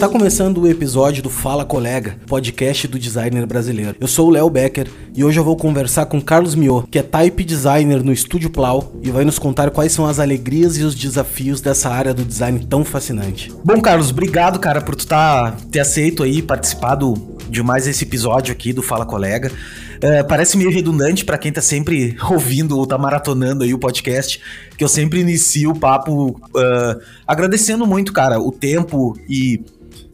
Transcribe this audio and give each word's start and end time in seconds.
Está 0.00 0.08
começando 0.08 0.62
o 0.62 0.66
episódio 0.66 1.22
do 1.22 1.28
Fala 1.28 1.62
Colega, 1.62 2.16
podcast 2.26 2.88
do 2.88 2.98
designer 2.98 3.44
brasileiro. 3.44 3.96
Eu 4.00 4.08
sou 4.08 4.28
o 4.28 4.30
Léo 4.30 4.48
Becker 4.48 4.88
e 5.14 5.22
hoje 5.22 5.38
eu 5.38 5.44
vou 5.44 5.54
conversar 5.58 6.06
com 6.06 6.22
Carlos 6.22 6.54
Miot, 6.54 6.88
que 6.90 6.98
é 6.98 7.02
type 7.02 7.44
designer 7.44 8.02
no 8.02 8.10
Estúdio 8.10 8.48
Plau 8.48 8.94
e 9.02 9.10
vai 9.10 9.26
nos 9.26 9.38
contar 9.38 9.70
quais 9.70 9.92
são 9.92 10.06
as 10.06 10.18
alegrias 10.18 10.78
e 10.78 10.84
os 10.84 10.94
desafios 10.94 11.60
dessa 11.60 11.90
área 11.90 12.14
do 12.14 12.24
design 12.24 12.64
tão 12.64 12.82
fascinante. 12.82 13.52
Bom, 13.62 13.78
Carlos, 13.78 14.08
obrigado, 14.08 14.58
cara, 14.58 14.80
por 14.80 14.96
tu 14.96 15.06
tá, 15.06 15.54
ter 15.70 15.80
aceito 15.80 16.22
aí 16.22 16.40
participado 16.40 17.12
de 17.50 17.62
mais 17.62 17.86
esse 17.86 18.02
episódio 18.02 18.52
aqui 18.52 18.72
do 18.72 18.82
Fala 18.82 19.04
Colega. 19.04 19.52
É, 20.00 20.22
parece 20.22 20.56
meio 20.56 20.70
redundante 20.70 21.26
para 21.26 21.36
quem 21.36 21.52
tá 21.52 21.60
sempre 21.60 22.16
ouvindo 22.30 22.78
ou 22.78 22.86
tá 22.86 22.96
maratonando 22.96 23.64
aí 23.64 23.74
o 23.74 23.78
podcast, 23.78 24.40
que 24.78 24.82
eu 24.82 24.88
sempre 24.88 25.20
inicio 25.20 25.72
o 25.72 25.78
papo 25.78 26.30
uh, 26.30 27.00
agradecendo 27.26 27.86
muito, 27.86 28.14
cara, 28.14 28.40
o 28.40 28.50
tempo 28.50 29.14
e 29.28 29.60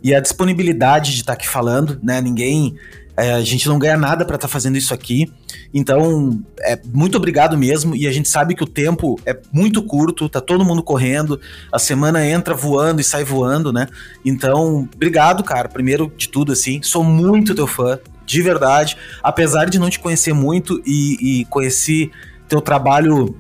e 0.06 0.14
a 0.14 0.20
disponibilidade 0.20 1.14
de 1.14 1.20
estar 1.22 1.32
tá 1.32 1.36
aqui 1.36 1.48
falando, 1.48 1.98
né? 2.00 2.20
Ninguém. 2.20 2.76
É, 3.16 3.32
a 3.32 3.40
gente 3.40 3.66
não 3.66 3.76
ganha 3.76 3.96
nada 3.96 4.24
para 4.24 4.36
estar 4.36 4.46
tá 4.46 4.52
fazendo 4.52 4.78
isso 4.78 4.94
aqui. 4.94 5.32
Então, 5.74 6.40
é, 6.60 6.78
muito 6.94 7.16
obrigado 7.16 7.58
mesmo. 7.58 7.96
E 7.96 8.06
a 8.06 8.12
gente 8.12 8.28
sabe 8.28 8.54
que 8.54 8.62
o 8.62 8.68
tempo 8.68 9.18
é 9.26 9.36
muito 9.52 9.82
curto, 9.82 10.28
tá 10.28 10.40
todo 10.40 10.64
mundo 10.64 10.80
correndo, 10.80 11.40
a 11.72 11.78
semana 11.80 12.24
entra 12.24 12.54
voando 12.54 13.00
e 13.00 13.04
sai 13.04 13.24
voando, 13.24 13.72
né? 13.72 13.88
Então, 14.24 14.88
obrigado, 14.94 15.42
cara. 15.42 15.68
Primeiro 15.68 16.12
de 16.16 16.28
tudo, 16.28 16.52
assim, 16.52 16.80
sou 16.82 17.02
muito 17.02 17.52
teu 17.52 17.66
fã, 17.66 17.98
de 18.24 18.42
verdade. 18.42 18.96
Apesar 19.24 19.64
de 19.68 19.76
não 19.76 19.90
te 19.90 19.98
conhecer 19.98 20.32
muito 20.32 20.80
e, 20.86 21.40
e 21.40 21.44
conheci 21.46 22.12
teu 22.48 22.60
trabalho 22.60 23.34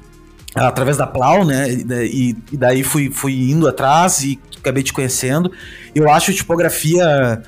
através 0.56 0.96
da 0.96 1.06
Plau, 1.06 1.44
né? 1.44 1.70
E, 1.70 2.36
e, 2.50 2.56
daí 2.56 2.82
fui, 2.82 3.10
fui 3.10 3.50
indo 3.50 3.68
atrás 3.68 4.22
e 4.22 4.38
acabei 4.56 4.82
te 4.82 4.92
conhecendo. 4.92 5.52
Eu 5.94 6.10
acho 6.10 6.32
tipografia 6.32 7.42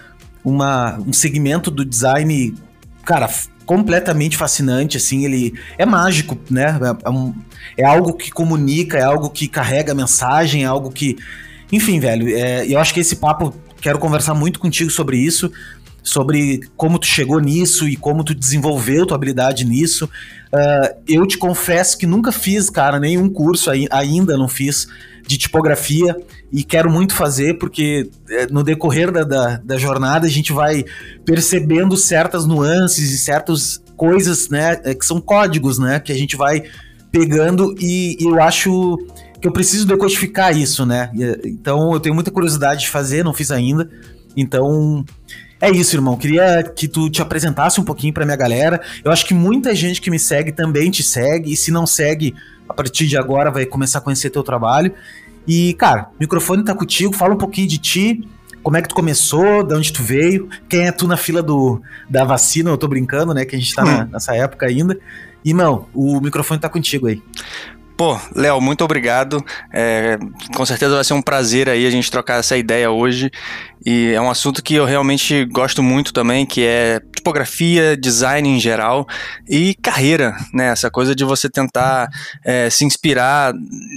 uma, 0.44 0.98
um 0.98 1.12
segmento 1.12 1.70
do 1.70 1.84
design, 1.84 2.54
cara, 3.04 3.28
completamente 3.64 4.36
fascinante, 4.36 4.96
assim, 4.96 5.24
ele 5.24 5.54
é 5.76 5.84
mágico, 5.84 6.38
né? 6.50 6.78
É, 6.82 7.08
é, 7.08 7.10
um, 7.10 7.34
é 7.76 7.84
algo 7.84 8.14
que 8.14 8.30
comunica, 8.30 8.98
é 8.98 9.02
algo 9.02 9.30
que 9.30 9.48
carrega 9.48 9.94
mensagem, 9.94 10.64
é 10.64 10.66
algo 10.66 10.90
que. 10.90 11.16
Enfim, 11.70 12.00
velho, 12.00 12.28
é, 12.28 12.66
eu 12.66 12.78
acho 12.78 12.94
que 12.94 13.00
esse 13.00 13.16
papo, 13.16 13.54
quero 13.80 13.98
conversar 13.98 14.34
muito 14.34 14.58
contigo 14.58 14.90
sobre 14.90 15.18
isso, 15.18 15.52
sobre 16.02 16.60
como 16.76 16.98
tu 16.98 17.06
chegou 17.06 17.40
nisso 17.40 17.88
e 17.88 17.96
como 17.96 18.24
tu 18.24 18.34
desenvolveu 18.34 19.06
tua 19.06 19.16
habilidade 19.16 19.64
nisso. 19.64 20.06
Uh, 20.06 20.96
eu 21.06 21.26
te 21.26 21.36
confesso 21.36 21.98
que 21.98 22.06
nunca 22.06 22.32
fiz, 22.32 22.70
cara, 22.70 22.98
nenhum 22.98 23.28
curso 23.28 23.70
aí, 23.70 23.86
ainda 23.90 24.36
não 24.36 24.48
fiz 24.48 24.88
de 25.28 25.36
tipografia 25.36 26.16
e 26.50 26.64
quero 26.64 26.90
muito 26.90 27.14
fazer 27.14 27.58
porque 27.58 28.08
eh, 28.30 28.46
no 28.50 28.62
decorrer 28.62 29.12
da, 29.12 29.22
da, 29.22 29.56
da, 29.58 29.76
jornada 29.76 30.26
a 30.26 30.30
gente 30.30 30.54
vai 30.54 30.86
percebendo 31.24 31.98
certas 31.98 32.46
nuances 32.46 33.12
e 33.12 33.18
certas 33.18 33.82
coisas, 33.94 34.48
né, 34.48 34.80
eh, 34.84 34.94
que 34.94 35.04
são 35.04 35.20
códigos, 35.20 35.78
né, 35.78 36.00
que 36.00 36.10
a 36.10 36.14
gente 36.14 36.34
vai 36.34 36.64
pegando 37.12 37.74
e, 37.78 38.16
e 38.18 38.24
eu 38.24 38.40
acho 38.40 38.96
que 39.38 39.46
eu 39.46 39.52
preciso 39.52 39.86
decodificar 39.86 40.56
isso, 40.56 40.86
né, 40.86 41.10
eh, 41.20 41.40
então 41.44 41.92
eu 41.92 42.00
tenho 42.00 42.14
muita 42.14 42.30
curiosidade 42.30 42.80
de 42.80 42.88
fazer, 42.88 43.22
não 43.22 43.34
fiz 43.34 43.50
ainda, 43.50 43.86
então 44.34 45.04
é 45.60 45.70
isso, 45.70 45.96
irmão. 45.96 46.16
Queria 46.16 46.62
que 46.62 46.86
tu 46.86 47.10
te 47.10 47.20
apresentasse 47.20 47.80
um 47.80 47.84
pouquinho 47.84 48.12
pra 48.12 48.24
minha 48.24 48.36
galera. 48.36 48.80
Eu 49.04 49.10
acho 49.10 49.26
que 49.26 49.34
muita 49.34 49.74
gente 49.74 50.00
que 50.00 50.10
me 50.10 50.18
segue 50.18 50.52
também 50.52 50.90
te 50.90 51.02
segue, 51.02 51.52
e 51.52 51.56
se 51.56 51.70
não 51.70 51.86
segue, 51.86 52.34
a 52.68 52.74
partir 52.74 53.06
de 53.06 53.16
agora 53.16 53.50
vai 53.50 53.66
começar 53.66 53.98
a 53.98 54.02
conhecer 54.02 54.30
teu 54.30 54.42
trabalho. 54.42 54.92
E, 55.46 55.74
cara, 55.74 56.10
o 56.14 56.20
microfone 56.20 56.62
tá 56.62 56.74
contigo, 56.74 57.12
fala 57.14 57.34
um 57.34 57.38
pouquinho 57.38 57.66
de 57.66 57.78
ti, 57.78 58.28
como 58.62 58.76
é 58.76 58.82
que 58.82 58.88
tu 58.88 58.94
começou, 58.94 59.62
de 59.62 59.74
onde 59.74 59.92
tu 59.92 60.02
veio, 60.02 60.48
quem 60.68 60.86
é 60.86 60.92
tu 60.92 61.06
na 61.06 61.16
fila 61.16 61.42
do, 61.42 61.80
da 62.08 62.24
vacina, 62.24 62.70
eu 62.70 62.76
tô 62.76 62.86
brincando, 62.86 63.32
né, 63.32 63.44
que 63.44 63.56
a 63.56 63.58
gente 63.58 63.74
tá 63.74 63.82
hum. 63.82 63.86
na, 63.86 64.04
nessa 64.04 64.36
época 64.36 64.66
ainda. 64.66 64.98
E, 65.44 65.50
irmão, 65.50 65.86
o 65.94 66.20
microfone 66.20 66.60
tá 66.60 66.68
contigo 66.68 67.06
aí. 67.06 67.22
Pô, 67.98 68.16
Léo, 68.32 68.60
muito 68.60 68.84
obrigado. 68.84 69.44
É, 69.74 70.16
com 70.54 70.64
certeza 70.64 70.94
vai 70.94 71.02
ser 71.02 71.14
um 71.14 71.20
prazer 71.20 71.68
aí 71.68 71.84
a 71.84 71.90
gente 71.90 72.08
trocar 72.08 72.38
essa 72.38 72.56
ideia 72.56 72.92
hoje. 72.92 73.28
E 73.84 74.12
é 74.14 74.20
um 74.20 74.30
assunto 74.30 74.62
que 74.62 74.76
eu 74.76 74.84
realmente 74.84 75.44
gosto 75.46 75.82
muito 75.82 76.12
também, 76.12 76.46
que 76.46 76.64
é 76.64 77.00
tipografia, 77.16 77.96
design 77.96 78.48
em 78.48 78.60
geral 78.60 79.04
e 79.48 79.74
carreira, 79.82 80.36
né? 80.54 80.68
Essa 80.68 80.88
coisa 80.92 81.12
de 81.12 81.24
você 81.24 81.50
tentar 81.50 82.08
é, 82.44 82.70
se 82.70 82.84
inspirar 82.84 83.52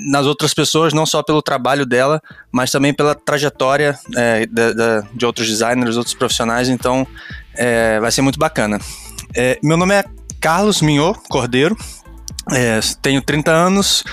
nas 0.10 0.26
outras 0.26 0.52
pessoas, 0.52 0.94
não 0.94 1.06
só 1.06 1.22
pelo 1.22 1.44
trabalho 1.44 1.86
dela, 1.86 2.20
mas 2.52 2.72
também 2.72 2.96
pela 2.96 3.14
trajetória 3.14 3.96
é, 4.18 4.48
de 5.14 5.26
outros 5.28 5.48
designers, 5.48 5.96
outros 5.96 6.16
profissionais. 6.16 6.70
Então, 6.70 7.06
é, 7.54 8.00
vai 8.00 8.12
ser 8.12 8.24
muito 8.24 8.40
bacana. 8.40 8.80
É, 9.36 9.60
meu 9.62 9.78
nome 9.78 9.94
é 9.94 10.04
Carlos 10.40 10.82
Minhô 10.82 11.14
Cordeiro, 11.30 11.78
é, 12.50 12.80
tenho 13.02 13.22
30 13.22 13.52
anos, 13.52 14.04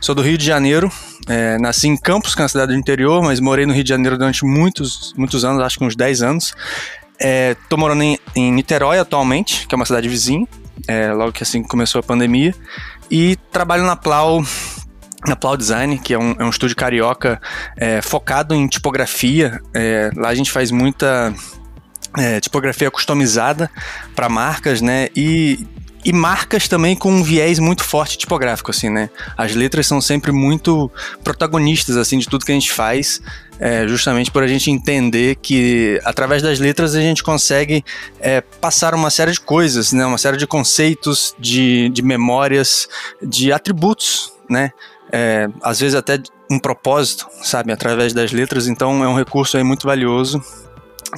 sou 0.00 0.14
do 0.14 0.22
Rio 0.22 0.36
de 0.36 0.44
Janeiro. 0.44 0.90
É, 1.26 1.58
nasci 1.58 1.88
em 1.88 1.96
Campos, 1.96 2.34
que 2.34 2.40
é 2.40 2.44
uma 2.44 2.48
cidade 2.48 2.72
do 2.72 2.78
interior, 2.78 3.22
mas 3.22 3.40
morei 3.40 3.66
no 3.66 3.72
Rio 3.72 3.84
de 3.84 3.88
Janeiro 3.88 4.16
durante 4.16 4.44
muitos, 4.44 5.12
muitos 5.16 5.44
anos, 5.44 5.62
acho 5.62 5.78
que 5.78 5.84
uns 5.84 5.96
10 5.96 6.22
anos. 6.22 6.54
Estou 7.18 7.76
é, 7.76 7.80
morando 7.80 8.02
em, 8.02 8.18
em, 8.34 8.52
Niterói 8.52 8.98
atualmente, 8.98 9.66
que 9.66 9.74
é 9.74 9.76
uma 9.76 9.84
cidade 9.84 10.08
vizinha, 10.08 10.46
é, 10.86 11.12
logo 11.12 11.32
que 11.32 11.42
assim 11.42 11.62
começou 11.62 11.98
a 11.98 12.02
pandemia. 12.02 12.54
E 13.10 13.36
trabalho 13.50 13.84
na 13.84 13.96
Plau, 13.96 14.42
na 15.26 15.34
Plau 15.34 15.56
Design, 15.56 15.98
que 15.98 16.14
é 16.14 16.18
um, 16.18 16.34
é 16.38 16.44
um 16.44 16.50
estúdio 16.50 16.76
carioca 16.76 17.40
é, 17.76 18.00
focado 18.00 18.54
em 18.54 18.66
tipografia. 18.68 19.60
É, 19.74 20.10
lá 20.14 20.28
a 20.28 20.34
gente 20.34 20.50
faz 20.50 20.70
muita 20.70 21.34
é, 22.16 22.40
tipografia 22.40 22.90
customizada 22.90 23.70
para 24.14 24.28
marcas, 24.28 24.80
né? 24.80 25.08
E 25.16 25.66
e 26.04 26.12
marcas 26.12 26.68
também 26.68 26.94
com 26.94 27.10
um 27.10 27.22
viés 27.22 27.58
muito 27.58 27.82
forte 27.82 28.16
tipográfico, 28.16 28.70
assim, 28.70 28.88
né? 28.88 29.10
As 29.36 29.54
letras 29.54 29.86
são 29.86 30.00
sempre 30.00 30.30
muito 30.30 30.90
protagonistas, 31.24 31.96
assim, 31.96 32.18
de 32.18 32.28
tudo 32.28 32.44
que 32.44 32.52
a 32.52 32.54
gente 32.54 32.72
faz, 32.72 33.20
é, 33.58 33.86
justamente 33.88 34.30
por 34.30 34.42
a 34.42 34.46
gente 34.46 34.70
entender 34.70 35.36
que 35.36 36.00
através 36.04 36.42
das 36.42 36.60
letras 36.60 36.94
a 36.94 37.00
gente 37.00 37.22
consegue 37.22 37.84
é, 38.20 38.40
passar 38.40 38.94
uma 38.94 39.10
série 39.10 39.32
de 39.32 39.40
coisas, 39.40 39.92
né? 39.92 40.06
Uma 40.06 40.18
série 40.18 40.36
de 40.36 40.46
conceitos, 40.46 41.34
de, 41.38 41.88
de 41.88 42.02
memórias, 42.02 42.88
de 43.20 43.52
atributos, 43.52 44.32
né? 44.48 44.70
É, 45.10 45.48
às 45.62 45.80
vezes 45.80 45.94
até 45.94 46.20
um 46.50 46.58
propósito, 46.58 47.26
sabe? 47.42 47.72
Através 47.72 48.12
das 48.12 48.32
letras, 48.32 48.68
então 48.68 49.02
é 49.02 49.08
um 49.08 49.16
recurso 49.16 49.56
aí 49.56 49.64
muito 49.64 49.86
valioso 49.86 50.42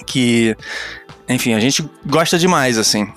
que, 0.06 0.56
enfim, 1.28 1.54
a 1.54 1.60
gente 1.60 1.88
gosta 2.06 2.38
demais, 2.38 2.78
assim. 2.78 3.08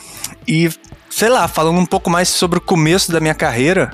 E 0.48 0.70
sei 1.16 1.30
lá, 1.30 1.48
falando 1.48 1.78
um 1.78 1.86
pouco 1.86 2.10
mais 2.10 2.28
sobre 2.28 2.58
o 2.58 2.62
começo 2.62 3.12
da 3.12 3.20
minha 3.20 3.36
carreira, 3.36 3.92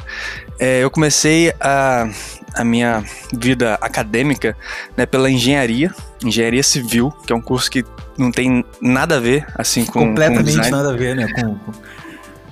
é, 0.58 0.82
eu 0.82 0.90
comecei 0.90 1.54
a, 1.60 2.10
a 2.54 2.64
minha 2.64 3.04
vida 3.34 3.78
acadêmica 3.82 4.56
né, 4.96 5.06
pela 5.06 5.30
engenharia, 5.30 5.94
engenharia 6.24 6.64
civil, 6.64 7.14
que 7.26 7.34
é 7.34 7.36
um 7.36 7.42
curso 7.42 7.70
que 7.70 7.84
não 8.18 8.32
tem 8.32 8.64
nada 8.82 9.18
a 9.18 9.20
ver 9.20 9.46
assim 9.56 9.86
com 9.86 10.08
completamente 10.08 10.62
com 10.62 10.70
nada 10.70 10.92
a 10.92 10.96
ver, 10.96 11.16
né? 11.16 11.28
Com, 11.34 11.56
com... 11.56 11.72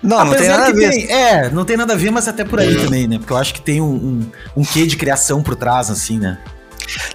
Não, 0.03 0.19
Apesar 0.19 0.27
não 0.29 0.37
tem 0.37 0.47
nada 0.49 0.67
a 0.67 0.73
ver. 0.73 0.89
Tem, 0.91 1.11
é, 1.11 1.49
não 1.49 1.65
tem 1.65 1.77
nada 1.77 1.93
a 1.93 1.95
ver, 1.95 2.11
mas 2.11 2.27
até 2.27 2.43
por 2.43 2.59
aí 2.59 2.75
é. 2.75 2.83
também, 2.83 3.07
né? 3.07 3.17
Porque 3.17 3.33
eu 3.33 3.37
acho 3.37 3.53
que 3.53 3.61
tem 3.61 3.81
um, 3.81 3.85
um, 3.85 4.31
um 4.57 4.63
quê 4.63 4.85
de 4.85 4.97
criação 4.97 5.41
por 5.41 5.55
trás, 5.55 5.89
assim, 5.89 6.19
né? 6.19 6.37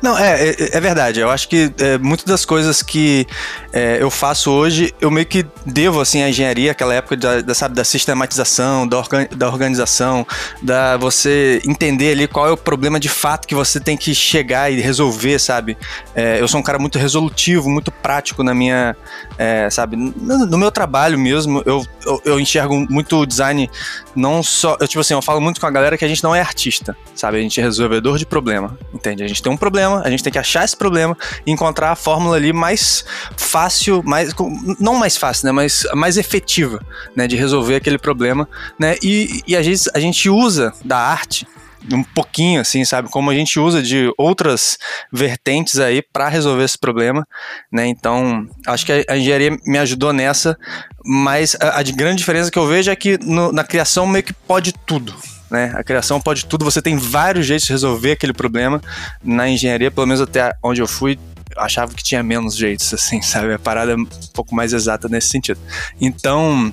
Não, 0.03 0.19
é, 0.19 0.51
é, 0.51 0.77
é, 0.77 0.81
verdade. 0.81 1.21
Eu 1.21 1.31
acho 1.31 1.49
que 1.49 1.73
é, 1.79 1.99
muitas 1.99 2.27
das 2.27 2.45
coisas 2.45 2.83
que 2.83 3.27
é, 3.73 3.99
eu 4.01 4.11
faço 4.11 4.51
hoje, 4.51 4.95
eu 5.01 5.11
meio 5.11 5.27
que 5.27 5.47
devo 5.65 6.01
assim 6.01 6.23
à 6.23 6.29
engenharia, 6.29 6.73
aquela 6.73 6.95
época 6.95 7.17
da, 7.17 7.41
da, 7.41 7.55
sabe, 7.55 7.75
da 7.75 7.85
sistematização, 7.85 8.87
da, 8.87 8.99
organ, 8.99 9.27
da 9.35 9.49
organização, 9.49 10.27
da 10.61 10.97
você 10.97 11.61
entender 11.67 12.13
ali 12.13 12.29
qual 12.29 12.47
é 12.47 12.51
o 12.51 12.57
problema 12.57 13.01
de 13.01 13.09
fato 13.09 13.49
que 13.49 13.55
você 13.55 13.81
tem 13.81 13.97
que 13.97 14.15
chegar 14.15 14.71
e 14.71 14.81
resolver, 14.81 15.39
sabe? 15.39 15.79
É, 16.15 16.41
eu 16.41 16.47
sou 16.47 16.61
um 16.61 16.63
cara 16.63 16.79
muito 16.79 16.99
resolutivo, 16.99 17.71
muito 17.71 17.91
prático 17.91 18.43
na 18.43 18.55
minha, 18.55 18.95
é, 19.39 19.71
sabe, 19.71 19.97
no, 19.97 20.47
no, 20.47 20.59
meu 20.59 20.71
trabalho 20.71 21.19
mesmo. 21.19 21.63
Eu, 21.65 21.85
eu, 22.05 22.23
eu 22.25 22.41
enxergo 22.41 22.87
muito 22.91 23.25
design, 23.25 23.71
não 24.15 24.43
só, 24.43 24.77
eu 24.81 24.87
tipo 24.87 25.01
assim, 25.01 25.15
eu 25.15 25.23
falo 25.23 25.41
muito 25.41 25.61
com 25.61 25.67
a 25.67 25.71
galera 25.71 25.97
que 25.97 26.05
a 26.05 26.09
gente 26.09 26.23
não 26.23 26.35
é 26.35 26.41
artista, 26.41 26.95
sabe? 27.15 27.39
A 27.39 27.41
gente 27.41 27.59
é 27.59 27.63
resolvedor 27.63 28.19
de 28.19 28.27
problema, 28.27 28.77
entende? 28.93 29.23
A 29.23 29.27
gente 29.27 29.43
tem 29.43 29.51
um 29.51 29.57
problema, 29.57 30.03
a 30.05 30.11
gente 30.11 30.23
tem 30.23 30.33
que 30.33 30.39
achar 30.39 30.65
esse 30.65 30.77
problema 30.77 31.17
e 31.47 31.51
encontrar 31.51 31.93
a 31.93 31.97
fórmula 31.97 32.37
ali 32.37 32.53
mais 32.53 33.05
fácil, 33.37 33.62
mais 34.05 34.33
não 34.79 34.95
mais 34.95 35.17
fácil, 35.17 35.47
né, 35.47 35.53
mas 35.53 35.87
mais 35.95 36.17
efetiva, 36.17 36.85
né, 37.17 37.27
de 37.27 37.37
resolver 37.37 37.77
aquele 37.77 37.99
problema, 37.99 38.49
né? 38.79 38.97
E, 39.03 39.43
e 39.47 39.57
às 39.57 39.67
vezes 39.67 39.89
a 39.95 40.01
gente 40.01 40.29
usa 40.29 40.73
da 40.85 40.99
arte 40.99 41.47
um 41.91 42.03
pouquinho, 42.03 42.61
assim, 42.61 42.85
sabe? 42.85 43.09
Como 43.09 43.31
a 43.31 43.35
gente 43.35 43.59
usa 43.59 43.83
de 43.83 44.13
outras 44.17 44.79
vertentes 45.13 45.81
aí 45.81 46.03
para 46.03 46.29
resolver 46.29 46.65
esse 46.65 46.79
problema, 46.79 47.27
né? 47.73 47.87
Então, 47.87 48.47
acho 48.67 48.87
que 48.87 49.05
a, 49.09 49.17
engenharia 49.17 49.57
me 49.67 49.79
ajudou 49.79 50.13
nessa, 50.13 50.57
mas 51.05 51.57
a, 51.61 51.81
a 51.81 51.83
grande 51.83 52.19
diferença 52.19 52.51
que 52.51 52.59
eu 52.59 52.67
vejo 52.67 52.91
é 52.91 52.97
que 52.97 53.19
no, 53.19 53.53
na 53.53 53.65
criação 53.65 54.07
meio 54.07 54.23
que 54.23 54.33
pode 54.33 54.73
tudo, 54.87 55.15
né? 55.51 55.73
A 55.75 55.83
criação 55.83 56.21
pode 56.21 56.47
tudo, 56.47 56.65
você 56.65 56.81
tem 56.81 56.97
vários 56.97 57.47
jeitos 57.47 57.67
de 57.67 57.73
resolver 57.73 58.13
aquele 58.13 58.33
problema. 58.33 58.81
Na 59.23 59.49
engenharia, 59.49 59.91
pelo 59.91 60.07
menos 60.07 60.21
até 60.21 60.55
onde 60.63 60.81
eu 60.81 60.87
fui, 60.87 61.19
achava 61.57 61.93
que 61.95 62.03
tinha 62.03 62.23
menos 62.23 62.57
jeitos, 62.57 62.93
assim, 62.95 63.21
sabe? 63.23 63.55
A 63.55 63.59
parada 63.59 63.93
é 63.93 63.97
um 63.97 64.07
pouco 64.33 64.55
mais 64.55 64.73
exata 64.73 65.09
nesse 65.09 65.29
sentido. 65.29 65.61
Então, 66.01 66.73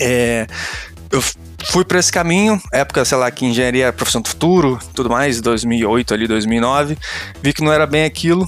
é, 0.00 0.46
eu 1.10 1.22
fui 1.70 1.84
para 1.84 1.98
esse 1.98 2.12
caminho, 2.12 2.60
época, 2.72 3.04
sei 3.04 3.18
lá, 3.18 3.30
que 3.30 3.44
engenharia 3.44 3.84
era 3.84 3.92
profissão 3.92 4.20
do 4.20 4.28
futuro, 4.28 4.78
tudo 4.94 5.10
mais, 5.10 5.40
2008 5.40 6.14
ali, 6.14 6.26
2009, 6.26 6.98
vi 7.42 7.52
que 7.52 7.62
não 7.62 7.72
era 7.72 7.86
bem 7.86 8.04
aquilo. 8.04 8.46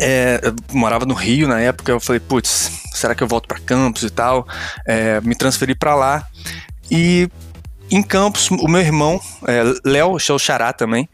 É, 0.00 0.40
eu 0.42 0.54
morava 0.72 1.06
no 1.06 1.14
Rio 1.14 1.46
na 1.46 1.60
época, 1.60 1.92
eu 1.92 2.00
falei, 2.00 2.20
putz, 2.20 2.82
será 2.92 3.14
que 3.14 3.22
eu 3.22 3.28
volto 3.28 3.46
para 3.46 3.60
Campos 3.60 4.02
e 4.02 4.10
tal? 4.10 4.46
É, 4.84 5.20
me 5.20 5.34
transferi 5.34 5.74
para 5.74 5.94
lá 5.94 6.26
e 6.90 7.28
em 7.90 8.02
Campos, 8.02 8.50
o 8.50 8.68
meu 8.68 8.80
irmão, 8.80 9.20
é, 9.46 9.62
Léo, 9.84 10.18
seu 10.18 10.38
xará 10.38 10.72
também. 10.72 11.08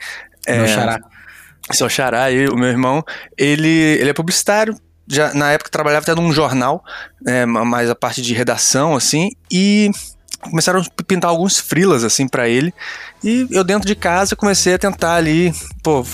É, 0.46 0.56
meu 0.56 0.68
xará. 0.68 0.98
Seu 1.72 1.88
xará, 1.88 2.24
aí, 2.24 2.46
o 2.46 2.56
meu 2.56 2.68
irmão, 2.68 3.04
ele, 3.36 3.68
ele 3.68 4.10
é 4.10 4.12
publicitário, 4.12 4.74
já 5.06 5.32
na 5.34 5.52
época 5.52 5.70
trabalhava 5.70 6.02
até 6.02 6.14
num 6.14 6.32
jornal, 6.32 6.84
é, 7.26 7.44
mais 7.46 7.90
a 7.90 7.94
parte 7.94 8.22
de 8.22 8.34
redação, 8.34 8.94
assim, 8.94 9.30
e 9.50 9.90
começaram 10.40 10.80
a 10.80 11.02
pintar 11.04 11.30
alguns 11.30 11.58
frilas 11.58 12.02
assim 12.04 12.26
para 12.26 12.48
ele. 12.48 12.74
E 13.22 13.46
eu 13.50 13.62
dentro 13.62 13.86
de 13.86 13.94
casa 13.94 14.34
comecei 14.34 14.74
a 14.74 14.78
tentar 14.78 15.14
ali 15.14 15.52
pô 15.82 16.04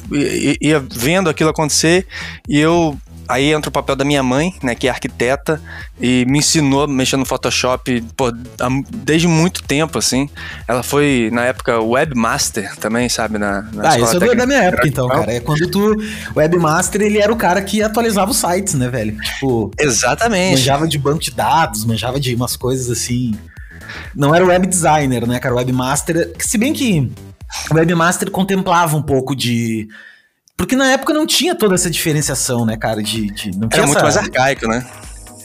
ia 0.60 0.78
vendo 0.81 1.31
aquilo 1.31 1.50
acontecer 1.50 2.06
e 2.46 2.58
eu 2.58 2.99
aí 3.29 3.53
entra 3.53 3.69
o 3.69 3.73
papel 3.73 3.95
da 3.95 4.05
minha 4.05 4.23
mãe, 4.23 4.55
né, 4.63 4.75
que 4.75 4.89
é 4.89 4.91
arquiteta, 4.91 5.61
e 6.01 6.25
me 6.27 6.39
ensinou 6.39 6.85
a 6.85 6.89
mexer 6.89 7.17
no 7.17 7.27
Photoshop 7.27 8.01
pô, 8.17 8.33
desde 8.91 9.29
muito 9.29 9.63
tempo, 9.63 9.99
assim. 9.99 10.29
Ela 10.67 10.83
foi, 10.83 11.29
na 11.33 11.45
época, 11.45 11.79
webmaster 11.81 12.75
também, 12.77 13.09
sabe? 13.09 13.39
Na, 13.39 13.63
na 13.73 13.91
ah, 13.91 14.01
isso 14.01 14.17
é 14.17 14.35
da 14.35 14.47
minha 14.47 14.63
época, 14.63 14.89
então, 14.89 15.09
cara. 15.09 15.33
É 15.33 15.41
quando 15.41 15.69
tu. 15.71 15.93
O 16.35 16.39
webmaster, 16.39 17.03
ele 17.03 17.19
era 17.19 17.33
o 17.33 17.37
cara 17.37 17.61
que 17.61 17.83
atualizava 17.83 18.31
os 18.31 18.39
sites, 18.39 18.75
né, 18.75 18.89
velho? 18.89 19.19
Tipo. 19.21 19.71
Exatamente. 19.79 20.59
Manjava 20.59 20.89
de 20.89 20.99
banco 20.99 21.21
de 21.21 21.31
dados, 21.31 21.85
manjava 21.85 22.19
de 22.19 22.35
umas 22.35 22.57
coisas 22.57 22.91
assim. 22.91 23.37
Não 24.15 24.35
era 24.35 24.45
o 24.45 24.49
web 24.49 24.67
designer, 24.67 25.27
né, 25.27 25.39
cara? 25.39 25.55
O 25.55 25.59
webmaster. 25.59 26.33
Se 26.39 26.57
bem 26.57 26.73
que 26.73 27.13
o 27.71 27.75
webmaster 27.75 28.31
contemplava 28.31 28.97
um 28.97 29.03
pouco 29.03 29.35
de 29.35 29.89
porque 30.58 30.75
na 30.75 30.90
época 30.90 31.14
não 31.14 31.25
tinha 31.25 31.55
toda 31.55 31.76
essa 31.76 31.88
diferenciação, 31.88 32.66
né, 32.66 32.76
cara? 32.76 33.00
De, 33.00 33.31
de 33.31 33.56
não 33.56 33.69
Era 33.72 33.87
muito 33.87 34.02
mais 34.02 34.16
arcaico, 34.16 34.66
né? 34.66 34.84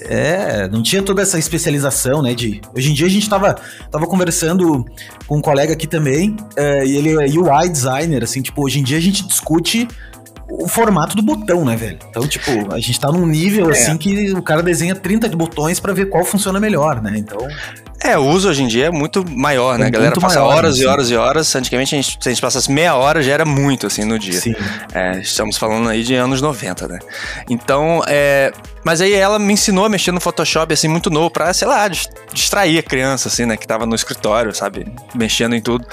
É, 0.02 0.68
não 0.68 0.82
tinha 0.82 1.04
toda 1.04 1.22
essa 1.22 1.38
especialização, 1.38 2.24
né? 2.24 2.34
De 2.34 2.60
hoje 2.76 2.90
em 2.90 2.94
dia 2.96 3.06
a 3.06 3.10
gente 3.10 3.30
tava, 3.30 3.56
tava 3.92 4.08
conversando 4.08 4.84
com 5.28 5.38
um 5.38 5.42
colega 5.42 5.72
aqui 5.72 5.86
também, 5.86 6.36
é, 6.58 6.84
e 6.84 6.98
ele 6.98 7.12
é 7.12 7.40
UI 7.40 7.70
designer, 7.70 8.24
assim, 8.24 8.42
tipo, 8.42 8.66
hoje 8.66 8.80
em 8.80 8.84
dia 8.84 8.98
a 8.98 9.02
gente 9.02 9.26
discute 9.26 9.88
o 10.50 10.68
formato 10.68 11.16
do 11.16 11.22
botão, 11.22 11.64
né, 11.64 11.76
velho? 11.76 12.00
Então, 12.10 12.28
tipo, 12.28 12.74
a 12.74 12.80
gente 12.80 13.00
tá 13.00 13.12
num 13.12 13.26
nível 13.26 13.70
é. 13.70 13.72
assim 13.72 13.96
que 13.98 14.34
o 14.34 14.42
cara 14.42 14.64
desenha 14.64 14.96
30 14.96 15.30
de 15.30 15.36
botões 15.36 15.80
para 15.80 15.94
ver 15.94 16.08
qual 16.10 16.26
funciona 16.26 16.60
melhor, 16.60 17.02
né? 17.02 17.14
Então. 17.16 17.38
É, 18.04 18.18
o 18.18 18.26
uso 18.26 18.50
hoje 18.50 18.62
em 18.64 18.68
dia 18.68 18.88
é 18.88 18.92
muito 18.92 19.24
maior, 19.30 19.80
né? 19.80 19.86
É 19.86 19.88
a 19.88 19.92
galera 19.92 20.20
passa 20.20 20.40
maior, 20.40 20.58
horas 20.58 20.78
e 20.78 20.86
horas 20.86 21.10
e 21.10 21.16
horas. 21.16 21.56
Antigamente, 21.56 21.96
a 21.96 22.02
gente, 22.02 22.18
se 22.20 22.30
a 22.30 22.32
gente 22.32 22.42
passasse 22.42 22.70
meia 22.70 22.96
hora, 22.96 23.24
já 23.24 23.32
era 23.32 23.46
muito, 23.46 23.88
assim, 23.88 24.04
no 24.04 24.20
dia. 24.20 24.40
Sim. 24.40 24.54
É, 24.94 25.20
estamos 25.20 25.58
falando 25.58 25.88
aí 25.88 26.04
de 26.04 26.14
anos 26.14 26.42
90, 26.42 26.88
né? 26.88 27.00
Então, 27.50 28.02
é, 28.06 28.52
mas 28.84 29.00
aí 29.00 29.14
ela 29.14 29.40
me 29.40 29.54
ensinou 29.54 29.86
a 29.86 29.90
mexer 29.90 30.12
no 30.12 30.20
Photoshop, 30.20 30.74
assim, 30.74 30.90
muito 30.90 31.10
novo, 31.10 31.30
pra, 31.30 31.54
sei 31.54 31.68
lá, 31.68 31.88
distrair 32.34 32.78
a 32.78 32.84
criança, 32.84 33.30
assim, 33.30 33.46
né, 33.46 33.56
que 33.56 33.66
tava 33.66 33.86
no 33.86 33.96
escritório, 33.96 34.54
sabe, 34.54 34.86
mexendo 35.16 35.56
em 35.56 35.62
tudo. 35.62 35.88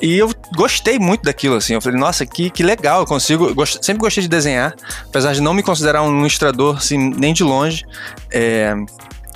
E 0.00 0.18
eu 0.18 0.30
gostei 0.56 0.98
muito 0.98 1.22
daquilo, 1.22 1.56
assim, 1.56 1.74
eu 1.74 1.80
falei, 1.80 1.98
nossa, 1.98 2.26
que, 2.26 2.50
que 2.50 2.64
legal, 2.64 3.00
eu 3.00 3.06
consigo, 3.06 3.54
gost... 3.54 3.78
sempre 3.82 4.00
gostei 4.00 4.22
de 4.22 4.28
desenhar, 4.28 4.74
apesar 5.04 5.32
de 5.32 5.40
não 5.40 5.54
me 5.54 5.62
considerar 5.62 6.02
um 6.02 6.18
ilustrador, 6.18 6.78
assim, 6.78 6.98
nem 6.98 7.32
de 7.32 7.44
longe, 7.44 7.84
é... 8.30 8.74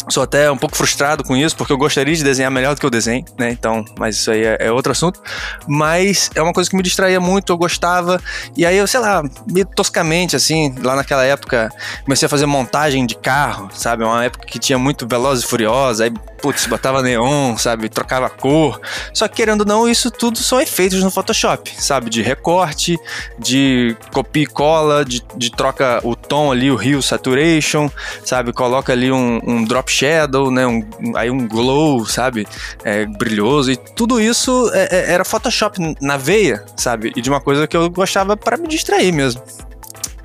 Sou 0.09 0.23
até 0.23 0.51
um 0.51 0.57
pouco 0.57 0.77
frustrado 0.77 1.25
com 1.25 1.37
isso, 1.37 1.57
porque 1.57 1.73
eu 1.73 1.77
gostaria 1.77 2.15
de 2.15 2.23
desenhar 2.23 2.51
melhor 2.51 2.75
do 2.75 2.81
que 2.81 2.87
eu 2.87 2.91
desenho, 2.91 3.25
né? 3.37 3.51
Então, 3.51 3.85
mas 3.99 4.17
isso 4.17 4.31
aí 4.31 4.45
é, 4.45 4.57
é, 4.61 4.73
outro 4.73 4.93
assunto. 4.93 5.21
Mas 5.67 6.31
é 6.35 6.41
uma 6.41 6.53
coisa 6.53 6.71
que 6.71 6.77
me 6.77 6.83
distraía 6.83 7.19
muito, 7.19 7.53
eu 7.53 7.57
gostava. 7.57 8.21
E 8.57 8.65
aí 8.65 8.77
eu, 8.77 8.87
sei 8.87 9.01
lá, 9.01 9.23
meio 9.51 9.67
toscamente, 9.67 10.37
assim, 10.37 10.75
lá 10.81 10.95
naquela 10.95 11.25
época, 11.25 11.71
comecei 12.05 12.27
a 12.27 12.29
fazer 12.29 12.47
montagem 12.47 13.05
de 13.05 13.17
carro, 13.17 13.69
sabe? 13.73 14.05
Uma 14.05 14.25
época 14.25 14.47
que 14.47 14.61
tinha 14.61 14.79
muito 14.79 15.09
Veloz 15.09 15.41
e 15.41 15.47
Furiosa, 15.47 16.05
aí, 16.05 16.13
putz, 16.41 16.67
botava 16.67 17.03
neon, 17.03 17.57
sabe? 17.57 17.89
Trocava 17.89 18.31
cor. 18.31 18.81
Só 19.13 19.27
que, 19.27 19.35
querendo 19.35 19.63
ou 19.63 19.67
não, 19.67 19.89
isso 19.89 20.09
tudo 20.09 20.39
são 20.39 20.61
efeitos 20.61 21.03
no 21.03 21.11
Photoshop, 21.11 21.73
sabe? 21.79 22.11
De 22.11 22.23
recorte, 22.23 22.97
de 23.39 23.97
copia 24.13 24.45
e 24.45 24.47
cola, 24.47 25.05
de, 25.05 25.21
de 25.37 25.51
troca 25.51 26.01
o 26.05 26.15
tom 26.15 26.53
ali, 26.53 26.71
o 26.71 26.77
Hue 26.77 27.03
Saturation, 27.03 27.91
sabe? 28.25 28.53
Coloca 28.53 28.93
ali 28.93 29.11
um, 29.11 29.41
um 29.45 29.65
drop 29.65 29.96
shadow, 29.97 30.51
né? 30.51 30.67
Um, 30.67 30.83
aí 31.15 31.31
um 31.31 31.47
glow, 31.49 32.05
sabe? 32.07 32.47
É, 32.85 33.07
brilhoso. 33.07 33.71
E 33.71 33.77
tudo 33.77 34.21
isso 34.21 34.71
é, 34.73 34.89
é, 34.91 35.13
era 35.13 35.25
Photoshop 35.25 35.79
na 36.01 36.17
veia, 36.17 36.65
sabe? 36.77 37.13
E 37.17 37.21
de 37.21 37.31
uma 37.31 37.41
coisa 37.41 37.67
que 37.67 37.77
eu 37.77 37.89
gostava 37.91 38.37
para 38.37 38.57
me 38.57 38.69
distrair 38.69 39.13
mesmo. 39.13 39.43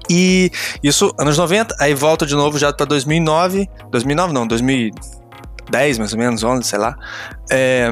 E 0.10 0.52
isso, 0.84 1.14
anos 1.18 1.38
90, 1.38 1.76
aí 1.80 1.94
volta 1.94 2.26
de 2.26 2.36
novo 2.36 2.58
já 2.58 2.74
para 2.74 2.86
2009. 2.86 3.70
2009 3.90 4.34
não, 4.34 4.46
2010 4.46 5.98
mais 5.98 6.12
ou 6.12 6.20
menos, 6.20 6.44
11, 6.44 6.68
sei 6.68 6.80
lá. 6.80 6.96
É, 7.50 7.90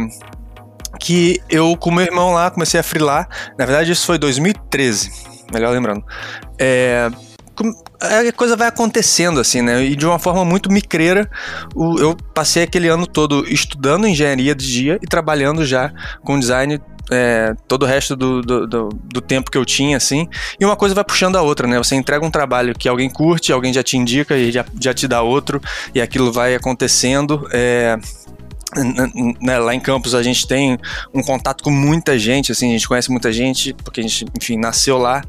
que 1.00 1.42
eu 1.50 1.78
com 1.78 1.92
meu 1.92 2.04
irmão 2.04 2.34
lá 2.34 2.52
comecei 2.52 2.80
a 2.80 2.84
frilar. 2.84 3.28
Na 3.58 3.66
verdade, 3.66 3.92
isso 3.92 4.06
foi 4.06 4.18
2013, 4.18 5.12
melhor 5.54 5.72
lembrando. 5.72 6.04
É, 6.58 7.10
a 8.00 8.32
coisa 8.34 8.56
vai 8.56 8.68
acontecendo 8.68 9.40
assim, 9.40 9.62
né? 9.62 9.84
E 9.84 9.96
de 9.96 10.06
uma 10.06 10.20
forma 10.20 10.46
muito 10.46 10.72
micreira, 10.72 11.30
eu 11.76 12.16
passei 12.34 12.64
aquele 12.64 12.88
ano 12.88 13.06
todo 13.06 13.46
estudando 13.52 14.08
engenharia 14.08 14.56
de 14.56 14.66
dia 14.66 15.00
e 15.02 15.08
trabalhando 15.08 15.66
já 15.66 15.92
com 16.24 16.40
design 16.40 16.80
é, 17.12 17.54
todo 17.68 17.84
o 17.84 17.86
resto 17.86 18.16
do, 18.16 18.42
do, 18.42 18.68
do, 18.68 18.90
do, 18.90 19.22
tempo 19.22 19.50
que 19.50 19.58
eu 19.58 19.66
tinha, 19.66 19.98
assim, 19.98 20.28
e 20.60 20.66
uma 20.66 20.76
coisa 20.76 20.94
vai 20.94 21.04
puxando 21.04 21.36
a 21.36 21.42
outra, 21.42 21.68
né? 21.68 21.78
Você 21.78 21.96
entrega 21.96 22.24
um 22.24 22.30
trabalho 22.30 22.76
que 22.78 22.88
alguém 22.88 23.10
curte, 23.10 23.52
alguém 23.52 23.74
já 23.74 23.82
te 23.82 23.98
indica 23.98 24.38
e 24.38 24.52
já, 24.52 24.64
já 24.80 24.94
te 24.94 25.08
dá 25.08 25.22
outro, 25.22 25.60
e 25.94 26.02
aquilo 26.02 26.32
vai 26.32 26.54
acontecendo. 26.54 27.48
É, 27.52 27.98
né, 29.42 29.58
lá 29.58 29.74
em 29.74 29.80
Campos 29.80 30.14
a 30.14 30.22
gente 30.22 30.48
tem 30.48 30.78
um 31.12 31.24
contato 31.24 31.64
com 31.64 31.72
muita 31.72 32.20
gente, 32.20 32.52
assim, 32.52 32.70
a 32.70 32.74
gente 32.74 32.88
conhece 32.88 33.10
muita 33.10 33.32
gente, 33.32 33.74
porque 33.74 34.00
a 34.00 34.04
gente, 34.04 34.26
enfim, 34.40 34.58
nasceu 34.58 34.98
lá 34.98 35.24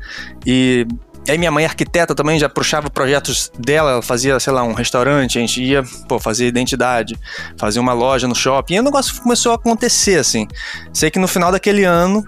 e 0.45 0.87
aí 1.29 1.39
minha 1.39 1.51
mãe, 1.51 1.65
arquiteta, 1.65 2.15
também 2.15 2.39
já 2.39 2.49
puxava 2.49 2.91
projetos 2.91 3.51
dela, 3.59 3.93
ela 3.93 4.03
fazia, 4.03 4.39
sei 4.41 4.53
lá, 4.53 4.63
um 4.63 4.73
restaurante, 4.73 5.39
a 5.39 5.41
gente 5.41 5.63
ia, 5.63 5.83
pô, 6.09 6.19
fazer 6.19 6.47
identidade, 6.47 7.19
fazer 7.57 7.81
uma 7.81 7.93
loja 7.93 8.27
no 8.27 8.35
shopping, 8.35 8.75
e 8.75 8.81
o 8.81 8.83
negócio 8.83 9.21
começou 9.23 9.53
a 9.53 9.55
acontecer, 9.57 10.19
assim. 10.19 10.47
Sei 10.93 11.11
que 11.11 11.19
no 11.19 11.29
final 11.29 11.53
daquele 11.53 11.85
ano, 11.85 12.27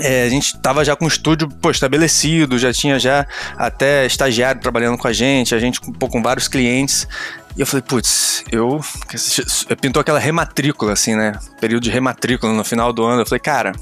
é, 0.00 0.24
a 0.24 0.28
gente 0.28 0.58
tava 0.58 0.84
já 0.84 0.96
com 0.96 1.04
o 1.04 1.08
estúdio 1.08 1.48
pô, 1.48 1.70
estabelecido, 1.70 2.58
já 2.58 2.72
tinha 2.72 2.98
já 2.98 3.26
até 3.58 4.06
estagiário 4.06 4.60
trabalhando 4.60 4.96
com 4.96 5.06
a 5.06 5.12
gente, 5.12 5.54
a 5.54 5.58
gente 5.58 5.80
pô, 5.80 6.08
com 6.08 6.22
vários 6.22 6.48
clientes. 6.48 7.06
E 7.54 7.60
eu 7.60 7.66
falei, 7.66 7.82
putz, 7.82 8.42
eu 8.50 8.80
pintou 9.78 10.00
aquela 10.00 10.18
rematrícula, 10.18 10.94
assim, 10.94 11.14
né? 11.14 11.32
Período 11.60 11.82
de 11.82 11.90
rematrícula 11.90 12.50
no 12.50 12.64
final 12.64 12.94
do 12.94 13.04
ano. 13.04 13.20
Eu 13.20 13.26
falei, 13.26 13.40
cara, 13.40 13.72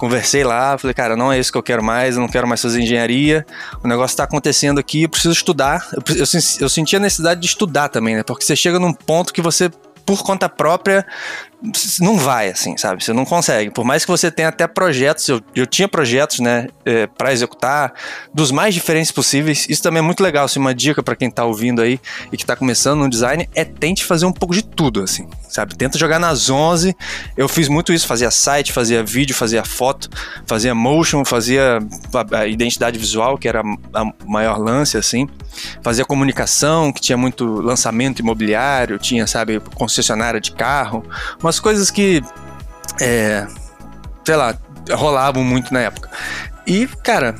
conversei 0.00 0.42
lá, 0.42 0.78
falei, 0.78 0.94
cara, 0.94 1.14
não 1.14 1.30
é 1.30 1.38
isso 1.38 1.52
que 1.52 1.58
eu 1.58 1.62
quero 1.62 1.84
mais, 1.84 2.14
eu 2.16 2.22
não 2.22 2.28
quero 2.28 2.48
mais 2.48 2.62
fazer 2.62 2.80
engenharia, 2.80 3.44
o 3.84 3.86
negócio 3.86 4.14
está 4.14 4.24
acontecendo 4.24 4.80
aqui, 4.80 5.02
eu 5.02 5.10
preciso 5.10 5.34
estudar. 5.34 5.86
Eu, 5.92 6.02
eu, 6.16 6.24
eu 6.60 6.68
senti 6.70 6.96
a 6.96 6.98
necessidade 6.98 7.38
de 7.38 7.46
estudar 7.46 7.90
também, 7.90 8.16
né? 8.16 8.22
Porque 8.22 8.42
você 8.42 8.56
chega 8.56 8.78
num 8.78 8.94
ponto 8.94 9.30
que 9.30 9.42
você, 9.42 9.70
por 10.06 10.22
conta 10.22 10.48
própria, 10.48 11.06
não 12.00 12.16
vai, 12.16 12.48
assim, 12.48 12.76
sabe? 12.78 13.04
Você 13.04 13.12
não 13.12 13.24
consegue. 13.24 13.70
Por 13.70 13.84
mais 13.84 14.04
que 14.04 14.10
você 14.10 14.30
tenha 14.30 14.48
até 14.48 14.66
projetos, 14.66 15.28
eu, 15.28 15.42
eu 15.54 15.66
tinha 15.66 15.86
projetos, 15.86 16.40
né, 16.40 16.68
é, 16.86 17.06
para 17.06 17.32
executar, 17.32 17.92
dos 18.32 18.50
mais 18.50 18.74
diferentes 18.74 19.12
possíveis. 19.12 19.66
Isso 19.68 19.82
também 19.82 19.98
é 19.98 20.02
muito 20.02 20.22
legal. 20.22 20.46
Assim, 20.46 20.58
uma 20.58 20.74
dica 20.74 21.02
para 21.02 21.14
quem 21.14 21.30
tá 21.30 21.44
ouvindo 21.44 21.82
aí 21.82 22.00
e 22.32 22.36
que 22.36 22.46
tá 22.46 22.56
começando 22.56 23.00
no 23.00 23.10
design 23.10 23.48
é 23.54 23.64
tente 23.64 24.04
fazer 24.04 24.24
um 24.24 24.32
pouco 24.32 24.54
de 24.54 24.62
tudo, 24.62 25.02
assim, 25.02 25.28
sabe? 25.48 25.76
Tenta 25.76 25.98
jogar 25.98 26.18
nas 26.18 26.48
11. 26.48 26.96
Eu 27.36 27.48
fiz 27.48 27.68
muito 27.68 27.92
isso, 27.92 28.06
fazia 28.06 28.30
site, 28.30 28.72
fazia 28.72 29.04
vídeo, 29.04 29.34
fazia 29.34 29.62
foto, 29.62 30.08
fazia 30.46 30.74
motion, 30.74 31.24
fazia 31.26 31.78
a, 32.32 32.46
identidade 32.46 32.98
visual, 32.98 33.36
que 33.36 33.46
era 33.46 33.60
a 33.60 34.04
maior 34.24 34.58
lance, 34.58 34.96
assim. 34.96 35.28
Fazia 35.82 36.04
comunicação, 36.04 36.92
que 36.92 37.00
tinha 37.00 37.18
muito 37.18 37.44
lançamento 37.44 38.20
imobiliário, 38.20 38.98
tinha, 38.98 39.26
sabe, 39.26 39.60
concessionária 39.74 40.40
de 40.40 40.52
carro. 40.52 41.04
Uma 41.42 41.49
umas 41.50 41.58
coisas 41.58 41.90
que, 41.90 42.22
é, 43.00 43.44
sei 44.24 44.36
lá, 44.36 44.56
rolavam 44.92 45.42
muito 45.42 45.74
na 45.74 45.80
época. 45.80 46.08
E, 46.64 46.86
cara, 47.02 47.34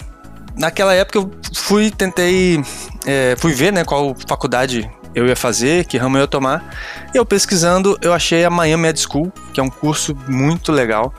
naquela 0.57 0.93
época 0.93 1.19
eu 1.19 1.31
fui, 1.55 1.93
tentei, 1.93 2.61
é, 3.07 3.37
fui 3.39 3.53
ver, 3.53 3.73
né, 3.73 3.85
qual 3.85 4.17
faculdade 4.27 4.91
eu 5.15 5.27
ia 5.29 5.37
fazer, 5.37 5.85
que 5.85 5.97
ramo 5.97 6.17
eu 6.17 6.23
ia 6.23 6.27
tomar. 6.27 6.77
E 7.15 7.17
eu 7.17 7.25
pesquisando, 7.25 7.97
eu 8.03 8.13
achei 8.13 8.45
a 8.45 8.51
Miami 8.51 8.83
Med 8.83 9.01
School, 9.01 9.33
que 9.55 9.61
é 9.61 9.63
um 9.63 9.71
curso 9.71 10.17
muito 10.27 10.73
legal. 10.73 11.15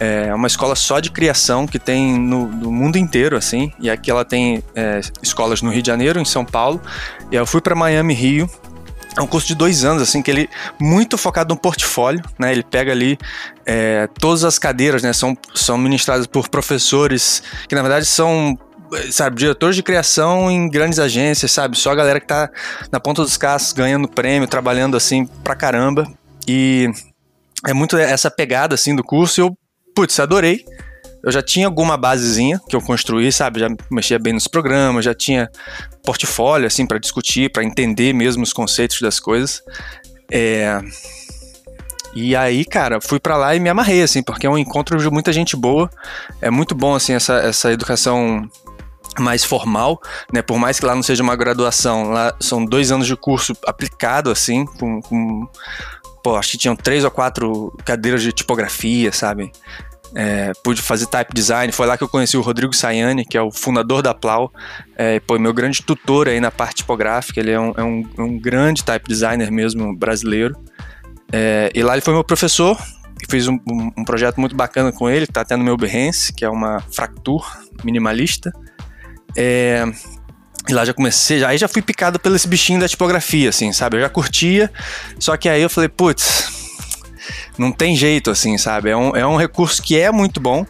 é 0.00 0.34
uma 0.34 0.48
escola 0.48 0.74
só 0.74 0.98
de 0.98 1.10
criação 1.10 1.68
que 1.68 1.78
tem 1.78 2.18
no, 2.18 2.48
no 2.48 2.72
mundo 2.72 2.98
inteiro, 2.98 3.36
assim. 3.36 3.72
E 3.78 3.88
aqui 3.88 4.10
ela 4.10 4.24
tem 4.24 4.60
é, 4.74 5.00
escolas 5.22 5.62
no 5.62 5.70
Rio 5.70 5.82
de 5.82 5.86
Janeiro, 5.86 6.18
em 6.18 6.24
São 6.24 6.44
Paulo. 6.44 6.80
E 7.30 7.36
eu 7.36 7.46
fui 7.46 7.60
para 7.60 7.76
Miami, 7.76 8.12
Rio. 8.12 8.50
É 9.16 9.22
um 9.22 9.26
curso 9.26 9.46
de 9.46 9.54
dois 9.54 9.84
anos, 9.84 10.02
assim, 10.02 10.20
que 10.20 10.30
ele 10.30 10.50
muito 10.80 11.16
focado 11.16 11.54
no 11.54 11.60
portfólio, 11.60 12.22
né? 12.38 12.50
Ele 12.50 12.64
pega 12.64 12.90
ali 12.90 13.16
é, 13.64 14.08
todas 14.18 14.42
as 14.44 14.58
cadeiras, 14.58 15.02
né? 15.02 15.12
São, 15.12 15.36
são 15.54 15.78
ministradas 15.78 16.26
por 16.26 16.48
professores 16.48 17.42
que, 17.68 17.74
na 17.74 17.82
verdade, 17.82 18.06
são 18.06 18.58
sabe, 19.10 19.36
diretores 19.36 19.76
de 19.76 19.82
criação 19.82 20.50
em 20.50 20.68
grandes 20.68 20.98
agências, 20.98 21.50
sabe? 21.50 21.78
Só 21.78 21.92
a 21.92 21.94
galera 21.94 22.20
que 22.20 22.26
tá 22.26 22.50
na 22.90 23.00
ponta 23.00 23.22
dos 23.22 23.36
cascos 23.36 23.72
ganhando 23.72 24.08
prêmio, 24.08 24.48
trabalhando 24.48 24.96
assim 24.96 25.26
pra 25.42 25.54
caramba. 25.54 26.06
E 26.46 26.90
é 27.66 27.72
muito 27.72 27.96
essa 27.96 28.30
pegada 28.30 28.74
assim 28.74 28.94
do 28.94 29.02
curso. 29.02 29.40
Eu, 29.40 29.58
putz, 29.94 30.18
adorei. 30.20 30.64
Eu 31.24 31.32
já 31.32 31.42
tinha 31.42 31.66
alguma 31.66 31.96
basezinha 31.96 32.60
que 32.68 32.76
eu 32.76 32.80
construí, 32.80 33.32
sabe? 33.32 33.60
Já 33.60 33.68
mexia 33.90 34.18
bem 34.18 34.32
nos 34.32 34.46
programas, 34.46 35.04
já 35.04 35.14
tinha 35.14 35.50
portfólio 36.02 36.66
assim 36.66 36.86
para 36.86 36.98
discutir, 36.98 37.50
para 37.50 37.64
entender 37.64 38.12
mesmo 38.12 38.42
os 38.42 38.52
conceitos 38.52 39.00
das 39.00 39.18
coisas. 39.18 39.62
É... 40.30 40.80
E 42.14 42.36
aí, 42.36 42.64
cara, 42.64 43.00
fui 43.00 43.18
para 43.18 43.36
lá 43.36 43.56
e 43.56 43.60
me 43.60 43.68
amarrei, 43.68 44.02
assim, 44.02 44.22
porque 44.22 44.46
é 44.46 44.50
um 44.50 44.58
encontro 44.58 44.96
de 44.98 45.10
muita 45.10 45.32
gente 45.32 45.56
boa. 45.56 45.90
É 46.40 46.50
muito 46.50 46.74
bom, 46.74 46.94
assim, 46.94 47.12
essa, 47.12 47.34
essa 47.38 47.72
educação 47.72 48.48
mais 49.18 49.44
formal, 49.44 50.00
né? 50.32 50.42
Por 50.42 50.58
mais 50.58 50.78
que 50.78 50.86
lá 50.86 50.94
não 50.94 51.02
seja 51.02 51.22
uma 51.22 51.36
graduação, 51.36 52.10
lá 52.10 52.34
são 52.40 52.64
dois 52.64 52.92
anos 52.92 53.06
de 53.06 53.16
curso 53.16 53.52
aplicado, 53.66 54.30
assim, 54.30 54.64
com, 54.64 55.00
com 55.00 55.48
pô, 56.22 56.36
acho 56.36 56.52
que 56.52 56.58
tinham 56.58 56.76
três 56.76 57.04
ou 57.04 57.10
quatro 57.10 57.76
cadeiras 57.84 58.22
de 58.22 58.32
tipografia, 58.32 59.12
sabe? 59.12 59.50
É, 60.16 60.52
pude 60.62 60.80
fazer 60.80 61.06
type 61.06 61.34
design, 61.34 61.72
foi 61.72 61.86
lá 61.86 61.98
que 61.98 62.04
eu 62.04 62.08
conheci 62.08 62.36
o 62.36 62.40
Rodrigo 62.40 62.72
Sayane, 62.72 63.24
que 63.24 63.36
é 63.36 63.42
o 63.42 63.50
fundador 63.50 64.00
da 64.00 64.14
Plau, 64.14 64.52
é, 64.96 65.20
meu 65.40 65.52
grande 65.52 65.82
tutor 65.82 66.28
aí 66.28 66.38
na 66.38 66.52
parte 66.52 66.76
tipográfica, 66.76 67.40
ele 67.40 67.50
é 67.50 67.58
um, 67.58 67.72
é 67.76 67.82
um, 67.82 68.08
é 68.18 68.22
um 68.22 68.38
grande 68.38 68.84
type 68.84 69.08
designer 69.08 69.50
mesmo, 69.50 69.94
brasileiro, 69.96 70.56
é, 71.32 71.68
e 71.74 71.82
lá 71.82 71.94
ele 71.94 72.00
foi 72.00 72.14
meu 72.14 72.22
professor, 72.22 72.78
fiz 73.28 73.48
um, 73.48 73.58
um, 73.98 74.04
projeto 74.04 74.38
muito 74.38 74.54
bacana 74.54 74.92
com 74.92 75.10
ele, 75.10 75.26
tá 75.26 75.40
até 75.40 75.56
no 75.56 75.64
meu 75.64 75.76
Behance, 75.76 76.32
que 76.32 76.44
é 76.44 76.48
uma 76.48 76.80
fracture 76.92 77.44
minimalista, 77.82 78.52
é, 79.36 79.84
e 80.68 80.72
lá 80.72 80.84
já 80.84 80.94
comecei, 80.94 81.40
já, 81.40 81.48
aí 81.48 81.58
já 81.58 81.66
fui 81.66 81.82
picado 81.82 82.20
pelo 82.20 82.36
esse 82.36 82.46
bichinho 82.46 82.78
da 82.78 82.88
tipografia, 82.88 83.48
assim, 83.48 83.72
sabe? 83.72 83.96
Eu 83.96 84.02
já 84.02 84.08
curtia, 84.08 84.70
só 85.18 85.36
que 85.36 85.48
aí 85.48 85.60
eu 85.60 85.68
falei, 85.68 85.88
putz, 85.88 86.63
não 87.58 87.72
tem 87.72 87.96
jeito, 87.96 88.30
assim, 88.30 88.56
sabe? 88.58 88.90
É 88.90 88.96
um, 88.96 89.16
é 89.16 89.26
um 89.26 89.36
recurso 89.36 89.82
que 89.82 89.98
é 89.98 90.10
muito 90.10 90.40
bom. 90.40 90.66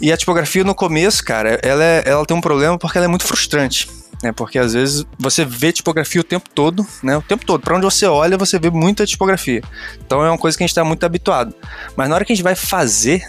E 0.00 0.12
a 0.12 0.16
tipografia 0.16 0.62
no 0.62 0.74
começo, 0.74 1.24
cara, 1.24 1.58
ela, 1.62 1.82
é, 1.82 2.02
ela 2.06 2.24
tem 2.24 2.36
um 2.36 2.40
problema 2.40 2.78
porque 2.78 2.98
ela 2.98 3.06
é 3.06 3.08
muito 3.08 3.24
frustrante. 3.24 3.88
Né? 4.22 4.32
Porque 4.32 4.58
às 4.58 4.72
vezes 4.72 5.04
você 5.18 5.44
vê 5.44 5.72
tipografia 5.72 6.20
o 6.20 6.24
tempo 6.24 6.48
todo, 6.52 6.86
né? 7.02 7.16
O 7.16 7.22
tempo 7.22 7.44
todo. 7.44 7.60
Para 7.60 7.76
onde 7.76 7.84
você 7.84 8.06
olha, 8.06 8.36
você 8.36 8.58
vê 8.58 8.70
muita 8.70 9.06
tipografia. 9.06 9.62
Então 10.04 10.24
é 10.24 10.28
uma 10.28 10.38
coisa 10.38 10.56
que 10.56 10.62
a 10.62 10.66
gente 10.66 10.72
está 10.72 10.84
muito 10.84 11.04
habituado. 11.04 11.54
Mas 11.96 12.08
na 12.08 12.14
hora 12.14 12.24
que 12.24 12.32
a 12.32 12.36
gente 12.36 12.44
vai 12.44 12.54
fazer 12.54 13.22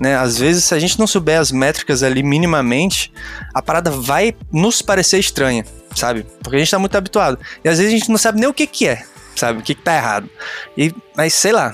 né? 0.00 0.16
Às 0.16 0.38
vezes, 0.38 0.64
se 0.64 0.74
a 0.74 0.78
gente 0.78 0.98
não 0.98 1.06
souber 1.06 1.40
as 1.40 1.50
métricas 1.50 2.02
ali 2.02 2.22
minimamente, 2.22 3.12
a 3.54 3.62
parada 3.62 3.90
vai 3.90 4.34
nos 4.52 4.82
parecer 4.82 5.18
estranha, 5.18 5.64
sabe? 5.94 6.26
Porque 6.42 6.56
a 6.56 6.58
gente 6.58 6.70
tá 6.70 6.78
muito 6.78 6.96
habituado. 6.96 7.38
E 7.64 7.68
às 7.68 7.78
vezes 7.78 7.92
a 7.94 7.98
gente 7.98 8.10
não 8.10 8.18
sabe 8.18 8.40
nem 8.40 8.48
o 8.48 8.54
que 8.54 8.66
que 8.66 8.88
é, 8.88 9.02
sabe? 9.34 9.60
O 9.60 9.62
que 9.62 9.74
que 9.74 9.82
tá 9.82 9.96
errado. 9.96 10.28
E, 10.76 10.94
mas 11.16 11.34
sei 11.34 11.52
lá. 11.52 11.72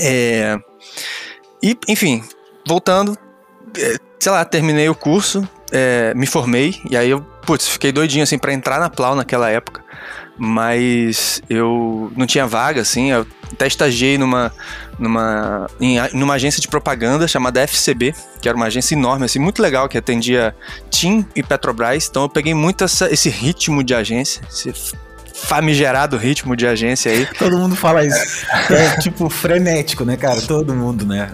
É... 0.00 0.58
E, 1.62 1.76
enfim, 1.88 2.22
voltando, 2.66 3.16
é, 3.76 3.96
sei 4.20 4.32
lá, 4.32 4.44
terminei 4.44 4.88
o 4.88 4.94
curso, 4.94 5.48
é, 5.72 6.14
me 6.14 6.26
formei, 6.26 6.74
e 6.88 6.96
aí 6.96 7.10
eu, 7.10 7.20
putz, 7.44 7.66
fiquei 7.68 7.90
doidinho 7.90 8.22
assim 8.22 8.38
para 8.38 8.52
entrar 8.52 8.78
na 8.78 8.88
Plau 8.88 9.14
naquela 9.16 9.50
época 9.50 9.82
mas 10.38 11.42
eu 11.50 12.12
não 12.16 12.24
tinha 12.24 12.46
vaga, 12.46 12.80
assim, 12.80 13.10
eu 13.10 13.26
até 13.52 13.66
estagiei 13.66 14.16
numa, 14.16 14.52
numa, 14.98 15.68
em, 15.80 15.98
numa 16.14 16.34
agência 16.34 16.60
de 16.60 16.68
propaganda 16.68 17.26
chamada 17.26 17.60
FCB, 17.60 18.14
que 18.40 18.48
era 18.48 18.56
uma 18.56 18.66
agência 18.66 18.94
enorme, 18.94 19.24
assim, 19.24 19.40
muito 19.40 19.60
legal, 19.60 19.88
que 19.88 19.98
atendia 19.98 20.54
TIM 20.88 21.26
e 21.34 21.42
Petrobras, 21.42 22.06
então 22.08 22.22
eu 22.22 22.28
peguei 22.28 22.54
muito 22.54 22.84
essa, 22.84 23.12
esse 23.12 23.28
ritmo 23.28 23.82
de 23.82 23.94
agência, 23.94 24.40
esse 24.48 24.94
famigerado 25.42 26.16
ritmo 26.16 26.56
de 26.56 26.66
agência 26.66 27.10
aí. 27.10 27.26
Todo 27.38 27.56
mundo 27.56 27.76
fala 27.76 28.04
isso. 28.04 28.46
É 28.70 28.96
tipo 28.98 29.28
frenético, 29.30 30.04
né, 30.04 30.16
cara? 30.16 30.40
Todo 30.42 30.74
mundo, 30.74 31.06
né? 31.06 31.30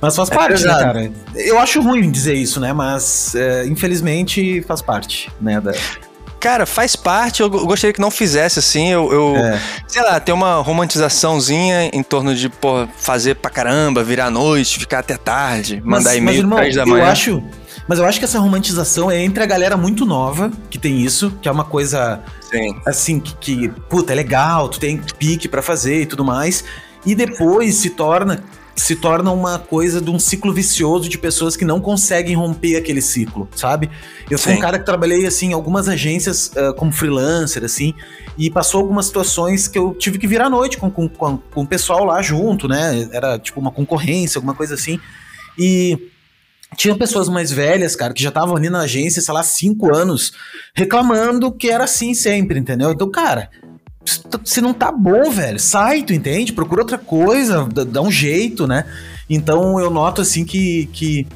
Mas 0.00 0.16
faz 0.16 0.30
é 0.30 0.34
parte, 0.34 0.64
né, 0.64 0.72
cara? 0.72 1.12
Eu 1.34 1.58
acho 1.58 1.80
ruim 1.80 2.10
dizer 2.10 2.34
isso, 2.34 2.60
né? 2.60 2.72
Mas 2.72 3.34
é, 3.34 3.64
infelizmente 3.66 4.62
faz 4.62 4.82
parte, 4.82 5.30
né? 5.40 5.60
Da... 5.60 5.72
Cara, 6.42 6.66
faz 6.66 6.96
parte, 6.96 7.40
eu 7.40 7.48
gostaria 7.48 7.92
que 7.92 8.00
não 8.00 8.10
fizesse 8.10 8.58
assim, 8.58 8.88
eu, 8.88 9.12
eu 9.12 9.36
é. 9.36 9.60
sei 9.86 10.02
lá, 10.02 10.18
tem 10.18 10.34
uma 10.34 10.56
romantizaçãozinha 10.56 11.88
em 11.92 12.02
torno 12.02 12.34
de, 12.34 12.48
pô, 12.48 12.88
fazer 12.96 13.36
pra 13.36 13.48
caramba, 13.48 14.02
virar 14.02 14.28
noite, 14.28 14.80
ficar 14.80 14.98
até 14.98 15.16
tarde, 15.16 15.80
mandar 15.84 16.16
e-mail 16.16 16.50
três 16.50 16.74
da 16.74 16.84
manhã. 16.84 17.04
Eu 17.04 17.08
acho, 17.08 17.44
mas 17.88 17.98
eu 17.98 18.04
acho 18.04 18.18
que 18.18 18.24
essa 18.24 18.38
romantização 18.38 19.10
é 19.10 19.22
entre 19.22 19.42
a 19.42 19.46
galera 19.46 19.76
muito 19.76 20.04
nova, 20.04 20.50
que 20.70 20.78
tem 20.78 21.00
isso, 21.00 21.32
que 21.42 21.48
é 21.48 21.52
uma 21.52 21.64
coisa 21.64 22.20
Sim. 22.50 22.74
assim, 22.86 23.20
que, 23.20 23.34
que 23.36 23.68
puta, 23.88 24.12
é 24.12 24.16
legal, 24.16 24.68
tu 24.68 24.78
tem 24.78 25.00
pique 25.18 25.48
para 25.48 25.62
fazer 25.62 26.02
e 26.02 26.06
tudo 26.06 26.24
mais, 26.24 26.64
e 27.04 27.14
depois 27.14 27.76
se 27.76 27.90
torna 27.90 28.42
se 28.74 28.96
torna 28.96 29.30
uma 29.30 29.58
coisa 29.58 30.00
de 30.00 30.10
um 30.10 30.18
ciclo 30.18 30.52
vicioso 30.52 31.08
de 31.08 31.18
pessoas 31.18 31.56
que 31.56 31.64
não 31.64 31.80
conseguem 31.80 32.34
romper 32.34 32.76
aquele 32.76 33.02
ciclo, 33.02 33.46
sabe? 33.54 33.90
Eu 34.30 34.38
sou 34.38 34.50
Sim. 34.50 34.58
um 34.58 34.60
cara 34.60 34.78
que 34.78 34.86
trabalhei, 34.86 35.26
assim, 35.26 35.48
em 35.48 35.52
algumas 35.52 35.88
agências 35.88 36.50
uh, 36.56 36.74
como 36.74 36.90
freelancer, 36.90 37.64
assim, 37.64 37.94
e 38.36 38.50
passou 38.50 38.80
algumas 38.80 39.06
situações 39.06 39.68
que 39.68 39.78
eu 39.78 39.94
tive 39.94 40.18
que 40.18 40.26
virar 40.26 40.46
à 40.46 40.50
noite 40.50 40.78
com, 40.78 40.90
com, 40.90 41.08
com, 41.08 41.36
com 41.36 41.62
o 41.62 41.66
pessoal 41.66 42.04
lá 42.04 42.22
junto, 42.22 42.66
né? 42.66 43.08
Era 43.12 43.38
tipo 43.38 43.60
uma 43.60 43.70
concorrência, 43.70 44.38
alguma 44.38 44.54
coisa 44.54 44.74
assim. 44.74 44.98
E 45.58 46.10
tinha 46.76 46.96
pessoas 46.96 47.28
mais 47.28 47.50
velhas, 47.50 47.94
cara, 47.94 48.12
que 48.12 48.22
já 48.22 48.28
estavam 48.28 48.56
ali 48.56 48.70
na 48.70 48.80
agência, 48.80 49.22
sei 49.22 49.34
lá, 49.34 49.42
cinco 49.42 49.94
anos, 49.94 50.32
reclamando 50.74 51.52
que 51.52 51.70
era 51.70 51.84
assim 51.84 52.14
sempre, 52.14 52.58
entendeu? 52.58 52.90
Então, 52.92 53.10
cara, 53.10 53.50
se 54.44 54.60
não 54.60 54.74
tá 54.74 54.90
bom, 54.90 55.30
velho, 55.30 55.60
sai, 55.60 56.02
tu 56.02 56.12
entende? 56.12 56.52
Procura 56.52 56.82
outra 56.82 56.98
coisa, 56.98 57.66
dá, 57.66 58.02
um 58.02 58.10
jeito, 58.10 58.66
né? 58.66 58.84
Então 59.28 59.78
eu 59.78 59.90
noto 59.90 60.20
assim 60.20 60.44
que, 60.44 60.86
que, 60.92 61.26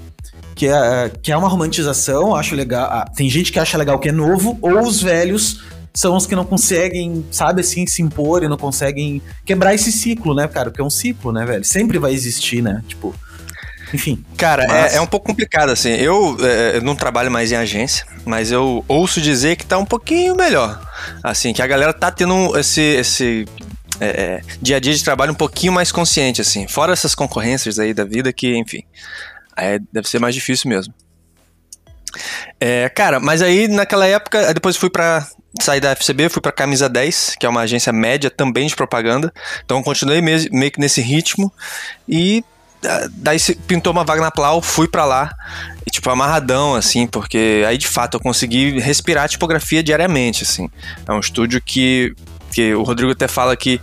que, 0.55 0.67
é, 0.67 1.11
que 1.23 1.31
é 1.31 1.37
uma 1.37 1.49
romantização, 1.49 2.35
acho 2.35 2.55
legal. 2.55 2.89
Ah, 2.91 3.05
tem 3.15 3.29
gente 3.29 3.53
que 3.53 3.59
acha 3.59 3.79
legal 3.79 3.99
que 3.99 4.09
é 4.09 4.13
novo, 4.13 4.59
ou 4.61 4.81
os 4.81 5.01
velhos 5.01 5.63
são 5.95 6.15
os 6.15 6.27
que 6.27 6.37
não 6.37 6.45
conseguem, 6.45 7.25
sabe 7.31 7.63
assim, 7.63 7.87
se 7.87 8.03
impor 8.03 8.43
e 8.43 8.49
não 8.49 8.59
conseguem 8.59 9.23
quebrar 9.47 9.75
esse 9.75 9.91
ciclo, 9.91 10.35
né, 10.35 10.47
cara? 10.47 10.71
Porque 10.71 10.83
é 10.83 10.85
um 10.85 10.91
ciclo, 10.91 11.33
né, 11.33 11.47
velho? 11.47 11.65
Sempre 11.65 11.99
vai 11.99 12.13
existir, 12.13 12.63
né? 12.63 12.83
Tipo. 12.87 13.15
Enfim. 13.93 14.25
Cara, 14.37 14.65
é, 14.65 14.67
mas... 14.67 14.95
é, 14.95 14.97
é, 14.97 15.01
um 15.01 15.07
pouco 15.07 15.27
complicado, 15.27 15.71
assim. 15.71 15.91
Eu, 15.91 16.37
é, 16.41 16.77
eu 16.77 16.83
não 16.83 16.97
trabalho 16.97 17.31
mais 17.31 17.53
em 17.53 17.57
agência, 17.57 18.07
mas 18.25 18.51
eu 18.51 18.85
ouço 18.89 19.21
dizer 19.21 19.57
que 19.57 19.65
tá 19.65 19.79
um 19.79 19.87
pouquinho 19.87 20.35
melhor. 20.37 20.81
Assim, 21.23 21.53
que 21.53 21.63
a 21.63 21.67
galera 21.67 21.93
tá 21.93 22.11
tendo 22.11 22.57
esse, 22.59 22.81
esse 22.81 23.47
é, 24.01 24.07
é, 24.07 24.43
dia 24.61 24.77
a 24.77 24.81
dia 24.81 24.95
de 24.95 25.03
trabalho 25.03 25.33
um 25.33 25.37
pouquinho 25.37 25.73
mais 25.73 25.93
consciente, 25.93 26.41
assim. 26.41 26.67
Fora 26.67 26.93
essas 26.93 27.15
concorrências 27.15 27.79
aí 27.79 27.95
da 27.95 28.05
vida 28.05 28.33
que, 28.33 28.57
enfim, 28.57 28.83
é, 29.57 29.79
deve 29.93 30.09
ser 30.09 30.19
mais 30.19 30.35
difícil 30.35 30.69
mesmo. 30.69 30.93
É, 32.59 32.89
cara, 32.89 33.21
mas 33.21 33.43
aí 33.43 33.69
naquela 33.69 34.07
época, 34.07 34.53
depois 34.55 34.77
fui 34.77 34.89
para 34.89 35.27
sair 35.61 35.81
da 35.81 35.93
FCB, 35.93 36.29
fui 36.29 36.43
para 36.43 36.53
Camisa 36.53 36.89
10, 36.89 37.37
que 37.39 37.47
é 37.47 37.49
uma 37.49 37.63
agência 37.63 37.93
média 37.93 38.31
também 38.31 38.67
de 38.67 38.77
propaganda. 38.77 39.33
Então 39.65 39.83
continuei 39.83 40.21
meio, 40.21 40.49
meio 40.53 40.71
que 40.71 40.81
nesse 40.81 41.01
ritmo 41.01 41.53
e 42.09 42.45
daí 43.13 43.39
pintou 43.67 43.93
uma 43.93 44.05
vaga 44.05 44.23
na 44.23 44.31
Plau, 44.31 44.63
fui 44.63 44.89
para 44.89 45.05
lá, 45.05 45.31
e, 45.87 45.91
tipo, 45.91 46.09
amarradão, 46.11 46.75
assim, 46.75 47.07
porque 47.07 47.65
aí 47.67 47.79
de 47.79 47.87
fato 47.87 48.17
eu 48.17 48.21
consegui 48.21 48.79
respirar 48.81 49.25
a 49.25 49.29
tipografia 49.29 49.83
diariamente, 49.83 50.43
assim. 50.43 50.71
É 51.07 51.13
um 51.13 51.21
estúdio 51.21 51.61
que, 51.61 52.15
que 52.53 52.75
o 52.75 52.83
Rodrigo 52.83 53.13
até 53.13 53.29
fala 53.29 53.57
que 53.57 53.81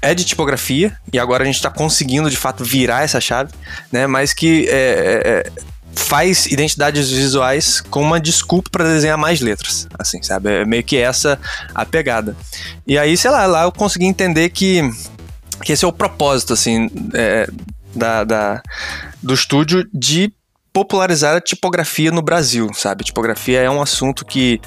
é 0.00 0.14
de 0.14 0.24
tipografia, 0.24 0.96
e 1.12 1.18
agora 1.18 1.42
a 1.42 1.46
gente 1.46 1.60
tá 1.60 1.70
conseguindo 1.70 2.30
de 2.30 2.36
fato 2.36 2.64
virar 2.64 3.02
essa 3.02 3.20
chave, 3.20 3.52
né, 3.90 4.06
mas 4.06 4.32
que 4.32 4.68
é, 4.68 5.44
é, 5.46 5.50
faz 5.94 6.46
identidades 6.46 7.10
visuais 7.10 7.80
com 7.80 8.02
uma 8.02 8.20
desculpa 8.20 8.70
para 8.70 8.84
desenhar 8.84 9.18
mais 9.18 9.40
letras, 9.40 9.88
assim, 9.98 10.22
sabe? 10.22 10.50
É 10.50 10.64
meio 10.64 10.84
que 10.84 10.96
essa 10.96 11.38
a 11.74 11.84
pegada. 11.84 12.36
E 12.86 12.98
aí, 12.98 13.16
sei 13.16 13.30
lá, 13.30 13.46
lá 13.46 13.62
eu 13.64 13.72
consegui 13.72 14.04
entender 14.04 14.50
que 14.50 14.82
que 15.64 15.72
esse 15.72 15.84
é 15.84 15.88
o 15.88 15.92
propósito, 15.92 16.52
assim, 16.52 16.90
é, 17.14 17.48
da, 17.96 18.24
da, 18.24 18.62
do 19.22 19.34
estúdio 19.34 19.88
de 19.92 20.32
popularizar 20.72 21.36
a 21.36 21.40
tipografia 21.40 22.10
no 22.10 22.20
Brasil, 22.20 22.70
sabe? 22.74 23.02
Tipografia 23.02 23.60
é 23.60 23.70
um 23.70 23.80
assunto 23.80 24.24
que 24.24 24.60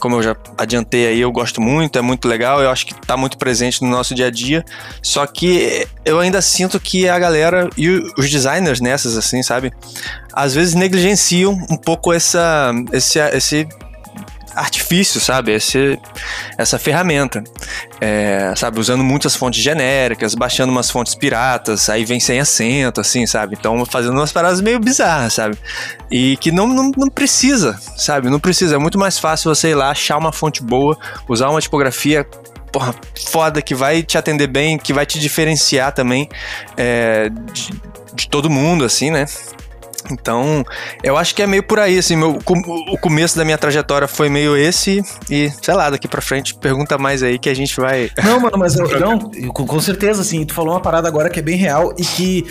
como 0.00 0.16
eu 0.16 0.22
já 0.22 0.36
adiantei 0.58 1.06
aí, 1.06 1.20
eu 1.20 1.32
gosto 1.32 1.62
muito, 1.62 1.98
é 1.98 2.02
muito 2.02 2.28
legal, 2.28 2.60
eu 2.60 2.68
acho 2.68 2.84
que 2.84 2.94
tá 3.06 3.16
muito 3.16 3.38
presente 3.38 3.82
no 3.82 3.88
nosso 3.88 4.14
dia 4.14 4.26
a 4.26 4.30
dia. 4.30 4.62
Só 5.02 5.26
que 5.26 5.86
eu 6.04 6.20
ainda 6.20 6.42
sinto 6.42 6.78
que 6.78 7.08
a 7.08 7.18
galera 7.18 7.70
e 7.74 7.88
os 8.18 8.30
designers 8.30 8.82
nessas, 8.82 9.16
assim, 9.16 9.42
sabe? 9.42 9.72
Às 10.32 10.54
vezes 10.54 10.74
negligenciam 10.74 11.52
um 11.70 11.76
pouco 11.76 12.12
essa, 12.12 12.70
esse, 12.92 13.18
esse 13.18 13.66
artifício, 14.54 15.20
sabe? 15.20 15.52
Esse, 15.52 15.98
essa 16.56 16.78
ferramenta. 16.78 17.42
É, 18.00 18.52
sabe? 18.56 18.80
Usando 18.80 19.02
muitas 19.02 19.34
fontes 19.34 19.62
genéricas, 19.62 20.34
baixando 20.34 20.70
umas 20.70 20.90
fontes 20.90 21.14
piratas, 21.14 21.88
aí 21.88 22.04
vem 22.04 22.20
sem 22.20 22.40
acento, 22.40 23.00
assim, 23.00 23.26
sabe? 23.26 23.56
Então 23.58 23.84
fazendo 23.86 24.14
umas 24.14 24.32
paradas 24.32 24.60
meio 24.60 24.78
bizarras, 24.78 25.34
sabe? 25.34 25.56
E 26.10 26.36
que 26.38 26.50
não, 26.50 26.66
não, 26.66 26.90
não 26.96 27.08
precisa, 27.08 27.78
sabe? 27.96 28.28
Não 28.28 28.40
precisa. 28.40 28.76
É 28.76 28.78
muito 28.78 28.98
mais 28.98 29.18
fácil 29.18 29.54
você 29.54 29.70
ir 29.70 29.74
lá, 29.74 29.90
achar 29.90 30.16
uma 30.16 30.32
fonte 30.32 30.62
boa, 30.62 30.98
usar 31.28 31.48
uma 31.48 31.60
tipografia 31.60 32.26
porra, 32.74 32.92
foda 33.28 33.62
que 33.62 33.72
vai 33.72 34.02
te 34.02 34.18
atender 34.18 34.48
bem, 34.48 34.76
que 34.76 34.92
vai 34.92 35.06
te 35.06 35.20
diferenciar 35.20 35.92
também 35.92 36.28
é, 36.76 37.30
de, 37.52 37.70
de 38.12 38.28
todo 38.28 38.50
mundo, 38.50 38.84
assim, 38.84 39.12
né? 39.12 39.26
Então, 40.10 40.64
eu 41.02 41.16
acho 41.16 41.34
que 41.34 41.42
é 41.42 41.46
meio 41.46 41.62
por 41.62 41.78
aí, 41.78 41.98
assim, 41.98 42.16
meu, 42.16 42.38
o 42.90 42.98
começo 42.98 43.36
da 43.36 43.44
minha 43.44 43.56
trajetória 43.56 44.06
foi 44.06 44.28
meio 44.28 44.56
esse, 44.56 45.02
e, 45.30 45.50
sei 45.62 45.74
lá, 45.74 45.90
daqui 45.90 46.06
pra 46.06 46.20
frente, 46.20 46.54
pergunta 46.54 46.98
mais 46.98 47.22
aí 47.22 47.38
que 47.38 47.48
a 47.48 47.54
gente 47.54 47.80
vai... 47.80 48.10
Não, 48.22 48.40
mano, 48.40 48.58
mas 48.58 48.76
eu, 48.76 49.00
não, 49.00 49.18
com 49.18 49.80
certeza, 49.80 50.20
assim, 50.20 50.44
tu 50.44 50.54
falou 50.54 50.74
uma 50.74 50.80
parada 50.80 51.08
agora 51.08 51.30
que 51.30 51.38
é 51.38 51.42
bem 51.42 51.56
real 51.56 51.94
e 51.98 52.04
que 52.04 52.46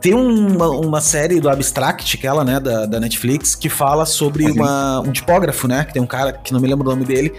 tem 0.00 0.14
uma, 0.14 0.68
uma 0.68 1.00
série 1.00 1.40
do 1.40 1.48
Abstract, 1.48 2.16
aquela, 2.16 2.44
né, 2.44 2.60
da, 2.60 2.86
da 2.86 3.00
Netflix, 3.00 3.54
que 3.54 3.68
fala 3.68 4.06
sobre 4.06 4.44
uhum. 4.44 4.52
uma, 4.52 5.00
um 5.00 5.12
tipógrafo, 5.12 5.66
né, 5.66 5.84
que 5.84 5.92
tem 5.92 6.02
um 6.02 6.06
cara 6.06 6.32
que 6.32 6.52
não 6.52 6.60
me 6.60 6.68
lembro 6.68 6.86
o 6.86 6.90
nome 6.90 7.04
dele, 7.04 7.32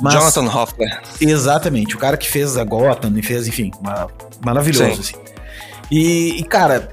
mas... 0.00 0.14
Jonathan 0.14 0.46
Hoffler. 0.46 1.00
Exatamente, 1.20 1.94
o 1.94 1.98
cara 1.98 2.16
que 2.16 2.28
fez 2.28 2.56
a 2.56 2.64
Gotham 2.64 3.12
e 3.16 3.22
fez, 3.22 3.46
enfim, 3.48 3.70
uma, 3.80 4.08
maravilhoso, 4.44 4.94
Sim. 4.94 5.00
assim. 5.00 5.30
E, 5.90 6.40
e, 6.40 6.44
cara, 6.44 6.88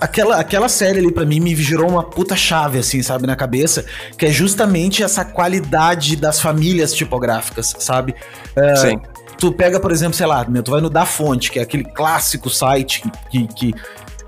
aquela, 0.00 0.36
aquela 0.36 0.68
série 0.68 0.98
ali 0.98 1.12
para 1.12 1.24
mim 1.24 1.40
me 1.40 1.54
gerou 1.54 1.88
uma 1.88 2.02
puta 2.02 2.36
chave, 2.36 2.78
assim, 2.78 3.02
sabe, 3.02 3.26
na 3.26 3.36
cabeça, 3.36 3.84
que 4.16 4.26
é 4.26 4.30
justamente 4.30 5.02
essa 5.02 5.24
qualidade 5.24 6.16
das 6.16 6.40
famílias 6.40 6.92
tipográficas, 6.92 7.74
sabe? 7.78 8.14
Uh, 8.56 8.76
Sim. 8.76 9.00
Tu 9.38 9.52
pega, 9.52 9.80
por 9.80 9.90
exemplo, 9.90 10.14
sei 10.14 10.26
lá, 10.26 10.44
né, 10.44 10.60
tu 10.60 10.70
vai 10.70 10.80
no 10.80 10.90
Da 10.90 11.06
Fonte, 11.06 11.50
que 11.50 11.58
é 11.58 11.62
aquele 11.62 11.84
clássico 11.84 12.50
site 12.50 13.02
que, 13.30 13.46
que, 13.46 13.74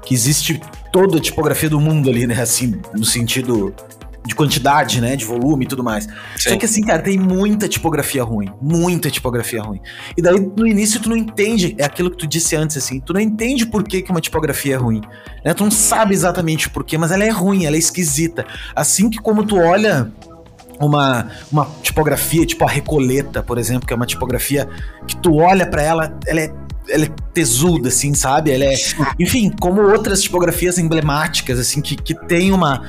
que 0.04 0.14
existe 0.14 0.60
toda 0.90 1.18
a 1.18 1.20
tipografia 1.20 1.68
do 1.68 1.78
mundo 1.78 2.08
ali, 2.08 2.26
né? 2.26 2.40
Assim, 2.40 2.80
no 2.94 3.04
sentido 3.04 3.74
de 4.24 4.34
quantidade, 4.34 5.00
né, 5.00 5.16
de 5.16 5.24
volume 5.24 5.64
e 5.64 5.68
tudo 5.68 5.82
mais. 5.82 6.04
Sim. 6.04 6.50
Só 6.50 6.56
que 6.56 6.64
assim, 6.64 6.82
cara, 6.82 7.02
tem 7.02 7.18
muita 7.18 7.68
tipografia 7.68 8.22
ruim, 8.22 8.48
muita 8.60 9.10
tipografia 9.10 9.62
ruim. 9.62 9.80
E 10.16 10.22
daí 10.22 10.38
no 10.56 10.66
início 10.66 11.00
tu 11.00 11.08
não 11.08 11.16
entende, 11.16 11.74
é 11.78 11.84
aquilo 11.84 12.10
que 12.10 12.16
tu 12.16 12.26
disse 12.26 12.54
antes 12.54 12.76
assim, 12.76 13.00
tu 13.00 13.12
não 13.12 13.20
entende 13.20 13.66
por 13.66 13.82
que, 13.82 14.02
que 14.02 14.10
uma 14.10 14.20
tipografia 14.20 14.74
é 14.74 14.78
ruim, 14.78 15.00
né? 15.44 15.52
Tu 15.54 15.64
não 15.64 15.70
sabe 15.70 16.14
exatamente 16.14 16.70
por 16.70 16.84
quê, 16.84 16.96
mas 16.96 17.10
ela 17.10 17.24
é 17.24 17.30
ruim, 17.30 17.64
ela 17.64 17.76
é 17.76 17.78
esquisita. 17.78 18.46
Assim 18.74 19.10
que 19.10 19.18
como 19.18 19.44
tu 19.44 19.56
olha 19.56 20.10
uma, 20.78 21.28
uma 21.50 21.68
tipografia, 21.82 22.46
tipo 22.46 22.64
a 22.64 22.68
Recoleta, 22.68 23.42
por 23.42 23.58
exemplo, 23.58 23.86
que 23.86 23.92
é 23.92 23.96
uma 23.96 24.06
tipografia 24.06 24.68
que 25.06 25.16
tu 25.16 25.36
olha 25.36 25.66
para 25.66 25.82
ela, 25.82 26.18
ela 26.26 26.40
é 26.40 26.52
ela 26.88 27.04
é 27.04 27.10
tesuda, 27.32 27.88
assim, 27.88 28.12
sabe? 28.12 28.50
Ela 28.50 28.64
é. 28.64 28.74
Enfim, 29.18 29.50
como 29.60 29.80
outras 29.80 30.20
tipografias 30.22 30.78
emblemáticas, 30.78 31.58
assim, 31.58 31.80
que, 31.80 31.96
que 31.96 32.14
tem 32.26 32.52
uma 32.52 32.82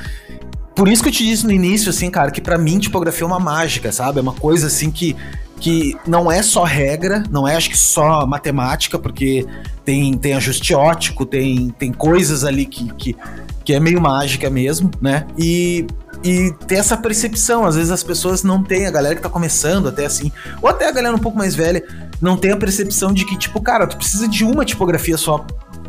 por 0.76 0.88
isso 0.88 1.04
que 1.04 1.10
eu 1.10 1.14
te 1.14 1.26
disse 1.26 1.46
no 1.46 1.52
início, 1.52 1.90
assim, 1.90 2.10
cara, 2.10 2.32
que 2.32 2.42
para 2.42 2.58
mim 2.58 2.80
tipografia 2.80 3.24
é 3.24 3.28
uma 3.28 3.40
mágica, 3.40 3.92
sabe? 3.92 4.20
É 4.20 4.22
uma 4.22 4.34
coisa 4.34 4.68
assim 4.68 4.90
que, 4.90 5.16
que 5.60 5.96
não 6.08 6.32
é 6.32 6.42
só 6.42 6.64
regra, 6.64 7.24
não 7.30 7.48
é 7.48 7.56
acho 7.56 7.70
que 7.70 7.78
só 7.78 8.26
matemática, 8.26 8.98
porque 8.98 9.46
tem, 9.86 10.18
tem 10.18 10.34
ajuste 10.34 10.74
ótico, 10.74 11.26
tem, 11.26 11.70
tem 11.78 11.92
coisas 11.92 12.44
ali 12.44 12.66
que, 12.66 12.92
que, 12.94 13.16
que 13.64 13.74
é 13.74 13.80
meio 13.80 14.02
mágica 14.02 14.50
mesmo, 14.50 14.90
né? 15.00 15.28
E, 15.38 15.86
e 16.24 16.52
ter 16.68 16.76
essa 16.76 16.98
percepção, 16.98 17.66
às 17.66 17.76
vezes 17.76 17.92
as 17.92 18.04
pessoas 18.04 18.44
não 18.44 18.64
têm, 18.64 18.88
a 18.88 18.92
galera 18.92 19.16
que 19.16 19.22
tá 19.22 19.30
começando 19.30 19.88
até 19.88 20.06
assim, 20.06 20.32
ou 20.62 20.70
até 20.70 20.88
a 20.88 20.92
galera 20.92 21.16
um 21.16 21.20
pouco 21.20 21.38
mais 21.38 21.54
velha, 21.54 21.84
não 22.20 22.36
tem 22.36 22.52
a 22.52 22.58
percepção 22.58 23.14
de 23.14 23.26
que, 23.26 23.38
tipo, 23.38 23.62
cara, 23.62 23.86
tu 23.86 23.98
precisa 23.98 24.28
de 24.28 24.44
uma 24.44 24.66
tipografia 24.66 25.18
só 25.18 25.46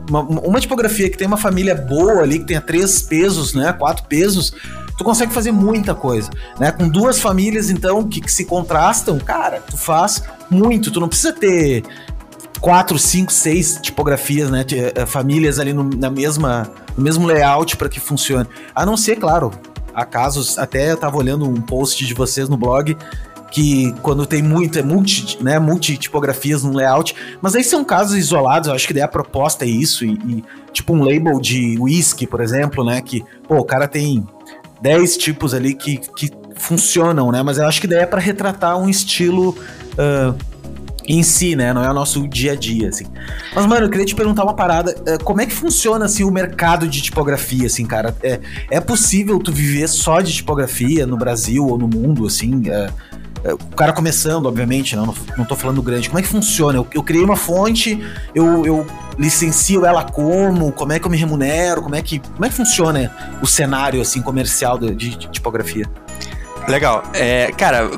uma, 0.09 0.21
uma, 0.21 0.61
tipografia 0.61 1.09
que 1.09 1.17
tem 1.17 1.27
uma 1.27 1.37
família 1.37 1.75
boa 1.75 2.23
ali, 2.23 2.39
que 2.39 2.47
tenha 2.47 2.61
três 2.61 3.03
pesos, 3.03 3.55
né? 3.55 3.73
Quatro 3.73 4.05
pesos, 4.07 4.53
tu 4.97 5.05
consegue 5.05 5.33
fazer 5.33 5.53
muita 5.53 5.95
coisa, 5.95 6.31
né? 6.59 6.71
Com 6.71 6.89
duas 6.89 7.21
famílias, 7.21 7.71
então, 7.71 8.05
que, 8.05 8.21
que 8.21 8.31
se 8.31 8.45
contrastam, 8.45 9.19
cara, 9.19 9.61
tu 9.61 9.77
faz 9.77 10.23
muito. 10.51 10.91
Tu 10.91 11.01
não 11.01 11.09
precisa 11.09 11.33
ter 11.33 11.85
quatro, 12.61 12.99
cinco, 12.99 13.33
seis 13.33 13.79
tipografias, 13.81 14.51
né? 14.51 14.65
Eh, 14.71 15.07
famílias 15.07 15.59
ali 15.59 15.73
no, 15.73 15.85
na 15.85 16.11
mesma, 16.11 16.71
no 16.97 17.03
mesmo 17.03 17.27
layout 17.27 17.77
para 17.77 17.89
que 17.89 18.01
funcione. 18.01 18.49
A 18.75 18.87
não 18.87 18.97
ser, 18.97 19.17
claro, 19.17 19.51
há 19.95 20.05
casos, 20.05 20.59
até 20.59 20.93
eu 20.93 20.97
tava 20.97 21.17
olhando 21.17 21.49
um 21.49 21.61
post 21.61 22.05
de 22.05 22.15
vocês 22.15 22.49
no 22.49 22.57
blog 22.57 22.97
que 23.55 23.95
quando 24.03 24.27
tem 24.27 24.43
muito, 24.43 24.81
é 24.81 24.83
multi, 24.83 25.39
né, 25.41 25.61
multi 25.61 25.97
tipografias 25.97 26.65
no 26.65 26.73
layout, 26.73 27.15
mas 27.41 27.55
aí 27.55 27.63
são 27.63 27.85
casos 27.85 28.17
isolados, 28.17 28.69
eu 28.69 28.75
acho 28.75 28.85
que 28.85 28.93
daí 28.93 29.05
a 29.05 29.07
proposta 29.07 29.65
é 29.65 29.69
isso, 29.69 30.05
e, 30.05 30.15
e 30.27 30.45
tipo 30.73 30.93
um 30.93 31.05
label 31.05 31.39
de 31.41 31.79
whisky, 31.79 32.27
por 32.27 32.41
exemplo, 32.41 32.85
né, 32.85 33.01
que, 33.01 33.25
pô, 33.47 33.59
o 33.59 33.65
cara 33.65 33.87
tem 33.87 34.27
10 34.81 35.17
tipos 35.17 35.55
ali 35.55 35.75
que, 35.75 35.99
que 35.99 36.31
funcionam, 36.57 37.31
né, 37.33 37.43
mas 37.43 37.59
eu 37.59 37.67
acho 37.67 37.81
que 37.81 37.87
daí 37.87 38.01
é 38.01 38.07
pra 38.07 38.21
retratar 38.21 38.79
um 38.79 38.89
estilo... 38.89 39.57
Uh, 39.93 40.55
em 41.07 41.23
si, 41.23 41.55
né? 41.55 41.73
Não 41.73 41.85
é 41.85 41.91
o 41.91 41.95
nosso 41.95 42.27
dia 42.27 42.53
a 42.53 42.55
dia, 42.55 42.89
assim. 42.89 43.05
Mas, 43.55 43.67
mano, 43.67 43.87
eu 43.87 43.91
queria 43.91 44.07
te 44.07 44.15
perguntar 44.15 44.45
uma 44.45 44.55
parada. 44.55 44.95
Como 45.23 45.41
é 45.41 45.47
que 45.47 45.53
funciona, 45.53 46.07
assim, 46.07 46.25
o 46.25 46.31
mercado 46.31 46.89
de 46.89 47.03
tipografia, 47.03 47.67
assim, 47.67 47.87
cara? 47.87 48.15
É, 48.23 48.41
é 48.71 48.81
possível 48.81 49.39
tu 49.39 49.53
viver 49.53 49.89
só 49.89 50.21
de 50.21 50.33
tipografia 50.33 51.07
no 51.07 51.17
Brasil 51.17 51.67
ou 51.67 51.79
no 51.79 51.87
mundo, 51.87 52.27
assim? 52.27 52.63
É, 52.69 52.91
o 53.53 53.77
cara 53.77 53.93
começando, 53.93 54.47
obviamente, 54.47 54.97
não, 54.97 55.15
não 55.37 55.45
tô 55.45 55.55
falando 55.55 55.83
grande. 55.83 56.09
Como 56.09 56.19
é 56.19 56.23
que 56.23 56.29
funciona? 56.29 56.79
Eu, 56.79 56.87
eu 56.95 57.03
criei 57.03 57.23
uma 57.23 57.37
fonte, 57.37 58.03
eu, 58.35 58.65
eu 58.65 58.87
licencio 59.19 59.85
ela 59.85 60.03
como? 60.05 60.73
Como 60.73 60.93
é 60.93 60.99
que 60.99 61.07
eu 61.07 61.11
me 61.11 61.17
remunero? 61.17 61.83
Como 61.83 61.95
é 61.95 62.03
que, 62.03 62.19
como 62.19 62.45
é 62.45 62.49
que 62.49 62.55
funciona 62.55 63.11
o 63.43 63.47
cenário 63.47 64.01
assim 64.01 64.23
comercial 64.23 64.79
de, 64.79 64.95
de, 64.95 65.17
de 65.17 65.29
tipografia? 65.29 65.85
Legal. 66.67 67.03
É, 67.13 67.53
cara, 67.53 67.91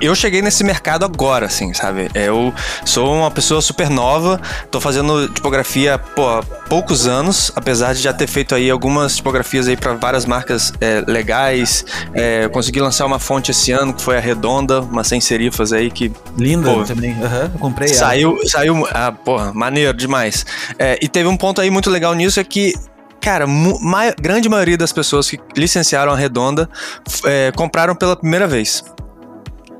eu 0.00 0.14
cheguei 0.14 0.42
nesse 0.42 0.64
mercado 0.64 1.04
agora, 1.04 1.46
assim, 1.46 1.72
sabe? 1.74 2.10
Eu 2.14 2.52
sou 2.84 3.14
uma 3.14 3.30
pessoa 3.30 3.60
super 3.60 3.90
nova, 3.90 4.40
tô 4.70 4.80
fazendo 4.80 5.28
tipografia, 5.28 5.98
pô, 5.98 6.28
há 6.28 6.42
poucos 6.42 7.06
anos, 7.06 7.52
apesar 7.54 7.94
de 7.94 8.00
já 8.00 8.12
ter 8.12 8.26
feito 8.26 8.54
aí 8.54 8.70
algumas 8.70 9.16
tipografias 9.16 9.68
aí 9.68 9.76
para 9.76 9.94
várias 9.94 10.24
marcas 10.24 10.72
é, 10.80 11.02
legais. 11.06 11.84
É, 12.14 12.48
consegui 12.48 12.80
lançar 12.80 13.06
uma 13.06 13.18
fonte 13.18 13.50
esse 13.50 13.72
ano, 13.72 13.92
que 13.92 14.02
foi 14.02 14.16
a 14.16 14.20
Redonda, 14.20 14.80
uma 14.80 15.04
sem 15.04 15.20
serifas 15.20 15.72
aí 15.72 15.90
que. 15.90 16.10
Linda 16.36 16.72
pô, 16.72 16.84
também, 16.84 17.12
aham, 17.22 17.50
uhum, 17.52 17.58
comprei 17.58 17.88
saiu, 17.88 18.38
ela. 18.38 18.48
Saiu, 18.48 18.88
ah, 18.90 19.12
porra, 19.12 19.52
maneiro 19.52 19.92
demais. 19.92 20.46
É, 20.78 20.98
e 21.02 21.08
teve 21.08 21.28
um 21.28 21.36
ponto 21.36 21.60
aí 21.60 21.70
muito 21.70 21.90
legal 21.90 22.14
nisso, 22.14 22.40
é 22.40 22.44
que 22.44 22.72
cara, 23.20 23.46
ma 23.46 24.10
grande 24.18 24.48
maioria 24.48 24.78
das 24.78 24.92
pessoas 24.92 25.28
que 25.28 25.38
licenciaram 25.54 26.12
a 26.12 26.16
Redonda 26.16 26.68
é, 27.24 27.52
compraram 27.54 27.94
pela 27.94 28.16
primeira 28.16 28.46
vez. 28.46 28.82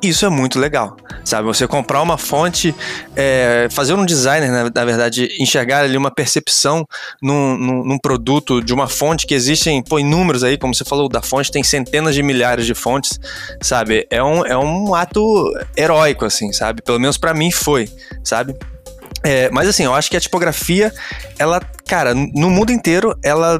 Isso 0.02 0.24
é 0.24 0.30
muito 0.30 0.58
legal, 0.58 0.96
sabe? 1.24 1.46
Você 1.46 1.66
comprar 1.66 2.00
uma 2.00 2.16
fonte, 2.16 2.74
é, 3.14 3.68
fazer 3.70 3.92
um 3.92 4.06
designer, 4.06 4.50
na, 4.50 4.64
na, 4.64 4.84
verdade, 4.84 5.28
enxergar 5.38 5.80
ali 5.80 5.96
uma 5.96 6.10
percepção 6.10 6.86
num, 7.20 7.56
num, 7.58 7.84
num, 7.84 7.98
produto 7.98 8.62
de 8.62 8.72
uma 8.72 8.88
fonte 8.88 9.26
que 9.26 9.34
existem, 9.34 9.82
pô, 9.82 9.98
inúmeros 9.98 10.42
aí, 10.42 10.56
como 10.56 10.74
você 10.74 10.84
falou, 10.84 11.06
da 11.06 11.20
fonte 11.20 11.52
tem 11.52 11.62
centenas 11.62 12.14
de 12.14 12.22
milhares 12.22 12.64
de 12.64 12.74
fontes, 12.74 13.20
sabe? 13.60 14.06
É 14.10 14.22
um, 14.22 14.46
é 14.46 14.56
um 14.56 14.94
ato 14.94 15.52
heróico, 15.76 16.24
assim, 16.24 16.50
sabe? 16.50 16.80
Pelo 16.80 16.98
menos 16.98 17.18
para 17.18 17.34
mim 17.34 17.50
foi, 17.50 17.86
sabe? 18.24 18.56
É, 19.22 19.50
mas 19.50 19.68
assim, 19.68 19.84
eu 19.84 19.94
acho 19.94 20.10
que 20.10 20.16
a 20.16 20.20
tipografia, 20.20 20.90
ela, 21.38 21.60
cara, 21.86 22.14
no 22.14 22.48
mundo 22.48 22.72
inteiro, 22.72 23.14
ela 23.22 23.58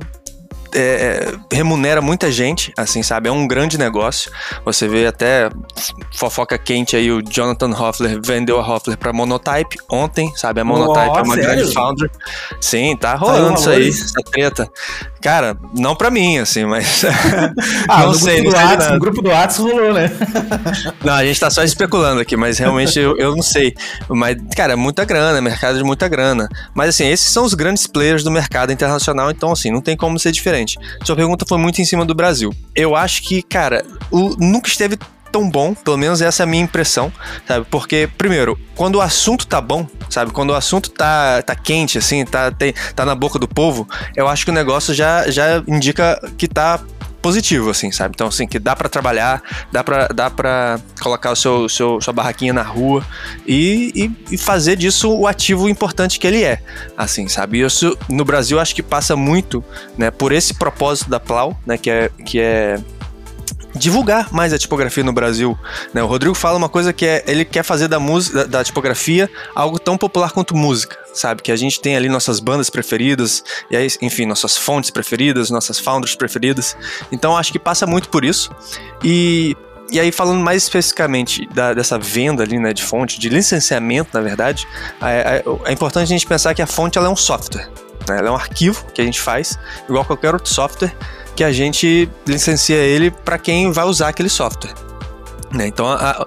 é, 0.75 1.35
remunera 1.53 2.01
muita 2.01 2.31
gente, 2.31 2.73
assim, 2.77 3.03
sabe? 3.03 3.29
É 3.29 3.33
um 3.33 3.47
grande 3.47 3.79
negócio. 3.79 4.31
Você 4.65 4.89
vê 4.89 5.07
até 5.07 5.51
fofoca 6.13 6.59
quente 6.59 6.97
aí, 6.97 7.11
o 7.11 7.23
Jonathan 7.23 7.71
Hoffler 7.71 8.21
vendeu 8.23 8.59
a 8.61 8.67
Hoffler 8.67 8.97
pra 8.97 9.13
Monotype 9.13 9.77
ontem, 9.91 10.33
sabe? 10.37 10.61
A 10.61 10.65
Monotype 10.65 11.19
é 11.19 11.23
uma 11.23 11.35
sério? 11.35 11.51
grande 11.51 11.73
founder. 11.73 12.11
Sim, 12.61 12.97
tá 12.97 13.15
rolando 13.15 13.59
isso 13.59 13.71
aí, 13.71 13.89
essa 13.89 14.23
treta. 14.31 14.71
Cara, 15.21 15.57
não 15.77 15.95
pra 15.95 16.11
mim, 16.11 16.39
assim, 16.39 16.65
mas. 16.65 17.05
ah, 17.87 18.07
não 18.07 18.15
sei, 18.15 18.43
grupo 18.43 18.59
não 18.59 18.81
sei. 18.81 18.93
no 18.93 18.99
grupo 18.99 19.23
do 19.23 19.29
WhatsApp 19.29 19.71
rolou, 19.71 19.93
né? 19.93 20.11
não, 21.05 21.13
a 21.13 21.25
gente 21.25 21.39
tá 21.39 21.51
só 21.51 21.63
especulando 21.63 22.21
aqui, 22.21 22.37
mas 22.37 22.59
realmente 22.59 22.99
eu, 22.99 23.17
eu 23.19 23.37
não 23.37 23.43
sei. 23.43 23.75
Mas, 24.09 24.37
cara, 24.57 24.77
muita 24.79 25.05
grana, 25.05 25.39
mercado 25.43 25.77
de 25.77 25.85
muita 25.85 26.09
grana. 26.09 26.49
Mas, 26.75 26.91
assim, 26.91 27.07
esses 27.07 27.31
são 27.31 27.45
os 27.45 27.53
grandes 27.53 27.87
players 27.87 28.25
do 28.25 28.31
mercado 28.31 28.73
internacional, 28.73 29.31
então, 29.31 29.53
assim, 29.53 29.71
não 29.71 29.83
tem 29.83 29.97
como 29.97 30.19
ser 30.19 30.33
diferente. 30.33 30.79
Sua 31.05 31.15
pergunta 31.15 31.45
foi 31.47 31.59
muito 31.59 31.83
em 31.83 31.85
cima 31.85 32.05
do 32.05 32.15
Brasil. 32.15 32.55
Eu 32.75 32.97
acho 32.97 33.23
que, 33.23 33.43
cara, 33.43 33.85
o, 34.11 34.35
nunca 34.39 34.69
esteve 34.69 34.99
tão 35.31 35.49
bom, 35.49 35.75
pelo 35.75 35.97
menos 35.97 36.21
essa 36.21 36.43
é 36.43 36.45
a 36.45 36.47
minha 36.47 36.63
impressão, 36.63 37.13
sabe? 37.47 37.67
Porque, 37.71 38.09
primeiro, 38.19 38.59
quando 38.75 38.97
o 38.97 39.01
assunto 39.01 39.47
tá 39.47 39.61
bom, 39.61 39.87
sabe? 40.09 40.33
Quando 40.33 40.51
o 40.51 40.55
assunto 40.55 40.91
tá, 40.91 41.43
tá 41.43 41.55
quente, 41.55 41.99
assim, 41.99 42.25
tá, 42.25 42.51
tem, 42.51 42.75
tá 42.95 43.05
na 43.05 43.15
boca 43.15 43.39
do 43.39 43.49
povo, 43.49 43.89
eu 44.17 44.29
acho 44.29 44.45
que 44.45 44.51
o 44.51 44.55
negócio 44.55 44.93
já, 44.95 45.31
já 45.31 45.63
indica 45.67 46.21
que 46.37 46.49
tá 46.49 46.81
positivo, 47.21 47.71
assim, 47.71 47.93
sabe? 47.93 48.13
Então, 48.15 48.29
assim, 48.29 48.47
que 48.47 48.59
dá 48.59 48.75
para 48.75 48.89
trabalhar, 48.89 49.43
dá 49.71 49.85
para 49.85 50.09
dá 50.09 50.31
pra 50.31 50.81
colocar 51.01 51.31
o 51.31 51.37
seu, 51.37 51.69
seu, 51.69 52.01
sua 52.01 52.13
barraquinha 52.13 52.53
na 52.53 52.63
rua 52.63 53.05
e, 53.47 53.93
e, 53.95 54.35
e, 54.35 54.39
fazer 54.39 54.77
disso 54.77 55.13
o 55.13 55.27
ativo 55.27 55.69
importante 55.69 56.19
que 56.19 56.27
ele 56.27 56.43
é, 56.43 56.61
assim, 56.97 57.29
sabe? 57.29 57.59
E 57.59 57.63
isso, 57.63 57.97
no 58.09 58.25
Brasil, 58.25 58.59
acho 58.59 58.75
que 58.75 58.83
passa 58.83 59.15
muito, 59.17 59.63
né, 59.97 60.11
por 60.11 60.33
esse 60.33 60.55
propósito 60.55 61.11
da 61.11 61.21
Plau, 61.21 61.59
né, 61.67 61.77
que 61.77 61.91
é, 61.91 62.11
que 62.25 62.41
é 62.41 62.81
divulgar 63.81 64.33
mais 64.33 64.53
a 64.53 64.59
tipografia 64.59 65.03
no 65.03 65.13
Brasil. 65.13 65.59
Né? 65.93 66.03
O 66.03 66.07
Rodrigo 66.07 66.35
fala 66.35 66.57
uma 66.57 66.69
coisa 66.69 66.93
que 66.93 67.07
é 67.07 67.25
ele 67.27 67.45
quer 67.45 67.63
fazer 67.63 67.89
da 67.89 67.99
música, 67.99 68.47
da, 68.47 68.63
tipografia 68.63 69.29
algo 69.55 69.79
tão 69.79 69.97
popular 69.97 70.31
quanto 70.33 70.55
música, 70.55 70.99
sabe? 71.15 71.43
Que 71.43 71.51
a 71.51 71.57
gente 71.57 71.81
tem 71.81 71.97
ali 71.97 72.09
nossas 72.09 72.39
bandas 72.39 72.69
preferidas 72.69 73.43
e 73.71 73.77
aí, 73.77 73.89
enfim, 74.03 74.27
nossas 74.27 74.57
fontes 74.57 74.91
preferidas, 74.91 75.51
nossas 75.51 75.79
founders 75.79 76.15
preferidas. 76.15 76.77
Então 77.11 77.37
acho 77.37 77.51
que 77.51 77.59
passa 77.59 77.87
muito 77.87 78.11
por 78.11 78.25
isso 78.25 78.51
e 79.03 79.57
e 79.93 79.99
aí, 79.99 80.13
falando 80.13 80.41
mais 80.41 80.63
especificamente 80.63 81.49
da, 81.53 81.75
dessa 81.75 81.99
venda 81.99 82.45
ali, 82.45 82.61
né, 82.61 82.73
de 82.73 82.81
fonte, 82.81 83.19
de 83.19 83.29
licenciamento, 83.29 84.11
na 84.15 84.21
verdade, 84.21 84.65
é, 85.03 85.43
é, 85.45 85.45
é 85.65 85.73
importante 85.73 86.05
a 86.05 86.07
gente 86.07 86.25
pensar 86.25 86.55
que 86.55 86.63
a 86.63 86.67
fonte 86.67 86.97
ela 86.97 87.09
é 87.09 87.11
um 87.11 87.17
software. 87.17 87.69
Né? 88.09 88.19
Ela 88.19 88.29
é 88.29 88.31
um 88.31 88.37
arquivo 88.37 88.85
que 88.95 89.01
a 89.01 89.05
gente 89.05 89.21
faz, 89.21 89.59
igual 89.89 90.05
qualquer 90.05 90.33
outro 90.33 90.49
software, 90.49 90.95
que 91.35 91.45
a 91.45 91.53
gente 91.53 92.09
licencia 92.27 92.77
ele 92.77 93.11
para 93.11 93.39
quem 93.39 93.73
vai 93.73 93.85
usar 93.85 94.09
aquele 94.09 94.29
software. 94.29 94.75
Né? 95.53 95.67
Então 95.67 95.87
a, 95.87 96.11
a, 96.11 96.27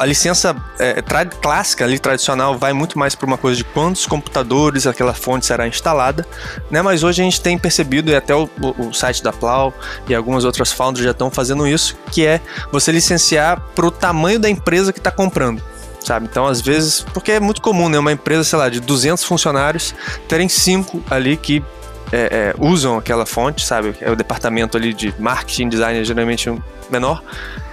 a 0.00 0.06
licença 0.06 0.56
é, 0.78 1.02
clássica 1.42 1.84
ali, 1.84 1.98
tradicional, 1.98 2.56
vai 2.56 2.72
muito 2.72 2.98
mais 2.98 3.14
para 3.14 3.26
uma 3.26 3.36
coisa 3.36 3.58
de 3.58 3.64
quantos 3.64 4.06
computadores 4.06 4.86
aquela 4.86 5.12
fonte 5.12 5.44
será 5.44 5.68
instalada, 5.68 6.26
né? 6.70 6.80
mas 6.80 7.02
hoje 7.02 7.20
a 7.20 7.24
gente 7.24 7.40
tem 7.40 7.58
percebido, 7.58 8.10
e 8.10 8.16
até 8.16 8.34
o, 8.34 8.48
o 8.78 8.94
site 8.94 9.22
da 9.22 9.32
Plau 9.32 9.74
e 10.08 10.14
algumas 10.14 10.44
outras 10.44 10.72
founders 10.72 11.04
já 11.04 11.10
estão 11.10 11.30
fazendo 11.30 11.66
isso, 11.66 11.96
que 12.10 12.26
é 12.26 12.40
você 12.72 12.90
licenciar 12.90 13.60
para 13.74 13.86
o 13.86 13.90
tamanho 13.90 14.38
da 14.38 14.48
empresa 14.48 14.92
que 14.92 15.00
está 15.00 15.10
comprando. 15.10 15.62
Sabe? 16.00 16.28
Então, 16.30 16.46
às 16.46 16.60
vezes, 16.60 17.04
porque 17.12 17.32
é 17.32 17.40
muito 17.40 17.60
comum, 17.60 17.88
né? 17.88 17.98
Uma 17.98 18.12
empresa, 18.12 18.44
sei 18.44 18.56
lá, 18.56 18.68
de 18.68 18.78
200 18.78 19.24
funcionários, 19.24 19.92
terem 20.28 20.48
cinco 20.48 21.02
ali 21.10 21.36
que 21.36 21.64
é, 22.12 22.52
é, 22.52 22.54
usam 22.58 22.98
aquela 22.98 23.26
fonte, 23.26 23.64
sabe? 23.64 23.94
É 24.00 24.10
o 24.10 24.16
departamento 24.16 24.76
ali 24.76 24.92
de 24.92 25.14
marketing, 25.18 25.68
design, 25.68 26.04
geralmente 26.04 26.50
menor. 26.90 27.22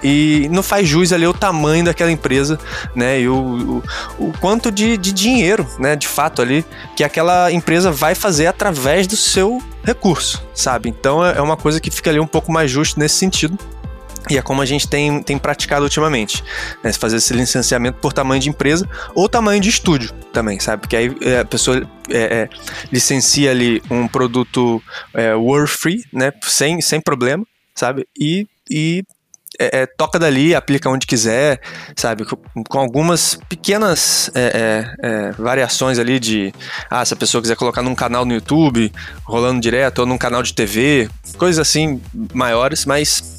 E 0.04 0.48
não 0.52 0.62
faz 0.62 0.88
jus 0.88 1.13
ali 1.13 1.26
o 1.26 1.34
tamanho 1.34 1.86
daquela 1.86 2.12
empresa, 2.12 2.60
né? 2.96 3.22
E 3.22 3.30
o, 3.30 3.82
o, 4.17 4.28
o 4.28 4.34
quanto 4.39 4.72
de, 4.72 4.98
de 4.98 5.12
dinheiro, 5.12 5.67
né? 5.80 5.96
De 5.96 6.08
fato 6.08 6.41
ali, 6.41 6.65
que 6.96 7.04
aquela 7.04 7.52
empresa 7.52 7.91
vai 7.91 8.15
fazer 8.15 8.48
através 8.48 9.08
do 9.08 9.15
seu 9.15 9.62
recurso, 9.84 10.43
sabe? 10.54 10.89
Então 10.89 11.26
é, 11.26 11.38
é 11.38 11.41
uma 11.41 11.58
coisa 11.58 11.80
que 11.80 11.91
fica 11.91 12.10
ali 12.10 12.19
um 12.19 12.28
pouco 12.28 12.52
mais 12.52 12.69
justo 12.69 13.00
nesse 13.00 13.15
sentido. 13.15 13.58
E 14.29 14.38
é 14.38 14.41
como 14.41 14.62
a 14.62 14.65
gente 14.65 14.88
tem, 14.88 15.21
tem 15.21 15.38
praticado 15.38 15.83
ultimamente, 15.83 16.43
né? 16.83 16.93
fazer 16.93 17.17
esse 17.17 17.33
licenciamento 17.33 17.99
por 17.99 18.13
tamanho 18.13 18.41
de 18.41 18.49
empresa 18.49 18.88
ou 19.13 19.27
tamanho 19.27 19.62
de 19.62 19.69
estúdio 19.69 20.12
também, 20.31 20.59
sabe? 20.59 20.81
Porque 20.81 20.95
aí 20.95 21.15
é, 21.21 21.39
a 21.39 21.45
pessoa 21.45 21.88
é, 22.09 22.17
é, 22.17 22.49
licencia 22.91 23.51
ali 23.51 23.81
um 23.89 24.07
produto 24.07 24.81
é, 25.13 25.33
free, 25.67 26.03
né? 26.12 26.31
Sem, 26.43 26.81
sem 26.81 27.01
problema, 27.01 27.45
sabe? 27.75 28.07
E, 28.17 28.47
e 28.69 29.03
é, 29.59 29.81
é, 29.81 29.86
toca 29.86 30.17
dali, 30.17 30.55
aplica 30.55 30.89
onde 30.89 31.05
quiser, 31.05 31.62
sabe? 31.95 32.25
Com, 32.25 32.79
algumas 32.79 33.38
pequenas 33.47 34.31
é, 34.33 34.41
é, 35.01 35.07
é, 35.07 35.31
variações 35.33 35.99
ali 35.99 36.19
de, 36.19 36.53
ah, 36.89 37.05
se 37.05 37.13
a 37.13 37.17
pessoa 37.17 37.41
quiser 37.41 37.55
colocar 37.55 37.81
num 37.81 37.93
canal 37.93 38.25
no 38.25 38.33
YouTube, 38.33 38.91
rolando 39.23 39.62
direto, 39.62 39.99
ou 39.99 40.05
num 40.05 40.17
canal 40.17 40.41
de 40.41 40.53
TV, 40.53 41.09
coisas 41.38 41.59
assim 41.59 42.01
maiores, 42.33 42.86
mas 42.86 43.33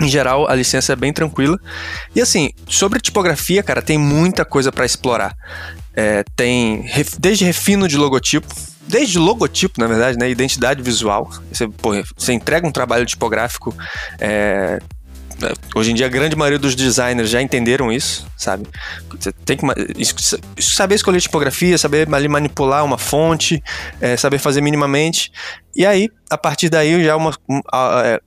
em 0.00 0.08
geral, 0.08 0.48
a 0.48 0.54
licença 0.54 0.92
é 0.92 0.96
bem 0.96 1.12
tranquila. 1.12 1.58
E 2.14 2.20
assim, 2.20 2.50
sobre 2.66 3.00
tipografia, 3.00 3.62
cara, 3.62 3.82
tem 3.82 3.98
muita 3.98 4.44
coisa 4.44 4.70
para 4.70 4.84
explorar. 4.84 5.34
É, 5.94 6.24
tem 6.36 6.88
desde 7.18 7.44
refino 7.44 7.88
de 7.88 7.96
logotipo, 7.96 8.54
desde 8.86 9.18
logotipo, 9.18 9.80
na 9.80 9.86
verdade, 9.86 10.18
né? 10.18 10.30
Identidade 10.30 10.82
visual. 10.82 11.30
Você, 11.52 11.68
porra, 11.68 12.02
você 12.16 12.32
entrega 12.32 12.66
um 12.66 12.72
trabalho 12.72 13.04
tipográfico. 13.04 13.74
É, 14.18 14.78
hoje 15.74 15.92
em 15.92 15.94
dia, 15.94 16.06
a 16.06 16.08
grande 16.08 16.34
maioria 16.34 16.58
dos 16.58 16.74
designers 16.74 17.28
já 17.28 17.40
entenderam 17.40 17.92
isso, 17.92 18.26
sabe? 18.36 18.66
Você 19.18 19.32
tem 19.32 19.56
que 19.56 19.64
saber 20.62 20.94
escolher 20.94 21.20
tipografia, 21.20 21.76
saber 21.76 22.08
manipular 22.08 22.84
uma 22.84 22.98
fonte, 22.98 23.62
é, 24.00 24.16
saber 24.16 24.38
fazer 24.38 24.60
minimamente. 24.60 25.30
E 25.76 25.86
aí, 25.86 26.08
a 26.30 26.38
partir 26.38 26.68
daí, 26.68 27.04
já 27.04 27.16
uma, 27.16 27.32
é, 28.04 28.20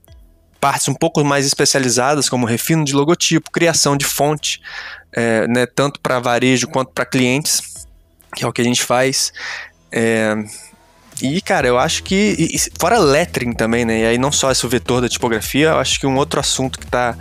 partes 0.61 0.87
um 0.87 0.93
pouco 0.93 1.23
mais 1.25 1.45
especializadas, 1.45 2.29
como 2.29 2.45
refino 2.45 2.85
de 2.85 2.93
logotipo, 2.93 3.51
criação 3.51 3.97
de 3.97 4.05
fonte, 4.05 4.61
é, 5.11 5.47
né, 5.47 5.65
tanto 5.65 5.99
para 5.99 6.19
varejo 6.19 6.67
quanto 6.67 6.91
para 6.91 7.03
clientes, 7.03 7.87
que 8.35 8.45
é 8.45 8.47
o 8.47 8.53
que 8.53 8.61
a 8.61 8.63
gente 8.63 8.83
faz. 8.83 9.33
É, 9.91 10.35
e, 11.21 11.41
cara, 11.41 11.67
eu 11.67 11.77
acho 11.77 12.03
que. 12.03 12.35
E, 12.37 12.57
fora 12.79 12.97
lettering 12.97 13.53
também, 13.53 13.85
né? 13.85 13.99
E 13.99 14.05
aí 14.05 14.17
não 14.17 14.31
só 14.31 14.51
esse 14.51 14.65
vetor 14.67 15.01
da 15.01 15.09
tipografia, 15.09 15.69
eu 15.69 15.79
acho 15.79 15.99
que 15.99 16.07
um 16.07 16.15
outro 16.15 16.39
assunto 16.39 16.79
que 16.79 16.85
está 16.85 17.15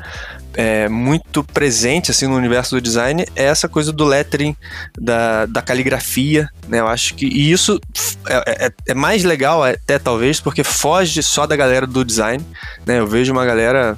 é, 0.55 0.89
muito 0.89 1.45
presente 1.45 2.11
assim 2.11 2.27
no 2.27 2.35
universo 2.35 2.75
do 2.75 2.81
design 2.81 3.25
é 3.37 3.45
essa 3.45 3.69
coisa 3.69 3.93
do 3.93 4.05
lettering, 4.05 4.57
da, 4.99 5.47
da 5.47 5.63
caligrafia, 5.63 6.49
né? 6.69 6.81
Eu 6.81 6.89
acho 6.89 7.15
que 7.15 7.27
e 7.27 7.51
isso 7.51 7.81
é, 8.27 8.67
é, 8.67 8.73
é, 8.89 8.95
mais 8.95 9.25
legal 9.25 9.63
até 9.63 9.99
talvez 9.99 10.41
porque 10.41 10.65
foge 10.65 11.23
só 11.23 11.47
da 11.47 11.57
galera 11.57 11.87
do 11.87 12.05
design, 12.05 12.45
né? 12.87 12.99
Eu 12.99 13.07
vejo 13.07 13.33
uma 13.33 13.45
galera 13.45 13.97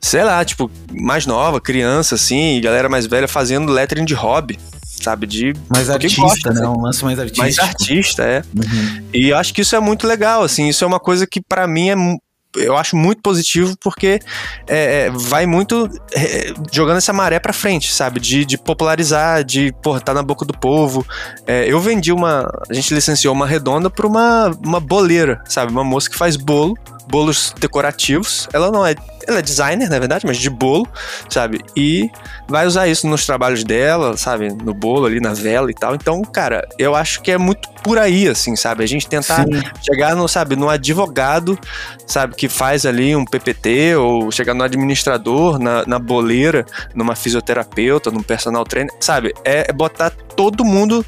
sei 0.00 0.22
lá, 0.22 0.44
tipo, 0.44 0.70
mais 0.92 1.26
nova, 1.26 1.60
criança, 1.60 2.14
assim, 2.14 2.56
e 2.56 2.60
galera 2.60 2.88
mais 2.88 3.06
velha 3.06 3.26
fazendo 3.26 3.72
lettering 3.72 4.04
de 4.04 4.14
hobby, 4.14 4.56
sabe? 5.02 5.26
De 5.26 5.52
mais 5.68 5.90
artista, 5.90 6.22
gosta, 6.22 6.52
né? 6.52 6.66
Um 6.68 6.80
lance 6.80 7.04
mais 7.04 7.18
artista. 7.18 7.42
Mais 7.42 7.58
artista, 7.58 8.22
é. 8.22 8.42
Uhum. 8.54 9.08
E 9.12 9.32
acho 9.32 9.52
que 9.52 9.62
isso 9.62 9.74
é 9.74 9.80
muito 9.80 10.06
legal, 10.06 10.42
assim. 10.42 10.68
Isso 10.68 10.84
é 10.84 10.86
uma 10.86 11.00
coisa 11.00 11.26
que 11.26 11.40
para 11.40 11.66
mim 11.66 11.90
é 11.90 11.96
eu 12.56 12.76
acho 12.76 12.96
muito 12.96 13.20
positivo 13.22 13.76
porque 13.78 14.18
é, 14.66 15.06
é, 15.06 15.10
vai 15.10 15.46
muito 15.46 15.88
é, 16.14 16.52
jogando 16.72 16.98
essa 16.98 17.12
maré 17.12 17.38
pra 17.38 17.52
frente, 17.52 17.92
sabe? 17.92 18.20
De, 18.20 18.44
de 18.44 18.56
popularizar, 18.56 19.44
de, 19.44 19.72
porra, 19.82 20.00
tá 20.00 20.14
na 20.14 20.22
boca 20.22 20.44
do 20.44 20.56
povo. 20.56 21.06
É, 21.46 21.70
eu 21.70 21.80
vendi 21.80 22.12
uma. 22.12 22.50
A 22.68 22.74
gente 22.74 22.94
licenciou 22.94 23.34
uma 23.34 23.46
redonda 23.46 23.90
pra 23.90 24.06
uma, 24.06 24.48
uma 24.64 24.80
boleira, 24.80 25.42
sabe? 25.46 25.70
Uma 25.70 25.84
moça 25.84 26.08
que 26.08 26.16
faz 26.16 26.36
bolo, 26.36 26.76
bolos 27.08 27.54
decorativos. 27.58 28.48
Ela 28.52 28.70
não 28.70 28.86
é 28.86 28.94
ela 29.28 29.40
é 29.40 29.42
designer, 29.42 29.90
na 29.90 29.98
verdade, 29.98 30.24
mas 30.26 30.38
de 30.38 30.48
bolo, 30.48 30.88
sabe? 31.28 31.60
E 31.76 32.10
vai 32.48 32.66
usar 32.66 32.88
isso 32.88 33.06
nos 33.06 33.26
trabalhos 33.26 33.62
dela, 33.62 34.16
sabe? 34.16 34.48
No 34.48 34.72
bolo 34.72 35.04
ali, 35.04 35.20
na 35.20 35.34
vela 35.34 35.70
e 35.70 35.74
tal. 35.74 35.94
Então, 35.94 36.22
cara, 36.22 36.66
eu 36.78 36.94
acho 36.94 37.20
que 37.20 37.30
é 37.30 37.36
muito 37.36 37.68
por 37.82 37.98
aí, 37.98 38.26
assim, 38.26 38.56
sabe? 38.56 38.82
A 38.82 38.86
gente 38.86 39.06
tentar 39.06 39.44
Sim. 39.44 39.62
chegar 39.82 40.16
no, 40.16 40.26
sabe, 40.26 40.56
no 40.56 40.70
advogado, 40.70 41.58
sabe, 42.06 42.34
que 42.34 42.48
faz 42.48 42.86
ali 42.86 43.14
um 43.14 43.24
PPT, 43.26 43.96
ou 43.96 44.32
chegar 44.32 44.54
no 44.54 44.64
administrador, 44.64 45.58
na, 45.58 45.84
na 45.86 45.98
boleira, 45.98 46.64
numa 46.94 47.14
fisioterapeuta, 47.14 48.10
num 48.10 48.22
personal 48.22 48.64
trainer, 48.64 48.94
sabe? 48.98 49.34
É, 49.44 49.66
é 49.68 49.72
botar 49.74 50.10
todo 50.10 50.64
mundo 50.64 51.04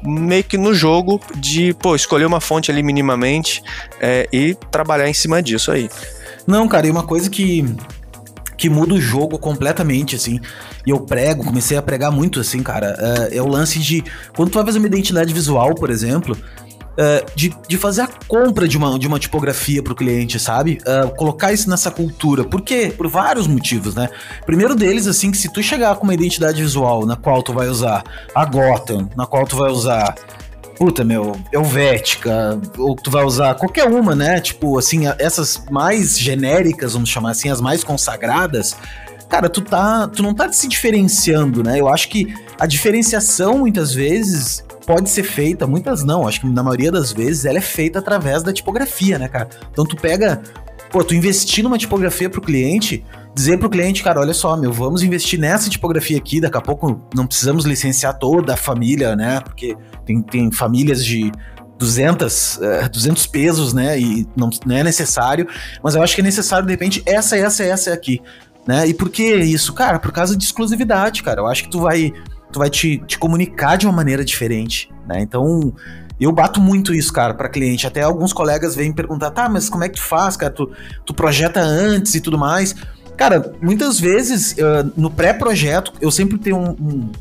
meio 0.00 0.44
que 0.44 0.56
no 0.56 0.72
jogo 0.72 1.20
de, 1.34 1.74
pô, 1.74 1.96
escolher 1.96 2.26
uma 2.26 2.40
fonte 2.40 2.70
ali 2.70 2.84
minimamente 2.84 3.62
é, 4.00 4.28
e 4.32 4.54
trabalhar 4.70 5.08
em 5.08 5.14
cima 5.14 5.42
disso 5.42 5.72
aí. 5.72 5.90
Não, 6.46 6.68
cara, 6.68 6.86
e 6.86 6.90
uma 6.90 7.02
coisa 7.02 7.30
que, 7.30 7.64
que 8.56 8.68
muda 8.68 8.94
o 8.94 9.00
jogo 9.00 9.38
completamente, 9.38 10.16
assim, 10.16 10.40
e 10.86 10.90
eu 10.90 11.00
prego, 11.00 11.44
comecei 11.44 11.76
a 11.76 11.82
pregar 11.82 12.12
muito, 12.12 12.40
assim, 12.40 12.62
cara, 12.62 12.96
é, 13.30 13.38
é 13.38 13.42
o 13.42 13.48
lance 13.48 13.78
de. 13.78 14.04
Quando 14.36 14.50
tu 14.50 14.54
vai 14.54 14.64
fazer 14.64 14.78
uma 14.78 14.86
identidade 14.86 15.32
visual, 15.32 15.74
por 15.74 15.90
exemplo, 15.90 16.36
Uh, 16.94 17.26
de, 17.34 17.52
de 17.68 17.76
fazer 17.76 18.02
a 18.02 18.08
compra 18.28 18.68
de 18.68 18.78
uma, 18.78 18.96
de 18.96 19.08
uma 19.08 19.18
tipografia 19.18 19.82
para 19.82 19.92
o 19.92 19.96
cliente, 19.96 20.38
sabe? 20.38 20.78
Uh, 20.86 21.12
colocar 21.16 21.52
isso 21.52 21.68
nessa 21.68 21.90
cultura. 21.90 22.44
Por 22.44 22.60
quê? 22.60 22.94
Por 22.96 23.08
vários 23.08 23.48
motivos, 23.48 23.96
né? 23.96 24.08
Primeiro 24.46 24.76
deles, 24.76 25.08
assim, 25.08 25.32
que 25.32 25.36
se 25.36 25.52
tu 25.52 25.60
chegar 25.60 25.96
com 25.96 26.04
uma 26.04 26.14
identidade 26.14 26.62
visual 26.62 27.04
na 27.04 27.16
qual 27.16 27.42
tu 27.42 27.52
vai 27.52 27.66
usar 27.66 28.04
a 28.32 28.44
Gotham, 28.44 29.10
na 29.16 29.26
qual 29.26 29.44
tu 29.44 29.56
vai 29.56 29.72
usar 29.72 30.14
puta, 30.76 31.04
meu, 31.04 31.36
Helvética, 31.52 32.60
ou 32.78 32.94
tu 32.96 33.10
vai 33.10 33.24
usar 33.24 33.54
qualquer 33.54 33.84
uma, 33.84 34.14
né? 34.14 34.40
Tipo, 34.40 34.78
assim, 34.78 35.02
essas 35.18 35.64
mais 35.70 36.18
genéricas, 36.18 36.94
vamos 36.94 37.08
chamar 37.08 37.30
assim, 37.30 37.50
as 37.50 37.60
mais 37.60 37.84
consagradas, 37.84 38.76
cara, 39.28 39.48
tu 39.48 39.60
tá, 39.60 40.08
tu 40.08 40.22
não 40.22 40.34
tá 40.34 40.52
se 40.52 40.68
diferenciando, 40.68 41.62
né? 41.62 41.80
Eu 41.80 41.88
acho 41.88 42.08
que 42.08 42.34
a 42.58 42.66
diferenciação 42.66 43.58
muitas 43.58 43.92
vezes 43.92 44.64
pode 44.86 45.08
ser 45.08 45.22
feita, 45.22 45.66
muitas 45.66 46.04
não, 46.04 46.28
acho 46.28 46.40
que 46.40 46.46
na 46.46 46.62
maioria 46.62 46.92
das 46.92 47.12
vezes 47.12 47.44
ela 47.44 47.58
é 47.58 47.62
feita 47.62 47.98
através 47.98 48.42
da 48.42 48.52
tipografia, 48.52 49.18
né, 49.18 49.28
cara? 49.28 49.48
Então 49.70 49.84
tu 49.84 49.96
pega 49.96 50.42
pô, 50.90 51.02
tu 51.02 51.14
investir 51.14 51.64
numa 51.64 51.76
tipografia 51.76 52.30
pro 52.30 52.40
cliente, 52.40 53.04
dizer 53.34 53.58
pro 53.58 53.68
cliente, 53.68 54.02
cara, 54.02 54.20
olha 54.20 54.32
só, 54.32 54.56
meu, 54.56 54.72
vamos 54.72 55.02
investir 55.02 55.38
nessa 55.38 55.68
tipografia 55.68 56.16
aqui, 56.16 56.40
daqui 56.40 56.56
a 56.56 56.60
pouco 56.60 57.00
não 57.14 57.26
precisamos 57.26 57.64
licenciar 57.64 58.16
toda 58.18 58.54
a 58.54 58.56
família, 58.56 59.16
né? 59.16 59.40
Porque 59.40 59.76
tem, 60.06 60.22
tem 60.22 60.52
famílias 60.52 61.04
de 61.04 61.32
200, 61.78 62.56
uh, 62.56 62.88
200 62.92 63.26
pesos, 63.26 63.72
né? 63.72 63.98
E 63.98 64.26
não, 64.36 64.48
não 64.64 64.76
é 64.76 64.84
necessário, 64.84 65.48
mas 65.82 65.94
eu 65.94 66.02
acho 66.02 66.14
que 66.14 66.20
é 66.20 66.24
necessário, 66.24 66.66
de 66.66 66.72
repente, 66.72 67.02
essa, 67.04 67.36
essa, 67.36 67.64
essa 67.64 67.92
aqui, 67.92 68.20
né? 68.66 68.86
E 68.86 68.94
por 68.94 69.10
que 69.10 69.34
isso? 69.34 69.72
Cara, 69.72 69.98
por 69.98 70.12
causa 70.12 70.36
de 70.36 70.44
exclusividade, 70.44 71.22
cara. 71.22 71.40
Eu 71.40 71.46
acho 71.46 71.64
que 71.64 71.70
tu 71.70 71.80
vai, 71.80 72.12
tu 72.52 72.58
vai 72.60 72.70
te, 72.70 72.98
te 73.06 73.18
comunicar 73.18 73.76
de 73.76 73.86
uma 73.86 73.92
maneira 73.92 74.24
diferente, 74.24 74.88
né? 75.08 75.20
Então, 75.20 75.74
eu 76.20 76.30
bato 76.30 76.60
muito 76.60 76.94
isso, 76.94 77.12
cara, 77.12 77.34
para 77.34 77.48
cliente. 77.48 77.86
Até 77.86 78.02
alguns 78.02 78.32
colegas 78.32 78.74
vêm 78.74 78.92
perguntar, 78.92 79.30
tá, 79.32 79.48
mas 79.48 79.68
como 79.68 79.82
é 79.82 79.88
que 79.88 79.96
tu 79.96 80.02
faz, 80.02 80.36
cara? 80.36 80.52
Tu, 80.52 80.70
tu 81.04 81.12
projeta 81.12 81.60
antes 81.60 82.14
e 82.14 82.20
tudo 82.20 82.38
mais. 82.38 82.74
Cara, 83.16 83.54
muitas 83.60 84.00
vezes, 84.00 84.52
uh, 84.52 84.92
no 84.96 85.10
pré-projeto, 85.10 85.92
eu 86.00 86.10
sempre 86.10 86.36
tenho 86.38 86.56
um, 86.56 86.70
um, 86.70 87.12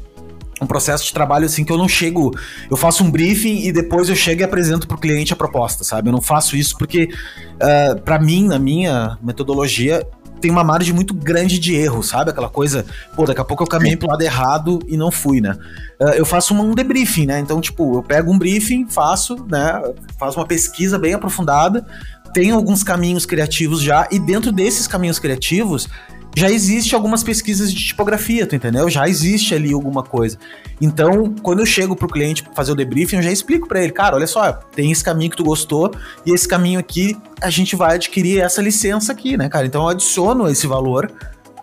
um, 0.62 0.66
processo 0.66 1.06
de 1.06 1.14
trabalho 1.14 1.46
assim 1.46 1.64
que 1.64 1.72
eu 1.72 1.78
não 1.78 1.88
chego, 1.88 2.32
eu 2.70 2.76
faço 2.76 3.04
um 3.04 3.12
briefing 3.12 3.68
e 3.68 3.72
depois 3.72 4.10
eu 4.10 4.16
chego 4.16 4.42
e 4.42 4.44
apresento 4.44 4.88
pro 4.88 4.98
cliente 4.98 5.34
a 5.34 5.36
proposta, 5.36 5.84
sabe? 5.84 6.10
Eu 6.10 6.14
não 6.14 6.22
faço 6.22 6.56
isso 6.56 6.78
porque, 6.78 7.10
uh, 7.56 8.02
para 8.02 8.20
mim, 8.20 8.48
na 8.48 8.58
minha 8.58 9.18
metodologia, 9.22 10.06
tem 10.44 10.52
uma 10.52 10.64
margem 10.64 10.94
muito 10.94 11.14
grande 11.14 11.58
de 11.58 11.74
erro, 11.74 12.04
sabe? 12.04 12.32
Aquela 12.32 12.50
coisa, 12.50 12.86
pô, 13.16 13.24
daqui 13.26 13.40
a 13.40 13.46
pouco 13.46 13.64
eu 13.64 13.68
caminhei 13.68 13.96
pro 13.96 14.10
lado 14.10 14.22
errado 14.22 14.80
e 14.90 14.98
não 14.98 15.10
fui, 15.10 15.40
né? 15.40 15.56
Uh, 16.02 16.10
eu 16.10 16.26
faço 16.26 16.54
um 16.54 16.76
debriefing, 16.76 17.28
né? 17.28 17.40
Então, 17.40 17.62
tipo, 17.62 17.96
eu 17.96 18.04
pego 18.04 18.30
um 18.30 18.38
briefing, 18.38 18.86
faço, 18.90 19.38
né? 19.50 19.82
Faço 20.20 20.38
uma 20.38 20.46
pesquisa 20.46 21.00
bem 21.00 21.14
aprofundada, 21.14 21.86
tenho 22.34 22.56
alguns 22.56 22.84
caminhos 22.84 23.26
criativos 23.26 23.82
já, 23.82 24.08
e 24.12 24.20
dentro 24.20 24.52
desses 24.52 24.88
caminhos 24.88 25.20
criativos, 25.20 25.88
já 26.36 26.50
existe 26.50 26.96
algumas 26.96 27.24
pesquisas 27.24 27.72
de 27.72 27.86
tipografia, 27.86 28.48
tu 28.48 28.56
entendeu? 28.56 28.90
Já 28.90 29.08
existe 29.08 29.54
ali 29.54 29.72
alguma 29.72 30.02
coisa. 30.02 30.38
Então, 30.82 31.34
quando 31.44 31.60
eu 31.60 31.66
chego 31.66 31.96
pro 31.96 32.08
cliente 32.08 32.44
fazer 32.56 32.72
o 32.72 32.76
debriefing, 32.76 33.18
eu 33.18 33.22
já 33.22 33.32
explico 33.32 33.68
para 33.68 33.84
ele, 33.84 33.92
cara, 33.92 34.16
olha 34.16 34.26
só, 34.26 34.52
tem 34.52 34.92
esse 34.92 35.04
caminho 35.04 35.30
que 35.30 35.38
tu 35.38 35.44
gostou 35.44 35.92
e 36.26 36.34
esse 36.34 36.48
caminho 36.48 36.80
aqui 36.80 37.16
a 37.42 37.52
gente 37.52 37.76
vai 37.76 37.96
adquirir 37.96 38.40
essa 38.40 38.62
licença 38.62 39.12
aqui, 39.12 39.38
né, 39.38 39.48
cara? 39.48 39.66
Então 39.68 39.84
eu 39.84 39.90
adiciono 39.90 40.48
esse 40.50 40.66
valor 40.66 41.12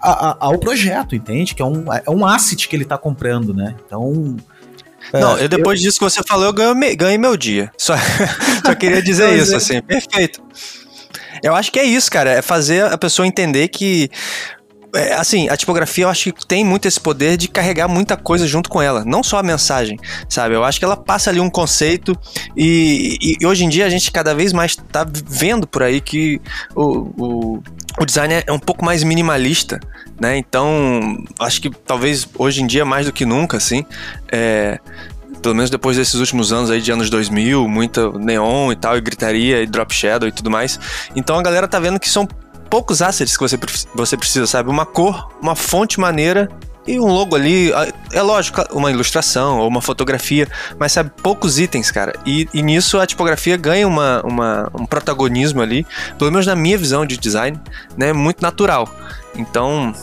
a, 0.01 0.31
a, 0.31 0.37
ao 0.39 0.59
projeto, 0.59 1.17
entende? 1.17 1.55
Que 1.55 1.63
é 1.63 1.65
um, 1.65 1.93
é 1.93 2.11
um 2.11 2.25
asset 2.25 2.69
que 2.69 2.77
ele 2.77 2.85
tá 2.85 2.97
comprando, 2.97 3.53
né? 3.53 3.75
Então, 3.87 4.37
não, 5.13 5.37
é, 5.37 5.45
eu 5.45 5.49
depois 5.49 5.81
eu... 5.81 5.87
disso 5.87 5.99
que 5.99 6.05
você 6.05 6.23
falou, 6.27 6.47
eu 6.47 6.53
ganhei, 6.53 6.97
ganhei 6.97 7.19
meu 7.19 7.37
dia. 7.37 7.71
Só, 7.77 7.95
só 8.65 8.75
queria 8.75 9.03
dizer 9.03 9.37
isso, 9.37 9.55
é. 9.55 9.57
assim. 9.57 9.83
Perfeito. 9.83 10.43
Eu 11.43 11.55
acho 11.55 11.73
que 11.73 11.79
é 11.79 11.85
isso, 11.85 12.11
cara. 12.11 12.31
É 12.31 12.43
fazer 12.43 12.85
a 12.85 12.99
pessoa 12.99 13.27
entender 13.27 13.69
que 13.69 14.11
é, 14.95 15.15
assim, 15.15 15.49
a 15.49 15.57
tipografia 15.57 16.05
eu 16.05 16.09
acho 16.09 16.33
que 16.33 16.47
tem 16.47 16.65
muito 16.65 16.87
esse 16.87 17.01
poder 17.01 17.37
de 17.37 17.49
carregar 17.49 17.89
muita 17.89 18.17
coisa 18.17 18.47
junto 18.47 18.69
com 18.69 18.83
ela, 18.83 19.05
não 19.05 19.23
só 19.23 19.39
a 19.39 19.43
mensagem, 19.43 19.99
sabe? 20.29 20.55
Eu 20.55 20.65
acho 20.65 20.79
que 20.79 20.85
ela 20.85 20.97
passa 20.97 21.31
ali 21.31 21.41
um 21.41 21.51
conceito 21.51 22.17
e, 22.57 23.37
e 23.41 23.47
hoje 23.47 23.65
em 23.65 23.69
dia 23.69 23.87
a 23.87 23.91
gente 23.91 24.11
cada 24.11 24.35
vez 24.35 24.53
mais 24.53 24.77
tá 24.77 25.07
vendo 25.09 25.67
por 25.67 25.83
aí 25.83 26.01
que 26.01 26.41
o, 26.75 26.83
o, 27.17 27.63
o 27.98 28.05
design 28.05 28.42
é 28.46 28.53
um 28.53 28.59
pouco 28.59 28.85
mais 28.85 29.03
minimalista, 29.03 29.81
né? 30.20 30.37
Então, 30.37 31.22
acho 31.38 31.61
que 31.61 31.70
talvez 31.70 32.29
hoje 32.38 32.62
em 32.62 32.66
dia 32.66 32.85
mais 32.85 33.07
do 33.07 33.12
que 33.12 33.24
nunca, 33.24 33.57
assim, 33.57 33.85
é, 34.31 34.79
pelo 35.42 35.55
menos 35.55 35.70
depois 35.70 35.96
desses 35.96 36.14
últimos 36.14 36.53
anos 36.53 36.70
aí 36.70 36.81
de 36.81 36.92
anos 36.92 37.11
2000, 37.11 37.66
muita 37.68 38.11
neon 38.12 38.72
e 38.72 38.76
tal, 38.76 38.96
e 38.96 39.00
gritaria, 39.00 39.62
e 39.62 39.66
drop 39.66 39.94
shadow 39.94 40.29
e 40.29 40.33
tudo 40.33 40.50
mais. 40.50 40.79
Então 41.16 41.38
a 41.38 41.42
galera 41.42 41.66
tá 41.66 41.79
vendo 41.79 41.98
que 41.98 42.09
são 42.09 42.26
poucos 42.68 43.03
assets 43.03 43.37
que 43.37 43.42
você, 43.42 43.59
você 43.94 44.16
precisa, 44.16 44.46
sabe? 44.46 44.70
Uma 44.70 44.87
cor, 44.87 45.29
uma 45.42 45.57
fonte 45.57 45.98
maneira 45.98 46.48
e 46.90 47.00
um 47.00 47.07
logo 47.07 47.37
ali, 47.37 47.70
é 48.12 48.22
lógico, 48.22 48.62
uma 48.72 48.90
ilustração 48.90 49.59
ou 49.59 49.68
uma 49.68 49.81
fotografia, 49.81 50.48
mas 50.79 50.92
sabe, 50.92 51.11
poucos 51.22 51.59
itens, 51.59 51.90
cara. 51.90 52.12
E, 52.26 52.48
e 52.53 52.62
nisso 52.62 52.98
a 52.98 53.07
tipografia 53.07 53.57
ganha 53.57 53.87
uma, 53.87 54.20
uma, 54.24 54.70
um 54.74 54.87
protagonismo 54.87 55.62
ali, 55.62 55.87
pelo 56.18 56.31
menos 56.31 56.46
na 56.46 56.57
minha 56.57 56.76
visão 56.76 57.07
de 57.07 57.16
design, 57.16 57.59
né? 57.96 58.12
Muito 58.12 58.42
natural. 58.42 58.92
Então, 59.37 59.94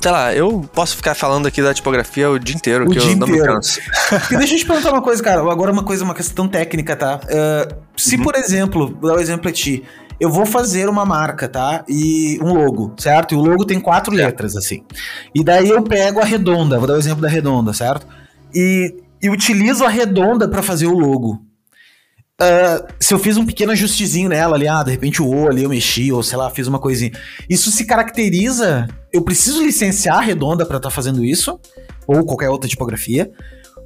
sei 0.00 0.10
lá, 0.10 0.34
eu 0.34 0.68
posso 0.72 0.96
ficar 0.96 1.14
falando 1.14 1.46
aqui 1.46 1.60
da 1.62 1.74
tipografia 1.74 2.30
o 2.30 2.38
dia 2.38 2.56
inteiro, 2.56 2.84
o 2.84 2.90
que 2.90 2.98
dia 2.98 3.10
eu 3.10 3.16
não 3.16 3.26
inteiro. 3.26 3.46
me 3.46 3.54
canso. 3.54 3.80
E 4.30 4.36
deixa 4.36 4.54
eu 4.54 4.58
te 4.58 4.66
perguntar 4.66 4.92
uma 4.92 5.02
coisa, 5.02 5.22
cara. 5.22 5.40
Agora 5.40 5.72
uma 5.72 5.82
coisa, 5.82 6.04
uma 6.04 6.14
questão 6.14 6.48
técnica, 6.48 6.96
tá? 6.96 7.20
Uh, 7.24 7.74
se, 7.96 8.16
uhum. 8.16 8.22
por 8.22 8.34
exemplo, 8.34 8.96
vou 9.00 9.10
dar 9.10 9.16
um 9.16 9.20
exemplo 9.20 9.48
a 9.48 9.52
ti 9.52 9.82
eu 10.22 10.30
vou 10.30 10.46
fazer 10.46 10.88
uma 10.88 11.04
marca, 11.04 11.48
tá? 11.48 11.84
E 11.88 12.38
um 12.40 12.54
logo, 12.54 12.94
certo? 12.96 13.34
E 13.34 13.36
o 13.36 13.40
logo 13.40 13.64
tem 13.64 13.80
quatro 13.80 14.14
letras, 14.14 14.54
assim. 14.54 14.84
E 15.34 15.42
daí 15.42 15.68
eu 15.68 15.82
pego 15.82 16.20
a 16.20 16.24
redonda, 16.24 16.78
vou 16.78 16.86
dar 16.86 16.94
o 16.94 16.98
exemplo 16.98 17.20
da 17.20 17.28
redonda, 17.28 17.72
certo? 17.72 18.06
E, 18.54 18.94
e 19.20 19.28
utilizo 19.28 19.84
a 19.84 19.88
redonda 19.88 20.46
para 20.46 20.62
fazer 20.62 20.86
o 20.86 20.96
logo. 20.96 21.44
Uh, 22.40 22.86
se 23.00 23.12
eu 23.12 23.18
fiz 23.18 23.36
um 23.36 23.44
pequeno 23.44 23.72
ajustezinho 23.72 24.28
nela 24.28 24.54
ali, 24.54 24.68
ah, 24.68 24.84
de 24.84 24.92
repente 24.92 25.20
o 25.20 25.28
O 25.28 25.48
ali 25.48 25.64
eu 25.64 25.68
mexi, 25.68 26.12
ou 26.12 26.22
sei 26.22 26.38
lá, 26.38 26.48
fiz 26.50 26.68
uma 26.68 26.78
coisinha. 26.78 27.10
Isso 27.50 27.72
se 27.72 27.84
caracteriza. 27.84 28.86
Eu 29.12 29.22
preciso 29.22 29.60
licenciar 29.60 30.18
a 30.18 30.22
redonda 30.22 30.64
para 30.64 30.76
estar 30.76 30.88
tá 30.88 30.94
fazendo 30.94 31.24
isso, 31.24 31.58
ou 32.06 32.24
qualquer 32.24 32.48
outra 32.48 32.70
tipografia. 32.70 33.28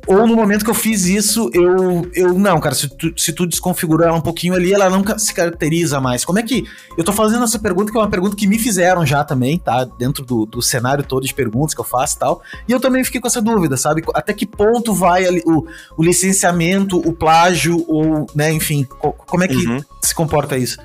Ou 0.06 0.26
no 0.26 0.36
momento 0.36 0.64
que 0.64 0.70
eu 0.70 0.74
fiz 0.74 1.04
isso, 1.06 1.50
eu. 1.52 2.08
eu 2.14 2.32
não, 2.34 2.60
cara, 2.60 2.74
se 2.74 2.88
tu, 2.88 3.12
se 3.16 3.32
tu 3.32 3.46
desconfigurar 3.46 4.08
ela 4.08 4.18
um 4.18 4.20
pouquinho 4.20 4.54
ali, 4.54 4.72
ela 4.72 4.88
nunca 4.88 5.18
se 5.18 5.34
caracteriza 5.34 6.00
mais. 6.00 6.24
Como 6.24 6.38
é 6.38 6.42
que. 6.42 6.64
Eu 6.96 7.02
tô 7.02 7.12
fazendo 7.12 7.42
essa 7.42 7.58
pergunta, 7.58 7.90
que 7.90 7.98
é 7.98 8.00
uma 8.00 8.08
pergunta 8.08 8.36
que 8.36 8.46
me 8.46 8.58
fizeram 8.58 9.04
já 9.04 9.24
também, 9.24 9.58
tá? 9.58 9.84
Dentro 9.84 10.24
do, 10.24 10.46
do 10.46 10.62
cenário 10.62 11.02
todo 11.02 11.26
de 11.26 11.34
perguntas 11.34 11.74
que 11.74 11.80
eu 11.80 11.84
faço 11.84 12.16
e 12.16 12.18
tal. 12.18 12.42
E 12.68 12.72
eu 12.72 12.78
também 12.78 13.02
fiquei 13.04 13.20
com 13.20 13.26
essa 13.26 13.42
dúvida, 13.42 13.76
sabe? 13.76 14.02
Até 14.14 14.32
que 14.32 14.46
ponto 14.46 14.94
vai 14.94 15.26
ali, 15.26 15.42
o, 15.44 15.66
o 15.96 16.02
licenciamento, 16.02 16.98
o 16.98 17.12
plágio, 17.12 17.84
ou, 17.88 18.26
né, 18.34 18.52
enfim, 18.52 18.86
como 19.26 19.42
é 19.42 19.48
que 19.48 19.66
uhum. 19.66 19.80
se 20.02 20.14
comporta 20.14 20.56
isso? 20.56 20.78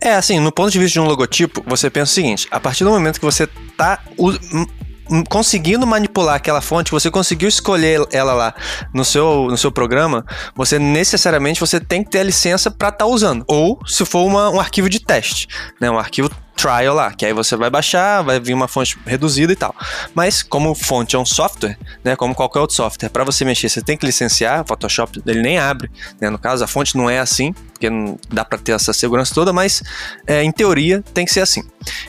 É, 0.00 0.14
assim, 0.16 0.40
no 0.40 0.50
ponto 0.50 0.70
de 0.70 0.78
vista 0.78 0.94
de 0.94 1.00
um 1.00 1.06
logotipo, 1.06 1.62
você 1.66 1.88
pensa 1.88 2.10
o 2.10 2.14
seguinte: 2.14 2.48
a 2.50 2.58
partir 2.58 2.84
do 2.84 2.90
momento 2.90 3.18
que 3.18 3.24
você 3.24 3.46
tá 3.76 4.00
conseguindo 5.28 5.86
manipular 5.86 6.36
aquela 6.36 6.60
fonte, 6.60 6.90
você 6.90 7.10
conseguiu 7.10 7.48
escolher 7.48 8.06
ela 8.12 8.32
lá 8.32 8.54
no 8.92 9.04
seu, 9.04 9.46
no 9.48 9.56
seu 9.56 9.70
programa, 9.70 10.24
você 10.54 10.78
necessariamente 10.78 11.60
você 11.60 11.80
tem 11.80 12.02
que 12.02 12.10
ter 12.10 12.20
a 12.20 12.24
licença 12.24 12.70
para 12.70 12.88
estar 12.88 13.04
tá 13.04 13.06
usando. 13.06 13.44
Ou 13.46 13.78
se 13.86 14.04
for 14.04 14.24
uma, 14.24 14.50
um 14.50 14.60
arquivo 14.60 14.88
de 14.88 15.00
teste, 15.00 15.48
né, 15.80 15.90
um 15.90 15.98
arquivo 15.98 16.30
trial 16.56 16.94
lá, 16.94 17.12
que 17.12 17.26
aí 17.26 17.32
você 17.32 17.56
vai 17.56 17.70
baixar, 17.70 18.22
vai 18.22 18.40
vir 18.40 18.54
uma 18.54 18.68
fonte 18.68 18.98
reduzida 19.06 19.52
e 19.52 19.56
tal. 19.56 19.74
Mas 20.14 20.42
como 20.42 20.74
fonte 20.74 21.16
é 21.16 21.18
um 21.18 21.24
software, 21.24 21.76
né, 22.02 22.16
como 22.16 22.34
qualquer 22.34 22.60
outro 22.60 22.76
software, 22.76 23.08
para 23.08 23.24
você 23.24 23.44
mexer 23.44 23.68
você 23.68 23.82
tem 23.82 23.96
que 23.96 24.06
licenciar, 24.06 24.62
o 24.62 24.66
Photoshop 24.66 25.22
ele 25.26 25.42
nem 25.42 25.58
abre, 25.58 25.90
né, 26.20 26.30
no 26.30 26.38
caso 26.38 26.64
a 26.64 26.66
fonte 26.66 26.96
não 26.96 27.08
é 27.10 27.18
assim, 27.18 27.52
porque 27.52 27.90
não 27.90 28.18
dá 28.32 28.44
para 28.44 28.58
ter 28.58 28.72
essa 28.72 28.92
segurança 28.92 29.34
toda, 29.34 29.52
mas 29.52 29.82
é, 30.26 30.42
em 30.42 30.52
teoria 30.52 31.02
tem 31.12 31.24
que 31.24 31.32
ser 31.32 31.40
assim. 31.40 31.62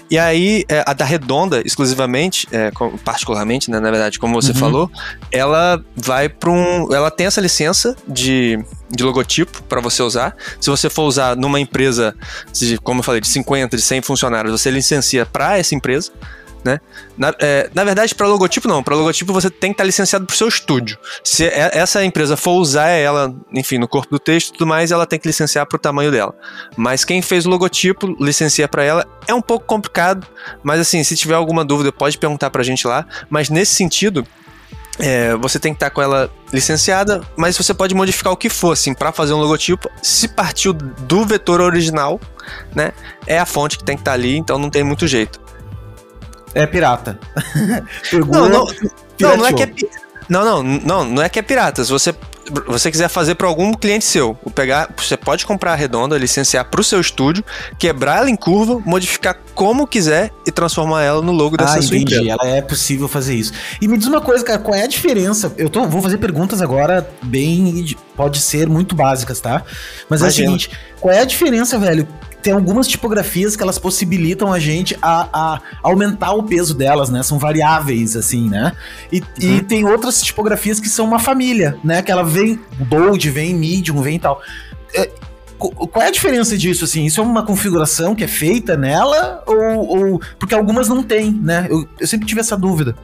E 0.09 0.17
aí 0.17 0.63
é, 0.69 0.83
a 0.85 0.93
da 0.93 1.03
redonda, 1.03 1.61
exclusivamente, 1.65 2.47
é, 2.51 2.71
particularmente, 3.03 3.69
né, 3.69 3.79
na 3.79 3.91
verdade, 3.91 4.19
como 4.19 4.39
você 4.39 4.51
uhum. 4.51 4.57
falou, 4.57 4.91
ela 5.31 5.83
vai 5.95 6.29
para 6.29 6.49
um, 6.49 6.93
ela 6.93 7.09
tem 7.09 7.25
essa 7.25 7.41
licença 7.41 7.95
de 8.07 8.63
de 8.95 9.03
logotipo 9.03 9.63
para 9.63 9.81
você 9.81 10.01
usar. 10.01 10.35
Se 10.59 10.69
você 10.69 10.89
for 10.89 11.03
usar 11.03 11.35
numa 11.35 11.59
empresa, 11.59 12.15
como 12.83 12.99
eu 12.99 13.03
falei, 13.03 13.21
de 13.21 13.27
50, 13.27 13.75
de 13.75 13.83
100 13.83 14.01
funcionários, 14.01 14.59
você 14.59 14.71
licencia 14.71 15.25
para 15.25 15.57
essa 15.57 15.75
empresa. 15.75 16.11
Né? 16.65 16.81
Na, 17.15 17.31
é, 17.39 17.69
na 17.75 17.83
verdade, 17.83 18.15
para 18.15 18.25
logotipo 18.25 18.67
não. 18.67 18.81
Para 18.81 18.95
logotipo 18.95 19.31
você 19.31 19.51
tem 19.51 19.69
que 19.69 19.75
estar 19.75 19.83
tá 19.83 19.85
licenciado 19.85 20.25
para 20.25 20.33
o 20.33 20.35
seu 20.35 20.47
estúdio. 20.47 20.97
Se 21.23 21.45
é, 21.45 21.77
essa 21.77 22.03
empresa 22.03 22.35
for 22.35 22.53
usar 22.53 22.87
ela, 22.87 23.35
enfim, 23.53 23.77
no 23.77 23.87
corpo 23.87 24.09
do 24.09 24.17
texto 24.17 24.49
e 24.49 24.53
tudo 24.53 24.65
mais, 24.65 24.91
ela 24.91 25.05
tem 25.05 25.19
que 25.19 25.27
licenciar 25.27 25.67
para 25.67 25.75
o 25.75 25.79
tamanho 25.79 26.11
dela. 26.11 26.33
Mas 26.75 27.05
quem 27.05 27.21
fez 27.21 27.45
o 27.45 27.49
logotipo, 27.49 28.07
licencia 28.19 28.67
para 28.67 28.83
ela. 28.83 29.05
É 29.27 29.33
um 29.33 29.43
pouco 29.43 29.63
complicado, 29.67 30.25
mas 30.63 30.79
assim, 30.79 31.03
se 31.03 31.15
tiver 31.15 31.35
alguma 31.35 31.63
dúvida, 31.63 31.91
pode 31.91 32.17
perguntar 32.17 32.49
para 32.49 32.61
a 32.61 32.65
gente 32.65 32.87
lá. 32.87 33.05
Mas 33.29 33.47
nesse 33.47 33.75
sentido, 33.75 34.25
é, 34.97 35.35
você 35.35 35.59
tem 35.59 35.73
que 35.73 35.77
estar 35.77 35.89
com 35.89 36.01
ela 36.01 36.29
licenciada, 36.53 37.21
mas 37.35 37.57
você 37.57 37.73
pode 37.73 37.93
modificar 37.93 38.31
o 38.31 38.37
que 38.37 38.49
for, 38.49 38.71
assim, 38.71 38.93
para 38.93 39.11
fazer 39.11 39.33
um 39.33 39.37
logotipo. 39.37 39.89
Se 40.01 40.27
partiu 40.27 40.73
do 40.73 41.25
vetor 41.25 41.59
original, 41.61 42.19
né, 42.73 42.91
é 43.27 43.37
a 43.37 43.45
fonte 43.45 43.77
que 43.77 43.83
tem 43.83 43.95
que 43.95 44.01
estar 44.01 44.13
ali, 44.13 44.37
então 44.37 44.57
não 44.57 44.69
tem 44.69 44.83
muito 44.83 45.07
jeito. 45.07 45.41
É 46.53 46.65
pirata. 46.65 47.19
Não, 48.13 48.47
não, 48.47 48.65
não, 49.19 49.37
não 49.37 49.45
é 49.45 49.51
que 49.51 49.63
é 49.63 49.73
não, 50.29 50.45
não, 50.45 50.63
não, 50.63 51.05
não 51.05 51.21
é 51.21 51.29
que 51.29 51.37
é 51.37 51.41
pirata. 51.41 51.83
Se 51.83 51.91
você 51.91 52.15
você 52.67 52.91
quiser 52.91 53.07
fazer 53.07 53.35
para 53.35 53.47
algum 53.47 53.73
cliente 53.73 54.05
seu, 54.05 54.35
pegar, 54.53 54.89
você 54.95 55.17
pode 55.17 55.45
comprar 55.45 55.73
a 55.73 55.75
redonda, 55.75 56.17
licenciar 56.17 56.65
para 56.65 56.79
o 56.79 56.83
seu 56.83 56.99
estúdio, 56.99 57.43
quebrar 57.77 58.17
ela 58.17 58.29
em 58.29 58.35
curva, 58.35 58.81
modificar 58.85 59.37
como 59.53 59.87
quiser 59.87 60.31
e 60.45 60.51
transformar 60.51 61.03
ela 61.03 61.21
no 61.21 61.31
logo 61.31 61.57
dessa 61.57 61.79
ah, 61.79 61.81
sua 61.81 61.97
entendi. 61.97 62.15
empresa. 62.15 62.37
Ela 62.39 62.57
é 62.57 62.61
possível 62.61 63.07
fazer 63.07 63.35
isso. 63.35 63.53
E 63.81 63.87
me 63.87 63.97
diz 63.97 64.07
uma 64.07 64.21
coisa, 64.21 64.43
cara, 64.43 64.59
qual 64.59 64.75
é 64.75 64.83
a 64.83 64.87
diferença? 64.87 65.53
Eu 65.57 65.69
tô, 65.69 65.85
vou 65.85 66.01
fazer 66.01 66.17
perguntas 66.17 66.61
agora 66.61 67.09
bem 67.23 67.95
pode 68.15 68.39
ser 68.39 68.67
muito 68.67 68.95
básicas, 68.95 69.39
tá? 69.39 69.63
Mas 70.09 70.21
Imagina. 70.21 70.25
é 70.25 70.29
o 70.49 70.59
seguinte, 70.59 70.79
qual 70.99 71.13
é 71.13 71.19
a 71.19 71.25
diferença, 71.25 71.77
velho? 71.77 72.07
Tem 72.45 72.53
algumas 72.53 72.87
tipografias 72.87 73.55
que 73.55 73.63
elas 73.63 73.79
possibilitam 73.79 74.53
a 74.53 74.59
gente 74.59 74.95
a, 75.01 75.27
a 75.33 75.61
aumentar 75.81 76.31
o 76.33 76.43
peso 76.43 76.75
delas, 76.75 77.09
né? 77.09 77.23
São 77.23 77.39
variáveis, 77.39 78.15
assim, 78.15 78.47
né? 78.47 78.71
E, 79.11 79.19
uhum. 79.19 79.25
e 79.39 79.61
tem 79.63 79.83
outras 79.83 80.21
tipografias 80.21 80.79
que 80.79 80.87
são 80.87 81.07
uma 81.07 81.17
família, 81.17 81.75
né? 81.83 82.03
Que 82.03 82.11
ela 82.11 82.23
vem 82.23 82.59
bold, 82.81 83.31
vem 83.31 83.55
medium, 83.55 83.99
vem 83.99 84.19
tal. 84.19 84.39
É, 84.93 85.09
qual 85.57 86.05
é 86.05 86.09
a 86.09 86.11
diferença 86.11 86.55
disso, 86.55 86.85
assim? 86.85 87.03
Isso 87.05 87.19
é 87.19 87.23
uma 87.23 87.43
configuração 87.43 88.13
que 88.13 88.23
é 88.23 88.27
feita 88.27 88.77
nela 88.77 89.43
ou... 89.47 90.11
ou 90.11 90.21
porque 90.37 90.53
algumas 90.53 90.87
não 90.87 91.01
tem, 91.01 91.31
né? 91.31 91.65
Eu, 91.67 91.89
eu 91.99 92.05
sempre 92.05 92.27
tive 92.27 92.41
essa 92.41 92.55
dúvida. 92.55 92.95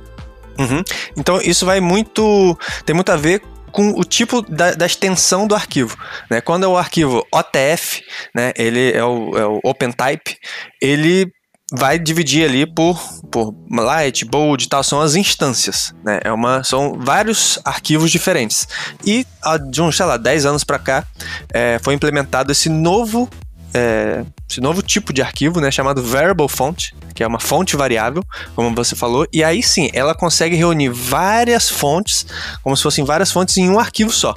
Uhum. 0.60 0.84
Então 1.18 1.42
isso 1.42 1.66
vai 1.66 1.82
muito. 1.82 2.56
tem 2.86 2.94
muito 2.96 3.12
a 3.12 3.16
ver 3.16 3.42
com 3.72 4.00
o 4.00 4.04
tipo 4.04 4.42
da, 4.42 4.72
da, 4.72 4.86
extensão 4.86 5.48
do 5.48 5.56
arquivo. 5.56 5.98
Né? 6.30 6.42
Quando 6.42 6.64
é 6.64 6.68
o 6.68 6.78
arquivo 6.78 7.26
OTF, 7.34 8.04
né, 8.36 8.52
ele 8.56 8.92
é 8.92 9.04
o, 9.04 9.38
é 9.38 9.46
o 9.46 9.60
OpenType, 9.64 10.38
ele 10.82 11.32
vai 11.72 11.98
dividir 11.98 12.46
ali 12.46 12.66
por, 12.66 13.02
por 13.32 13.56
light, 13.72 14.26
bold 14.26 14.66
e 14.66 14.68
tal, 14.68 14.84
são 14.84 15.00
as 15.00 15.16
instâncias, 15.16 15.96
né? 16.04 16.20
É 16.24 16.32
uma, 16.32 16.64
são 16.66 17.00
vários 17.00 17.60
arquivos 17.64 18.12
diferentes. 18.12 18.68
E 19.06 19.26
de 19.70 19.82
uns, 19.82 19.96
sei 19.96 20.06
lá, 20.06 20.18
10 20.18 20.46
anos 20.46 20.64
para 20.66 20.78
cá, 20.78 21.06
é, 21.54 21.80
foi 21.82 21.94
implementado 21.94 22.52
esse 22.52 22.68
novo 22.68 23.30
é, 23.74 24.24
esse 24.50 24.60
novo 24.60 24.82
tipo 24.82 25.14
de 25.14 25.22
arquivo, 25.22 25.62
né, 25.62 25.72
chamado 25.72 26.04
variable 26.04 26.48
font, 26.50 26.94
que 27.14 27.24
é 27.24 27.28
uma 27.28 27.40
fonte 27.40 27.76
variável, 27.76 28.24
como 28.56 28.74
você 28.76 28.96
falou, 28.96 29.28
e 29.32 29.44
aí 29.44 29.64
sim, 29.64 29.90
ela 29.94 30.14
consegue 30.14 30.56
reunir 30.56 30.90
várias 30.90 31.70
fontes, 31.70 32.26
como 32.64 32.76
se 32.76 32.84
fossem 32.84 33.06
várias 33.06 33.32
fontes 33.32 33.58
em 33.58 33.70
um 33.70 33.80
arquivo 33.80 34.12
só. 34.12 34.36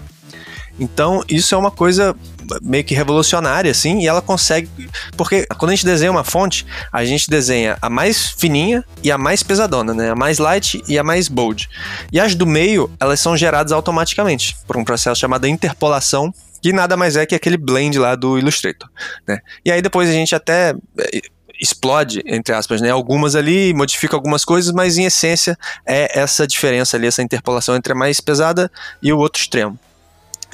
Então, 0.79 1.23
isso 1.29 1.55
é 1.55 1.59
uma 1.59 1.71
coisa 1.71 2.17
meio 2.61 2.85
que 2.85 2.95
revolucionária, 2.95 3.71
assim, 3.71 4.01
e 4.01 4.09
ela 4.09 4.21
consegue. 4.21 4.69
Porque 5.17 5.47
quando 5.57 5.71
a 5.71 5.75
gente 5.75 5.87
desenha 5.87 6.11
uma 6.11 6.25
fonte, 6.25 6.67
a 6.93 7.05
gente 7.05 7.31
desenha 7.31 7.79
a 7.81 7.89
mais 7.89 8.31
fininha 8.31 8.85
e 9.03 9.11
a 9.11 9.17
mais 9.17 9.43
pesadona, 9.43 9.95
né? 9.95 10.11
A 10.11 10.17
mais 10.17 10.39
light 10.39 10.83
e 10.89 10.99
a 10.99 11.05
mais 11.05 11.29
bold. 11.29 11.69
E 12.13 12.19
as 12.19 12.35
do 12.35 12.47
meio, 12.47 12.91
elas 12.99 13.21
são 13.21 13.37
geradas 13.37 13.73
automaticamente 13.73 14.57
por 14.67 14.77
um 14.77 14.85
processo 14.85 15.21
chamado 15.21 15.47
interpolação 15.47 16.35
que 16.65 16.73
nada 16.73 16.97
mais 16.97 17.15
é 17.15 17.27
que 17.27 17.35
aquele 17.35 17.59
blend 17.59 17.99
lá 17.99 18.15
do 18.15 18.39
Illustrator, 18.39 18.89
né? 19.29 19.39
E 19.63 19.71
aí 19.71 19.83
depois 19.83 20.09
a 20.09 20.13
gente 20.15 20.35
até 20.35 20.75
eh, 20.99 21.21
explode, 21.61 22.23
entre 22.25 22.55
aspas, 22.55 22.81
né? 22.81 22.89
Algumas 22.89 23.37
ali, 23.37 23.75
modifica 23.75 24.17
algumas 24.17 24.47
coisas, 24.47 24.73
mas 24.73 24.97
em 24.97 25.05
essência 25.05 25.59
é 25.85 26.19
essa 26.19 26.47
diferença 26.47 26.97
ali, 26.97 27.07
essa 27.07 27.23
interpolação 27.23 27.77
entre 27.77 27.93
a 27.93 27.95
mais 27.95 28.19
pesada 28.19 28.73
e 29.03 29.13
o 29.13 29.19
outro 29.19 29.43
extremo. 29.43 29.79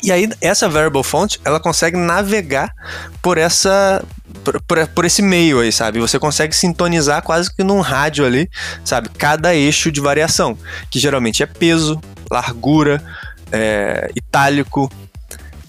E 0.03 0.11
aí, 0.11 0.29
essa 0.40 0.68
variable 0.68 1.05
font, 1.05 1.38
ela 1.44 1.61
consegue 1.61 1.96
navegar 1.96 2.75
por 3.23 3.38
essa. 3.38 4.05
Por, 4.42 4.61
por, 4.62 4.85
por, 4.88 5.05
esse 5.05 5.23
meio 5.23 5.61
aí, 5.61 5.70
sabe? 5.70 6.01
Você 6.01 6.18
consegue 6.18 6.57
sintonizar 6.57 7.23
quase 7.23 7.55
que 7.55 7.62
num 7.62 7.81
rádio 7.81 8.27
ali, 8.27 8.51
sabe? 8.85 9.11
Cada 9.11 9.55
eixo 9.55 9.92
de 9.92 10.01
variação, 10.01 10.59
que 10.90 10.99
geralmente 10.99 11.40
é 11.40 11.46
peso, 11.46 12.01
largura, 12.29 13.01
é, 13.53 14.11
itálico, 14.16 14.90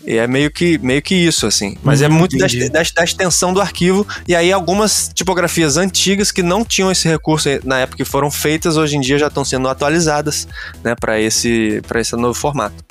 e 0.05 0.17
é 0.17 0.27
meio 0.27 0.51
que, 0.51 0.77
meio 0.79 1.01
que 1.01 1.15
isso, 1.15 1.45
assim. 1.45 1.77
Mas 1.83 2.01
é 2.01 2.07
hum, 2.07 2.11
é 2.11 2.13
muito 2.13 2.37
da, 2.37 2.47
da, 2.47 2.83
da, 2.95 3.03
extensão 3.03 3.53
do 3.53 3.61
arquivo. 3.61 4.07
E 4.27 4.35
aí, 4.35 4.51
algumas 4.51 5.11
tipografias 5.13 5.77
antigas 5.77 6.31
que 6.31 6.41
não 6.41 6.65
tinham 6.65 6.91
esse 6.91 7.07
recurso 7.07 7.49
na 7.63 7.79
época 7.79 7.97
que 7.97 8.05
foram 8.05 8.31
feitas, 8.31 8.77
hoje 8.77 8.97
em 8.97 9.01
dia 9.01 9.17
já 9.17 9.27
estão 9.27 9.45
sendo 9.45 9.67
atualizadas, 9.67 10.47
né, 10.83 10.95
para 10.99 11.19
esse, 11.19 11.81
esse 11.95 12.15
novo 12.15 12.33
formato. 12.33 12.83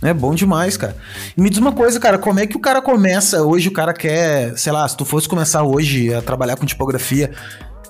É 0.00 0.14
bom 0.14 0.32
demais, 0.32 0.76
cara. 0.76 0.96
E 1.36 1.40
me 1.40 1.50
diz 1.50 1.58
uma 1.58 1.72
coisa, 1.72 1.98
cara, 1.98 2.18
como 2.18 2.38
é 2.38 2.46
que 2.46 2.56
o 2.56 2.60
cara 2.60 2.80
começa? 2.80 3.42
Hoje 3.42 3.68
o 3.68 3.72
cara 3.72 3.92
quer, 3.92 4.56
sei 4.56 4.72
lá, 4.72 4.86
se 4.86 4.96
tu 4.96 5.04
fosse 5.04 5.28
começar 5.28 5.64
hoje 5.64 6.14
a 6.14 6.22
trabalhar 6.22 6.56
com 6.56 6.64
tipografia, 6.64 7.32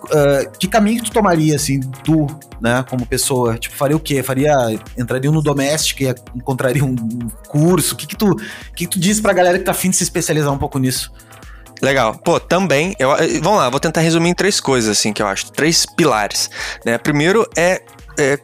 uh, 0.04 0.50
que 0.58 0.66
caminho 0.68 1.02
tu 1.02 1.10
tomaria, 1.10 1.56
assim, 1.56 1.80
tu, 2.04 2.26
né, 2.60 2.84
como 2.88 3.06
pessoa? 3.06 3.56
Tipo, 3.56 3.76
faria 3.76 3.96
o 3.96 4.00
quê? 4.00 4.22
Faria, 4.22 4.54
entraria 4.96 5.30
no 5.30 5.42
doméstico 5.42 6.02
e 6.02 6.14
encontraria 6.34 6.84
um 6.84 6.96
curso? 7.48 7.94
O 7.94 7.96
que 7.96 8.06
que 8.06 8.16
tu, 8.16 8.34
que 8.74 8.86
que 8.86 8.88
tu 8.88 8.98
diz 8.98 9.20
pra 9.20 9.32
galera 9.32 9.58
que 9.58 9.64
tá 9.64 9.72
afim 9.72 9.90
de 9.90 9.96
se 9.96 10.02
especializar 10.02 10.52
um 10.52 10.58
pouco 10.58 10.78
nisso? 10.78 11.12
Legal. 11.80 12.16
Pô, 12.16 12.40
também, 12.40 12.94
eu, 12.98 13.10
vamos 13.42 13.58
lá, 13.58 13.70
vou 13.70 13.80
tentar 13.80 14.00
resumir 14.00 14.30
em 14.30 14.34
três 14.34 14.60
coisas, 14.60 14.98
assim, 14.98 15.12
que 15.12 15.22
eu 15.22 15.26
acho, 15.26 15.52
três 15.52 15.86
pilares, 15.86 16.50
né? 16.84 16.98
Primeiro 16.98 17.48
é, 17.56 17.82
é 18.18 18.38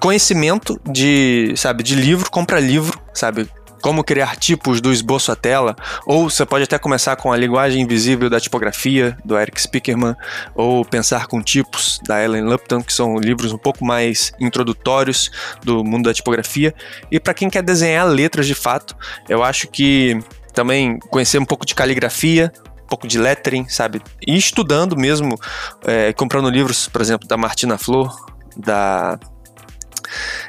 conhecimento 0.00 0.80
de, 0.88 1.54
sabe, 1.56 1.82
de 1.82 1.94
livro, 1.94 2.30
compra 2.30 2.60
livro, 2.60 2.98
sabe? 3.12 3.48
Como 3.84 4.02
criar 4.02 4.34
tipos 4.36 4.80
do 4.80 4.90
esboço 4.90 5.30
à 5.30 5.36
tela, 5.36 5.76
ou 6.06 6.30
você 6.30 6.46
pode 6.46 6.64
até 6.64 6.78
começar 6.78 7.16
com 7.16 7.30
a 7.30 7.36
linguagem 7.36 7.82
invisível 7.82 8.30
da 8.30 8.40
tipografia, 8.40 9.14
do 9.22 9.38
Eric 9.38 9.60
Spickerman, 9.60 10.16
ou 10.54 10.86
pensar 10.86 11.26
com 11.26 11.42
tipos, 11.42 12.00
da 12.06 12.24
Ellen 12.24 12.44
Lupton, 12.44 12.80
que 12.80 12.94
são 12.94 13.18
livros 13.18 13.52
um 13.52 13.58
pouco 13.58 13.84
mais 13.84 14.32
introdutórios 14.40 15.30
do 15.62 15.84
mundo 15.84 16.04
da 16.04 16.14
tipografia. 16.14 16.74
E 17.10 17.20
para 17.20 17.34
quem 17.34 17.50
quer 17.50 17.62
desenhar 17.62 18.06
letras 18.06 18.46
de 18.46 18.54
fato, 18.54 18.96
eu 19.28 19.42
acho 19.42 19.68
que 19.68 20.18
também 20.54 20.98
conhecer 21.10 21.38
um 21.38 21.44
pouco 21.44 21.66
de 21.66 21.74
caligrafia, 21.74 22.50
um 22.84 22.86
pouco 22.86 23.06
de 23.06 23.18
lettering, 23.18 23.68
sabe? 23.68 24.00
E 24.26 24.34
estudando 24.34 24.96
mesmo, 24.96 25.38
é, 25.86 26.10
comprando 26.14 26.48
livros, 26.48 26.88
por 26.88 27.02
exemplo, 27.02 27.28
da 27.28 27.36
Martina 27.36 27.76
Flor, 27.76 28.16
da 28.56 29.18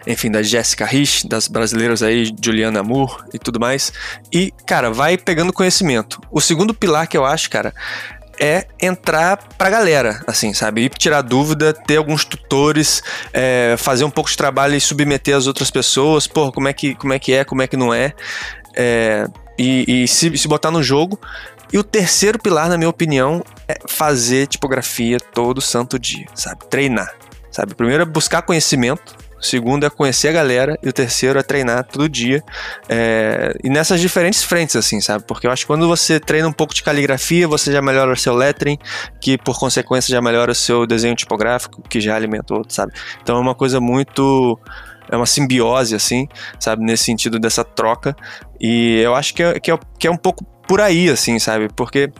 enfim, 0.06 0.32
da 0.32 0.42
Jessica 0.42 0.86
Rich, 0.86 1.28
das 1.28 1.48
brasileiras 1.48 2.02
aí, 2.04 2.32
Juliana 2.42 2.84
Moore 2.84 3.24
e 3.34 3.40
tudo 3.40 3.60
mais. 3.60 3.92
E, 4.32 4.54
cara, 4.66 4.92
vai 4.92 5.18
pegando 5.18 5.54
conhecimento. 5.54 6.22
O 6.32 6.42
segundo 6.42 6.74
pilar 6.74 7.08
que 7.08 7.18
eu 7.18 7.26
acho, 7.26 7.50
cara, 7.50 7.74
é 8.40 8.68
entrar 8.82 9.38
pra 9.58 9.70
galera, 9.70 10.22
assim, 10.28 10.54
sabe? 10.54 10.84
Ir 10.86 10.90
tirar 10.90 11.22
dúvida, 11.22 11.74
ter 11.74 11.98
alguns 11.98 12.26
tutores, 12.26 13.02
é, 13.34 13.76
fazer 13.78 14.04
um 14.04 14.10
pouco 14.10 14.30
de 14.30 14.38
trabalho 14.38 14.76
e 14.76 14.82
submeter 14.82 15.36
as 15.36 15.48
outras 15.48 15.72
pessoas, 15.72 16.28
pô, 16.28 16.52
como 16.52 16.68
é 16.68 16.74
que, 16.74 16.96
como 16.96 17.14
é, 17.14 17.20
que 17.20 17.34
é, 17.34 17.44
como 17.44 17.62
é 17.62 17.68
que 17.68 17.78
não 17.78 17.94
é, 17.94 18.14
é 18.76 19.26
e, 19.58 20.04
e 20.04 20.08
se, 20.08 20.38
se 20.38 20.48
botar 20.48 20.72
no 20.72 20.84
jogo. 20.84 21.20
E 21.72 21.78
o 21.78 21.84
terceiro 21.84 22.38
pilar, 22.40 22.70
na 22.70 22.78
minha 22.78 22.90
opinião, 22.90 23.44
é 23.68 23.78
fazer 23.88 24.48
tipografia 24.48 25.20
todo 25.20 25.62
santo 25.62 25.98
dia, 25.98 26.26
sabe? 26.34 26.66
Treinar, 26.70 27.14
sabe? 27.52 27.74
Primeiro 27.74 28.04
é 28.04 28.06
buscar 28.06 28.42
conhecimento, 28.44 29.16
o 29.40 29.44
segundo 29.44 29.86
é 29.86 29.90
conhecer 29.90 30.30
a 30.30 30.32
galera. 30.32 30.78
E 30.82 30.90
o 30.90 30.94
terceiro 30.94 31.38
é 31.38 31.44
treinar 31.44 31.84
todo 31.84 32.08
dia. 32.08 32.44
É, 32.88 33.54
e 33.64 33.70
nessas 33.70 34.00
diferentes 34.00 34.44
frentes, 34.44 34.76
assim, 34.76 35.02
sabe? 35.02 35.24
Porque 35.26 35.48
eu 35.48 35.52
acho 35.52 35.64
que 35.64 35.68
quando 35.68 35.88
você 35.88 36.20
treina 36.20 36.48
um 36.48 36.54
pouco 36.54 36.74
de 36.74 36.84
caligrafia, 36.84 37.48
você 37.48 37.72
já 37.72 37.82
melhora 37.82 38.14
o 38.14 38.18
seu 38.18 38.34
lettering, 38.34 38.78
que 39.20 39.38
por 39.38 39.60
consequência 39.60 40.12
já 40.12 40.22
melhora 40.22 40.52
o 40.52 40.56
seu 40.56 40.86
desenho 40.86 41.16
tipográfico, 41.16 41.82
que 41.82 42.00
já 42.00 42.16
alimenta 42.16 42.54
outro, 42.54 42.74
sabe? 42.74 42.94
Então 43.22 43.38
é 43.38 43.40
uma 43.40 43.56
coisa 43.56 43.80
muito 43.80 44.60
é 45.10 45.16
uma 45.16 45.26
simbiose, 45.26 45.94
assim, 45.94 46.28
sabe, 46.60 46.84
nesse 46.84 47.04
sentido 47.04 47.40
dessa 47.40 47.64
troca. 47.64 48.16
E 48.60 49.00
eu 49.02 49.14
acho 49.14 49.34
que 49.34 49.44
é, 49.44 49.60
que 49.60 49.72
é, 49.72 49.80
que 50.00 50.08
é 50.08 50.12
um 50.12 50.18
pouco 50.18 50.44
por 50.68 50.82
aí, 50.82 51.10
assim, 51.10 51.38
sabe? 51.40 51.70
Porque 51.76 52.12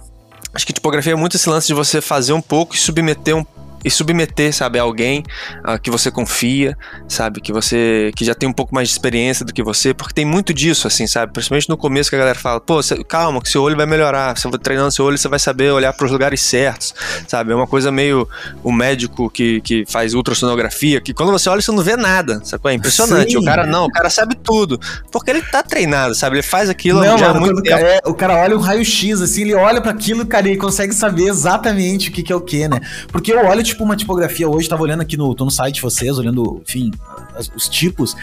acho 0.54 0.66
que 0.66 0.74
tipografia 0.74 1.14
é 1.14 1.16
muito 1.16 1.36
esse 1.36 1.50
lance 1.50 1.68
de 1.68 1.74
você 1.74 2.00
fazer 2.00 2.34
um 2.34 2.42
pouco 2.42 2.76
e 2.76 2.78
submeter 2.78 3.36
um 3.36 3.46
e 3.86 3.92
submeter, 3.92 4.52
sabe, 4.52 4.80
a 4.80 4.82
alguém 4.82 5.24
uh, 5.64 5.80
que 5.80 5.92
você 5.92 6.10
confia, 6.10 6.76
sabe, 7.08 7.40
que 7.40 7.54
você 7.54 8.12
que 8.16 8.26
já 8.26 8.34
tem 8.34 8.50
um 8.50 8.54
pouco 8.54 8.74
mais 8.74 8.88
de 8.88 8.94
experiência 8.94 9.46
do 9.46 9.54
que 9.54 9.62
você, 9.62 9.94
porque 9.94 10.12
tem 10.12 10.26
muito 10.26 10.52
disso, 10.52 10.88
assim, 10.88 11.06
sabe, 11.06 11.32
principalmente 11.32 11.70
no 11.70 11.78
começo 11.78 12.10
que 12.10 12.16
a 12.16 12.20
galera 12.20 12.38
fala, 12.38 12.60
pô, 12.60 12.82
cê, 12.82 13.04
calma, 13.04 13.40
que 13.40 13.48
seu 13.48 13.62
olho 13.62 13.78
vai 13.78 13.86
melhorar, 13.86 14.36
você 14.36 14.50
vai 14.50 14.60
treinando 14.60 14.92
seu 14.92 15.06
olho, 15.06 15.18
você 15.18 15.28
vai 15.28 15.38
saber 15.38 15.72
olhar 15.72 15.94
para 15.94 16.04
os 16.04 16.12
lugares 16.12 16.42
certos, 16.42 16.96
sabe, 17.28 17.52
é 17.52 17.56
uma 17.56 17.68
coisa 17.68 17.92
meio 17.92 18.28
o 18.64 18.72
médico 18.72 19.30
que, 19.30 19.62
que 19.62 19.86
faz 19.88 20.16
ultrassonografia, 20.16 21.00
que 21.00 21.14
quando 21.14 21.32
você 21.32 21.48
olha 21.48 21.62
você 21.62 21.72
não 21.72 21.84
vê 21.84 21.96
nada, 21.96 22.42
sabe, 22.44 22.72
é 22.72 22.74
impressionante, 22.74 23.34
Sim. 23.34 23.38
o 23.38 23.46
cara 23.46 23.68
não, 23.68 23.86
o 23.86 23.92
cara 23.92 24.10
sabe 24.10 24.36
tudo, 24.36 24.80
porque 25.12 25.30
ele 25.30 25.44
tá 25.44 25.62
treinado, 25.62 26.16
sabe, 26.16 26.38
ele 26.38 26.44
faz 26.44 26.72
aquilo 26.72 27.02
não, 27.04 27.20
já 27.20 27.28
mano, 27.28 27.42
muito 27.42 27.62
tempo. 27.62 27.78
Cara, 27.78 27.88
é, 27.88 28.02
o 28.04 28.16
cara 28.16 28.36
olha 28.38 28.58
um 28.58 28.60
raio-x, 28.60 29.22
assim, 29.22 29.42
ele 29.42 29.54
olha 29.54 29.80
para 29.80 29.92
aquilo, 29.92 30.26
cara, 30.26 30.50
e 30.50 30.58
consegue 30.58 30.94
saber 30.94 31.28
exatamente 31.28 32.10
o 32.10 32.12
que, 32.12 32.24
que 32.24 32.34
é 32.34 32.36
o 32.36 32.42
que, 32.42 32.68
né, 32.68 32.82
porque 33.12 33.32
eu 33.32 33.46
olho, 33.46 33.62
tipo, 33.62 33.75
tipo 33.76 33.84
uma 33.84 33.96
tipografia 33.96 34.50
hoje, 34.50 34.70
tava 34.70 34.82
olhando 34.82 35.02
aqui 35.02 35.18
no, 35.18 35.36
tô 35.36 35.46
no 35.46 35.52
site 35.52 35.76
de 35.76 35.82
vocês, 35.82 36.18
olhando, 36.18 36.62
enfim, 36.68 36.92
as, 37.36 37.52
os 37.56 37.68
tipos, 37.68 38.16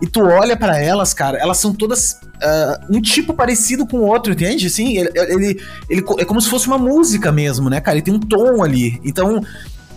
e 0.00 0.06
tu 0.06 0.20
olha 0.20 0.56
para 0.56 0.80
elas, 0.80 1.14
cara, 1.14 1.38
elas 1.38 1.58
são 1.58 1.74
todas 1.74 2.12
uh, 2.12 2.94
um 2.94 3.00
tipo 3.00 3.32
parecido 3.32 3.86
com 3.86 3.98
o 3.98 4.06
outro, 4.06 4.32
entende? 4.32 4.66
Assim, 4.66 4.98
ele, 4.98 5.10
ele, 5.14 5.60
ele, 5.88 6.04
é 6.18 6.24
como 6.24 6.40
se 6.40 6.48
fosse 6.48 6.66
uma 6.66 6.78
música 6.78 7.30
mesmo, 7.32 7.70
né, 7.70 7.80
cara? 7.80 7.96
Ele 7.96 8.04
tem 8.04 8.14
um 8.14 8.20
tom 8.20 8.62
ali. 8.62 9.00
Então, 9.04 9.42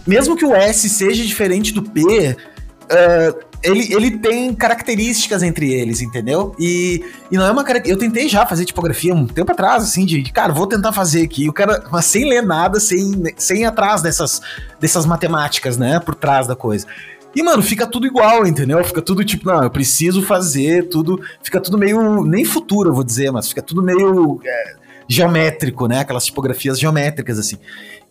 mesmo 0.08 0.38
que 0.38 0.46
o 0.46 0.56
S 0.56 0.88
seja 0.90 1.26
diferente 1.26 1.74
do 1.74 1.84
P, 1.84 2.36
uh, 2.92 3.50
ele, 3.62 3.94
ele 3.94 4.18
tem 4.18 4.54
características 4.54 5.44
entre 5.44 5.72
eles, 5.72 6.02
entendeu? 6.02 6.56
E, 6.58 7.04
e 7.30 7.38
não 7.38 7.46
é 7.46 7.52
uma 7.52 7.66
Eu 7.86 7.98
tentei 7.98 8.30
já 8.30 8.46
fazer 8.46 8.66
tipografia 8.66 9.14
um 9.14 9.28
tempo 9.28 9.52
atrás, 9.52 9.84
assim, 9.84 10.06
de, 10.06 10.22
de 10.22 10.32
cara, 10.32 10.54
vou 10.54 10.66
tentar 10.66 10.94
fazer 10.94 11.24
aqui. 11.24 11.50
O 11.50 11.54
cara, 11.54 11.84
mas 11.92 12.06
sem 12.06 12.28
ler 12.28 12.42
nada, 12.42 12.80
sem, 12.80 13.24
sem 13.38 13.62
ir 13.62 13.66
atrás 13.66 14.02
dessas, 14.02 14.42
dessas 14.80 15.06
matemáticas, 15.06 15.78
né? 15.78 16.00
Por 16.00 16.16
trás 16.16 16.48
da 16.48 16.56
coisa. 16.56 16.88
E, 17.36 17.44
mano, 17.44 17.62
fica 17.62 17.86
tudo 17.86 18.08
igual, 18.08 18.48
entendeu? 18.48 18.84
Fica 18.84 19.02
tudo 19.02 19.24
tipo, 19.24 19.48
não, 19.48 19.62
eu 19.62 19.70
preciso 19.70 20.24
fazer 20.24 20.88
tudo. 20.88 21.20
Fica 21.44 21.60
tudo 21.60 21.78
meio. 21.78 22.24
Nem 22.24 22.46
futuro, 22.46 22.90
eu 22.90 22.94
vou 22.94 23.04
dizer, 23.04 23.32
mas 23.32 23.50
fica 23.50 23.62
tudo 23.62 23.84
meio. 23.84 24.40
É, 24.44 24.80
geométrico, 25.12 25.88
né? 25.88 26.00
Aquelas 26.00 26.26
tipografias 26.26 26.80
geométricas, 26.80 27.40
assim. 27.40 27.58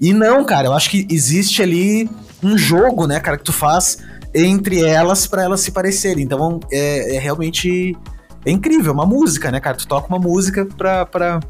E 0.01 0.13
não, 0.13 0.45
cara, 0.45 0.67
eu 0.67 0.73
acho 0.73 0.91
que 0.91 1.07
existe 1.09 1.63
ali 1.63 2.11
um 2.43 2.59
jogo, 2.59 3.07
né, 3.07 3.21
cara, 3.21 3.37
que 3.37 3.45
tu 3.45 3.53
faz 3.53 3.99
entre 4.35 4.83
elas 4.83 5.27
para 5.27 5.43
elas 5.43 5.61
se 5.61 5.71
parecerem. 5.73 6.25
Então 6.25 6.61
é, 6.71 7.17
é, 7.17 7.19
realmente 7.19 7.97
é 8.45 8.51
incrível, 8.51 8.93
uma 8.93 9.07
música, 9.07 9.51
né, 9.51 9.61
cara? 9.61 9.77
Tu 9.77 9.87
toca 9.87 10.09
uma 10.09 10.19
música 10.19 10.67
pra, 10.77 11.07
pra 11.07 11.41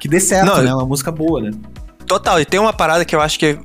que 0.00 0.08
dê 0.08 0.18
certo, 0.18 0.46
não, 0.46 0.62
né? 0.62 0.74
Uma 0.74 0.86
música 0.86 1.10
boa, 1.12 1.40
né? 1.40 1.50
Total, 2.06 2.40
e 2.40 2.44
tem 2.44 2.60
uma 2.60 2.72
parada 2.72 3.04
que 3.04 3.14
eu 3.14 3.20
acho 3.20 3.38
que 3.38 3.58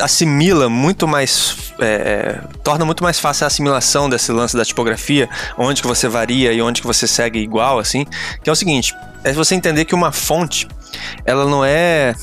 assimila 0.00 0.68
muito 0.68 1.06
mais. 1.06 1.72
É, 1.78 2.40
torna 2.64 2.84
muito 2.84 3.04
mais 3.04 3.20
fácil 3.20 3.44
a 3.44 3.46
assimilação 3.46 4.08
desse 4.08 4.32
lance 4.32 4.56
da 4.56 4.64
tipografia, 4.64 5.28
onde 5.56 5.80
que 5.80 5.86
você 5.86 6.08
varia 6.08 6.52
e 6.52 6.60
onde 6.60 6.80
que 6.80 6.86
você 6.86 7.06
segue 7.06 7.38
igual, 7.38 7.78
assim. 7.78 8.04
Que 8.42 8.50
é 8.50 8.52
o 8.52 8.56
seguinte: 8.56 8.94
é 9.22 9.32
você 9.32 9.54
entender 9.54 9.84
que 9.84 9.94
uma 9.94 10.10
fonte, 10.10 10.66
ela 11.24 11.44
não 11.44 11.64
é, 11.64 12.14